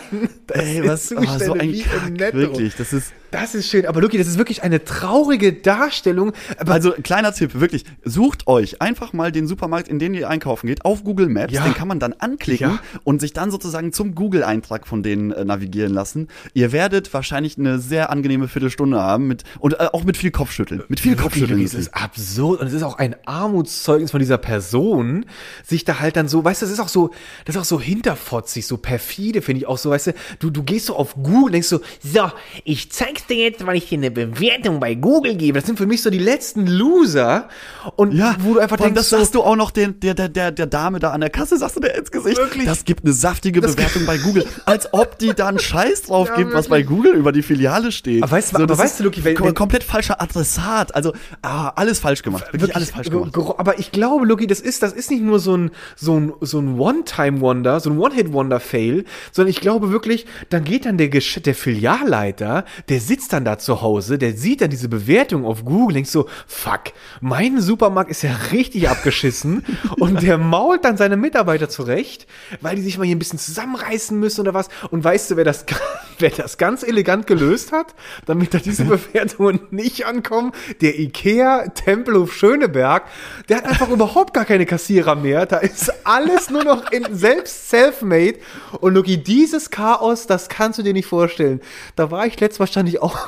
Das 0.48 0.58
Ey, 0.58 0.88
was, 0.88 1.12
oh, 1.12 1.46
so 1.46 1.54
ein 1.54 2.18
Kack, 2.18 2.34
wirklich, 2.34 2.76
das 2.76 2.94
ist, 2.94 3.12
Das 3.32 3.56
ist 3.56 3.68
schön. 3.70 3.86
Aber 3.86 4.02
Luki, 4.02 4.18
das 4.18 4.28
ist 4.28 4.38
wirklich 4.38 4.64
eine 4.64 4.84
traurige 4.86 5.52
Darstellung. 5.54 6.32
Aber 6.60 6.74
Also 6.74 6.92
kleiner 7.04 7.34
Tipp, 7.34 7.60
wirklich, 7.60 7.84
sucht 8.06 8.48
euch 8.48 8.82
einfach 8.82 9.12
mal 9.14 9.32
den 9.32 9.48
Supermarkt, 9.48 9.88
in 9.90 10.00
den 10.00 10.14
ihr 10.14 10.30
einkaufen 10.30 10.68
geht, 10.68 10.86
auf 10.86 11.04
Google 11.04 11.28
Maps, 11.28 11.52
Ja. 11.54 11.64
den 11.64 11.74
kann 11.74 11.88
man 11.88 12.00
dann 12.00 12.14
anklicken 12.14 12.70
Ja. 12.72 12.80
und 13.04 13.20
sich 13.20 13.34
dann 13.34 13.52
sozusagen 13.52 13.92
zum 13.92 14.16
Google-Eintrag 14.16 14.88
von 14.88 15.04
denen 15.04 15.32
äh, 15.32 15.44
navigieren 15.44 15.94
lassen. 15.94 16.28
Ihr 16.54 16.72
werdet 16.72 17.14
wahrscheinlich 17.14 17.58
eine 17.58 17.80
sehr 17.80 18.10
angenehme 18.12 18.48
Viertelstunde 18.48 19.00
haben 19.02 19.28
mit 19.28 19.44
und 19.60 19.74
äh, 19.74 19.88
auch 19.92 20.04
mit 20.04 20.16
viel 20.18 20.32
Kopfschütteln. 20.32 20.84
Mit 20.88 21.00
viel 21.00 21.12
Wirklich, 21.12 21.24
Kopfschütteln. 21.24 21.62
es 21.64 21.74
ist 21.74 21.94
absurd 21.94 22.62
und 22.62 22.68
es 22.68 22.74
ist 22.74 22.84
auch 22.84 22.98
ein 22.98 23.16
Armutszeugnis 23.26 24.12
von 24.12 24.20
dieser 24.20 24.38
Person, 24.38 25.26
sich 25.66 25.84
da 25.86 26.00
halt 26.00 26.16
dann 26.16 26.28
so, 26.28 26.44
weißt 26.44 26.62
du, 26.62 26.66
das 26.66 26.74
ist 26.74 26.80
auch 26.80 26.88
so, 26.88 27.12
das 27.46 27.56
ist 27.56 27.62
auch 27.62 27.66
so 27.66 27.80
hinterfotzig, 27.82 28.66
so 28.68 28.78
perfide, 28.78 29.42
finde 29.42 29.60
ich 29.62 29.68
auch 29.68 29.78
so, 29.78 29.90
weißt 29.90 30.08
du, 30.08 30.14
du, 30.40 30.50
du 30.50 30.64
gehst 30.64 30.86
so 30.88 30.96
auf 30.96 31.16
Google 31.16 31.46
und 31.46 31.52
denkst 31.54 31.68
so, 31.68 31.82
so, 32.02 32.32
ich 32.64 32.92
zeig's 33.18 33.28
dir 33.28 33.38
jetzt, 33.38 33.66
weil 33.66 33.78
ich 33.78 33.88
dir 33.90 33.98
eine 33.98 34.12
Bewertung 34.12 34.80
bei 34.80 34.96
Google 34.96 35.36
gebe. 35.36 35.60
Das 35.60 35.66
sind 35.68 35.78
für 35.78 35.86
mich 35.86 36.02
so 36.02 36.10
die 36.10 36.18
letzten 36.20 36.68
Loser 36.68 37.48
und 37.96 38.14
ja, 38.14 38.36
wo 38.40 38.54
du 38.56 38.60
einfach 38.60 38.78
denkst, 38.78 38.96
das 38.96 39.10
so, 39.10 39.18
sagst 39.18 39.36
du 39.36 39.42
auch 39.44 39.56
noch 39.56 39.72
den, 39.72 40.00
der, 40.00 40.14
der, 40.14 40.30
der, 40.30 40.52
der 40.52 40.66
Dame 40.68 41.00
da 41.00 41.12
an 41.12 41.22
der 41.22 41.30
Kasse, 41.30 41.58
sagst 41.58 41.76
du 41.76 41.80
der 41.80 41.96
ins 41.96 42.12
Gesicht. 42.12 42.38
Wirklich? 42.38 42.66
Das 42.66 42.86
gibt 42.86 43.04
eine 43.04 43.14
saftige 43.14 43.62
Das- 43.62 43.76
Bewertung 43.76 44.06
bei 44.06 44.18
Google. 44.18 44.46
Als 44.66 44.94
ob 44.94 45.18
die 45.20 45.34
da 45.34 45.48
einen 45.48 45.60
Scheiß 45.60 46.04
drauf 46.04 46.28
Ja, 46.30 46.36
gibt, 46.36 46.54
was 46.54 46.68
bei 46.68 46.78
wirklich. 46.80 46.88
Google 46.98 47.14
über 47.14 47.32
die 47.32 47.42
Filiale 47.44 47.92
steht. 47.92 48.24
Aber 48.24 48.32
weißt 48.32 48.54
du- 48.54 48.58
aber 48.58 48.68
das 48.68 48.78
weißt 48.78 49.00
du, 49.00 49.04
Luki, 49.06 49.24
wenn- 49.24 49.40
wenn- 49.40 49.54
komplett 49.54 49.84
falscher 49.84 50.22
Adressat. 50.22 50.94
Also, 50.96 51.14
ah, 51.42 51.70
alles 51.76 52.00
falsch 52.00 52.22
gemacht. 52.24 52.46
Wirklich, 52.48 52.62
Wirklich, 52.62 52.76
alles 52.76 52.92
falsch 52.92 53.10
gemacht. 53.10 53.34
Aber 53.58 53.80
ich 53.80 53.92
glaube, 53.92 54.26
Lucky, 54.26 54.48
das 54.48 54.60
ist, 54.60 54.84
das 54.84 54.94
ist 54.94 55.10
nicht 55.12 55.24
nur 55.24 55.40
so 55.40 55.56
ein, 55.56 55.72
so 55.96 56.20
ein, 56.20 56.34
so 56.42 56.60
ein 56.60 56.80
One-Time-Wonder, 56.80 57.80
so 57.80 57.90
ein 57.90 57.98
One-Hit-Wonder-Fail, 57.98 59.06
sondern 59.32 59.50
ich 59.50 59.62
glaube 59.62 59.92
wirklich, 59.92 60.26
dann 60.50 60.64
geht 60.64 60.86
dann 60.86 60.98
der, 60.98 61.08
der 61.10 61.56
Filialleiter, 61.56 62.66
der 62.90 63.00
sitzt 63.08 63.34
dann 63.34 63.46
da 63.46 63.58
zu 63.58 63.82
Hause, 63.82 64.18
der 64.18 64.34
sieht 64.34 64.62
dann 64.62 64.70
diese 64.70 64.90
Bewertung 64.90 65.46
auf 65.46 65.64
Google, 65.64 65.96
denkt 65.96 66.10
so, 66.10 66.28
fuck, 66.46 66.82
mein 67.22 67.62
Supermarkt 67.62 68.12
ist 68.12 68.22
ja 68.22 68.36
richtig 68.52 68.90
abgeschissen 68.90 69.66
und 70.00 70.22
der 70.22 70.38
mault 70.38 70.86
dann 70.86 70.98
seine 70.98 71.18
Mitarbeiter 71.18 71.70
zurecht, 71.70 72.28
weil 72.62 72.76
die 72.76 72.82
sich 72.82 72.98
mal 72.98 73.06
hier 73.06 73.16
ein 73.16 73.20
bisschen 73.20 73.40
zusammenreißen 73.40 74.20
müssen 74.20 74.42
oder 74.42 74.54
was. 74.54 74.70
Und 74.92 75.04
weißt 75.04 75.32
du, 75.32 75.38
wer 75.38 75.46
das, 75.46 75.66
wer 76.20 76.30
das 76.30 76.58
ganz 76.58 76.84
elegant 76.84 77.28
gelöst 77.28 77.72
hat, 77.72 77.96
damit 78.26 78.54
da 78.54 78.60
diese 78.60 78.84
Bewertungen 78.86 79.62
nicht 79.72 80.06
ankommen? 80.06 80.52
Der 80.82 81.00
Ikea 81.00 81.70
Tempelhof 81.70 82.34
Schöneberg, 82.34 83.04
der 83.50 83.58
hat 83.58 83.66
einfach 83.66 83.90
überhaupt 83.90 84.34
gar 84.34 84.46
keine 84.46 84.66
Kassierer 84.66 85.16
mehr. 85.16 85.46
Da 85.46 85.58
ist 85.58 85.92
alles 86.06 86.50
nur 86.50 86.64
noch 86.64 86.92
in 86.92 87.16
selbst 87.16 87.70
self-made. 87.70 88.40
Und 88.80 88.94
Luki, 88.94 89.18
dieses 89.18 89.70
Chaos, 89.72 90.28
das 90.28 90.50
kannst 90.50 90.80
du 90.80 90.84
dir 90.84 90.94
nicht 90.94 91.08
vorstellen. 91.08 91.62
Da 91.96 92.12
war 92.12 92.26
ich 92.26 92.40
letztes 92.40 92.60
Mal 92.60 92.68
stand 92.68 92.90
ich 92.90 92.97
auch 93.02 93.18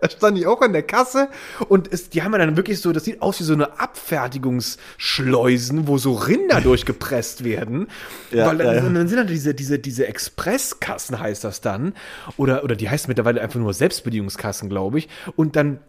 da 0.00 0.10
stand 0.10 0.38
ich 0.38 0.46
auch 0.46 0.60
an 0.60 0.72
der 0.72 0.82
Kasse 0.82 1.28
und 1.68 1.92
es, 1.92 2.10
die 2.10 2.22
haben 2.22 2.32
ja 2.32 2.38
dann 2.38 2.56
wirklich 2.56 2.80
so, 2.80 2.92
das 2.92 3.04
sieht 3.04 3.22
aus 3.22 3.40
wie 3.40 3.44
so 3.44 3.52
eine 3.52 3.80
Abfertigungsschleusen, 3.80 5.88
wo 5.88 5.98
so 5.98 6.14
Rinder 6.14 6.60
durchgepresst 6.62 7.44
werden. 7.44 7.88
Ja, 8.30 8.46
Weil 8.46 8.58
dann, 8.58 8.66
ja, 8.66 8.74
ja. 8.74 8.80
dann 8.80 9.08
sind 9.08 9.18
dann 9.18 9.26
diese, 9.26 9.54
diese, 9.54 9.78
diese 9.78 10.06
Expresskassen 10.06 11.18
heißt 11.18 11.44
das 11.44 11.60
dann. 11.60 11.94
Oder, 12.36 12.64
oder 12.64 12.76
die 12.76 12.88
heißt 12.88 13.08
mittlerweile 13.08 13.40
einfach 13.40 13.60
nur 13.60 13.74
Selbstbedienungskassen, 13.74 14.68
glaube 14.68 14.98
ich. 14.98 15.08
Und 15.36 15.56
dann 15.56 15.80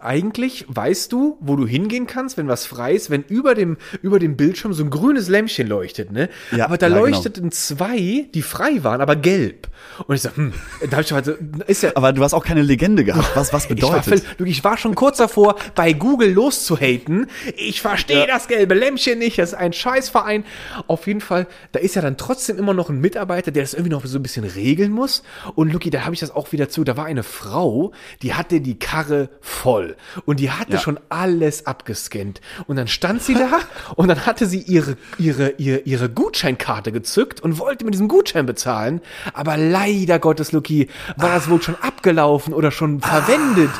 eigentlich 0.00 0.64
weißt 0.68 1.10
du, 1.12 1.36
wo 1.40 1.56
du 1.56 1.66
hingehen 1.66 2.06
kannst, 2.06 2.36
wenn 2.36 2.46
was 2.48 2.66
frei 2.66 2.94
ist, 2.94 3.10
wenn 3.10 3.22
über 3.24 3.54
dem, 3.54 3.76
über 4.00 4.18
dem 4.18 4.36
Bildschirm 4.36 4.72
so 4.72 4.84
ein 4.84 4.90
grünes 4.90 5.28
Lämpchen 5.28 5.66
leuchtet, 5.66 6.12
ne? 6.12 6.28
Ja, 6.52 6.66
aber 6.66 6.78
da 6.78 6.86
ja, 6.88 6.94
genau. 6.94 7.06
leuchteten 7.06 7.50
zwei, 7.50 8.26
die 8.32 8.42
frei 8.42 8.84
waren, 8.84 9.00
aber 9.00 9.16
gelb. 9.16 9.68
Und 10.06 10.14
ich 10.14 10.22
so, 10.22 10.30
hm, 10.34 10.52
da 10.90 10.98
hab 10.98 11.04
ich 11.04 11.12
also, 11.12 11.32
ist 11.66 11.82
ja, 11.82 11.90
Aber 11.94 12.12
du 12.12 12.22
hast 12.22 12.32
auch 12.34 12.44
keine 12.44 12.62
Legende 12.62 13.04
gehabt, 13.04 13.34
was 13.34 13.52
was 13.52 13.64
ich 13.70 13.82
war, 13.82 14.00
bedeutet. 14.00 14.24
du, 14.38 14.44
ich 14.44 14.62
war 14.62 14.76
schon 14.78 14.94
kurz 14.94 15.16
davor, 15.18 15.56
bei 15.74 15.92
Google 15.92 16.32
loszuhaten. 16.32 17.26
Ich 17.56 17.80
verstehe 17.80 18.20
Ja. 18.20 18.26
das 18.26 18.46
gelbe 18.48 18.74
Lämpchen 18.74 19.18
nicht, 19.18 19.38
das 19.38 19.50
ist 19.50 19.54
ein 19.58 19.72
Scheißverein. 19.72 20.44
Auf 20.86 21.06
jeden 21.08 21.20
Fall, 21.20 21.46
da 21.72 21.80
ist 21.80 21.96
ja 21.96 22.02
dann 22.02 22.16
trotzdem 22.16 22.58
immer 22.58 22.74
noch 22.74 22.88
ein 22.90 23.00
Mitarbeiter, 23.00 23.50
der 23.50 23.62
das 23.64 23.74
irgendwie 23.74 23.90
noch 23.90 24.04
so 24.06 24.18
ein 24.18 24.22
bisschen 24.22 24.44
regeln 24.44 24.92
muss. 24.92 25.22
Und 25.56 25.72
Lucky, 25.72 25.90
da 25.90 26.04
habe 26.04 26.14
ich 26.14 26.20
das 26.20 26.30
auch 26.30 26.52
wieder 26.52 26.68
zu. 26.68 26.84
Da 26.84 26.96
war 26.96 27.06
eine 27.06 27.22
Frau, 27.24 27.92
die 28.22 28.34
hatte 28.34 28.60
die 28.60 28.78
Karre 28.78 29.30
voll. 29.40 29.87
Und 30.24 30.40
die 30.40 30.50
hatte 30.50 30.72
Ja. 30.74 30.78
schon 30.78 30.98
alles 31.08 31.66
abgescannt. 31.66 32.40
Und 32.66 32.76
dann 32.76 32.88
stand 32.88 33.22
sie 33.22 33.34
da 33.34 33.48
und 33.96 34.08
dann 34.08 34.26
hatte 34.26 34.46
sie 34.46 34.60
ihre, 34.60 34.96
ihre, 35.18 35.50
ihre, 35.58 35.78
ihre 35.80 36.08
Gutscheinkarte 36.10 36.92
gezückt 36.92 37.40
und 37.40 37.58
wollte 37.58 37.84
mit 37.84 37.94
diesem 37.94 38.08
Gutschein 38.08 38.46
bezahlen. 38.46 39.00
Aber 39.34 39.56
leider 39.56 40.18
Gottes, 40.18 40.52
Lucky, 40.52 40.88
war 41.16 41.30
das 41.30 41.48
wohl 41.48 41.62
schon 41.62 41.76
abgelaufen 41.76 42.54
oder 42.54 42.70
schon 42.70 43.00
verwendet. 43.00 43.70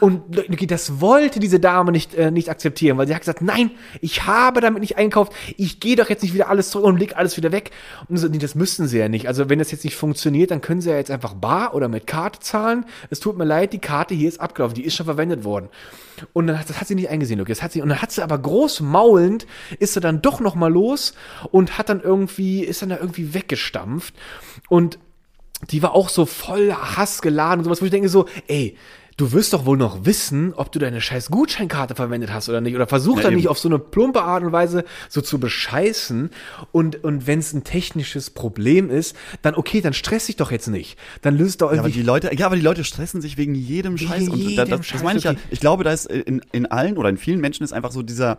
Und 0.00 0.34
Lucky, 0.48 0.66
das 0.66 1.00
wollte 1.00 1.40
diese 1.40 1.60
Dame 1.60 1.92
nicht, 1.92 2.14
äh, 2.14 2.30
nicht 2.30 2.50
akzeptieren, 2.50 2.98
weil 2.98 3.06
sie 3.06 3.14
hat 3.14 3.22
gesagt, 3.22 3.42
nein, 3.42 3.70
ich 4.00 4.26
habe 4.26 4.60
damit 4.60 4.80
nicht 4.80 4.96
einkauft. 4.98 5.32
Ich 5.56 5.80
gehe 5.80 5.96
doch 5.96 6.08
jetzt 6.08 6.22
nicht 6.22 6.34
wieder 6.34 6.48
alles 6.48 6.70
zurück 6.70 6.86
und 6.86 6.98
leg 6.98 7.16
alles 7.16 7.36
wieder 7.36 7.52
weg. 7.52 7.70
Und 8.08 8.16
so, 8.18 8.28
nee, 8.28 8.38
das 8.38 8.54
müssen 8.54 8.86
sie 8.86 8.98
ja 8.98 9.08
nicht. 9.08 9.28
Also 9.28 9.48
wenn 9.48 9.58
das 9.58 9.70
jetzt 9.70 9.84
nicht 9.84 9.96
funktioniert, 9.96 10.50
dann 10.50 10.60
können 10.60 10.80
sie 10.80 10.90
ja 10.90 10.96
jetzt 10.96 11.10
einfach 11.10 11.34
bar 11.34 11.74
oder 11.74 11.88
mit 11.88 12.06
Karte 12.06 12.40
zahlen. 12.40 12.84
Es 13.10 13.20
tut 13.20 13.36
mir 13.36 13.44
leid, 13.44 13.72
die 13.72 13.78
Karte 13.78 14.14
hier 14.14 14.28
ist 14.28 14.40
abgelaufen, 14.40 14.74
die 14.74 14.84
ist 14.84 14.94
schon 14.94 15.06
verwendet 15.06 15.44
worden. 15.44 15.55
Und 16.32 16.46
dann 16.46 16.58
hat, 16.58 16.70
das 16.70 16.80
hat 16.80 16.88
sie 16.88 16.94
nicht 16.94 17.10
eingesehen. 17.10 17.44
Das 17.44 17.62
hat 17.62 17.72
sie, 17.72 17.82
und 17.82 17.88
dann 17.88 18.00
hat 18.00 18.12
sie 18.12 18.22
aber 18.22 18.38
groß 18.38 18.80
maulend, 18.80 19.46
ist 19.78 19.94
sie 19.94 20.00
dann 20.00 20.22
doch 20.22 20.40
noch 20.40 20.54
mal 20.54 20.72
los 20.72 21.14
und 21.50 21.78
hat 21.78 21.88
dann 21.88 22.00
irgendwie, 22.00 22.64
ist 22.64 22.82
dann 22.82 22.88
da 22.88 22.96
irgendwie 22.96 23.34
weggestampft. 23.34 24.14
Und 24.68 24.98
die 25.70 25.82
war 25.82 25.94
auch 25.94 26.08
so 26.08 26.26
voll 26.26 26.72
Hass 26.72 27.22
geladen 27.22 27.60
und 27.60 27.64
sowas, 27.64 27.80
wo 27.80 27.86
ich 27.86 27.90
denke 27.90 28.08
so, 28.08 28.26
ey, 28.46 28.76
du 29.16 29.32
wirst 29.32 29.52
doch 29.52 29.64
wohl 29.64 29.78
noch 29.78 30.04
wissen, 30.04 30.52
ob 30.54 30.70
du 30.72 30.78
deine 30.78 31.00
scheiß 31.00 31.30
Gutscheinkarte 31.30 31.94
verwendet 31.94 32.32
hast 32.32 32.48
oder 32.48 32.60
nicht. 32.60 32.74
Oder 32.74 32.86
versuch 32.86 33.16
Ja, 33.16 33.22
dann 33.22 33.32
eben. 33.32 33.40
nicht 33.40 33.48
auf 33.48 33.58
so 33.58 33.68
eine 33.68 33.78
plumpe 33.78 34.22
Art 34.22 34.42
und 34.44 34.52
Weise 34.52 34.84
so 35.08 35.20
zu 35.22 35.38
bescheißen. 35.40 36.30
Und, 36.72 37.02
und 37.02 37.26
wenn 37.26 37.38
es 37.38 37.52
ein 37.52 37.64
technisches 37.64 38.30
Problem 38.30 38.90
ist, 38.90 39.16
dann 39.42 39.54
okay, 39.54 39.80
dann 39.80 39.94
stress 39.94 40.26
dich 40.26 40.36
doch 40.36 40.50
jetzt 40.50 40.68
nicht. 40.68 40.98
Dann 41.22 41.36
löst 41.36 41.62
doch 41.62 41.72
Ja, 41.72 41.78
aber 41.78 41.88
irgendwie. 41.88 42.00
die 42.00 42.06
Leute, 42.06 42.30
ja, 42.36 42.46
aber 42.46 42.56
die 42.56 42.62
Leute 42.62 42.84
stressen 42.84 43.22
sich 43.22 43.36
wegen 43.38 43.54
jedem 43.54 43.96
Scheiß. 43.96 44.28
und 44.28 44.38
da, 44.44 44.48
jedem 44.50 44.56
das, 44.68 44.78
das 44.80 44.86
Scheiß, 44.86 45.02
meine 45.02 45.18
ich 45.18 45.24
ja. 45.24 45.30
okay. 45.32 45.40
Ich 45.50 45.60
glaube, 45.60 45.82
da 45.84 45.92
ist 45.92 46.06
in, 46.06 46.42
in 46.52 46.66
allen 46.66 46.98
oder 46.98 47.08
in 47.08 47.16
vielen 47.16 47.40
Menschen 47.40 47.64
ist 47.64 47.72
einfach 47.72 47.92
so 47.92 48.02
dieser, 48.02 48.36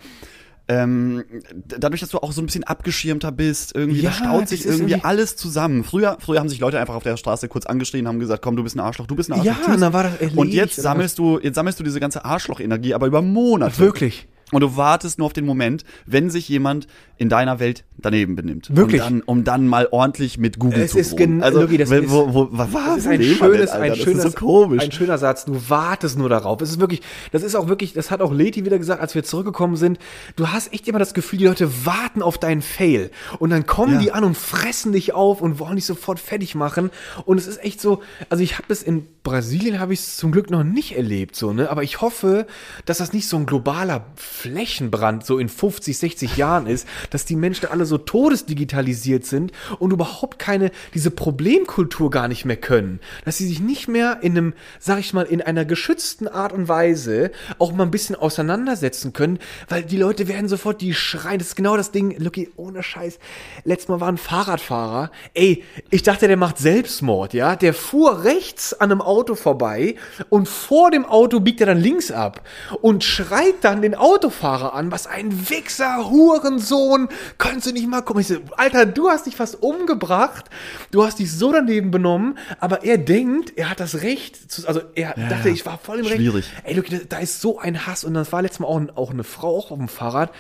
ähm, 0.70 1.24
dadurch, 1.68 2.02
dass 2.02 2.10
du 2.10 2.18
auch 2.20 2.32
so 2.32 2.42
ein 2.42 2.46
bisschen 2.46 2.64
abgeschirmter 2.66 3.32
bist, 3.32 3.76
irgendwie, 3.76 4.02
Ja, 4.02 4.10
da 4.10 4.16
staut 4.16 4.50
sich 4.50 4.66
irgendwie, 4.66 4.94
irgendwie- 4.94 5.04
alles 5.06 5.36
zusammen. 5.38 5.84
Früher, 5.84 6.18
früher 6.20 6.40
haben 6.40 6.50
sich 6.50 6.60
Leute 6.60 6.80
einfach 6.80 6.96
auf 6.96 7.04
der 7.04 7.16
Straße 7.18 7.48
kurz 7.48 7.66
angeschrien, 7.66 8.08
haben 8.08 8.20
gesagt, 8.20 8.42
komm, 8.42 8.56
du 8.56 8.64
bist 8.64 8.76
ein 8.76 8.80
Arschloch, 8.82 9.08
du 9.08 9.16
bist 9.16 9.30
ein 9.30 9.34
Arschloch. 9.34 9.46
Ja, 9.46 9.58
tschüss. 9.66 9.76
und 9.76 9.82
dann 9.82 9.94
war 9.94 10.04
das 10.04 10.14
erledigt, 10.16 10.38
Und 10.38 10.50
jetzt 10.54 10.76
sammelst 10.76 11.18
du, 11.20 11.40
jetzt 11.40 11.56
sammelst 11.56 11.80
du 11.80 11.84
diese 11.84 12.00
ganze 12.00 12.26
Arschloch-Energie, 12.26 12.94
aber 12.94 13.08
über 13.08 13.22
Monate. 13.22 13.78
Wirklich. 13.80 14.28
Und 14.54 14.62
du 14.62 14.78
wartest 14.78 15.18
nur 15.20 15.26
auf 15.26 15.34
den 15.34 15.46
Moment, 15.46 15.84
wenn 16.06 16.30
sich 16.30 16.48
jemand 16.48 16.88
in 17.18 17.28
deiner 17.28 17.60
Welt 17.60 17.84
daneben 17.98 18.36
benimmt. 18.36 18.74
Wirklich? 18.74 19.02
Um 19.02 19.08
dann, 19.10 19.22
um 19.24 19.44
dann 19.44 19.68
mal 19.68 19.88
ordentlich 19.92 20.38
mit 20.38 20.58
Google 20.60 20.84
Es 20.84 20.92
zu 20.92 21.00
ist 21.00 21.20
drohen. 21.20 21.44
Also, 21.44 21.62
Logi, 21.62 21.78
das 21.78 21.90
wo, 21.90 21.96
ist- 21.96 22.10
wo, 22.12 22.34
wo, 22.34 22.48
was 22.52 22.72
Das 22.72 22.98
ist 23.00 23.08
ein 23.08 23.24
schönes, 23.24 23.72
denn, 23.72 23.82
ein 23.82 23.96
schönes, 23.96 24.18
Das 24.24 24.26
ist 24.34 24.40
so 24.40 24.46
komisch. 24.46 24.82
ein 24.84 24.92
schöner 24.94 25.18
Satz. 25.18 25.44
Du 25.46 25.60
wartest 25.68 26.18
nur 26.18 26.30
darauf. 26.30 26.62
Es 26.62 26.70
ist 26.70 26.80
wirklich, 26.80 27.02
das 27.34 27.44
ist 27.44 27.56
auch 27.56 27.68
wirklich, 27.68 27.92
das 27.94 28.10
hat 28.12 28.22
auch 28.22 28.32
Leti 28.32 28.64
wieder 28.64 28.78
gesagt, 28.78 29.02
als 29.02 29.16
wir 29.16 29.24
zurückgekommen 29.24 29.76
sind. 29.76 30.00
Du 30.38 30.48
hast 30.48 30.72
echt 30.72 30.88
immer 30.88 31.00
das 31.00 31.14
Gefühl, 31.14 31.40
die 31.40 31.46
Leute 31.48 31.86
warten 31.86 32.22
auf 32.22 32.38
deinen 32.38 32.62
Fail. 32.62 33.12
Und 33.40 33.50
dann 33.50 33.66
kommen 33.66 33.96
Ja. 33.96 34.00
die 34.00 34.12
an 34.14 34.24
und 34.24 34.38
fressen 34.38 34.94
dich 34.94 35.14
auf 35.14 35.42
und 35.42 35.60
wollen 35.60 35.76
dich 35.76 35.86
sofort 35.86 36.20
fertig 36.20 36.56
machen. 36.56 36.90
Und 37.26 37.38
es 37.38 37.48
ist 37.48 37.62
echt 37.66 37.82
so, 37.82 38.02
also 38.30 38.44
ich 38.44 38.54
habe 38.60 38.72
es 38.72 38.82
in 38.84 39.08
Brasilien 39.24 39.80
habe 39.80 39.92
ich 39.92 40.00
es 40.00 40.16
zum 40.16 40.32
Glück 40.32 40.50
noch 40.52 40.64
nicht 40.64 40.96
erlebt, 40.96 41.36
so, 41.36 41.52
ne? 41.52 41.70
Aber 41.70 41.84
ich 41.84 42.00
hoffe, 42.00 42.48
dass 42.86 43.00
das 43.00 43.12
nicht 43.12 43.28
so 43.28 43.36
ein 43.36 43.46
globaler 43.46 44.06
Flächenbrand 44.38 45.26
so 45.26 45.40
in 45.40 45.50
50, 45.50 45.98
60 45.98 46.38
Jahren 46.38 46.68
ist, 46.68 46.88
dass 47.10 47.26
die 47.26 47.36
Menschen 47.36 47.68
alle 47.68 47.86
so 47.86 47.98
todesdigitalisiert 47.98 49.26
sind 49.26 49.52
und 49.80 49.92
überhaupt 49.92 50.38
keine, 50.38 50.72
diese 50.94 51.12
Problemkultur 51.12 52.12
gar 52.12 52.28
nicht 52.28 52.46
mehr 52.46 52.58
können. 52.58 53.00
Dass 53.26 53.38
sie 53.38 53.48
sich 53.48 53.60
nicht 53.60 53.88
mehr 53.88 54.20
in 54.22 54.38
einem, 54.38 54.54
sag 54.80 55.00
ich 55.00 55.14
mal, 55.14 55.24
in 55.24 55.42
einer 55.42 55.66
geschützten 55.66 56.28
Art 56.28 56.54
und 56.54 56.68
Weise 56.68 57.32
auch 57.58 57.74
mal 57.74 57.84
ein 57.84 57.92
bisschen 57.92 58.16
auseinandersetzen 58.16 59.14
können, 59.14 59.40
weil 59.70 59.84
die 59.84 59.98
Leute 59.98 60.28
werden 60.28 60.48
sofort, 60.48 60.82
die 60.82 60.94
schreien, 60.94 61.40
das 61.40 61.50
ist 61.50 61.56
genau 61.56 61.76
das 61.76 61.92
Ding, 61.92 62.16
Lucky, 62.20 62.50
ohne 62.56 62.84
Scheiß. 62.84 63.18
Letztes 63.64 63.90
Mal 63.90 64.00
war 64.00 64.10
ein 64.10 64.18
Fahrradfahrer, 64.18 65.12
ey, 65.34 65.64
ich 65.90 66.04
dachte, 66.04 66.28
der 66.28 66.38
macht 66.38 66.60
Selbstmord, 66.60 67.34
ja, 67.34 67.56
der 67.56 67.74
fuhr 67.74 68.24
rechts 68.24 68.74
an 68.74 68.92
einem 68.92 69.02
Auto 69.02 69.36
vorbei 69.36 69.96
und 70.30 70.48
vor 70.48 70.92
dem 70.92 71.06
Auto 71.06 71.40
biegt 71.40 71.60
er 71.62 71.68
dann 71.68 71.80
links 71.80 72.12
ab 72.12 72.42
und 72.82 73.04
schreit 73.04 73.56
dann 73.62 73.82
den 73.82 73.96
Autofahrer 74.28 74.74
an, 74.74 74.92
was 74.92 75.08
ein 75.08 75.50
Wichser, 75.50 76.10
Hurensohn, 76.10 77.08
kannst 77.38 77.66
du 77.66 77.72
nicht 77.72 77.88
mal 77.88 78.02
kommen? 78.02 78.20
Ich 78.20 78.28
so, 78.28 78.36
Alter, 78.58 78.86
du 78.86 79.10
hast 79.10 79.26
dich 79.26 79.38
fast 79.38 79.64
umgebracht, 79.64 80.50
du 80.92 81.06
hast 81.06 81.20
dich 81.20 81.32
so 81.32 81.54
daneben 81.54 81.92
benommen, 81.92 82.38
aber 82.60 82.84
er 82.84 82.98
denkt, 82.98 83.58
er 83.58 83.70
hat 83.70 83.80
das 83.80 84.02
Recht, 84.02 84.52
zu, 84.52 84.68
also 84.68 84.82
er 84.96 85.14
dachte, 85.14 85.48
ja. 85.48 85.54
ich 85.56 85.66
war 85.66 85.78
voll 85.78 86.00
im 86.00 86.06
Recht. 86.06 86.18
Schwierig. 86.18 86.52
Ey, 86.66 86.74
look, 86.74 86.86
da- 87.08 87.20
ist 87.20 87.40
so 87.40 87.58
ein 87.60 87.88
Hass 87.88 88.04
und 88.04 88.14
das 88.16 88.32
war 88.34 88.42
letztes 88.42 88.60
Mal 88.60 88.68
auch, 88.68 88.82
auch 88.96 89.12
eine 89.12 89.24
Frau 89.24 89.58
auch 89.58 89.72
auf 89.72 89.78
dem 89.78 89.88
Fahrrad. 89.88 90.32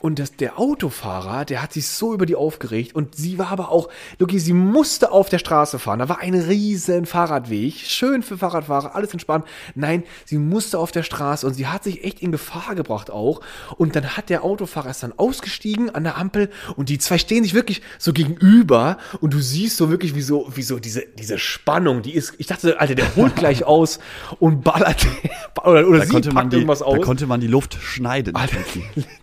Und 0.00 0.18
das, 0.18 0.36
der 0.36 0.58
Autofahrer, 0.58 1.44
der 1.44 1.62
hat 1.62 1.72
sich 1.72 1.88
so 1.88 2.12
über 2.12 2.26
die 2.26 2.36
aufgeregt 2.36 2.94
und 2.94 3.14
sie 3.16 3.38
war 3.38 3.48
aber 3.48 3.70
auch, 3.70 3.88
Luki, 4.18 4.38
sie 4.38 4.52
musste 4.52 5.10
auf 5.10 5.28
der 5.28 5.38
Straße 5.38 5.78
fahren. 5.78 6.00
Da 6.00 6.08
war 6.08 6.20
ein 6.20 6.34
riesen 6.34 7.06
Fahrradweg, 7.06 7.74
schön 7.74 8.22
für 8.22 8.36
Fahrradfahrer, 8.36 8.94
alles 8.94 9.12
entspannt. 9.12 9.46
Nein, 9.74 10.02
sie 10.24 10.38
musste 10.38 10.78
auf 10.78 10.92
der 10.92 11.02
Straße 11.02 11.46
und 11.46 11.54
sie 11.54 11.66
hat 11.66 11.82
sich 11.84 12.04
echt 12.04 12.20
in 12.20 12.30
Gefahr 12.30 12.74
gebracht 12.74 13.10
auch. 13.10 13.40
Und 13.78 13.96
dann 13.96 14.16
hat 14.16 14.28
der 14.28 14.44
Autofahrer 14.44 14.90
ist 14.90 15.02
dann 15.02 15.14
ausgestiegen 15.16 15.94
an 15.94 16.04
der 16.04 16.18
Ampel 16.18 16.50
und 16.76 16.88
die 16.88 16.98
zwei 16.98 17.18
stehen 17.18 17.42
sich 17.42 17.54
wirklich 17.54 17.80
so 17.98 18.12
gegenüber 18.12 18.98
und 19.20 19.32
du 19.32 19.40
siehst 19.40 19.76
so 19.76 19.90
wirklich 19.90 20.14
wie 20.14 20.22
so, 20.22 20.50
wie 20.54 20.62
so 20.62 20.78
diese, 20.78 21.04
diese 21.18 21.38
Spannung, 21.38 22.02
die 22.02 22.14
ist, 22.14 22.34
ich 22.38 22.46
dachte, 22.46 22.78
Alter, 22.80 22.94
der 22.94 23.16
holt 23.16 23.34
gleich 23.34 23.64
aus 23.66 23.98
und 24.40 24.62
ballert, 24.62 25.06
oder, 25.64 25.88
oder 25.88 25.98
Da 26.00 26.04
sie 26.04 26.12
konnte, 26.12 26.28
man 26.28 26.44
packt 26.44 26.52
die, 26.52 26.56
irgendwas 26.56 26.80
da 26.80 26.84
aus. 26.84 27.00
konnte 27.00 27.26
man 27.26 27.40
die 27.40 27.46
Luft 27.46 27.78
schneiden. 27.80 28.34
Alter, 28.36 28.58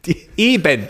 die, 0.06 0.18
eben. 0.66 0.88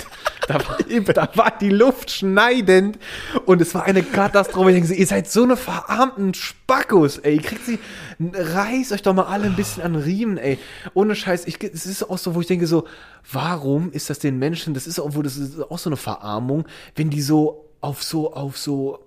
Da 0.48 0.56
war, 0.56 0.78
da 1.14 1.30
war 1.36 1.54
die 1.60 1.70
Luft 1.70 2.12
schneidend 2.12 3.00
und 3.46 3.62
es 3.62 3.74
war 3.74 3.84
eine 3.84 4.04
Katastrophe. 4.04 4.72
Ich 4.72 4.76
denke, 4.76 4.88
so, 4.88 4.94
ihr 4.94 5.08
seid 5.08 5.32
so 5.32 5.44
eine 5.44 5.56
verarmten 5.56 6.34
Spackos, 6.34 7.18
ey. 7.20 7.36
Ihr 7.36 7.42
kriegt 7.42 7.66
sie, 7.66 7.80
reißt 8.20 8.92
euch 8.92 9.02
doch 9.02 9.14
mal 9.14 9.24
alle 9.24 9.46
ein 9.46 9.56
bisschen 9.56 9.84
an 9.84 9.96
Riemen, 9.96 10.38
ey. 10.38 10.60
Ohne 10.94 11.16
Scheiß. 11.16 11.46
Ich, 11.48 11.64
es 11.64 11.86
ist 11.86 12.10
auch 12.10 12.18
so, 12.18 12.36
wo 12.36 12.42
ich 12.42 12.48
denke 12.48 12.68
so, 12.68 12.86
warum 13.32 13.92
ist 13.92 14.10
das 14.10 14.20
den 14.20 14.38
Menschen, 14.38 14.74
das 14.74 14.88
ist 14.88 15.00
auch, 15.00 15.16
wo 15.16 15.22
das 15.22 15.38
ist 15.38 15.60
auch 15.62 15.80
so 15.80 15.90
eine 15.90 15.98
Verarmung, 15.98 16.68
wenn 16.96 17.10
die 17.10 17.22
so 17.22 17.70
auf 17.82 18.04
so, 18.04 18.34
auf 18.34 18.58
so, 18.58 19.00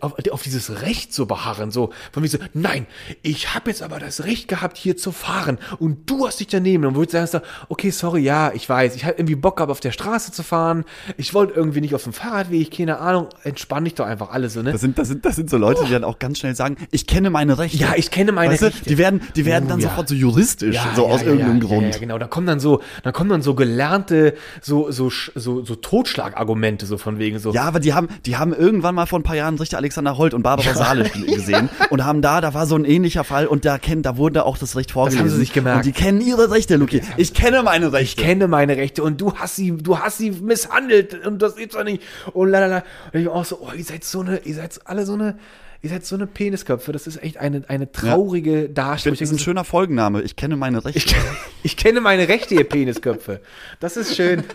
auf, 0.00 0.14
auf 0.30 0.42
dieses 0.42 0.82
Recht 0.82 1.12
so 1.12 1.26
beharren, 1.26 1.70
so 1.70 1.90
von 2.12 2.22
wie 2.22 2.28
so, 2.28 2.38
nein, 2.54 2.86
ich 3.22 3.54
habe 3.54 3.70
jetzt 3.70 3.82
aber 3.82 3.98
das 3.98 4.24
Recht 4.24 4.48
gehabt, 4.48 4.78
hier 4.78 4.96
zu 4.96 5.12
fahren 5.12 5.58
und 5.78 6.08
du 6.08 6.26
hast 6.26 6.40
dich 6.40 6.46
daneben. 6.48 6.84
Und 6.86 6.96
wo 6.96 7.04
du 7.04 7.10
sagst, 7.10 7.38
okay, 7.68 7.90
sorry, 7.90 8.22
ja, 8.22 8.52
ich 8.54 8.68
weiß, 8.68 8.96
ich 8.96 9.04
habe 9.04 9.16
irgendwie 9.18 9.34
Bock 9.34 9.56
gehabt, 9.56 9.70
auf 9.70 9.80
der 9.80 9.92
Straße 9.92 10.32
zu 10.32 10.42
fahren, 10.42 10.84
ich 11.16 11.34
wollte 11.34 11.54
irgendwie 11.54 11.80
nicht 11.80 11.94
auf 11.94 12.04
dem 12.04 12.12
Fahrradweg, 12.12 12.70
keine 12.70 12.98
Ahnung, 12.98 13.28
entspann 13.44 13.84
dich 13.84 13.94
doch 13.94 14.06
einfach 14.06 14.30
alle 14.30 14.48
so, 14.48 14.62
ne? 14.62 14.72
Das 14.72 14.80
sind, 14.80 14.98
das, 14.98 15.08
sind, 15.08 15.24
das 15.24 15.36
sind 15.36 15.50
so 15.50 15.58
Leute, 15.58 15.84
die 15.84 15.92
dann 15.92 16.04
auch 16.04 16.18
ganz 16.18 16.38
schnell 16.38 16.54
sagen, 16.54 16.76
ich 16.90 17.06
kenne 17.06 17.30
meine 17.30 17.58
Rechte. 17.58 17.76
Ja, 17.76 17.94
ich 17.96 18.10
kenne 18.10 18.32
meine 18.32 18.52
weißt 18.52 18.62
du, 18.62 18.66
Rechte. 18.66 18.88
Die 18.88 18.98
werden, 18.98 19.20
die 19.34 19.44
werden 19.44 19.66
Oh, 19.66 19.70
dann 19.70 19.80
ja. 19.80 19.88
sofort 19.88 20.08
so 20.08 20.14
juristisch, 20.14 20.78
so 20.94 21.06
aus 21.06 21.22
ja, 21.22 21.26
irgendeinem 21.28 21.60
ja, 21.60 21.66
Grund. 21.66 21.82
Ja, 21.82 21.88
ja, 21.90 21.98
genau, 21.98 22.18
da 22.18 22.26
kommen 22.26 22.46
dann 22.46 22.60
so, 22.60 22.80
da 23.02 23.12
kommen 23.12 23.30
dann 23.30 23.42
so 23.42 23.54
gelernte, 23.54 24.34
so, 24.60 24.90
so, 24.90 25.10
so, 25.34 25.64
so 25.64 25.74
Totschlagargumente, 25.74 26.86
so 26.86 26.98
von 26.98 27.18
wegen 27.18 27.38
so. 27.38 27.52
Ja, 27.52 27.62
aber 27.62 27.80
die 27.80 27.92
haben, 27.92 28.08
die 28.24 28.36
haben 28.36 28.52
irgendwann 28.52 28.94
mal 28.94 29.06
vor 29.06 29.18
ein 29.18 29.22
paar 29.22 29.36
Jahren 29.36 29.55
Richter 29.58 29.76
Alexander 29.78 30.16
Holt 30.16 30.34
und 30.34 30.42
Barbara 30.42 30.74
Salisch 30.74 31.12
gesehen 31.12 31.68
und 31.90 32.04
haben 32.04 32.22
da, 32.22 32.40
da 32.40 32.54
war 32.54 32.66
so 32.66 32.76
ein 32.76 32.84
ähnlicher 32.84 33.24
Fall 33.24 33.46
und 33.46 33.64
da 33.64 33.78
kennt, 33.78 34.06
da 34.06 34.16
wurde 34.16 34.44
auch 34.44 34.58
das 34.58 34.76
Recht 34.76 34.92
vorgelesen. 34.92 35.20
haben 35.20 35.30
sie 35.30 35.36
sich 35.36 35.52
gemerkt. 35.52 35.78
Und 35.78 35.86
die 35.86 35.92
kennen 35.92 36.20
ihre 36.20 36.50
Rechte, 36.50 36.76
Luki. 36.76 37.02
Ich 37.16 37.34
kenne 37.34 37.62
meine 37.62 37.86
ich 37.86 37.92
Rechte. 37.92 38.22
kenne 38.22 38.48
meine 38.48 38.76
Rechte 38.76 39.02
und 39.02 39.20
du 39.20 39.34
hast 39.34 39.56
sie, 39.56 39.76
du 39.76 39.98
hast 39.98 40.18
sie 40.18 40.30
misshandelt 40.30 41.26
und 41.26 41.40
das 41.42 41.56
gibt's 41.56 41.76
doch 41.76 41.84
nicht. 41.84 42.02
Und 42.32 42.50
lalala. 42.50 42.84
Und 43.12 43.20
ich 43.20 43.28
auch 43.28 43.44
so, 43.44 43.60
oh, 43.60 43.72
ihr 43.76 43.84
seid 43.84 44.04
so 44.04 44.20
eine, 44.20 44.38
ihr 44.38 44.54
seid 44.54 44.80
alle 44.84 45.06
so 45.06 45.14
eine, 45.14 45.38
ihr 45.82 45.90
seid 45.90 46.04
so 46.04 46.16
eine 46.16 46.26
Penisköpfe. 46.26 46.92
Das 46.92 47.06
ist 47.06 47.22
echt 47.22 47.38
eine, 47.38 47.62
eine 47.68 47.90
traurige 47.92 48.68
Darstellung. 48.68 49.18
das 49.18 49.28
ist 49.28 49.34
ein 49.34 49.38
schöner 49.38 49.64
Folgenname. 49.64 50.22
Ich 50.22 50.36
kenne 50.36 50.56
meine 50.56 50.84
Rechte. 50.84 51.00
ich, 51.00 51.16
ich 51.62 51.76
kenne 51.76 52.00
meine 52.00 52.28
Rechte, 52.28 52.54
ihr 52.54 52.64
Penisköpfe. 52.64 53.40
Das 53.80 53.96
ist 53.96 54.16
schön. 54.16 54.44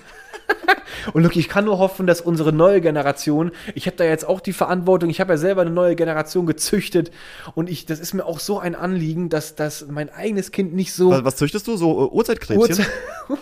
Und 1.14 1.24
Luki, 1.24 1.40
ich 1.40 1.50
kann 1.50 1.66
nur 1.66 1.80
hoffen, 1.80 2.06
dass 2.06 2.22
unsere 2.22 2.54
neue 2.54 2.80
Generation, 2.82 3.52
ich 3.76 3.88
habe 3.88 3.98
da 3.98 4.04
jetzt 4.04 4.28
auch 4.28 4.40
die 4.40 4.54
Verantwortung, 4.54 5.10
ich 5.10 5.20
habe 5.20 5.34
ja 5.34 5.38
selber 5.38 5.62
eine 5.62 5.72
neue 5.72 5.96
Generation 5.96 6.46
gezüchtet 6.46 7.12
und 7.56 7.70
ich, 7.70 7.86
das 7.86 8.00
ist 8.00 8.14
mir 8.14 8.26
auch 8.26 8.40
so 8.40 8.60
ein 8.60 8.76
Anliegen, 8.76 9.30
dass, 9.30 9.56
dass 9.56 9.86
mein 9.88 10.10
eigenes 10.10 10.52
Kind 10.52 10.74
nicht 10.74 10.94
so 10.94 11.10
was, 11.12 11.24
was 11.24 11.36
züchtest 11.38 11.68
du? 11.68 11.76
So 11.78 12.06
äh, 12.06 12.10
Urzeitkrebschen? 12.10 12.76
Uhrzeit- 12.76 12.90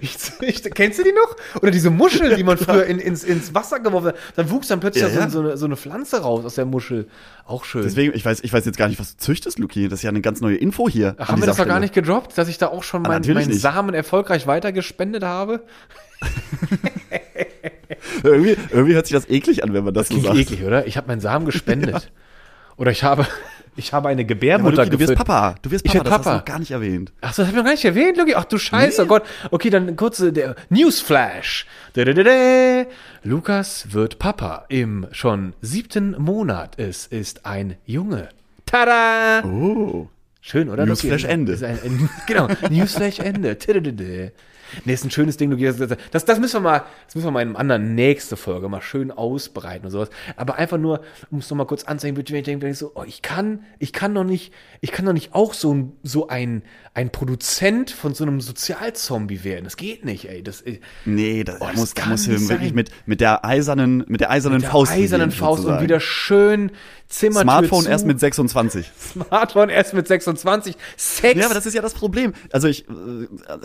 Ich, 0.00 0.16
ich, 0.40 0.62
kennst 0.74 0.98
du 0.98 1.02
die 1.04 1.12
noch? 1.12 1.36
Oder 1.62 1.70
diese 1.70 1.90
Muschel, 1.90 2.34
die 2.36 2.44
man 2.44 2.58
früher 2.58 2.84
in, 2.86 2.98
ins, 2.98 3.24
ins 3.24 3.54
Wasser 3.54 3.80
geworfen 3.80 4.08
hat. 4.08 4.16
Dann 4.36 4.50
wuchs 4.50 4.68
dann 4.68 4.80
plötzlich 4.80 5.02
Ja, 5.04 5.10
so, 5.10 5.18
ja. 5.20 5.30
so, 5.30 5.40
eine, 5.40 5.56
so 5.56 5.66
eine 5.66 5.76
Pflanze 5.76 6.22
raus 6.22 6.44
aus 6.44 6.54
der 6.56 6.64
Muschel. 6.64 7.08
Auch 7.46 7.64
schön. 7.64 7.82
Deswegen, 7.82 8.14
ich 8.14 8.24
weiß, 8.24 8.40
ich 8.42 8.52
weiß 8.52 8.64
jetzt 8.64 8.78
gar 8.78 8.88
nicht, 8.88 8.98
was 8.98 9.16
du 9.16 9.22
züchtest, 9.22 9.58
Luki. 9.58 9.88
Das 9.88 10.00
ist 10.00 10.02
ja 10.02 10.10
eine 10.10 10.20
ganz 10.20 10.40
neue 10.40 10.56
Info 10.56 10.88
hier. 10.88 11.16
Haben 11.18 11.42
wir 11.42 11.46
das 11.46 11.58
noch 11.58 11.64
gar 11.64 11.74
Stelle. 11.74 11.80
nicht 11.80 11.94
gedroppt, 11.94 12.36
dass 12.38 12.48
ich 12.48 12.58
da 12.58 12.68
auch 12.68 12.82
schon 12.82 13.02
mein, 13.02 13.12
natürlich 13.12 13.42
meinen 13.42 13.50
nicht. 13.50 13.60
Samen 13.60 13.94
erfolgreich 13.94 14.46
weitergespendet 14.46 15.24
habe? 15.24 15.62
Irgendwie, 18.22 18.56
irgendwie 18.70 18.94
hört 18.94 19.06
sich 19.06 19.14
das 19.14 19.28
eklig 19.28 19.62
an, 19.64 19.74
wenn 19.74 19.84
man 19.84 19.92
das, 19.92 20.08
so 20.08 20.14
Klingt 20.14 20.26
sagt. 20.26 20.38
eklig, 20.38 20.64
oder? 20.64 20.86
Ich 20.86 20.96
habe 20.96 21.08
meinen 21.08 21.20
Samen 21.20 21.44
gespendet. 21.46 22.10
Oder 22.76 22.90
ich 22.90 23.04
habe, 23.04 23.24
ich 23.76 23.92
habe 23.92 24.08
eine 24.08 24.24
Gebärmutter 24.24 24.84
Luki, 24.84 24.90
du 24.90 24.98
wirst. 25.00 25.14
Papa. 25.14 25.54
Du 25.62 25.70
wirst 25.70 25.84
Ich 25.84 25.92
Papa. 25.92 26.04
werd 26.04 26.06
Das 26.06 26.12
hast 26.18 26.24
Papa. 26.24 26.30
du 26.30 26.38
noch 26.38 26.44
gar 26.44 26.58
nicht 26.58 26.70
erwähnt. 26.70 27.12
Ach, 27.20 27.34
das 27.34 27.38
hab 27.38 27.48
ich 27.48 27.56
noch 27.56 27.64
gar 27.64 27.72
nicht 27.72 27.84
erwähnt, 27.84 28.16
Luki. 28.16 28.34
Ach 28.34 28.44
du 28.44 28.58
Scheiße, 28.58 29.02
oh 29.02 29.06
Gott. 29.06 29.22
Okay, 29.50 29.70
dann 29.70 29.96
kurze 29.96 30.32
der 30.32 30.56
Newsflash. 30.70 31.66
Dadadada. 31.94 32.86
Lukas 33.22 33.92
wird 33.92 34.18
Papa 34.18 34.66
im 34.68 35.06
schon 35.12 35.54
siebten 35.60 36.14
Monat. 36.18 36.78
Es 36.78 37.06
ist 37.06 37.46
ein 37.46 37.76
Junge. 37.86 38.28
Tada! 38.66 39.42
Oh. 39.44 40.08
Schön, 40.40 40.68
oder? 40.68 40.84
Newsflash 40.84 41.22
Luki? 41.22 41.32
Ende. 41.32 41.52
Ein, 41.66 41.78
ein, 41.82 42.10
genau, 42.26 42.48
Newsflash 42.70 43.18
Ende. 43.18 43.56
Nee, 44.84 44.94
ist 44.94 45.04
ein 45.04 45.10
schönes 45.10 45.36
Ding. 45.36 45.50
Du 45.50 45.56
gehst, 45.56 45.80
das, 46.10 46.24
das 46.24 46.38
müssen 46.38 46.54
wir 46.54 46.60
mal, 46.60 46.84
das 47.06 47.14
müssen 47.14 47.26
wir 47.26 47.30
mal 47.30 47.42
in 47.42 47.50
einer 47.50 47.58
anderen 47.58 47.94
nächste 47.94 48.36
Folge 48.36 48.68
mal 48.68 48.82
schön 48.82 49.10
ausbreiten 49.10 49.86
und 49.86 49.90
sowas. 49.90 50.10
Aber 50.36 50.56
einfach 50.56 50.78
nur, 50.78 51.00
um 51.30 51.38
es 51.38 51.50
nochmal 51.50 51.66
kurz 51.66 51.84
anzeigen, 51.84 52.16
wenn 52.16 52.24
ich 52.24 52.44
denke, 52.44 52.74
so, 52.74 52.92
oh, 52.94 53.04
ich 53.06 53.22
kann, 53.22 53.64
ich 53.78 53.92
kann 53.92 54.14
doch 54.14 54.24
nicht, 54.24 54.52
ich 54.80 54.92
kann 54.92 55.06
doch 55.06 55.12
nicht 55.12 55.34
auch 55.34 55.54
so 55.54 55.74
ein, 55.74 55.92
so 56.02 56.28
ein, 56.28 56.62
ein 56.94 57.10
Produzent 57.10 57.90
von 57.90 58.14
so 58.14 58.24
einem 58.24 58.40
Sozialzombie 58.40 59.44
werden. 59.44 59.64
Das 59.64 59.76
geht 59.76 60.04
nicht, 60.04 60.28
ey. 60.28 60.42
Das, 60.42 60.64
nee, 61.04 61.44
das, 61.44 61.60
oh, 61.60 61.66
das 61.66 61.76
muss, 61.76 62.28
muss 62.28 62.48
wirklich 62.48 62.74
mit, 62.74 62.90
mit 63.06 63.20
der 63.20 63.44
eisernen, 63.44 64.04
mit 64.06 64.20
der 64.20 64.30
eisernen 64.30 64.58
mit 64.58 64.64
der 64.64 64.70
Faust. 64.70 64.92
Eisernen 64.92 65.30
Faust 65.30 65.62
sozusagen. 65.62 65.78
und 65.78 65.84
wieder 65.84 66.00
schön 66.00 66.70
Zimmertür 67.08 67.42
Smartphone 67.42 67.84
zu. 67.84 67.90
erst 67.90 68.06
mit 68.06 68.18
26. 68.18 68.90
Smartphone 68.98 69.68
erst 69.68 69.94
mit 69.94 70.08
26. 70.08 70.76
Sex. 70.96 71.38
Ja, 71.38 71.46
aber 71.46 71.54
das 71.54 71.66
ist 71.66 71.74
ja 71.74 71.82
das 71.82 71.94
Problem. 71.94 72.32
Also 72.50 72.66
ich 72.66 72.88
äh, 72.88 72.92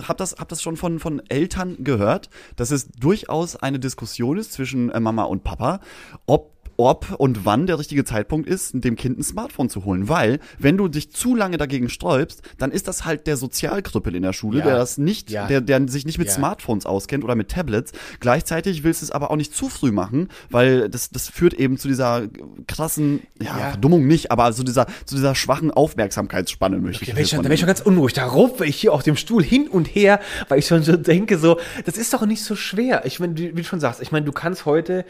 habe 0.03 0.17
das, 0.17 0.35
hab 0.37 0.49
das 0.49 0.61
schon 0.61 0.77
von, 0.77 0.88
von 0.97 1.21
Eltern 1.29 1.83
gehört, 1.83 2.31
dass 2.55 2.71
es 2.71 2.87
durchaus 2.87 3.55
eine 3.55 3.79
Diskussion 3.79 4.39
ist 4.39 4.53
zwischen 4.53 4.89
äh, 4.89 4.99
Mama 4.99 5.23
und 5.23 5.43
Papa, 5.43 5.81
ob 6.25 6.58
ob 6.79 7.13
und 7.17 7.45
wann 7.45 7.67
der 7.67 7.77
richtige 7.77 8.05
Zeitpunkt 8.05 8.47
ist, 8.47 8.71
dem 8.73 8.95
Kind 8.95 9.19
ein 9.19 9.23
Smartphone 9.23 9.69
zu 9.69 9.83
holen. 9.83 10.07
Weil, 10.07 10.39
wenn 10.57 10.77
du 10.77 10.87
dich 10.87 11.11
zu 11.11 11.35
lange 11.35 11.57
dagegen 11.57 11.89
sträubst, 11.89 12.41
dann 12.57 12.71
ist 12.71 12.87
das 12.87 13.03
halt 13.03 13.27
der 13.27 13.35
Sozialkrüppel 13.35 14.15
in 14.15 14.23
der 14.23 14.31
Schule, 14.31 14.59
ja. 14.59 14.65
der 14.65 14.77
das 14.77 14.97
nicht, 14.97 15.29
ja. 15.29 15.45
der, 15.47 15.59
der 15.59 15.87
sich 15.89 16.05
nicht 16.05 16.17
mit 16.17 16.29
ja. 16.29 16.33
Smartphones 16.33 16.85
auskennt 16.85 17.25
oder 17.25 17.35
mit 17.35 17.49
Tablets. 17.49 17.91
Gleichzeitig 18.21 18.83
willst 18.83 19.01
du 19.01 19.05
es 19.05 19.11
aber 19.11 19.29
auch 19.29 19.35
nicht 19.35 19.53
zu 19.53 19.67
früh 19.67 19.91
machen, 19.91 20.29
weil 20.49 20.89
das, 20.89 21.09
das 21.09 21.27
führt 21.27 21.53
eben 21.53 21.77
zu 21.77 21.89
dieser 21.89 22.27
krassen, 22.67 23.23
ja, 23.41 23.71
Verdummung 23.71 24.07
nicht, 24.07 24.31
aber 24.31 24.51
zu 24.53 24.63
dieser, 24.63 24.87
zu 25.05 25.15
dieser 25.15 25.35
schwachen 25.35 25.71
Aufmerksamkeitsspanne 25.71 26.77
möchte 26.77 27.03
okay, 27.03 27.21
ich. 27.21 27.31
Da 27.31 27.41
bin 27.41 27.51
ich 27.51 27.59
schon 27.59 27.67
ganz 27.67 27.81
unruhig. 27.81 28.13
Da 28.13 28.25
rufe 28.25 28.65
ich 28.65 28.77
hier 28.77 28.93
auf 28.93 29.03
dem 29.03 29.17
Stuhl 29.17 29.43
hin 29.43 29.67
und 29.67 29.85
her, 29.85 30.21
weil 30.47 30.59
ich 30.59 30.67
schon 30.67 30.83
so 30.83 30.95
denke, 30.95 31.37
so, 31.37 31.59
das 31.85 31.97
ist 31.97 32.13
doch 32.13 32.25
nicht 32.25 32.43
so 32.43 32.55
schwer. 32.55 33.05
Ich 33.05 33.19
meine, 33.19 33.35
wie 33.37 33.51
du 33.51 33.63
schon 33.65 33.81
sagst, 33.81 34.01
ich 34.01 34.13
meine, 34.13 34.25
du 34.25 34.31
kannst 34.31 34.65
heute 34.65 35.03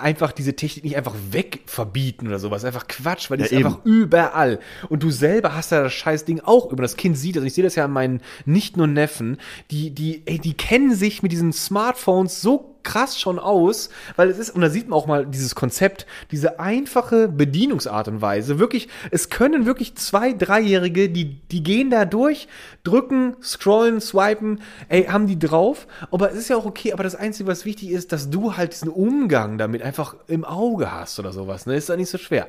einfach 0.00 0.32
diese 0.32 0.54
Technik 0.54 0.84
nicht 0.84 0.96
einfach 0.96 1.14
wegverbieten 1.30 2.28
oder 2.28 2.38
sowas. 2.38 2.64
Einfach 2.64 2.86
Quatsch, 2.86 3.30
weil 3.30 3.38
die 3.38 3.42
ja, 3.42 3.46
ist 3.46 3.52
eben. 3.52 3.66
einfach 3.66 3.84
überall. 3.84 4.60
Und 4.88 5.02
du 5.02 5.10
selber 5.10 5.54
hast 5.54 5.72
ja 5.72 5.82
das 5.82 5.92
scheiß 5.92 6.24
Ding 6.24 6.40
auch 6.40 6.70
über. 6.72 6.82
Das 6.82 6.96
Kind 6.96 7.18
sieht 7.18 7.36
das. 7.36 7.44
Ich 7.44 7.54
sehe 7.54 7.64
das 7.64 7.74
ja 7.74 7.84
an 7.84 7.92
meinen 7.92 8.20
nicht 8.44 8.76
nur 8.76 8.86
Neffen. 8.86 9.38
Die, 9.70 9.90
die, 9.90 10.22
ey, 10.26 10.38
die 10.38 10.54
kennen 10.54 10.94
sich 10.94 11.22
mit 11.22 11.32
diesen 11.32 11.52
Smartphones 11.52 12.40
so 12.40 12.75
krass 12.86 13.18
schon 13.18 13.40
aus, 13.40 13.90
weil 14.14 14.30
es 14.30 14.38
ist, 14.38 14.50
und 14.50 14.60
da 14.60 14.70
sieht 14.70 14.88
man 14.88 14.96
auch 14.96 15.06
mal 15.06 15.26
dieses 15.26 15.56
Konzept, 15.56 16.06
diese 16.30 16.60
einfache 16.60 17.26
Bedienungsart 17.26 18.06
und 18.06 18.22
Weise. 18.22 18.60
Wirklich, 18.60 18.88
es 19.10 19.28
können 19.28 19.66
wirklich 19.66 19.96
zwei, 19.96 20.32
dreijährige, 20.32 21.10
die, 21.10 21.40
die 21.50 21.62
gehen 21.64 21.90
da 21.90 22.04
durch, 22.04 22.46
drücken, 22.84 23.36
scrollen, 23.42 24.00
swipen, 24.00 24.60
ey, 24.88 25.04
haben 25.04 25.26
die 25.26 25.38
drauf. 25.38 25.88
Aber 26.12 26.30
es 26.30 26.36
ist 26.36 26.48
ja 26.48 26.56
auch 26.56 26.64
okay, 26.64 26.92
aber 26.92 27.02
das 27.02 27.16
Einzige, 27.16 27.48
was 27.48 27.64
wichtig 27.64 27.90
ist, 27.90 28.12
dass 28.12 28.30
du 28.30 28.56
halt 28.56 28.72
diesen 28.72 28.88
Umgang 28.88 29.58
damit 29.58 29.82
einfach 29.82 30.14
im 30.28 30.44
Auge 30.44 30.92
hast 30.92 31.18
oder 31.18 31.32
sowas, 31.32 31.66
ne? 31.66 31.74
Ist 31.74 31.88
da 31.88 31.96
nicht 31.96 32.10
so 32.10 32.18
schwer. 32.18 32.46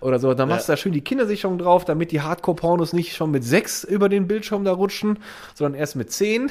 Oder 0.00 0.18
so, 0.18 0.34
da 0.34 0.44
machst 0.44 0.68
ja. 0.68 0.74
du 0.74 0.76
da 0.76 0.82
schön 0.82 0.92
die 0.92 1.00
Kindersicherung 1.00 1.56
drauf, 1.56 1.86
damit 1.86 2.12
die 2.12 2.20
Hardcore-Pornos 2.20 2.92
nicht 2.92 3.16
schon 3.16 3.30
mit 3.30 3.42
sechs 3.42 3.84
über 3.84 4.10
den 4.10 4.28
Bildschirm 4.28 4.64
da 4.64 4.72
rutschen, 4.72 5.18
sondern 5.54 5.80
erst 5.80 5.96
mit 5.96 6.12
zehn. 6.12 6.50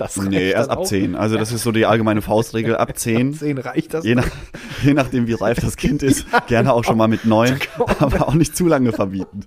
Das 0.00 0.16
nee, 0.16 0.50
erst 0.50 0.70
ab 0.70 0.78
auch. 0.78 0.86
10. 0.86 1.14
Also 1.14 1.36
das 1.36 1.52
ist 1.52 1.62
so 1.62 1.72
die 1.72 1.84
allgemeine 1.84 2.22
Faustregel. 2.22 2.74
Ab 2.76 2.96
10. 2.96 3.28
ab 3.34 3.38
10 3.38 3.58
reicht 3.58 3.92
das. 3.92 4.04
Je, 4.04 4.14
nach, 4.14 4.26
je 4.82 4.94
nachdem, 4.94 5.26
wie 5.26 5.34
reif 5.34 5.60
das 5.60 5.76
Kind 5.76 6.02
ist. 6.02 6.26
Ja, 6.32 6.40
gerne 6.46 6.72
auch 6.72 6.84
schon 6.84 6.96
mal 6.96 7.08
mit 7.08 7.24
9. 7.24 7.58
Aber 7.98 8.28
auch 8.28 8.34
nicht 8.34 8.56
zu 8.56 8.66
lange 8.66 8.92
verbieten. 8.92 9.44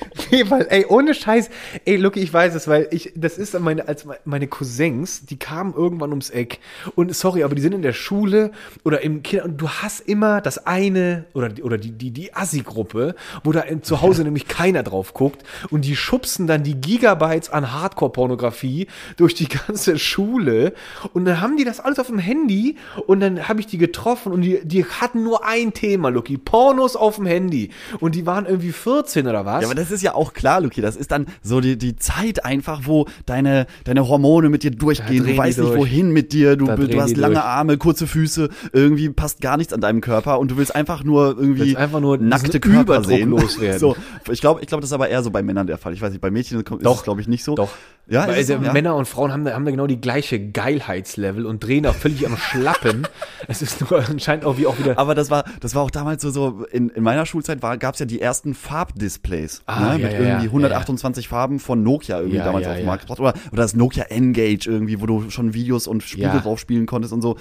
Nee, 0.30 0.44
weil, 0.48 0.66
ey, 0.70 0.86
ohne 0.86 1.14
Scheiß, 1.14 1.50
ey, 1.84 1.96
Lucky, 1.96 2.20
ich 2.20 2.32
weiß 2.32 2.54
es, 2.54 2.66
weil 2.66 2.88
ich, 2.90 3.12
das 3.14 3.36
ist 3.36 3.58
meine, 3.60 3.86
als 3.86 4.06
meine 4.24 4.46
Cousins, 4.46 5.26
die 5.26 5.38
kamen 5.38 5.74
irgendwann 5.74 6.10
ums 6.10 6.30
Eck. 6.30 6.58
Und 6.94 7.14
sorry, 7.14 7.42
aber 7.42 7.54
die 7.54 7.60
sind 7.60 7.74
in 7.74 7.82
der 7.82 7.92
Schule 7.92 8.52
oder 8.82 9.02
im 9.02 9.22
Kinder, 9.22 9.44
und 9.44 9.60
du 9.60 9.68
hast 9.68 10.00
immer 10.00 10.40
das 10.40 10.66
eine 10.66 11.26
oder, 11.34 11.50
oder 11.62 11.76
die, 11.76 11.92
die, 11.92 12.10
die 12.10 12.34
Assi-Gruppe, 12.34 13.14
wo 13.44 13.52
da 13.52 13.64
zu 13.82 14.00
Hause 14.00 14.24
nämlich 14.24 14.48
keiner 14.48 14.82
drauf 14.82 15.12
guckt. 15.12 15.42
Und 15.70 15.84
die 15.84 15.96
schubsen 15.96 16.46
dann 16.46 16.62
die 16.62 16.76
Gigabytes 16.76 17.50
an 17.50 17.72
Hardcore-Pornografie 17.72 18.86
durch 19.16 19.34
die 19.34 19.48
ganze 19.48 19.98
Schule. 19.98 20.72
Und 21.12 21.26
dann 21.26 21.40
haben 21.40 21.56
die 21.56 21.64
das 21.64 21.80
alles 21.80 21.98
auf 21.98 22.06
dem 22.06 22.18
Handy 22.18 22.76
und 23.06 23.20
dann 23.20 23.48
habe 23.48 23.60
ich 23.60 23.66
die 23.66 23.78
getroffen 23.78 24.32
und 24.32 24.42
die, 24.42 24.60
die 24.64 24.84
hatten 24.84 25.22
nur 25.22 25.44
ein 25.44 25.74
Thema, 25.74 26.08
Lucky, 26.08 26.38
Pornos 26.38 26.96
auf 26.96 27.16
dem 27.16 27.26
Handy. 27.26 27.70
Und 28.00 28.14
die 28.14 28.24
waren 28.24 28.46
irgendwie 28.46 28.72
14 28.72 29.26
oder 29.26 29.44
was? 29.44 29.62
Ja, 29.62 29.81
das 29.82 29.90
ist 29.90 30.02
ja 30.02 30.14
auch 30.14 30.32
klar, 30.32 30.60
Luki. 30.60 30.80
Das 30.80 30.94
ist 30.94 31.10
dann 31.10 31.26
so 31.42 31.60
die, 31.60 31.76
die 31.76 31.96
Zeit 31.96 32.44
einfach, 32.44 32.82
wo 32.84 33.06
deine, 33.26 33.66
deine 33.84 34.08
Hormone 34.08 34.48
mit 34.48 34.62
dir 34.62 34.70
durchgehen. 34.70 35.26
Du 35.26 35.36
weißt 35.36 35.58
nicht, 35.58 35.74
wohin 35.74 36.12
mit 36.12 36.32
dir. 36.32 36.56
Du, 36.56 36.66
du 36.66 37.00
hast 37.00 37.16
lange 37.16 37.34
durch. 37.34 37.44
Arme, 37.44 37.78
kurze 37.78 38.06
Füße. 38.06 38.48
Irgendwie 38.72 39.08
passt 39.10 39.40
gar 39.40 39.56
nichts 39.56 39.72
an 39.72 39.80
deinem 39.80 40.00
Körper 40.00 40.38
und 40.38 40.50
du 40.52 40.56
willst 40.56 40.74
einfach 40.74 41.02
nur 41.02 41.36
irgendwie 41.36 41.76
einfach 41.76 42.00
nur 42.00 42.16
nackte 42.18 42.60
Körper 42.60 43.02
sehen. 43.02 43.30
Loswerden. 43.30 43.80
So, 43.80 43.96
ich 44.30 44.40
glaube, 44.40 44.60
ich 44.60 44.68
glaube, 44.68 44.82
das 44.82 44.90
ist 44.90 44.94
aber 44.94 45.08
eher 45.08 45.22
so 45.22 45.30
bei 45.30 45.42
Männern 45.42 45.66
der 45.66 45.78
Fall. 45.78 45.92
Ich 45.92 46.00
weiß 46.00 46.12
nicht, 46.12 46.20
bei 46.20 46.30
Mädchen 46.30 46.60
ist 46.60 46.70
es, 46.70 47.02
glaube 47.02 47.20
ich, 47.20 47.28
nicht 47.28 47.42
so. 47.42 47.56
Doch. 47.56 47.70
Ja, 48.08 48.26
Weil, 48.26 48.44
so, 48.44 48.54
ja, 48.54 48.72
Männer 48.72 48.96
und 48.96 49.06
Frauen 49.06 49.32
haben, 49.32 49.48
haben 49.48 49.64
da 49.64 49.70
genau 49.70 49.86
die 49.86 50.00
gleiche 50.00 50.50
Geilheitslevel 50.50 51.46
und 51.46 51.62
drehen 51.64 51.86
auch 51.86 51.94
völlig 51.94 52.26
am 52.26 52.36
Schlappen. 52.36 53.06
es 53.48 53.62
ist 53.62 53.80
nur 53.80 54.04
anscheinend 54.08 54.44
auch 54.44 54.58
wie 54.58 54.66
auch 54.66 54.76
wieder. 54.78 54.98
Aber 54.98 55.14
das 55.14 55.30
war, 55.30 55.44
das 55.60 55.76
war 55.76 55.82
auch 55.82 55.90
damals 55.90 56.20
so, 56.22 56.30
so 56.30 56.64
in, 56.72 56.88
in 56.90 57.04
meiner 57.04 57.26
Schulzeit 57.26 57.60
gab 57.60 57.94
es 57.94 58.00
ja 58.00 58.06
die 58.06 58.20
ersten 58.20 58.54
Farbdisplays. 58.54 59.62
Ah, 59.72 59.80
ne, 59.96 60.02
ja, 60.02 60.08
mit 60.08 60.12
ja, 60.12 60.18
irgendwie 60.20 60.46
128 60.46 61.28
Farben 61.28 61.58
von 61.58 61.82
Nokia 61.82 62.18
irgendwie 62.18 62.38
damals 62.38 62.66
auf 62.66 62.76
den 62.76 62.86
Markt 62.86 63.02
gebracht. 63.02 63.20
Oder, 63.20 63.34
oder 63.52 63.62
das 63.62 63.74
Nokia 63.74 64.04
N-Gage 64.04 64.66
irgendwie, 64.70 65.00
wo 65.00 65.06
du 65.06 65.30
schon 65.30 65.54
Videos 65.54 65.86
und 65.86 66.02
Spiele 66.02 66.40
drauf 66.40 66.58
spielen 66.58 66.86
konntest 66.86 67.12
und 67.12 67.22
so. 67.22 67.36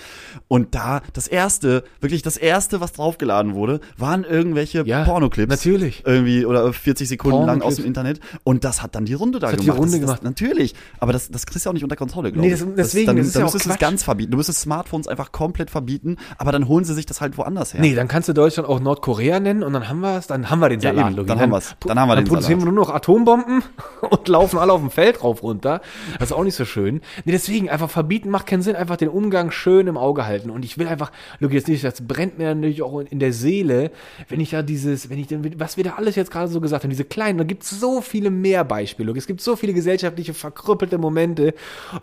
Und 0.48 0.76
da, 0.76 1.02
das 1.14 1.28
erste, 1.28 1.84
wirklich 2.00 2.22
das 2.22 2.38
erste, 2.38 2.82
was 2.82 2.94
draufgeladen 2.94 3.54
wurde, 3.54 3.80
waren 3.98 4.24
irgendwelche 4.24 4.84
Pornoclips. 4.84 5.50
Natürlich. 5.50 6.04
Irgendwie, 6.06 6.46
oder 6.46 6.74
40 6.74 7.08
Sekunden 7.08 7.46
lang 7.46 7.62
aus 7.62 7.76
dem 7.76 7.86
Internet. 7.86 8.20
Und 8.44 8.64
das 8.64 8.82
hat 8.82 8.96
dann 8.96 9.06
die 9.06 9.14
Runde 9.14 9.40
da 9.40 9.48
das 9.48 9.58
gemacht. 9.58 9.68
Hat 9.68 9.76
die 9.76 9.80
Runde 9.80 9.92
das, 9.92 10.02
gemacht. 10.02 10.20
Das, 10.20 10.24
natürlich. 10.24 10.74
Aber 11.00 11.14
das, 11.14 11.30
das 11.30 11.46
kriegst 11.46 11.66
du 11.66 11.70
auch 11.70 11.74
nicht 11.74 11.84
unter 11.84 11.96
Kontrolle, 11.96 12.32
glaube 12.32 12.48
nee, 12.48 12.52
das, 12.52 12.66
deswegen, 12.76 13.08
dann, 13.08 13.18
das 13.18 13.28
ist 13.28 13.36
dann 13.36 13.42
ja 13.42 13.46
müsstest 13.46 13.66
du 13.66 13.70
es 13.72 13.80
ganz 13.80 14.04
verbieten. 14.04 14.32
Du 14.32 14.38
müsstest 14.38 14.62
Smartphones 14.62 15.08
einfach 15.08 15.32
komplett 15.32 15.70
verbieten, 15.70 16.18
aber 16.38 16.52
dann 16.52 16.68
holen 16.68 16.84
sie 16.84 16.94
sich 16.94 17.06
das 17.06 17.22
halt 17.22 17.38
woanders 17.38 17.74
her. 17.74 17.82
Nee, 17.82 17.96
dann 17.96 18.08
kannst 18.08 18.30
du 18.30 18.34
Deutschland 18.34 18.68
auch 18.68 18.80
Nordkorea 18.80 19.40
nennen 19.40 19.64
und 19.64 19.74
dann 19.74 19.90
haben 19.90 20.00
wir 20.02 20.18
es, 20.18 20.28
dann 20.28 20.50
haben 20.50 20.60
wir 20.60 20.70
den 20.70 20.80
Salat. 20.80 20.98
Ja, 20.98 21.12
eben, 21.12 21.28
dann, 21.28 21.40
haben 21.40 21.52
wir 21.52 21.58
es. 21.58 21.76
Dann 21.86 22.00
haben 22.00 22.10
wir 22.10 22.21
dann 22.24 22.30
produzieren 22.30 22.60
Salat. 22.60 22.74
wir 22.74 22.76
nur 22.76 22.86
noch 22.86 22.94
Atombomben 22.94 23.64
und 24.10 24.28
laufen 24.28 24.60
alle 24.60 24.74
auf 24.74 24.82
dem 24.82 24.92
Feld 24.92 25.24
rauf 25.24 25.44
runter. 25.44 25.82
Das 26.20 26.30
ist 26.30 26.36
auch 26.36 26.44
nicht 26.44 26.56
so 26.56 26.66
schön. 26.66 27.02
Nee, 27.26 27.32
deswegen 27.32 27.70
einfach 27.70 27.90
verbieten 27.90 28.30
macht 28.30 28.48
keinen 28.48 28.62
Sinn. 28.62 28.76
Einfach 28.76 28.98
den 28.98 29.10
Umgang 29.10 29.52
schön 29.52 29.88
im 29.88 29.98
Auge 29.98 30.26
halten. 30.26 30.50
Und 30.50 30.66
ich 30.66 30.78
will 30.78 30.88
einfach, 30.88 31.12
Luki, 31.40 31.56
jetzt 31.56 31.68
nicht, 31.68 31.84
das 31.84 32.06
brennt 32.08 32.38
mir 32.38 32.54
natürlich 32.54 32.82
auch 32.82 33.00
in 33.00 33.20
der 33.20 33.34
Seele, 33.34 33.92
wenn 34.30 34.40
ich 34.40 34.52
da 34.52 34.62
dieses, 34.62 35.10
wenn 35.10 35.20
ich, 35.20 35.28
was 35.58 35.78
wir 35.78 35.84
da 35.84 35.92
alles 35.92 36.16
jetzt 36.16 36.32
gerade 36.32 36.48
so 36.48 36.62
gesagt 36.62 36.84
haben, 36.84 36.90
diese 36.90 37.06
kleinen, 37.06 37.38
da 37.38 37.44
gibt 37.44 37.64
es 37.64 37.70
so 37.70 38.02
viele 38.02 38.30
mehr 38.30 38.64
Beispiele. 38.64 39.08
Luki. 39.08 39.20
Es 39.20 39.28
gibt 39.28 39.42
so 39.42 39.56
viele 39.56 39.74
gesellschaftliche 39.74 40.34
verkrüppelte 40.34 40.98
Momente, 40.98 41.54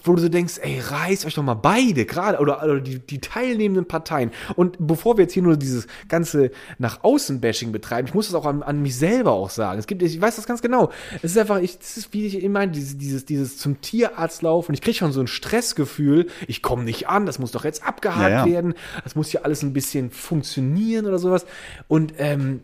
wo 0.04 0.14
du 0.14 0.22
so 0.22 0.28
denkst, 0.28 0.54
ey, 0.60 0.80
reißt 0.80 1.26
euch 1.26 1.34
doch 1.34 1.42
mal 1.42 1.54
beide, 1.54 2.04
gerade, 2.04 2.38
oder, 2.38 2.62
oder 2.62 2.80
die, 2.80 2.98
die 2.98 3.20
teilnehmenden 3.20 3.86
Parteien. 3.86 4.30
Und 4.56 4.76
bevor 4.78 5.16
wir 5.16 5.22
jetzt 5.24 5.34
hier 5.34 5.42
nur 5.42 5.56
dieses 5.56 5.86
ganze 6.08 6.50
nach 6.78 7.02
außen 7.02 7.40
Bashing 7.40 7.72
betreiben, 7.72 8.08
ich 8.08 8.14
muss 8.14 8.26
das 8.26 8.34
auch 8.34 8.46
an, 8.46 8.62
an 8.62 8.82
mich 8.82 8.96
selber 8.96 9.32
auch 9.32 9.50
sagen. 9.50 9.78
Es 9.78 9.86
gibt, 9.86 9.97
ich 10.02 10.20
weiß 10.20 10.36
das 10.36 10.46
ganz 10.46 10.62
genau. 10.62 10.90
Es 11.22 11.32
ist 11.32 11.38
einfach, 11.38 11.58
ich, 11.60 11.78
das 11.78 11.96
ist 11.96 12.12
wie 12.12 12.26
ich 12.26 12.42
immer 12.42 12.66
dieses, 12.66 12.98
dieses, 12.98 13.24
dieses 13.24 13.58
zum 13.58 13.80
Tierarzt 13.80 14.42
laufen. 14.42 14.74
Ich 14.74 14.80
kriege 14.80 14.96
schon 14.96 15.12
so 15.12 15.20
ein 15.20 15.26
Stressgefühl. 15.26 16.26
Ich 16.46 16.62
komme 16.62 16.84
nicht 16.84 17.08
an, 17.08 17.26
das 17.26 17.38
muss 17.38 17.52
doch 17.52 17.64
jetzt 17.64 17.86
abgehakt 17.86 18.30
ja, 18.30 18.46
ja. 18.46 18.52
werden. 18.52 18.74
Das 19.04 19.14
muss 19.14 19.32
ja 19.32 19.42
alles 19.42 19.62
ein 19.62 19.72
bisschen 19.72 20.10
funktionieren 20.10 21.06
oder 21.06 21.18
sowas. 21.18 21.46
Und 21.88 22.14
ähm, 22.18 22.62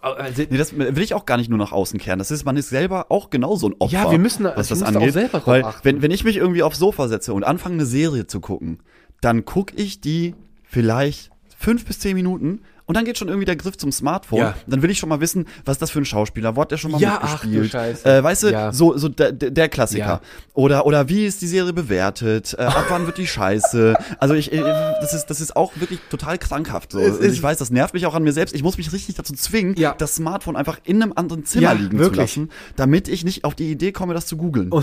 also, 0.00 0.42
nee, 0.48 0.56
das 0.56 0.76
will 0.76 1.02
ich 1.02 1.14
auch 1.14 1.26
gar 1.26 1.36
nicht 1.36 1.50
nur 1.50 1.58
nach 1.58 1.72
außen 1.72 1.98
kehren. 1.98 2.18
Das 2.18 2.30
ist, 2.30 2.44
man 2.44 2.56
ist 2.56 2.70
selber 2.70 3.06
auch 3.10 3.30
genauso 3.30 3.68
ein 3.68 3.74
Opfer. 3.78 3.92
Ja, 3.92 4.10
wir 4.10 4.18
müssen, 4.18 4.44
was 4.44 4.68
das 4.68 4.82
angeht. 4.82 5.10
Auch 5.10 5.12
selber 5.12 5.42
Weil, 5.44 5.64
wenn, 5.82 6.02
wenn 6.02 6.10
ich 6.10 6.24
mich 6.24 6.36
irgendwie 6.36 6.62
aufs 6.62 6.78
Sofa 6.78 7.08
setze 7.08 7.34
und 7.34 7.44
anfange, 7.44 7.74
eine 7.74 7.86
Serie 7.86 8.26
zu 8.26 8.40
gucken, 8.40 8.78
dann 9.20 9.44
gucke 9.44 9.74
ich 9.76 10.00
die 10.00 10.34
vielleicht 10.64 11.31
fünf 11.62 11.84
bis 11.84 11.98
zehn 11.98 12.14
Minuten 12.14 12.60
und 12.86 12.96
dann 12.96 13.04
geht 13.04 13.16
schon 13.16 13.28
irgendwie 13.28 13.44
der 13.44 13.56
Griff 13.56 13.78
zum 13.78 13.92
Smartphone. 13.92 14.40
Ja. 14.40 14.54
Dann 14.66 14.82
will 14.82 14.90
ich 14.90 14.98
schon 14.98 15.08
mal 15.08 15.20
wissen, 15.20 15.46
was 15.64 15.76
ist 15.76 15.82
das 15.82 15.90
für 15.90 16.00
ein 16.00 16.04
Schauspieler? 16.04 16.56
Wo 16.56 16.60
hat 16.62 16.72
der 16.72 16.76
schon 16.76 16.90
mal 16.90 17.00
ja, 17.00 17.20
mitgespielt? 17.22 17.74
Ach, 17.74 18.02
du 18.02 18.10
äh, 18.10 18.24
weißt 18.24 18.42
du, 18.42 18.48
ja. 18.48 18.72
so, 18.72 18.96
so 18.98 19.08
der, 19.08 19.32
der 19.32 19.68
Klassiker. 19.68 20.04
Ja. 20.04 20.20
Oder, 20.54 20.84
oder 20.84 21.08
wie 21.08 21.24
ist 21.24 21.40
die 21.40 21.46
Serie 21.46 21.72
bewertet? 21.72 22.54
Äh, 22.58 22.62
ab 22.62 22.86
wann 22.88 23.06
wird 23.06 23.18
die 23.18 23.26
scheiße? 23.26 23.94
Also 24.18 24.34
ich, 24.34 24.52
äh, 24.52 24.60
das 24.60 25.14
ist, 25.14 25.26
das 25.26 25.40
ist 25.40 25.54
auch 25.54 25.72
wirklich 25.76 26.00
total 26.10 26.38
krankhaft. 26.38 26.92
So. 26.92 27.00
ich 27.00 27.42
weiß, 27.42 27.58
das 27.58 27.70
nervt 27.70 27.94
mich 27.94 28.04
auch 28.06 28.14
an 28.14 28.24
mir 28.24 28.32
selbst. 28.32 28.54
Ich 28.54 28.64
muss 28.64 28.76
mich 28.76 28.92
richtig 28.92 29.14
dazu 29.14 29.32
zwingen, 29.34 29.76
ja. 29.76 29.94
das 29.96 30.16
Smartphone 30.16 30.56
einfach 30.56 30.78
in 30.84 31.02
einem 31.02 31.12
anderen 31.14 31.44
Zimmer 31.44 31.74
liegen 31.74 31.98
wirklich. 31.98 32.32
zu 32.32 32.40
lassen, 32.40 32.50
damit 32.76 33.08
ich 33.08 33.24
nicht 33.24 33.44
auf 33.44 33.54
die 33.54 33.70
Idee 33.70 33.92
komme, 33.92 34.12
das 34.12 34.26
zu 34.26 34.36
googeln. 34.36 34.70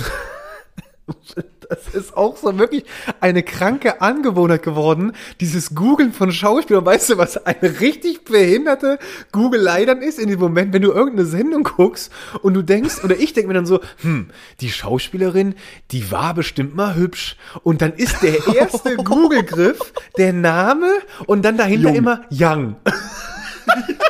Das 1.69 1.87
ist 1.93 2.17
auch 2.17 2.35
so 2.35 2.57
wirklich 2.57 2.83
eine 3.19 3.43
kranke 3.43 4.01
Angewohnheit 4.01 4.63
geworden, 4.63 5.13
dieses 5.39 5.75
Googeln 5.75 6.13
von 6.13 6.31
Schauspielern. 6.31 6.83
Weißt 6.83 7.11
du, 7.11 7.17
was 7.19 7.45
eine 7.45 7.79
richtig 7.79 8.25
behinderte 8.25 8.97
Googelei 9.31 9.85
dann 9.85 10.01
ist 10.01 10.17
in 10.17 10.29
dem 10.29 10.39
Moment, 10.39 10.73
wenn 10.73 10.81
du 10.81 10.91
irgendeine 10.91 11.27
Sendung 11.27 11.63
guckst 11.63 12.11
und 12.41 12.55
du 12.55 12.63
denkst, 12.63 13.03
oder 13.03 13.15
ich 13.15 13.33
denke 13.33 13.49
mir 13.49 13.53
dann 13.53 13.67
so, 13.67 13.81
hm, 14.01 14.31
die 14.61 14.71
Schauspielerin, 14.71 15.53
die 15.91 16.11
war 16.11 16.33
bestimmt 16.33 16.75
mal 16.75 16.95
hübsch. 16.95 17.37
Und 17.61 17.83
dann 17.83 17.93
ist 17.93 18.23
der 18.23 18.47
erste 18.55 18.95
Google-Griff 18.95 19.93
der 20.17 20.33
Name 20.33 20.89
und 21.27 21.45
dann 21.45 21.55
dahinter 21.55 21.89
Jung. 21.89 21.97
immer 21.97 22.21
Young. 22.31 22.77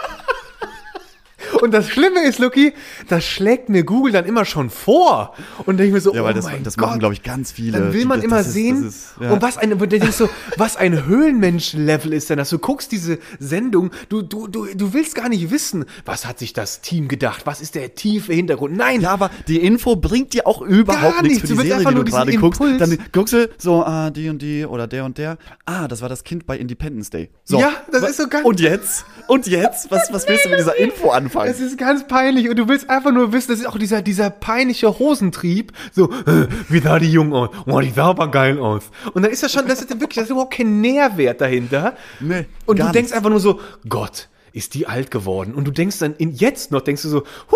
Und 1.62 1.72
das 1.74 1.90
Schlimme 1.90 2.22
ist, 2.24 2.40
Lucky, 2.40 2.74
das 3.08 3.24
schlägt 3.26 3.70
mir 3.70 3.84
Google 3.84 4.12
dann 4.14 4.26
immer 4.26 4.46
schon 4.46 4.70
vor. 4.70 5.34
Und 5.66 5.78
denke 5.78 5.88
ich 5.88 5.94
mir 5.94 6.02
so, 6.02 6.14
Ja, 6.14 6.24
weil 6.24 6.32
oh 6.34 6.36
das, 6.36 6.46
mein 6.46 6.64
das 6.64 6.78
Gott. 6.78 6.88
machen, 6.90 7.00
glaube 7.00 7.14
ich, 7.14 7.24
ganz 7.24 7.52
viele. 7.52 7.78
Dann 7.80 7.94
will 7.94 8.06
man 8.06 8.18
das 8.20 8.26
immer 8.26 8.40
ist- 8.42 8.54
sehen, 8.54 8.84
das 8.86 8.94
ist- 8.96 9.08
ja. 9.22 9.32
und 9.32 9.42
was 9.42 9.58
ein, 9.58 9.78
denkst 9.78 10.12
so, 10.12 10.30
was 10.58 10.76
ein 10.78 11.06
Höhlenmensch-Level 11.06 12.14
ist 12.14 12.30
denn 12.30 12.38
das? 12.38 12.50
Du 12.50 12.60
guckst 12.60 12.92
diese 12.92 13.20
Sendung, 13.40 13.92
du, 14.10 14.22
du, 14.22 14.48
du, 14.48 14.68
du 14.74 14.94
willst 14.94 15.16
gar 15.16 15.30
nicht 15.30 15.52
wissen, 15.52 15.86
was 16.06 16.26
hat 16.26 16.40
sich 16.40 16.54
das 16.54 16.82
Team 16.82 17.08
gedacht, 17.08 17.46
was 17.46 17.62
ist 17.62 17.76
der 17.76 17.96
tiefe 17.96 18.34
Hintergrund? 18.34 18.76
Nein, 18.76 19.02
Ja, 19.02 19.12
aber 19.12 19.30
die 19.48 19.60
Info 19.62 19.96
bringt 19.96 20.34
dir 20.34 20.48
auch 20.48 20.62
überhaupt 20.62 21.22
nichts 21.24 21.44
nichts. 21.44 21.50
für 21.50 21.56
die 21.64 21.70
Serie, 21.70 21.76
einfach 21.88 21.92
die 21.92 21.96
du 21.98 22.04
gerade 22.06 22.34
guckst. 22.38 22.62
Dann 22.62 22.98
guckst 23.12 23.34
du 23.34 23.50
so, 23.58 23.84
ah, 23.84 24.10
die 24.10 24.30
und 24.30 24.42
die 24.42 24.66
oder 24.66 24.88
der 24.88 25.06
und 25.06 25.18
der. 25.18 25.38
Ah, 25.66 25.88
das 25.88 26.02
war 26.02 26.10
das 26.10 26.24
Kind 26.24 26.46
bei 26.46 26.58
Independence 26.58 27.10
Day. 27.10 27.30
So. 27.44 27.60
Ja, 27.60 27.72
das 27.92 28.04
ist 28.10 28.18
so 28.18 28.28
ganz- 28.28 28.46
Und 28.46 28.60
jetzt? 28.60 29.06
Und 29.28 29.48
jetzt? 29.48 29.92
Was, 29.92 30.12
was 30.12 30.28
willst 30.28 30.46
du 30.46 30.50
mit 30.50 30.60
dieser 30.60 30.76
Info 30.78 31.10
anfangen? 31.10 31.49
Es 31.50 31.60
ist 31.60 31.78
ganz 31.78 32.08
peinlich 32.08 32.50
und 32.50 32.58
du 32.58 32.68
willst 32.68 32.90
einfach 32.90 33.12
nur 33.12 33.34
wissen, 33.34 33.52
das 33.52 33.60
ist 33.60 33.66
auch 33.66 33.78
dieser, 33.78 34.02
dieser 34.02 34.30
peinliche 34.30 35.00
Hosentrieb. 35.00 35.72
So, 35.92 36.12
äh, 36.12 36.48
wie 36.70 36.80
sah 36.80 37.00
die 37.00 37.12
jung 37.12 37.34
aus? 37.34 37.50
Oh, 37.66 37.80
die 37.80 37.90
sah 37.90 38.06
aber 38.10 38.30
geil 38.30 38.60
aus. 38.60 38.84
Und 39.14 39.24
dann 39.24 39.32
ist 39.32 39.44
das 39.44 39.52
schon, 39.52 39.68
das 39.68 39.82
ist 39.82 39.90
wirklich, 39.90 40.16
das 40.16 40.26
ist 40.26 40.30
überhaupt 40.32 40.54
kein 40.54 40.82
Nährwert 40.82 41.42
dahinter. 41.42 41.96
Nee, 42.20 42.46
Und 42.66 42.80
du 42.80 42.84
denkst 42.84 42.96
nichts. 42.96 43.14
einfach 43.14 43.30
nur 43.30 43.40
so, 43.40 43.60
Gott, 43.88 44.30
ist 44.54 44.74
die 44.74 44.88
alt 44.88 45.12
geworden? 45.12 45.54
Und 45.54 45.66
du 45.66 45.72
denkst 45.72 46.00
dann 46.00 46.16
in, 46.16 46.32
jetzt 46.32 46.72
noch, 46.72 46.82
denkst 46.82 47.02
du 47.04 47.10
so, 47.10 47.20
huh, 47.52 47.56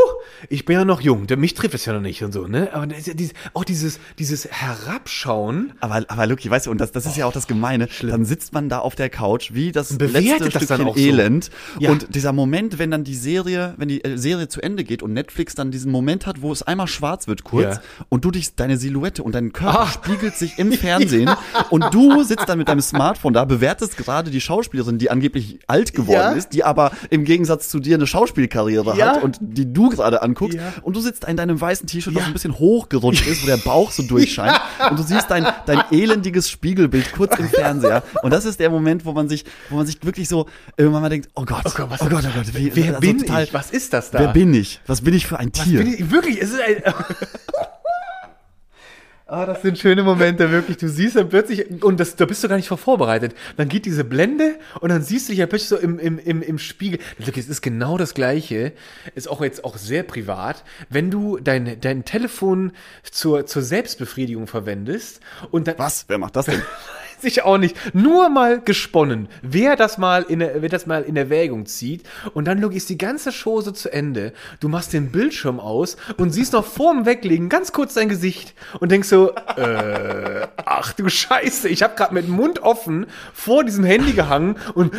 ich 0.50 0.66
bin 0.66 0.76
ja 0.78 0.86
noch 0.86 1.02
jung, 1.02 1.28
der, 1.28 1.38
mich 1.38 1.54
trifft 1.54 1.74
es 1.76 1.86
ja 1.86 1.94
noch 1.94 2.02
nicht 2.02 2.24
und 2.24 2.32
so, 2.32 2.48
ne? 2.48 2.70
Aber 2.74 2.86
ja 2.94 3.14
dieses, 3.14 3.34
auch 3.54 3.64
dieses, 3.64 4.00
dieses 4.20 4.48
Herabschauen. 4.98 5.74
Aber, 5.80 6.04
aber 6.08 6.28
Lucky, 6.28 6.50
weißt 6.50 6.68
du, 6.68 6.72
und 6.72 6.80
das, 6.80 6.92
das 6.92 7.06
ist 7.06 7.18
ja 7.18 7.26
auch 7.26 7.34
das 7.34 7.48
Gemeine, 7.48 7.88
dann 8.02 8.26
sitzt 8.26 8.54
man 8.54 8.70
da 8.70 8.80
auf 8.80 8.96
der 8.96 9.10
Couch 9.10 9.52
wie 9.54 9.72
das 9.72 9.92
letzte 9.92 10.50
das 10.50 10.66
dann 10.68 10.82
Stückchen 10.82 10.88
auch 10.88 10.96
so. 10.96 11.02
Elend. 11.02 11.50
Ja. 11.80 11.92
Und 11.92 12.14
dieser 12.16 12.32
Moment, 12.34 12.80
wenn 12.80 12.92
dann 12.92 13.04
die 13.04 13.16
Serie, 13.16 13.74
wenn 13.78 13.88
die 13.88 14.04
äh, 14.04 14.18
Serie 14.18 14.48
zu 14.48 14.62
Ende 14.62 14.84
geht 14.84 15.04
und 15.04 15.14
Netflix 15.14 15.56
dann 15.56 15.72
diesen 15.72 15.92
Moment 15.92 16.26
hat, 16.26 16.42
wo 16.42 16.52
es 16.52 16.64
einmal 16.64 16.88
schwarz 16.88 17.28
wird 17.28 17.44
kurz 17.44 17.76
Ja. 17.76 17.82
und 18.10 18.26
du 18.26 18.32
dich, 18.32 18.56
deine 18.56 18.78
Silhouette 18.78 19.24
und 19.24 19.34
dein 19.36 19.52
Körper 19.54 19.82
Ah. 19.82 19.88
spiegelt 19.88 20.36
sich 20.36 20.60
im 20.60 20.72
Fernsehen 20.74 21.30
und 21.70 21.86
du 21.94 22.24
sitzt 22.24 22.48
dann 22.48 22.58
mit 22.58 22.68
deinem 22.68 22.82
Smartphone 22.82 23.34
da, 23.34 23.46
bewertest 23.46 23.98
gerade 23.98 24.30
die 24.32 24.42
Schauspielerin, 24.42 24.98
die 24.98 25.10
angeblich 25.10 25.60
alt 25.68 25.94
geworden 25.94 26.38
ist, 26.38 26.50
die 26.54 26.64
aber 26.64 26.83
im 27.10 27.24
Gegensatz 27.24 27.70
zu 27.70 27.80
dir 27.80 27.96
eine 27.96 28.08
Schauspielkarriere 28.08 28.98
Ja. 28.98 29.16
hat 29.16 29.24
und 29.24 29.38
die 29.42 29.72
du 29.72 29.90
gerade 29.90 30.22
anguckst 30.22 30.58
Ja. 30.58 30.74
und 30.82 30.96
du 30.96 31.00
sitzt 31.02 31.26
in 31.26 31.38
deinem 31.38 31.60
weißen 31.60 31.88
T-Shirt, 31.88 32.16
das 32.16 32.24
ein 32.26 32.34
bisschen 32.34 32.58
hochgerutscht 32.60 33.28
ist, 33.28 33.44
wo 33.44 33.48
der 33.48 33.58
Bauch 33.58 33.92
so 33.92 34.04
durchscheint 34.08 34.60
und 34.90 34.98
du 35.00 35.04
siehst 35.04 35.30
dein, 35.30 35.46
dein 35.66 35.84
elendiges 35.92 36.50
Spiegelbild 36.50 37.12
kurz 37.14 37.38
im 37.40 37.48
Fernseher 37.50 38.04
und 38.24 38.32
das 38.32 38.46
ist 38.46 38.60
der 38.60 38.70
Moment, 38.70 39.06
wo 39.06 39.14
man 39.14 39.30
sich, 39.30 39.46
wo 39.70 39.78
man 39.78 39.86
sich 39.86 39.98
wirklich 40.04 40.28
so 40.30 40.48
irgendwann 40.78 41.02
mal 41.02 41.10
denkt, 41.10 41.30
oh 41.36 41.44
Gott, 41.46 41.62
oh 41.66 41.72
Gott, 41.76 41.90
was- 41.90 42.02
oh 42.02 42.06
Gott, 42.10 42.24
oh 42.26 42.32
Gott, 42.36 42.54
wie, 42.56 42.72
Wer 42.76 42.88
also 42.96 43.00
bin 43.00 43.18
total- 43.20 43.44
ich? 43.44 43.54
Was 43.54 43.72
ist 43.72 43.94
das 43.94 44.12
da? 44.12 44.20
Wer 44.20 44.28
bin 44.30 44.54
ich? 44.54 44.80
Was 44.88 45.02
bin 45.02 45.14
ich 45.14 45.26
für 45.28 45.40
ein 45.40 45.52
Tier? 45.52 45.80
Bin 45.80 45.94
ich, 45.94 46.12
wirklich, 46.12 46.42
es 46.42 46.52
ist 46.52 46.60
ein. 46.62 46.82
Ah, 49.26 49.46
das 49.46 49.62
sind 49.62 49.80
schöne 49.80 50.04
Momente, 50.04 50.52
wirklich. 50.52 50.78
Du 50.78 50.90
siehst 50.90 51.16
dann 51.16 51.30
plötzlich, 51.30 51.82
und 51.82 51.98
das, 52.00 52.18
da 52.18 52.26
bist 52.26 52.44
du 52.44 52.50
gar 52.50 52.58
nicht 52.58 52.68
vor 52.68 52.78
vorbereitet. 52.78 53.34
Dann 53.56 53.70
geht 53.70 53.86
diese 53.86 54.04
Blende 54.04 54.60
und 54.82 54.90
dann 54.90 55.02
siehst 55.02 55.28
du 55.28 55.32
dich 55.32 55.40
ja 55.40 55.46
plötzlich 55.46 55.70
so 55.70 55.78
im, 55.78 55.98
im, 55.98 56.20
im, 56.20 56.42
im 56.42 56.60
Spiegel. 56.60 57.00
Es 57.20 57.48
ist 57.48 57.62
genau 57.62 57.98
das 57.98 58.14
Gleiche, 58.14 58.74
ist 59.16 59.30
auch 59.30 59.42
jetzt 59.42 59.64
auch 59.64 59.78
sehr 59.78 60.04
privat, 60.04 60.66
wenn 60.90 61.10
du 61.10 61.38
dein, 61.38 61.80
dein 61.80 62.04
Telefon 62.04 62.74
zur, 63.04 63.46
zur 63.46 63.62
Selbstbefriedigung 63.62 64.48
verwendest 64.48 65.22
und 65.52 65.68
dann, 65.68 65.76
Was? 65.78 66.04
Wer 66.10 66.18
macht 66.18 66.36
das 66.36 66.48
denn? 66.48 66.62
Weiß 67.24 67.32
ich 67.32 67.44
auch 67.44 67.58
nicht. 67.58 67.76
Nur 67.96 68.28
mal 68.30 68.60
gesponnen. 68.60 69.30
Wer 69.42 69.78
das 69.78 69.98
mal 69.98 70.24
in, 70.24 70.40
wer 70.40 70.68
das 70.68 70.86
mal 70.86 71.04
in 71.04 71.16
Erwägung 71.16 71.66
zieht. 71.66 72.04
Und 72.34 72.46
dann 72.46 72.60
Luki, 72.60 72.76
ist 72.76 72.90
die 72.90 72.98
ganze 72.98 73.32
Show 73.32 73.62
so 73.62 73.72
zu 73.72 73.92
Ende. 73.94 74.34
Du 74.60 74.68
machst 74.68 74.92
den 74.92 75.10
Bildschirm 75.12 75.60
aus 75.62 75.96
und 76.18 76.32
siehst 76.32 76.52
noch 76.52 76.66
vorm 76.66 77.06
Weglegen 77.06 77.48
ganz 77.48 77.72
kurz 77.72 77.94
dein 77.94 78.10
Gesicht 78.10 78.54
und 78.82 78.92
denkst 78.92 79.08
so, 79.08 79.32
äh, 79.56 80.48
ach 80.66 80.92
du 80.94 81.08
Scheiße, 81.08 81.70
ich 81.70 81.82
habe 81.82 81.96
gerade 81.96 82.14
mit 82.14 82.28
dem 82.28 82.34
Mund 82.34 82.60
offen 82.62 83.06
vor 83.34 83.64
diesem 83.64 83.86
Handy 83.86 84.12
gehangen 84.12 84.58
und, 84.74 84.92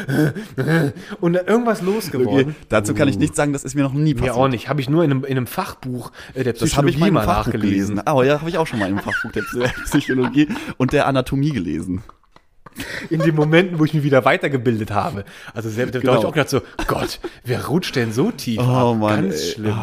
und 1.21 1.33
da 1.35 1.41
irgendwas 1.47 1.83
losgeworden. 1.83 2.51
Okay, 2.51 2.55
dazu 2.71 2.95
kann 2.95 3.09
ich 3.09 3.19
nicht 3.19 3.37
sagen, 3.37 3.53
das 3.53 3.65
ist 3.65 3.75
mir 3.75 3.83
noch 3.83 3.93
nie 3.93 4.15
passiert. 4.15 4.35
auch 4.35 4.49
nicht. 4.49 4.69
Habe 4.71 4.81
ich 4.81 4.89
nur 4.89 5.05
in 5.05 5.11
einem, 5.11 5.25
in 5.25 5.37
einem 5.37 5.47
Fachbuch 5.47 6.11
äh, 6.33 6.43
der 6.43 6.55
Das 6.55 6.77
habe 6.77 6.89
Psychologie 6.89 6.95
ich 6.95 7.01
mal 7.01 7.11
mal 7.11 7.27
nachgelesen. 7.27 7.97
gelesen. 7.97 8.03
Oh 8.11 8.23
ja, 8.23 8.41
habe 8.41 8.49
ich 8.49 8.57
auch 8.57 8.67
schon 8.67 8.79
mal 8.79 8.89
im 8.89 8.99
Fachbuch 8.99 9.33
der 9.33 9.43
Psychologie 9.85 10.49
und 10.79 10.93
der 10.95 11.07
Anatomie 11.07 11.51
gelesen. 11.51 12.03
In 13.11 13.21
den 13.21 13.35
Momenten, 13.35 13.79
wo 13.79 13.85
ich 13.85 13.95
mich 13.95 14.03
wieder 14.03 14.25
weitergebildet 14.25 14.91
habe. 14.91 15.25
Also 15.55 15.71
selbst 15.71 15.95
da 15.95 16.01
Genau. 16.01 16.13
habe 16.15 16.21
ich 16.23 16.27
auch 16.27 16.33
gedacht 16.33 16.51
so, 16.51 16.63
Gott, 16.87 17.21
wer 17.45 17.67
rutscht 17.67 17.97
denn 17.97 18.13
so 18.13 18.31
tief 18.31 18.61
Oh, 18.61 18.93
ab? 18.93 18.97
Mann, 18.99 19.23
Ganz 19.29 19.41
ey. 19.43 19.53
schlimm. 19.53 19.79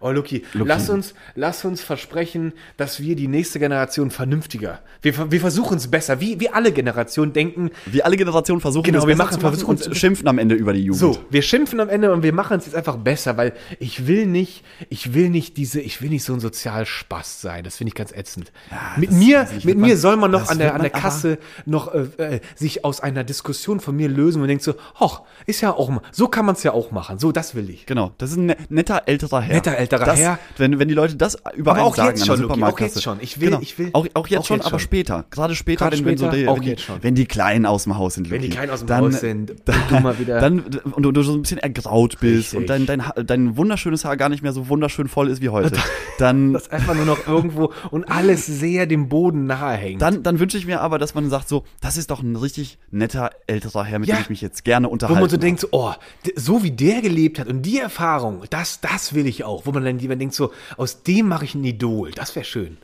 Oh, 0.00 0.10
Luki, 0.10 0.42
lass 0.54 0.88
uns, 0.90 1.14
lass 1.34 1.64
uns 1.64 1.80
versprechen, 1.80 2.52
dass 2.76 3.00
wir 3.00 3.16
die 3.16 3.28
nächste 3.28 3.58
Generation 3.58 4.10
vernünftiger, 4.10 4.80
wir, 5.02 5.30
wir 5.30 5.40
versuchen 5.40 5.76
es 5.76 5.88
besser, 5.90 6.20
wie, 6.20 6.38
wie 6.40 6.48
alle 6.50 6.72
Generationen 6.72 7.32
denken, 7.32 7.70
Wie 7.86 8.02
alle 8.02 8.16
Generationen 8.16 8.60
versuchen, 8.60 8.84
Genau, 8.84 8.98
das 9.00 9.06
wir 9.06 9.14
besser 9.16 9.24
machen- 9.38 9.58
zu 9.58 9.66
machen 9.66 9.88
und 9.88 9.96
schimpfen 9.96 10.28
am 10.28 10.38
Ende 10.38 10.54
über 10.54 10.72
die 10.72 10.80
Jugend. 10.84 11.00
so, 11.00 11.18
wir 11.30 11.42
schimpfen 11.42 11.80
am 11.80 11.88
Ende 11.88 12.12
und 12.12 12.22
wir 12.22 12.32
machen 12.32 12.58
es 12.58 12.66
jetzt 12.66 12.74
einfach 12.74 12.96
besser, 12.96 13.36
weil 13.36 13.52
ich 13.78 14.06
will 14.06 14.26
nicht, 14.26 14.64
ich 14.88 15.14
will 15.14 15.30
nicht 15.30 15.56
diese, 15.56 15.80
ich 15.80 16.02
will 16.02 16.10
nicht 16.10 16.24
so 16.24 16.32
ein 16.34 16.40
Sozialspaß 16.40 17.40
sein. 17.40 17.64
Das 17.64 17.76
finde 17.76 17.88
ich 17.90 17.94
ganz 17.94 18.12
ätzend. 18.12 18.52
mit 18.96 19.10
das 19.10 19.16
mir, 19.16 19.48
mit 19.64 19.76
mir 19.78 19.88
man- 19.88 19.96
soll 19.96 20.16
man 20.16 20.30
noch 20.30 20.48
an 20.48 20.58
der, 20.58 20.74
an 20.74 20.80
der 20.82 20.90
Kasse 20.90 21.38
noch 21.64 21.94
äh, 21.94 22.06
äh, 22.18 22.40
sich 22.54 22.84
aus 22.84 23.00
einer 23.00 23.24
Diskussion 23.24 23.80
von 23.80 23.96
mir 23.96 24.08
lösen 24.08 24.42
und 24.42 24.48
denkt 24.48 24.62
so, 24.64 24.74
hoch, 25.00 25.22
ist 25.46 25.60
ja 25.60 25.72
auch 25.72 25.86
so 26.10 26.26
kann 26.28 26.44
man 26.44 26.54
es 26.56 26.62
ja 26.64 26.72
auch 26.72 26.90
machen. 26.90 27.18
So, 27.18 27.30
das 27.32 27.54
will 27.54 27.70
ich. 27.70 27.86
Genau, 27.86 28.12
das 28.18 28.32
ist 28.32 28.36
ein 28.38 28.46
ne- 28.46 28.56
netter 28.68 29.02
älterer 29.06 29.40
Herr. 29.40 29.54
Netter 29.54 29.76
älterer 29.76 29.85
das, 29.88 30.18
Herr. 30.18 30.38
Wenn, 30.56 30.78
wenn 30.78 30.88
die 30.88 30.94
Leute 30.94 31.16
das 31.16 31.36
über 31.56 31.72
Aber 31.72 31.82
auch 31.84 31.94
sagen 31.96 32.16
jetzt 32.16 32.26
schon, 32.26 32.40
Luki, 32.40 32.62
auch 32.62 32.78
jetzt 32.80 33.02
schon. 33.02 33.18
Ich 33.20 33.40
will- 33.40 33.50
genau. 33.50 33.60
ich 33.62 33.78
will- 33.78 33.90
Auch, 33.92 34.06
auch 34.14 34.26
jetzt 34.28 34.40
auch 34.40 34.44
schon, 34.46 34.56
jetzt 34.58 34.66
aber 34.66 34.78
schon. 34.78 34.84
später. 34.86 35.24
Gerade 35.30 35.54
später, 35.54 35.84
Gerade 35.84 35.98
wenn, 35.98 36.04
wenn, 36.06 36.18
so 36.18 36.26
später, 36.26 36.54
die, 36.54 36.66
wenn, 36.66 36.76
die, 36.76 37.02
wenn 37.02 37.14
die 37.14 37.26
Kleinen 37.26 37.66
aus 37.66 37.84
dem 37.84 37.96
Haus 37.98 38.14
sind, 38.14 38.30
Wenn 38.30 38.40
die 38.42 38.48
Luki, 38.48 38.56
Kleinen 38.56 38.72
aus 38.72 38.80
dem 38.80 38.86
dann, 38.88 39.04
Haus 39.04 39.20
sind 39.20 39.50
und 39.50 39.60
du 39.90 40.00
mal 40.00 40.18
wieder- 40.18 40.40
Dann, 40.40 40.60
und 40.60 41.02
du, 41.02 41.12
du 41.12 41.22
so 41.22 41.32
ein 41.34 41.42
bisschen 41.42 41.58
ergraut 41.58 42.18
bist 42.20 42.54
Richtig. 42.54 42.58
und 42.58 42.70
dein, 42.70 42.86
dein, 42.86 43.02
dein 43.26 43.56
wunderschönes 43.56 44.04
Haar 44.04 44.16
gar 44.16 44.28
nicht 44.28 44.42
mehr 44.42 44.52
so 44.52 44.68
wunderschön 44.68 45.08
voll 45.08 45.28
ist 45.28 45.40
wie 45.40 45.48
heute. 45.50 45.72
Dann, 46.18 46.52
Das 46.52 46.70
einfach 46.70 46.94
nur 46.94 47.04
noch 47.04 47.26
irgendwo 47.26 47.72
und 47.90 48.04
alles 48.10 48.46
sehr 48.46 48.86
dem 48.86 49.08
Boden 49.08 49.46
nahe 49.46 49.76
hängt. 49.76 50.00
dann, 50.02 50.22
dann 50.22 50.38
wünsche 50.38 50.56
ich 50.58 50.66
mir 50.66 50.80
aber, 50.80 50.98
dass 50.98 51.14
man 51.14 51.28
sagt 51.30 51.48
so, 51.48 51.64
das 51.80 51.96
ist 51.96 52.10
doch 52.10 52.22
ein 52.22 52.36
richtig 52.36 52.78
netter 52.90 53.30
älterer 53.46 53.84
Herr, 53.84 53.98
mit 53.98 54.08
Ja. 54.08 54.16
dem 54.16 54.22
ich 54.22 54.30
mich 54.30 54.40
jetzt 54.40 54.64
gerne 54.64 54.86
Wo 54.88 54.92
unterhalte. 54.92 55.20
man 55.20 55.30
so 55.30 55.36
denkt, 55.36 55.66
oh, 55.72 55.92
so 56.34 56.62
wie 56.62 56.70
der 56.70 57.02
gelebt 57.02 57.38
hat 57.38 57.48
und 57.48 57.62
die 57.62 57.78
Erfahrung, 57.78 58.42
das, 58.50 58.80
das 58.80 59.14
will 59.14 59.26
ich 59.26 59.44
auch. 59.44 59.66
Wo 59.66 59.72
man 59.76 59.84
dann 59.84 59.98
lieber 59.98 60.16
denkt, 60.16 60.34
so, 60.34 60.52
aus 60.76 61.02
dem 61.02 61.28
mache 61.28 61.44
ich 61.44 61.54
ein 61.54 61.64
Idol. 61.64 62.10
Das 62.10 62.34
wäre 62.34 62.44
schön. 62.44 62.76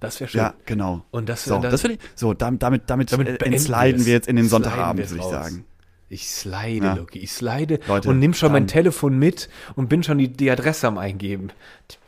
Das 0.00 0.18
wäre 0.20 0.30
schön. 0.30 0.40
Ja, 0.40 0.54
genau. 0.66 1.04
Und 1.10 1.28
das- 1.28 1.44
so, 1.44 1.58
das- 1.58 1.84
ich, 1.84 1.98
so, 2.14 2.32
damit, 2.34 2.62
damit, 2.62 2.82
damit, 2.90 3.12
Damit 3.12 3.28
äh, 3.28 3.32
beenden 3.32 3.52
entsliden 3.54 4.06
wir 4.06 4.12
jetzt 4.14 4.28
in 4.28 4.36
den 4.36 4.48
Sonntagabend, 4.48 5.10
würde 5.10 5.22
ich 5.22 5.28
sagen. 5.30 5.64
Ich 6.08 6.28
slide, 6.28 6.84
Ja. 6.86 6.94
Loki. 6.94 7.18
Ich 7.20 7.32
slide 7.32 7.78
Leute, 7.86 8.08
und 8.08 8.18
nimm 8.18 8.34
schon 8.34 8.50
mein 8.50 8.62
dann- 8.62 8.68
Telefon 8.72 9.18
mit 9.18 9.48
und 9.76 9.88
bin 9.88 10.02
schon 10.02 10.18
die, 10.18 10.28
die 10.28 10.50
Adresse 10.50 10.88
am 10.88 10.98
Eingeben. 10.98 11.52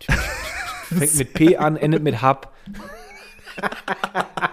Fängt 0.88 1.14
mit 1.16 1.34
P 1.34 1.56
an, 1.56 1.76
endet 1.76 2.02
mit 2.02 2.20
Hub. 2.22 2.52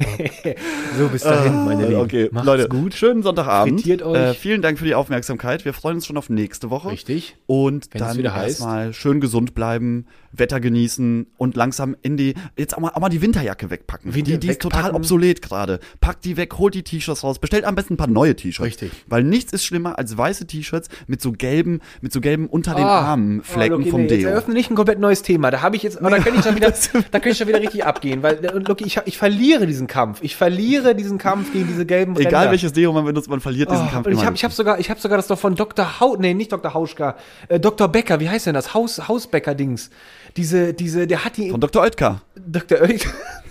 so, 0.98 1.08
bis 1.08 1.22
dahin, 1.22 1.64
meine 1.64 1.86
Lieben. 1.86 2.00
Okay, 2.00 2.28
Macht's 2.32 2.46
Leute, 2.46 2.68
gut. 2.68 2.94
schönen 2.94 3.22
Sonntagabend. 3.22 3.80
Frittiert 3.80 4.02
euch. 4.02 4.16
Äh, 4.16 4.34
vielen 4.34 4.62
Dank 4.62 4.78
für 4.78 4.84
die 4.84 4.94
Aufmerksamkeit. 4.94 5.64
Wir 5.64 5.72
freuen 5.72 5.96
uns 5.96 6.06
schon 6.06 6.16
auf 6.16 6.30
nächste 6.30 6.70
Woche. 6.70 6.90
Richtig. 6.90 7.36
Und 7.46 7.88
Wenn 7.92 8.00
dann 8.00 8.16
wieder 8.18 8.34
heißt. 8.34 8.60
erstmal 8.60 8.92
schön 8.92 9.20
gesund 9.20 9.54
bleiben, 9.54 10.06
Wetter 10.38 10.60
genießen 10.60 11.26
und 11.36 11.56
langsam 11.56 11.96
in 12.02 12.16
die, 12.16 12.34
jetzt 12.56 12.76
auch 12.76 12.80
mal, 12.80 12.90
auch 12.90 13.00
mal 13.00 13.08
die 13.08 13.22
Winterjacke 13.22 13.70
wegpacken. 13.70 14.14
Winter 14.14 14.32
die, 14.32 14.38
die 14.38 14.48
ist 14.48 14.60
total 14.60 14.92
obsolet 14.92 15.42
gerade. 15.42 15.80
Packt 16.00 16.24
die 16.24 16.36
weg, 16.36 16.58
holt 16.58 16.74
die 16.74 16.82
T-Shirts 16.82 17.24
raus, 17.24 17.38
bestellt 17.38 17.64
am 17.64 17.74
besten 17.74 17.94
ein 17.94 17.96
paar 17.96 18.06
neue 18.06 18.34
T-Shirts. 18.36 18.66
Richtig. 18.66 18.92
Weil 19.06 19.22
nichts 19.24 19.52
ist 19.52 19.64
schlimmer 19.64 19.98
als 19.98 20.16
weiße 20.16 20.46
T-Shirts 20.46 20.88
mit 21.06 21.20
so 21.22 21.32
gelben, 21.32 21.80
mit 22.00 22.12
so 22.12 22.20
gelben 22.20 22.46
unter 22.48 22.74
den 22.74 22.84
Ah, 22.84 23.00
Armen 23.12 23.42
Flecken 23.42 23.74
okay, 23.80 23.90
vom 23.90 24.02
nee, 24.02 24.08
Jetzt 24.08 24.20
Deo. 24.22 24.30
eröffne 24.30 24.54
nicht 24.54 24.70
ein 24.70 24.74
komplett 24.76 24.98
neues 24.98 25.22
Thema. 25.22 25.50
Da 25.50 25.62
habe 25.62 25.76
ich 25.76 25.82
jetzt, 25.82 25.98
aber 25.98 26.10
da 26.10 26.18
kann 26.18 26.34
ich 26.34 26.42
schon 26.44 26.56
wieder, 26.56 26.72
da 27.10 27.18
kann 27.20 27.32
ich 27.32 27.38
schon 27.38 27.48
wieder 27.48 27.60
richtig 27.60 27.84
abgehen, 27.84 28.22
weil 28.22 28.44
äh, 28.44 28.58
Loki, 28.58 28.84
ich, 28.84 29.00
ich 29.04 29.18
verliere 29.18 29.66
diesen 29.66 29.86
Kampf. 29.86 30.18
Ich 30.22 30.36
verliere 30.36 30.94
diesen 30.94 31.18
Kampf 31.18 31.52
gegen 31.52 31.66
diese 31.66 31.86
gelben 31.86 32.14
Egal 32.16 32.32
Ränder. 32.34 32.50
welches 32.52 32.72
Deo 32.72 32.92
man 32.92 33.04
benutzt, 33.04 33.28
man 33.28 33.40
verliert 33.40 33.70
diesen 33.70 33.86
Oh, 33.86 33.90
Kampf 33.90 34.06
und 34.06 34.12
ich 34.12 34.24
habe 34.24 34.34
ich 34.36 34.44
hab 34.44 34.52
sogar, 34.52 34.78
ich 34.78 34.90
habe 34.90 35.00
sogar 35.00 35.16
das 35.18 35.26
doch 35.26 35.38
von 35.38 35.54
Dr. 35.54 36.00
Hau, 36.00 36.16
nee, 36.16 36.34
nicht 36.34 36.52
Dr. 36.52 36.74
Hauschka, 36.74 37.16
äh, 37.48 37.58
Dr. 37.60 37.88
Becker, 37.88 38.20
wie 38.20 38.28
heißt 38.28 38.46
denn 38.46 38.54
das? 38.54 38.74
Haus, 38.74 39.08
Hausbecker-Dings. 39.08 39.90
Diese, 40.36 40.74
diese, 40.74 41.06
der 41.06 41.24
hat 41.24 41.36
die 41.36 41.50
Von 41.50 41.60
Dr. 41.60 41.82
Oetker. 41.82 42.22
Dr. 42.34 42.82
Oet 42.82 43.06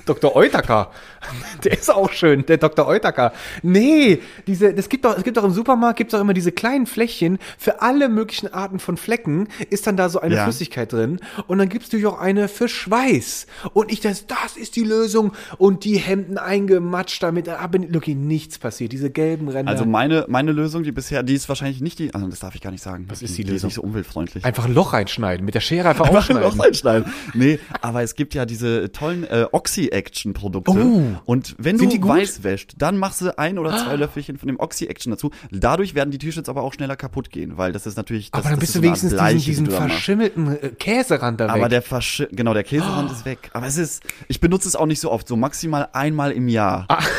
Dr. 0.05 0.35
Eutaka. 0.35 0.91
Der 1.63 1.73
ist 1.73 1.89
auch 1.91 2.11
schön, 2.11 2.45
der 2.45 2.57
Dr. 2.57 2.85
Eutaka. 2.87 3.33
Nee, 3.63 4.19
diese, 4.45 4.73
das 4.73 4.89
gibt 4.89 5.05
doch, 5.05 5.17
es 5.17 5.23
gibt 5.23 5.37
doch 5.37 5.43
im 5.43 5.51
Supermarkt, 5.51 5.97
gibt 5.97 6.13
doch 6.13 6.19
immer 6.19 6.33
diese 6.35 6.51
kleinen 6.51 6.85
Fläschchen 6.85 7.39
für 7.57 7.81
alle 7.81 8.09
möglichen 8.09 8.53
Arten 8.53 8.77
von 8.79 8.97
Flecken, 8.97 9.47
ist 9.71 9.87
dann 9.87 9.97
da 9.97 10.09
so 10.09 10.19
eine 10.19 10.35
Ja. 10.35 10.43
Flüssigkeit 10.43 10.93
drin. 10.93 11.19
Und 11.47 11.57
dann 11.57 11.69
gibt's 11.69 11.87
natürlich 11.87 12.05
auch 12.05 12.19
eine 12.19 12.47
für 12.47 12.67
Schweiß. 12.67 13.47
Und 13.73 13.91
ich 13.91 14.01
das, 14.01 14.27
das 14.27 14.55
ist 14.57 14.75
die 14.75 14.83
Lösung. 14.83 15.31
Und 15.57 15.83
die 15.83 15.97
Hemden 15.97 16.37
eingematscht 16.37 17.23
damit, 17.23 17.49
aber 17.49 17.79
Lucky, 17.79 18.13
nichts 18.13 18.59
passiert. 18.59 18.91
Diese 18.91 19.09
gelben 19.09 19.47
Ränder. 19.49 19.71
Also 19.71 19.85
meine, 19.85 20.25
meine 20.27 20.51
Lösung, 20.51 20.83
die 20.83 20.91
bisher, 20.91 21.23
die 21.23 21.33
ist 21.33 21.49
wahrscheinlich 21.49 21.81
nicht 21.81 21.97
die, 21.99 22.13
also 22.13 22.27
das 22.27 22.39
darf 22.39 22.53
ich 22.53 22.61
gar 22.61 22.71
nicht 22.71 22.83
sagen. 22.83 23.05
Was 23.09 23.21
ist 23.23 23.35
die 23.37 23.43
Die 23.43 23.51
Lösung? 23.51 23.55
ist 23.55 23.63
nicht 23.63 23.75
so 23.75 23.81
umweltfreundlich. 23.81 24.45
einfach 24.45 24.65
ein 24.65 24.73
Loch 24.75 24.93
reinschneiden, 24.93 25.43
mit 25.45 25.55
der 25.55 25.61
Schere 25.61 25.89
einfach, 25.89 26.05
Einfach 26.05 26.29
ein 26.29 26.37
aufschneiden. 26.37 26.57
Loch 26.57 26.63
reinschneiden. 26.63 27.13
Nee, 27.33 27.59
aber 27.81 28.03
es 28.03 28.15
gibt 28.15 28.33
ja 28.35 28.45
diese 28.45 28.91
tollen 28.91 29.23
äh, 29.23 29.47
Oxy-Action-Produkte. 29.95 30.71
Oh. 30.71 31.03
Und 31.25 31.55
wenn 31.57 31.77
du 31.77 31.87
die 31.87 32.03
weiß 32.03 32.43
wäscht, 32.43 32.73
dann 32.77 32.97
machst 32.97 33.21
du 33.21 33.37
ein 33.37 33.57
oder 33.57 33.77
zwei 33.77 33.95
Löffelchen 33.95 34.37
von 34.37 34.47
dem 34.47 34.59
Oxy-Action 34.59 35.11
dazu. 35.11 35.31
Dadurch 35.51 35.95
werden 35.95 36.11
die 36.11 36.17
T-Shirts 36.17 36.49
aber 36.49 36.63
auch 36.63 36.73
schneller 36.73 36.95
kaputt 36.95 37.29
gehen, 37.29 37.57
weil 37.57 37.71
das 37.71 37.85
ist 37.85 37.97
natürlich. 37.97 38.31
Das, 38.31 38.41
aber 38.41 38.49
dann 38.51 38.59
bist 38.59 38.69
ist 38.69 38.75
du 38.75 38.79
so 38.79 38.83
wenigstens 38.83 39.09
diesen, 39.11 39.17
Bleiche, 39.17 39.39
die 39.39 39.45
diesen 39.45 39.65
machst. 39.65 39.77
verschimmelten 39.77 40.57
äh, 40.61 40.69
Käserand 40.69 41.39
da 41.39 41.47
Aber 41.49 41.63
weg. 41.63 41.69
der 41.69 41.81
Verschi 41.81 42.27
genau, 42.31 42.53
der 42.53 42.63
Käserand 42.63 43.11
ist 43.11 43.25
weg. 43.25 43.49
Aber 43.53 43.65
es 43.67 43.77
ist, 43.77 44.03
ich 44.27 44.39
benutze 44.39 44.67
es 44.67 44.75
auch 44.75 44.85
nicht 44.85 44.99
so 44.99 45.11
oft, 45.11 45.27
so 45.27 45.35
maximal 45.35 45.89
einmal 45.93 46.31
im 46.31 46.47
Jahr. 46.47 46.85
Ah. 46.89 46.99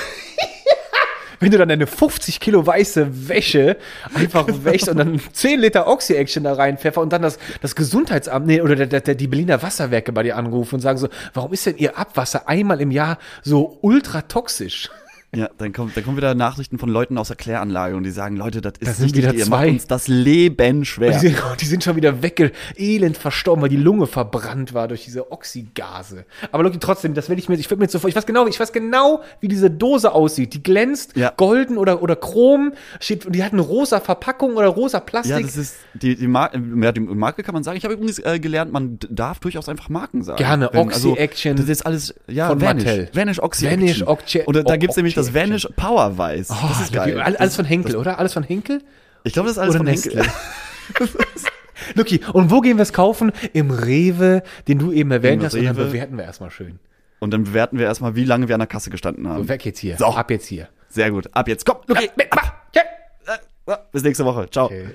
Wenn 1.41 1.51
du 1.51 1.59
dann 1.59 1.69
deine 1.69 1.87
50 1.87 2.41
Kilo 2.41 2.67
weiße 2.67 3.29
Wäsche 3.29 3.77
einfach 4.15 4.47
wäschst 4.49 4.89
und 4.89 4.97
dann 4.97 5.21
10 5.33 5.61
Liter 5.61 5.87
Oxy-Action 5.87 6.45
da 6.45 6.55
reinpfeffer 6.55 7.01
und 7.01 7.13
dann 7.13 7.23
das, 7.23 7.39
das 7.61 7.75
Gesundheitsamt, 7.75 8.47
nee, 8.47 8.61
oder 8.61 8.77
der, 8.77 8.87
der, 8.87 9.01
der, 9.01 9.15
die 9.15 9.27
Berliner 9.27 9.63
Wasserwerke 9.63 10.13
bei 10.13 10.23
dir 10.23 10.37
anrufen 10.37 10.77
und 10.77 10.81
sagen 10.81 10.99
so, 10.99 11.09
warum 11.35 11.53
ist 11.53 11.67
denn 11.67 11.77
ihr 11.77 11.99
Abwasser 11.99 12.49
einmal 12.49 12.81
im 12.81 12.91
Jahr 12.91 13.19
so 13.43 13.79
ultra 13.83 14.23
toxisch? 14.23 14.91
Ja, 15.37 15.51
dann 15.59 15.73
kommt, 15.73 15.97
dann 15.97 16.03
kommen 16.05 16.17
wieder 16.17 16.35
Nachrichten 16.35 16.79
von 16.79 16.89
Leuten 16.89 17.19
aus 17.19 17.29
der 17.29 17.37
Kläranlage 17.37 17.95
und 17.95 18.05
die 18.05 18.11
sagen, 18.11 18.37
Leute, 18.37 18.61
das 18.63 18.73
ist 18.81 18.89
Da 18.89 18.93
sind 18.95 19.05
nicht 19.07 19.17
wieder 19.17 19.35
ihr 19.35 19.45
zwei. 19.45 19.57
macht 19.67 19.69
uns 19.69 19.87
das 19.87 20.09
Leben 20.09 20.85
schwer. 20.87 21.11
Die, 21.13 21.19
sind, 21.29 21.37
die 21.61 21.65
sind 21.67 21.85
schon 21.85 21.95
wieder 21.97 22.23
wegge, 22.23 22.53
elend 22.77 23.17
verstorben, 23.19 23.63
weil 23.63 23.69
die 23.69 23.77
Lunge 23.77 24.07
verbrannt 24.07 24.73
war 24.73 24.89
durch 24.89 25.05
diese 25.05 25.31
Oxygase. 25.31 26.25
Aber 26.53 26.63
Loki, 26.63 26.79
trotzdem, 26.79 27.15
das 27.15 27.29
werde 27.29 27.41
ich 27.41 27.49
mir, 27.49 27.57
ich 27.57 27.71
würde 27.71 27.79
mir 27.81 27.85
jetzt 27.85 27.93
so 27.93 27.99
vor, 27.99 28.09
ich 28.09 28.17
weiß 28.17 28.27
genau, 28.27 28.47
ich 28.47 28.59
weiß 28.59 28.73
genau, 28.73 29.23
wie 29.41 29.49
diese 29.49 29.71
Dose 29.71 30.13
aussieht. 30.13 30.55
Die 30.55 30.63
glänzt, 30.63 31.17
Ja. 31.17 31.33
golden 31.37 31.77
oder, 31.79 32.03
oder 32.03 32.17
chrom, 32.17 32.73
steht, 33.01 33.33
die 33.35 33.45
hat 33.45 33.53
eine 33.53 33.63
rosa 33.63 34.01
Verpackung 34.01 34.57
oder 34.57 34.69
rosa 34.69 35.01
Plastik. 35.01 35.33
Ja, 35.37 35.41
das 35.41 35.57
ist 35.57 35.77
die, 35.95 36.17
die, 36.17 36.27
Mar 36.27 36.51
ja, 36.55 36.93
die 36.93 37.01
Marke 37.01 37.43
kann 37.43 37.53
man 37.55 37.63
sagen. 37.63 37.77
Ich 37.77 37.85
habe 37.85 37.95
übrigens 37.95 38.19
äh, 38.21 38.39
gelernt, 38.39 38.73
man 38.73 38.99
darf 39.11 39.39
durchaus 39.41 39.69
einfach 39.69 39.89
Marken 39.89 40.23
sagen. 40.23 40.39
Gerne, 40.39 40.73
Oxy-Action 40.73 41.57
das 41.57 41.69
ist 41.69 41.85
alles, 41.85 42.15
ja, 42.27 42.49
von 42.49 42.61
Vanish. 42.61 42.85
Mattel. 42.85 43.09
Vanish 43.13 43.39
Oxy 43.43 43.67
Vanish 43.67 43.91
Action. 43.91 44.09
Oxy- 44.09 44.43
Und 44.45 44.57
da, 44.57 44.63
da 44.63 44.75
O- 44.75 44.79
gibt's 44.79 44.97
nämlich 44.97 45.15
das 45.15 45.26
Action. 45.29 45.51
Vanish 45.51 45.69
Power 45.77 46.17
Weiß. 46.19 46.49
das 46.49 46.81
ist 46.81 46.91
Oh, 46.93 46.95
geil. 46.95 47.15
Lucky, 47.17 47.37
alles 47.37 47.57
von 47.57 47.65
Henkel, 47.65 47.97
oder? 47.97 48.19
Alles 48.19 48.33
von 48.35 48.43
Henkel? 48.43 48.83
Ich 49.25 49.33
glaube, 49.33 49.49
das 49.49 49.57
ist 49.57 49.63
alles 49.63 49.75
Oder 49.75 49.85
von? 49.85 49.87
Henkel. 49.89 50.25
Lucky, 51.95 52.21
und 52.33 52.51
wo 52.51 52.61
gehen 52.61 52.79
wir 52.79 52.83
es 52.83 52.93
kaufen? 52.93 53.33
Im 53.53 53.71
Rewe, 53.71 54.43
den 54.69 54.79
du 54.79 54.93
eben 54.93 55.11
erwähnt 55.11 55.43
Im 55.43 55.47
hast, 55.47 55.55
und 55.55 55.65
dann 55.65 55.77
Rewe. 55.77 55.87
bewerten 55.87 56.17
wir 56.17 56.25
erstmal 56.25 56.51
schön. 56.51 56.79
Und 57.19 57.33
dann 57.33 57.45
bewerten 57.45 57.79
wir 57.79 57.87
erstmal, 57.87 58.15
wie 58.15 58.25
lange 58.25 58.49
wir 58.49 58.55
an 58.55 58.61
der 58.61 58.67
Kasse 58.67 58.91
gestanden 58.91 59.29
haben. 59.29 59.43
So, 59.45 59.49
weg 59.49 59.65
jetzt 59.65 59.79
hier. 59.79 59.97
So. 59.97 60.07
Ab 60.07 60.31
jetzt 60.31 60.47
hier. 60.47 60.69
Sehr 60.89 61.11
gut. 61.11 61.29
Ab 61.33 61.49
jetzt. 61.49 61.65
Komm, 61.67 61.79
Luki. 61.87 62.11
Ab, 62.31 62.43
ab, 62.43 62.71
ja. 62.75 63.79
Bis 63.93 64.03
nächste 64.03 64.25
Woche. 64.25 64.49
Ciao. 64.51 64.67
Okay. 64.67 64.89